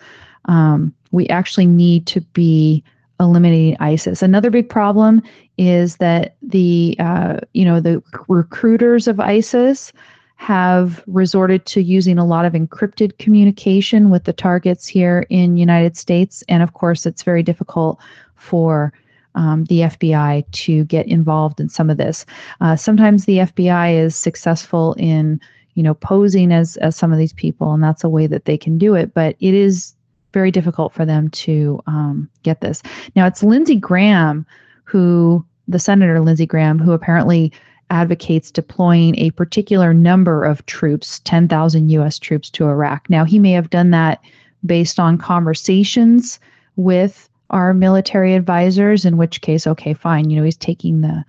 Um, 0.45 0.93
we 1.11 1.27
actually 1.29 1.65
need 1.65 2.07
to 2.07 2.21
be 2.21 2.83
eliminating 3.19 3.77
isis. 3.79 4.21
Another 4.21 4.49
big 4.49 4.69
problem 4.69 5.21
is 5.57 5.97
that 5.97 6.35
the 6.41 6.95
uh, 6.99 7.39
you 7.53 7.63
know 7.63 7.79
the 7.79 8.03
recruiters 8.27 9.07
of 9.07 9.19
isis 9.19 9.93
have 10.35 11.03
resorted 11.07 11.65
to 11.65 11.81
using 11.81 12.17
a 12.17 12.25
lot 12.25 12.45
of 12.45 12.53
encrypted 12.53 13.17
communication 13.17 14.09
with 14.09 14.25
the 14.25 14.33
targets 14.33 14.87
here 14.87 15.25
in 15.29 15.57
United 15.57 15.95
States. 15.95 16.43
And 16.49 16.61
of 16.61 16.73
course, 16.73 17.05
it's 17.05 17.23
very 17.23 17.41
difficult 17.41 17.99
for 18.35 18.93
um, 19.35 19.65
the 19.65 19.81
FBI 19.81 20.49
to 20.51 20.83
get 20.85 21.07
involved 21.07 21.59
in 21.59 21.69
some 21.69 21.89
of 21.89 21.97
this. 21.97 22.25
Uh, 22.61 22.75
sometimes 22.75 23.25
the 23.25 23.39
FBI 23.39 23.97
is 23.97 24.15
successful 24.15 24.93
in, 24.97 25.41
you 25.73 25.83
know, 25.83 25.93
posing 25.93 26.51
as 26.51 26.77
as 26.77 26.95
some 26.95 27.11
of 27.11 27.17
these 27.17 27.33
people, 27.33 27.73
and 27.73 27.83
that's 27.83 28.03
a 28.03 28.09
way 28.09 28.27
that 28.27 28.45
they 28.45 28.57
can 28.57 28.77
do 28.77 28.95
it. 28.95 29.13
But 29.13 29.35
it 29.39 29.53
is 29.53 29.93
very 30.31 30.51
difficult 30.51 30.93
for 30.93 31.05
them 31.05 31.29
to 31.29 31.81
um, 31.87 32.29
get 32.43 32.61
this. 32.61 32.81
Now, 33.15 33.25
it's 33.25 33.43
Lindsey 33.43 33.75
Graham 33.75 34.45
who, 34.85 35.45
the 35.67 35.79
Senator 35.79 36.21
Lindsey 36.21 36.45
Graham, 36.45 36.79
who 36.79 36.93
apparently 36.93 37.51
advocates 37.89 38.51
deploying 38.51 39.17
a 39.17 39.31
particular 39.31 39.93
number 39.93 40.43
of 40.43 40.65
troops, 40.65 41.21
10,000 41.25 41.89
US 41.89 42.19
troops 42.19 42.49
to 42.51 42.65
Iraq. 42.65 43.09
Now, 43.09 43.23
he 43.23 43.39
may 43.39 43.51
have 43.51 43.69
done 43.69 43.91
that 43.91 44.21
based 44.65 44.99
on 44.99 45.17
conversations 45.17 46.39
with 46.75 47.29
our 47.51 47.73
military 47.73 48.33
advisors, 48.33 49.05
in 49.05 49.17
which 49.17 49.41
case, 49.41 49.67
okay, 49.67 49.93
fine, 49.93 50.29
you 50.29 50.37
know, 50.37 50.43
he's 50.43 50.57
taking 50.57 51.01
the, 51.01 51.23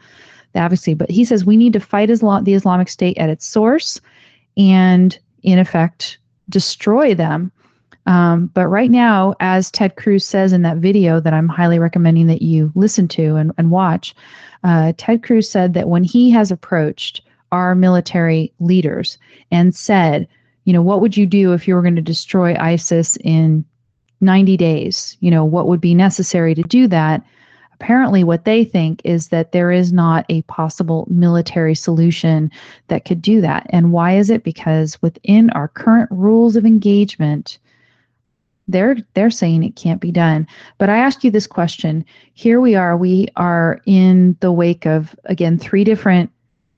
the 0.53 0.59
advocacy. 0.59 0.95
But 0.95 1.11
he 1.11 1.25
says 1.25 1.45
we 1.45 1.57
need 1.57 1.75
to 1.75 1.81
fight 1.81 2.11
Islam, 2.11 2.45
the 2.45 2.55
Islamic 2.55 2.89
State 2.89 3.19
at 3.19 3.29
its 3.29 3.45
source 3.45 4.01
and, 4.57 5.19
in 5.43 5.59
effect, 5.59 6.19
destroy 6.49 7.15
them 7.15 7.53
Um, 8.07 8.47
but 8.55 8.69
right 8.69 8.91
now, 8.91 9.35
as 9.41 9.71
Ted 9.71 9.97
Cruz 9.97 10.25
says 10.25 10.53
in 10.53 10.63
that 10.63 10.77
video 10.77 11.19
that 11.21 11.35
I'm 11.35 11.49
highly 11.49 11.79
recommending 11.79 12.29
that 12.29 12.43
you 12.43 12.73
listen 12.75 13.09
to 13.09 13.37
and, 13.37 13.53
and 13.59 13.71
watch, 13.71 14.15
uh, 14.65 14.93
Ted 14.97 15.23
Cruz 15.23 15.51
said 15.51 15.75
that 15.75 15.89
when 15.89 16.05
he 16.05 16.31
has 16.31 16.51
approached 16.51 17.23
our 17.53 17.75
military 17.75 18.53
leaders 18.61 19.19
and 19.51 19.75
said, 19.75 20.29
you 20.65 20.73
know, 20.73 20.83
what 20.83 21.01
would 21.01 21.17
you 21.17 21.27
do 21.27 21.53
if 21.53 21.67
you 21.67 21.75
were 21.75 21.83
going 21.83 21.97
to 21.97 22.03
destroy 22.03 22.57
ISIS 22.59 23.17
in 23.19 23.65
90 24.21 24.57
days? 24.57 25.17
You 25.21 25.31
know, 25.31 25.45
what 25.45 25.69
would 25.69 25.81
be 25.81 25.95
necessary 25.95 26.55
to 26.55 26.63
do 26.63 26.87
that? 26.89 27.23
Apparently, 27.75 28.25
what 28.25 28.47
they 28.47 28.65
think 28.65 29.03
is 29.05 29.29
that 29.29 29.53
there 29.53 29.71
is 29.71 29.93
not 29.93 30.25
a 30.29 30.43
possible 30.43 31.07
military 31.11 31.75
solution 31.75 32.51
that 32.89 33.05
could 33.05 33.21
do 33.21 33.41
that. 33.43 33.67
And 33.71 33.93
why 33.93 34.17
is 34.17 34.31
it? 34.31 34.45
Because 34.45 35.01
within 35.03 35.51
our 35.51 35.69
current 35.69 36.11
rules 36.11 36.57
of 36.57 36.65
engagement, 36.65 37.59
they're 38.69 38.97
they're 39.15 39.31
saying 39.31 39.63
it 39.63 39.77
can't 39.77 40.01
be 40.01 40.11
done. 40.11 40.47
But 40.79 40.91
i 40.91 40.99
ask 40.99 41.23
you 41.23 41.31
this 41.31 41.47
question. 41.47 42.05
Here 42.35 42.61
we 42.61 42.75
are 42.75 42.97
we 42.97 43.29
are 43.37 43.81
in 43.87 44.37
the 44.41 44.53
wake 44.53 44.87
of 44.87 45.15
again 45.25 45.59
three 45.59 45.85
different 45.85 46.31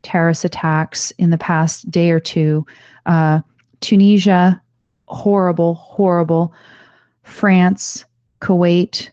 terrorist 0.03 0.45
attacks 0.45 1.11
in 1.13 1.31
the 1.31 1.39
past 1.39 1.91
day 1.91 2.11
or 2.11 2.21
two. 2.21 2.67
Uh, 3.07 3.41
tunisia 3.81 4.61
horrible 5.07 5.75
horrible. 5.75 6.53
France 7.23 8.05
kuwait 8.41 9.11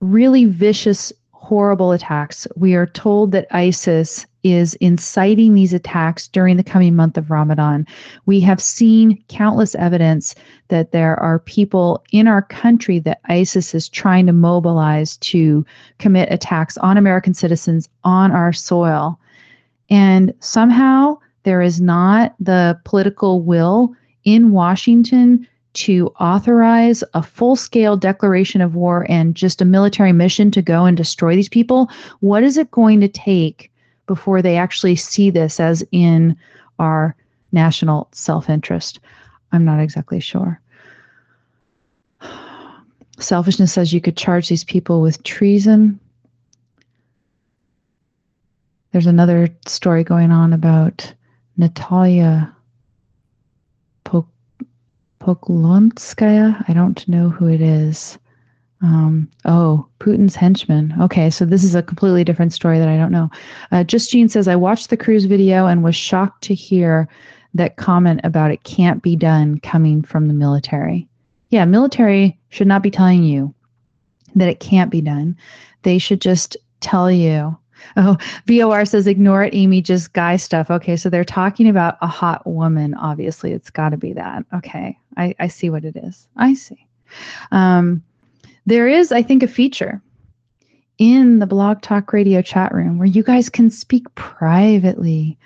really 0.00 0.44
vicious 0.44 1.12
horrible 1.32 1.92
attacks. 1.92 2.46
We 2.56 2.74
are 2.74 2.86
told 2.86 3.32
that 3.32 3.46
isis 3.50 4.26
is 4.52 4.74
inciting 4.74 5.54
these 5.54 5.72
attacks 5.72 6.28
during 6.28 6.56
the 6.56 6.64
coming 6.64 6.94
month 6.94 7.16
of 7.16 7.30
Ramadan. 7.30 7.86
We 8.26 8.40
have 8.40 8.60
seen 8.60 9.22
countless 9.28 9.74
evidence 9.74 10.34
that 10.68 10.92
there 10.92 11.18
are 11.20 11.38
people 11.38 12.04
in 12.12 12.28
our 12.28 12.42
country 12.42 12.98
that 13.00 13.20
ISIS 13.26 13.74
is 13.74 13.88
trying 13.88 14.26
to 14.26 14.32
mobilize 14.32 15.16
to 15.18 15.64
commit 15.98 16.32
attacks 16.32 16.76
on 16.78 16.96
American 16.96 17.34
citizens 17.34 17.88
on 18.04 18.32
our 18.32 18.52
soil. 18.52 19.18
And 19.90 20.32
somehow 20.40 21.18
there 21.44 21.62
is 21.62 21.80
not 21.80 22.34
the 22.40 22.78
political 22.84 23.40
will 23.40 23.94
in 24.24 24.50
Washington 24.50 25.46
to 25.74 26.08
authorize 26.18 27.04
a 27.14 27.22
full 27.22 27.54
scale 27.54 27.96
declaration 27.96 28.60
of 28.60 28.74
war 28.74 29.06
and 29.10 29.34
just 29.34 29.60
a 29.60 29.66
military 29.66 30.12
mission 30.12 30.50
to 30.50 30.62
go 30.62 30.86
and 30.86 30.96
destroy 30.96 31.36
these 31.36 31.50
people. 31.50 31.90
What 32.20 32.42
is 32.42 32.56
it 32.56 32.70
going 32.70 33.00
to 33.00 33.08
take 33.08 33.70
before 34.06 34.42
they 34.42 34.56
actually 34.56 34.96
see 34.96 35.30
this 35.30 35.60
as 35.60 35.84
in 35.92 36.36
our 36.78 37.14
national 37.52 38.08
self 38.12 38.48
interest. 38.48 39.00
I'm 39.52 39.64
not 39.64 39.80
exactly 39.80 40.20
sure. 40.20 40.60
Selfishness 43.18 43.72
says 43.72 43.92
you 43.92 44.00
could 44.00 44.16
charge 44.16 44.48
these 44.48 44.64
people 44.64 45.00
with 45.00 45.22
treason. 45.22 45.98
There's 48.92 49.06
another 49.06 49.48
story 49.66 50.04
going 50.04 50.30
on 50.30 50.52
about 50.52 51.12
Natalia 51.56 52.54
Poklonskaya. 55.20 56.64
I 56.68 56.72
don't 56.72 57.06
know 57.08 57.28
who 57.28 57.48
it 57.48 57.60
is. 57.60 58.18
Um, 58.82 59.30
oh, 59.44 59.86
Putin's 60.00 60.36
henchman. 60.36 60.94
Okay, 61.00 61.30
so 61.30 61.44
this 61.44 61.64
is 61.64 61.74
a 61.74 61.82
completely 61.82 62.24
different 62.24 62.52
story 62.52 62.78
that 62.78 62.88
I 62.88 62.96
don't 62.96 63.12
know. 63.12 63.30
Uh, 63.72 63.84
Just 63.84 64.10
Jean 64.10 64.28
says, 64.28 64.48
I 64.48 64.56
watched 64.56 64.90
the 64.90 64.96
Cruz 64.96 65.24
video 65.24 65.66
and 65.66 65.82
was 65.82 65.96
shocked 65.96 66.44
to 66.44 66.54
hear 66.54 67.08
that 67.54 67.76
comment 67.76 68.20
about 68.22 68.50
it 68.50 68.62
can't 68.64 69.02
be 69.02 69.16
done 69.16 69.60
coming 69.60 70.02
from 70.02 70.28
the 70.28 70.34
military. 70.34 71.08
Yeah, 71.48 71.64
military 71.64 72.38
should 72.50 72.66
not 72.66 72.82
be 72.82 72.90
telling 72.90 73.24
you 73.24 73.54
that 74.34 74.48
it 74.48 74.60
can't 74.60 74.90
be 74.90 75.00
done. 75.00 75.36
They 75.82 75.98
should 75.98 76.20
just 76.20 76.56
tell 76.80 77.10
you. 77.10 77.56
Oh, 77.98 78.16
VOR 78.46 78.84
says, 78.84 79.06
ignore 79.06 79.44
it, 79.44 79.54
Amy, 79.54 79.80
just 79.80 80.12
guy 80.14 80.36
stuff. 80.36 80.70
Okay, 80.70 80.96
so 80.96 81.08
they're 81.08 81.24
talking 81.24 81.68
about 81.68 81.98
a 82.00 82.06
hot 82.06 82.44
woman. 82.46 82.94
Obviously, 82.94 83.52
it's 83.52 83.70
got 83.70 83.90
to 83.90 83.96
be 83.96 84.14
that. 84.14 84.44
Okay, 84.52 84.98
I, 85.16 85.34
I 85.38 85.48
see 85.48 85.70
what 85.70 85.84
it 85.84 85.94
is. 85.94 86.26
I 86.36 86.54
see. 86.54 86.88
Um, 87.52 88.02
there 88.66 88.88
is, 88.88 89.12
I 89.12 89.22
think, 89.22 89.42
a 89.42 89.48
feature 89.48 90.02
in 90.98 91.38
the 91.38 91.46
Blog 91.46 91.82
Talk 91.82 92.12
Radio 92.12 92.42
chat 92.42 92.74
room 92.74 92.98
where 92.98 93.06
you 93.06 93.22
guys 93.22 93.48
can 93.48 93.70
speak 93.70 94.12
privately 94.14 95.38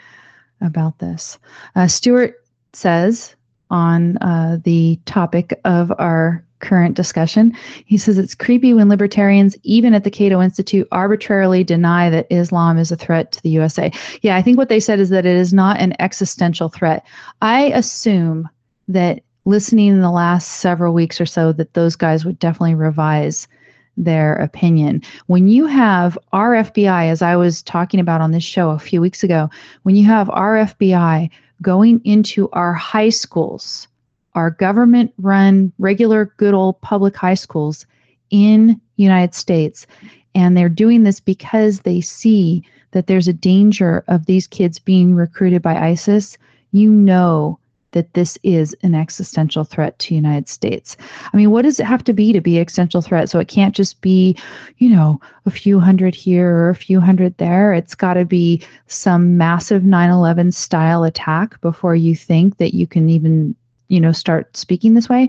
about 0.60 0.98
this. 0.98 1.38
Uh, 1.74 1.86
Stuart 1.86 2.44
says 2.72 3.34
on 3.70 4.16
uh, 4.18 4.58
the 4.64 4.98
topic 5.04 5.58
of 5.64 5.92
our 5.98 6.44
current 6.60 6.94
discussion, 6.94 7.56
he 7.86 7.96
says 7.96 8.18
it's 8.18 8.34
creepy 8.34 8.74
when 8.74 8.88
libertarians, 8.88 9.56
even 9.62 9.94
at 9.94 10.04
the 10.04 10.10
Cato 10.10 10.42
Institute, 10.42 10.86
arbitrarily 10.92 11.64
deny 11.64 12.10
that 12.10 12.26
Islam 12.30 12.78
is 12.78 12.92
a 12.92 12.96
threat 12.96 13.32
to 13.32 13.42
the 13.42 13.50
USA. 13.50 13.90
Yeah, 14.22 14.36
I 14.36 14.42
think 14.42 14.58
what 14.58 14.68
they 14.68 14.80
said 14.80 15.00
is 15.00 15.08
that 15.10 15.26
it 15.26 15.36
is 15.36 15.52
not 15.52 15.80
an 15.80 15.94
existential 16.00 16.68
threat. 16.68 17.04
I 17.40 17.66
assume 17.72 18.48
that 18.88 19.22
listening 19.44 19.88
in 19.88 20.00
the 20.00 20.10
last 20.10 20.58
several 20.58 20.94
weeks 20.94 21.20
or 21.20 21.26
so 21.26 21.52
that 21.52 21.74
those 21.74 21.96
guys 21.96 22.24
would 22.24 22.38
definitely 22.38 22.74
revise 22.74 23.48
their 23.96 24.34
opinion. 24.36 25.02
When 25.26 25.48
you 25.48 25.66
have 25.66 26.18
our 26.32 26.52
FBI, 26.52 27.10
as 27.10 27.22
I 27.22 27.36
was 27.36 27.62
talking 27.62 28.00
about 28.00 28.20
on 28.20 28.30
this 28.30 28.44
show 28.44 28.70
a 28.70 28.78
few 28.78 29.00
weeks 29.00 29.22
ago, 29.22 29.50
when 29.82 29.96
you 29.96 30.04
have 30.06 30.30
our 30.30 30.56
FBI 30.56 31.30
going 31.62 32.00
into 32.04 32.48
our 32.52 32.72
high 32.72 33.10
schools, 33.10 33.88
our 34.34 34.50
government 34.50 35.12
run 35.18 35.72
regular 35.78 36.26
good 36.36 36.54
old 36.54 36.80
public 36.80 37.16
high 37.16 37.34
schools 37.34 37.86
in 38.30 38.80
United 38.96 39.34
States 39.34 39.86
and 40.34 40.56
they're 40.56 40.68
doing 40.68 41.02
this 41.02 41.20
because 41.20 41.80
they 41.80 42.00
see 42.00 42.62
that 42.92 43.06
there's 43.06 43.28
a 43.28 43.32
danger 43.32 44.04
of 44.08 44.26
these 44.26 44.46
kids 44.46 44.78
being 44.78 45.14
recruited 45.14 45.62
by 45.62 45.76
ISIS, 45.76 46.36
you 46.72 46.90
know 46.90 47.58
that 47.92 48.12
this 48.14 48.38
is 48.42 48.74
an 48.82 48.94
existential 48.94 49.64
threat 49.64 49.98
to 49.98 50.08
the 50.10 50.14
United 50.14 50.48
States. 50.48 50.96
I 51.32 51.36
mean, 51.36 51.50
what 51.50 51.62
does 51.62 51.80
it 51.80 51.86
have 51.86 52.04
to 52.04 52.12
be 52.12 52.32
to 52.32 52.40
be 52.40 52.56
an 52.56 52.62
existential 52.62 53.02
threat? 53.02 53.28
So 53.28 53.38
it 53.38 53.48
can't 53.48 53.74
just 53.74 54.00
be, 54.00 54.36
you 54.78 54.88
know, 54.88 55.20
a 55.46 55.50
few 55.50 55.80
hundred 55.80 56.14
here 56.14 56.54
or 56.54 56.70
a 56.70 56.74
few 56.74 57.00
hundred 57.00 57.36
there. 57.38 57.72
It's 57.72 57.94
got 57.94 58.14
to 58.14 58.24
be 58.24 58.62
some 58.86 59.36
massive 59.36 59.82
9/11 59.82 60.52
style 60.54 61.04
attack 61.04 61.60
before 61.60 61.96
you 61.96 62.14
think 62.14 62.58
that 62.58 62.74
you 62.74 62.86
can 62.86 63.08
even, 63.08 63.56
you 63.88 64.00
know, 64.00 64.12
start 64.12 64.56
speaking 64.56 64.94
this 64.94 65.08
way. 65.08 65.28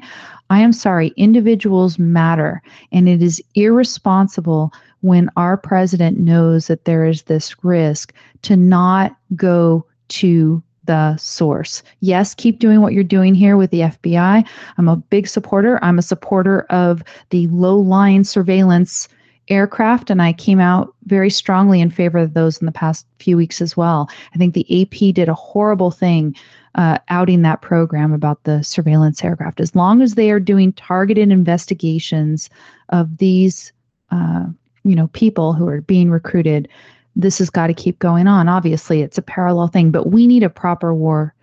I 0.50 0.60
am 0.60 0.74
sorry, 0.74 1.14
individuals 1.16 1.98
matter, 1.98 2.62
and 2.92 3.08
it 3.08 3.24
is 3.24 3.42
irresponsible 3.56 4.72
when 5.00 5.30
our 5.36 5.58
president 5.58 6.20
knows 6.20 6.68
that 6.68 6.86
there 6.86 7.06
is 7.06 7.24
this 7.24 7.64
risk 7.64 8.14
to 8.44 8.56
not 8.56 9.16
go 9.36 9.86
to 10.10 10.62
the 10.86 11.16
source. 11.18 11.84
Yes, 12.00 12.34
keep 12.34 12.60
doing 12.60 12.82
what 12.82 12.94
you're 12.94 13.04
doing 13.04 13.36
here 13.36 13.58
with 13.58 13.72
the 13.72 13.82
FBI. 13.82 14.48
I'm 14.78 14.88
a 14.88 14.96
big 14.96 15.28
supporter. 15.28 15.80
I'm 15.84 16.00
a 16.00 16.04
supporter 16.04 16.62
of 16.70 17.04
the 17.30 17.48
low 17.48 17.78
line 17.78 18.24
surveillance 18.24 19.08
aircraft, 19.48 20.10
and 20.10 20.22
I 20.22 20.34
came 20.34 20.60
out 20.60 20.94
very 21.06 21.30
strongly 21.30 21.82
in 21.82 21.92
favor 21.92 22.18
of 22.18 22.34
those 22.34 22.58
in 22.60 22.66
the 22.66 22.72
past 22.72 23.06
few 23.20 23.38
weeks 23.38 23.62
as 23.62 23.76
well. 23.76 24.10
I 24.34 24.38
think 24.38 24.54
the 24.54 24.82
AP 24.82 25.14
did 25.14 25.30
a 25.30 25.34
horrible 25.34 25.92
thing 25.92 26.36
uh, 26.76 26.98
outing 27.10 27.42
that 27.42 27.62
program 27.62 28.14
about 28.14 28.44
the 28.44 28.64
surveillance 28.64 29.24
aircraft. 29.24 29.60
As 29.60 29.76
long 29.76 30.02
as 30.02 30.16
they 30.16 30.32
are 30.32 30.40
doing 30.40 30.72
targeted 30.74 31.30
investigations 31.30 32.50
of 32.90 33.18
these, 33.18 33.74
uh, 34.10 34.46
you 34.84 34.96
know, 34.96 35.08
people 35.08 35.54
who 35.54 35.68
are 35.68 35.82
being 35.82 36.10
recruited 36.10 36.70
this 37.16 37.40
has 37.40 37.50
got 37.50 37.68
to 37.68 37.74
keep 37.74 38.00
going 38.00 38.28
on. 38.28 38.48
Obviously, 38.48 39.02
it's 39.02 39.18
a 39.18 39.24
parallel 39.24 39.68
thing, 39.68 39.92
but 39.92 40.12
we 40.12 40.28
need 40.28 40.44
a 40.44 40.50
proper 40.50 40.94
war 40.94 41.34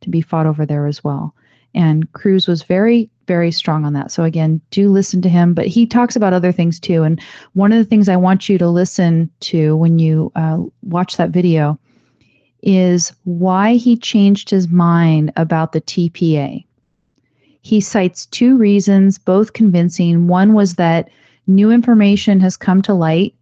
to 0.00 0.10
be 0.10 0.20
fought 0.20 0.46
over 0.46 0.66
there 0.66 0.86
as 0.86 1.02
well. 1.02 1.34
And 1.74 2.10
Cruz 2.12 2.46
was 2.46 2.62
very, 2.62 3.10
very 3.26 3.50
strong 3.50 3.84
on 3.84 3.94
that. 3.94 4.12
So, 4.12 4.22
again, 4.22 4.60
do 4.70 4.88
listen 4.88 5.22
to 5.22 5.28
him, 5.28 5.54
but 5.54 5.66
he 5.66 5.86
talks 5.86 6.14
about 6.14 6.32
other 6.32 6.52
things 6.52 6.78
too. 6.78 7.02
And 7.02 7.20
one 7.54 7.72
of 7.72 7.78
the 7.78 7.84
things 7.84 8.08
I 8.08 8.16
want 8.16 8.48
you 8.48 8.58
to 8.58 8.68
listen 8.68 9.30
to 9.40 9.76
when 9.76 9.98
you 9.98 10.30
uh, 10.36 10.58
watch 10.82 11.16
that 11.16 11.30
video 11.30 11.78
is 12.62 13.12
why 13.24 13.74
he 13.74 13.96
changed 13.96 14.50
his 14.50 14.68
mind 14.68 15.32
about 15.36 15.72
the 15.72 15.80
TPA. 15.80 16.64
He 17.62 17.80
cites 17.80 18.26
two 18.26 18.56
reasons, 18.56 19.18
both 19.18 19.52
convincing. 19.52 20.28
One 20.28 20.52
was 20.54 20.74
that 20.74 21.08
new 21.46 21.70
information 21.70 22.40
has 22.40 22.56
come 22.56 22.82
to 22.82 22.94
light 22.94 23.34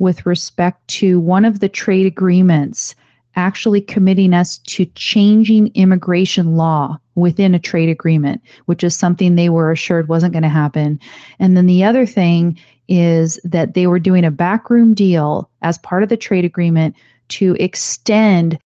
with 0.00 0.26
respect 0.26 0.88
to 0.88 1.20
one 1.20 1.44
of 1.44 1.60
the 1.60 1.68
trade 1.68 2.06
agreements 2.06 2.96
actually 3.36 3.80
committing 3.80 4.34
us 4.34 4.58
to 4.58 4.86
changing 4.96 5.68
immigration 5.74 6.56
law 6.56 6.98
within 7.14 7.54
a 7.54 7.60
trade 7.60 7.88
agreement, 7.88 8.42
which 8.66 8.82
is 8.82 8.96
something 8.96 9.36
they 9.36 9.48
were 9.48 9.70
assured 9.70 10.08
wasn't 10.08 10.32
going 10.32 10.42
to 10.42 10.48
happen. 10.48 10.98
And 11.38 11.56
then 11.56 11.66
the 11.66 11.84
other 11.84 12.06
thing 12.06 12.58
is 12.88 13.38
that 13.44 13.74
they 13.74 13.86
were 13.86 14.00
doing 14.00 14.24
a 14.24 14.32
backroom 14.32 14.94
deal 14.94 15.48
as 15.62 15.78
part 15.78 16.02
of 16.02 16.08
the 16.08 16.16
trade 16.16 16.44
agreement 16.44 16.96
to 17.28 17.54
extend 17.60 18.58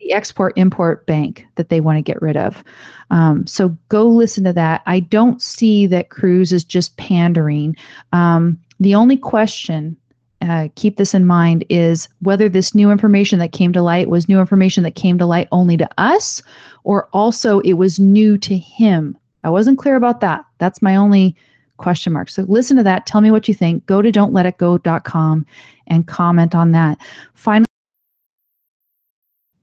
the 0.00 0.12
export 0.12 0.52
import 0.56 1.06
bank 1.06 1.46
that 1.54 1.68
they 1.68 1.80
want 1.80 1.96
to 1.96 2.02
get 2.02 2.20
rid 2.20 2.36
of. 2.36 2.64
Um, 3.10 3.46
so 3.46 3.76
go 3.88 4.08
listen 4.08 4.42
to 4.44 4.52
that. 4.54 4.82
I 4.86 4.98
don't 4.98 5.40
see 5.40 5.86
that 5.86 6.10
Cruz 6.10 6.52
is 6.52 6.64
just 6.64 6.96
pandering. 6.96 7.76
Um, 8.12 8.58
the 8.82 8.94
only 8.94 9.16
question, 9.16 9.96
uh, 10.40 10.68
keep 10.74 10.96
this 10.96 11.14
in 11.14 11.26
mind, 11.26 11.64
is 11.68 12.08
whether 12.20 12.48
this 12.48 12.74
new 12.74 12.90
information 12.90 13.38
that 13.38 13.52
came 13.52 13.72
to 13.72 13.82
light 13.82 14.08
was 14.08 14.28
new 14.28 14.40
information 14.40 14.82
that 14.82 14.94
came 14.94 15.18
to 15.18 15.26
light 15.26 15.48
only 15.52 15.76
to 15.76 15.88
us 15.98 16.42
or 16.84 17.08
also 17.12 17.60
it 17.60 17.74
was 17.74 17.98
new 17.98 18.36
to 18.38 18.56
him. 18.56 19.16
I 19.44 19.50
wasn't 19.50 19.78
clear 19.78 19.96
about 19.96 20.20
that. 20.20 20.44
That's 20.58 20.82
my 20.82 20.96
only 20.96 21.36
question 21.76 22.12
mark. 22.12 22.30
So 22.30 22.42
listen 22.42 22.76
to 22.76 22.82
that. 22.84 23.06
Tell 23.06 23.20
me 23.20 23.30
what 23.30 23.48
you 23.48 23.54
think. 23.54 23.84
Go 23.86 24.02
to 24.02 24.12
don'tletitgo.com 24.12 25.46
and 25.88 26.06
comment 26.06 26.54
on 26.54 26.72
that. 26.72 26.98
Finally, 27.34 27.66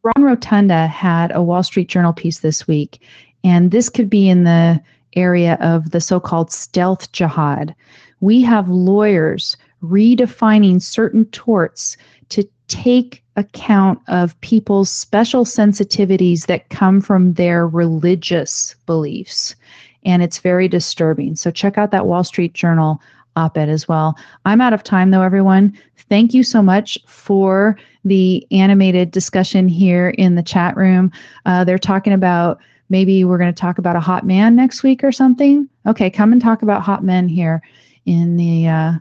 Ron 0.04 0.24
Rotunda 0.24 0.88
had 0.88 1.32
a 1.34 1.44
Wall 1.44 1.64
Street 1.64 1.90
Journal 1.90 2.14
piece 2.14 2.40
this 2.40 2.68
week, 2.68 3.02
and 3.44 3.72
this 3.72 3.90
could 3.90 4.10
be 4.10 4.30
in 4.30 4.44
the 4.44 4.82
area 5.16 5.58
of 5.60 5.91
the 5.91 6.02
so 6.02 6.20
called 6.20 6.52
stealth 6.52 7.12
jihad. 7.12 7.76
We 8.22 8.41
have 8.41 8.70
lawyers 8.70 9.58
redefining 9.84 10.82
certain 10.82 11.26
torts 11.26 11.98
to 12.30 12.48
take 12.68 13.24
account 13.36 14.00
of 14.08 14.40
people's 14.41 14.90
special 14.90 15.46
sensitivities 15.46 16.46
that 16.48 16.70
come 16.70 17.02
from 17.02 17.34
their 17.34 17.68
religious 17.68 18.76
beliefs. 18.86 19.56
And 20.06 20.22
it's 20.22 20.40
very 20.40 20.68
disturbing. 20.68 21.36
So 21.36 21.52
check 21.52 21.78
out 21.78 21.91
that 21.91 22.06
Wall 22.06 22.24
Street 22.24 22.54
Journal 22.54 23.02
op 23.36 23.58
ed 23.58 23.70
as 23.70 23.88
well. 23.88 24.18
I'm 24.46 24.62
out 24.62 24.74
of 24.74 24.84
time, 24.84 25.12
though, 25.12 25.22
everyone. 25.22 25.78
Thank 26.10 26.34
you 26.34 26.44
so 26.44 26.62
much 26.62 26.98
for 27.06 27.78
the 28.06 28.46
animated 28.52 29.12
discussion 29.12 29.68
here 29.68 30.10
in 30.10 30.36
the 30.36 30.44
chat 30.44 30.76
room. 30.76 31.12
Uh, 31.46 31.64
they're 31.64 31.78
talking 31.78 32.14
about 32.14 32.60
maybe 32.90 33.24
we're 33.24 33.38
going 33.38 33.54
to 33.54 33.60
talk 33.60 33.78
about 33.78 33.96
a 33.96 34.02
hot 34.02 34.26
man 34.26 34.56
next 34.56 34.84
week 34.84 35.04
or 35.04 35.12
something. 35.12 35.70
Okay, 35.86 36.10
come 36.10 36.32
and 36.34 36.41
talk 36.41 36.62
about 36.62 36.82
hot 36.82 37.04
men 37.04 37.28
here 37.28 37.62
in 38.06 38.38
the 38.38 38.68
uh, 38.68 38.94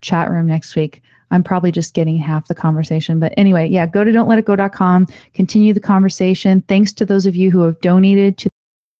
chat 0.00 0.30
room 0.30 0.46
next 0.46 0.76
week. 0.76 1.02
I'm 1.30 1.44
probably 1.44 1.70
just 1.70 1.94
getting 1.94 2.16
half 2.16 2.48
the 2.48 2.54
conversation. 2.54 3.20
But 3.20 3.32
anyway, 3.36 3.68
yeah, 3.68 3.86
go 3.86 4.02
to 4.02 4.10
don'tletitgo.com, 4.10 5.06
continue 5.34 5.72
the 5.72 5.80
conversation. 5.80 6.62
Thanks 6.62 6.92
to 6.94 7.06
those 7.06 7.26
of 7.26 7.36
you 7.36 7.50
who 7.50 7.62
have 7.62 7.80
donated 7.80 8.36
to, 8.38 8.50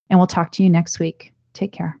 and 0.09 0.19
we'll 0.19 0.27
talk 0.27 0.51
to 0.53 0.63
you 0.63 0.69
next 0.69 0.99
week. 0.99 1.33
Take 1.53 1.73
care. 1.73 2.00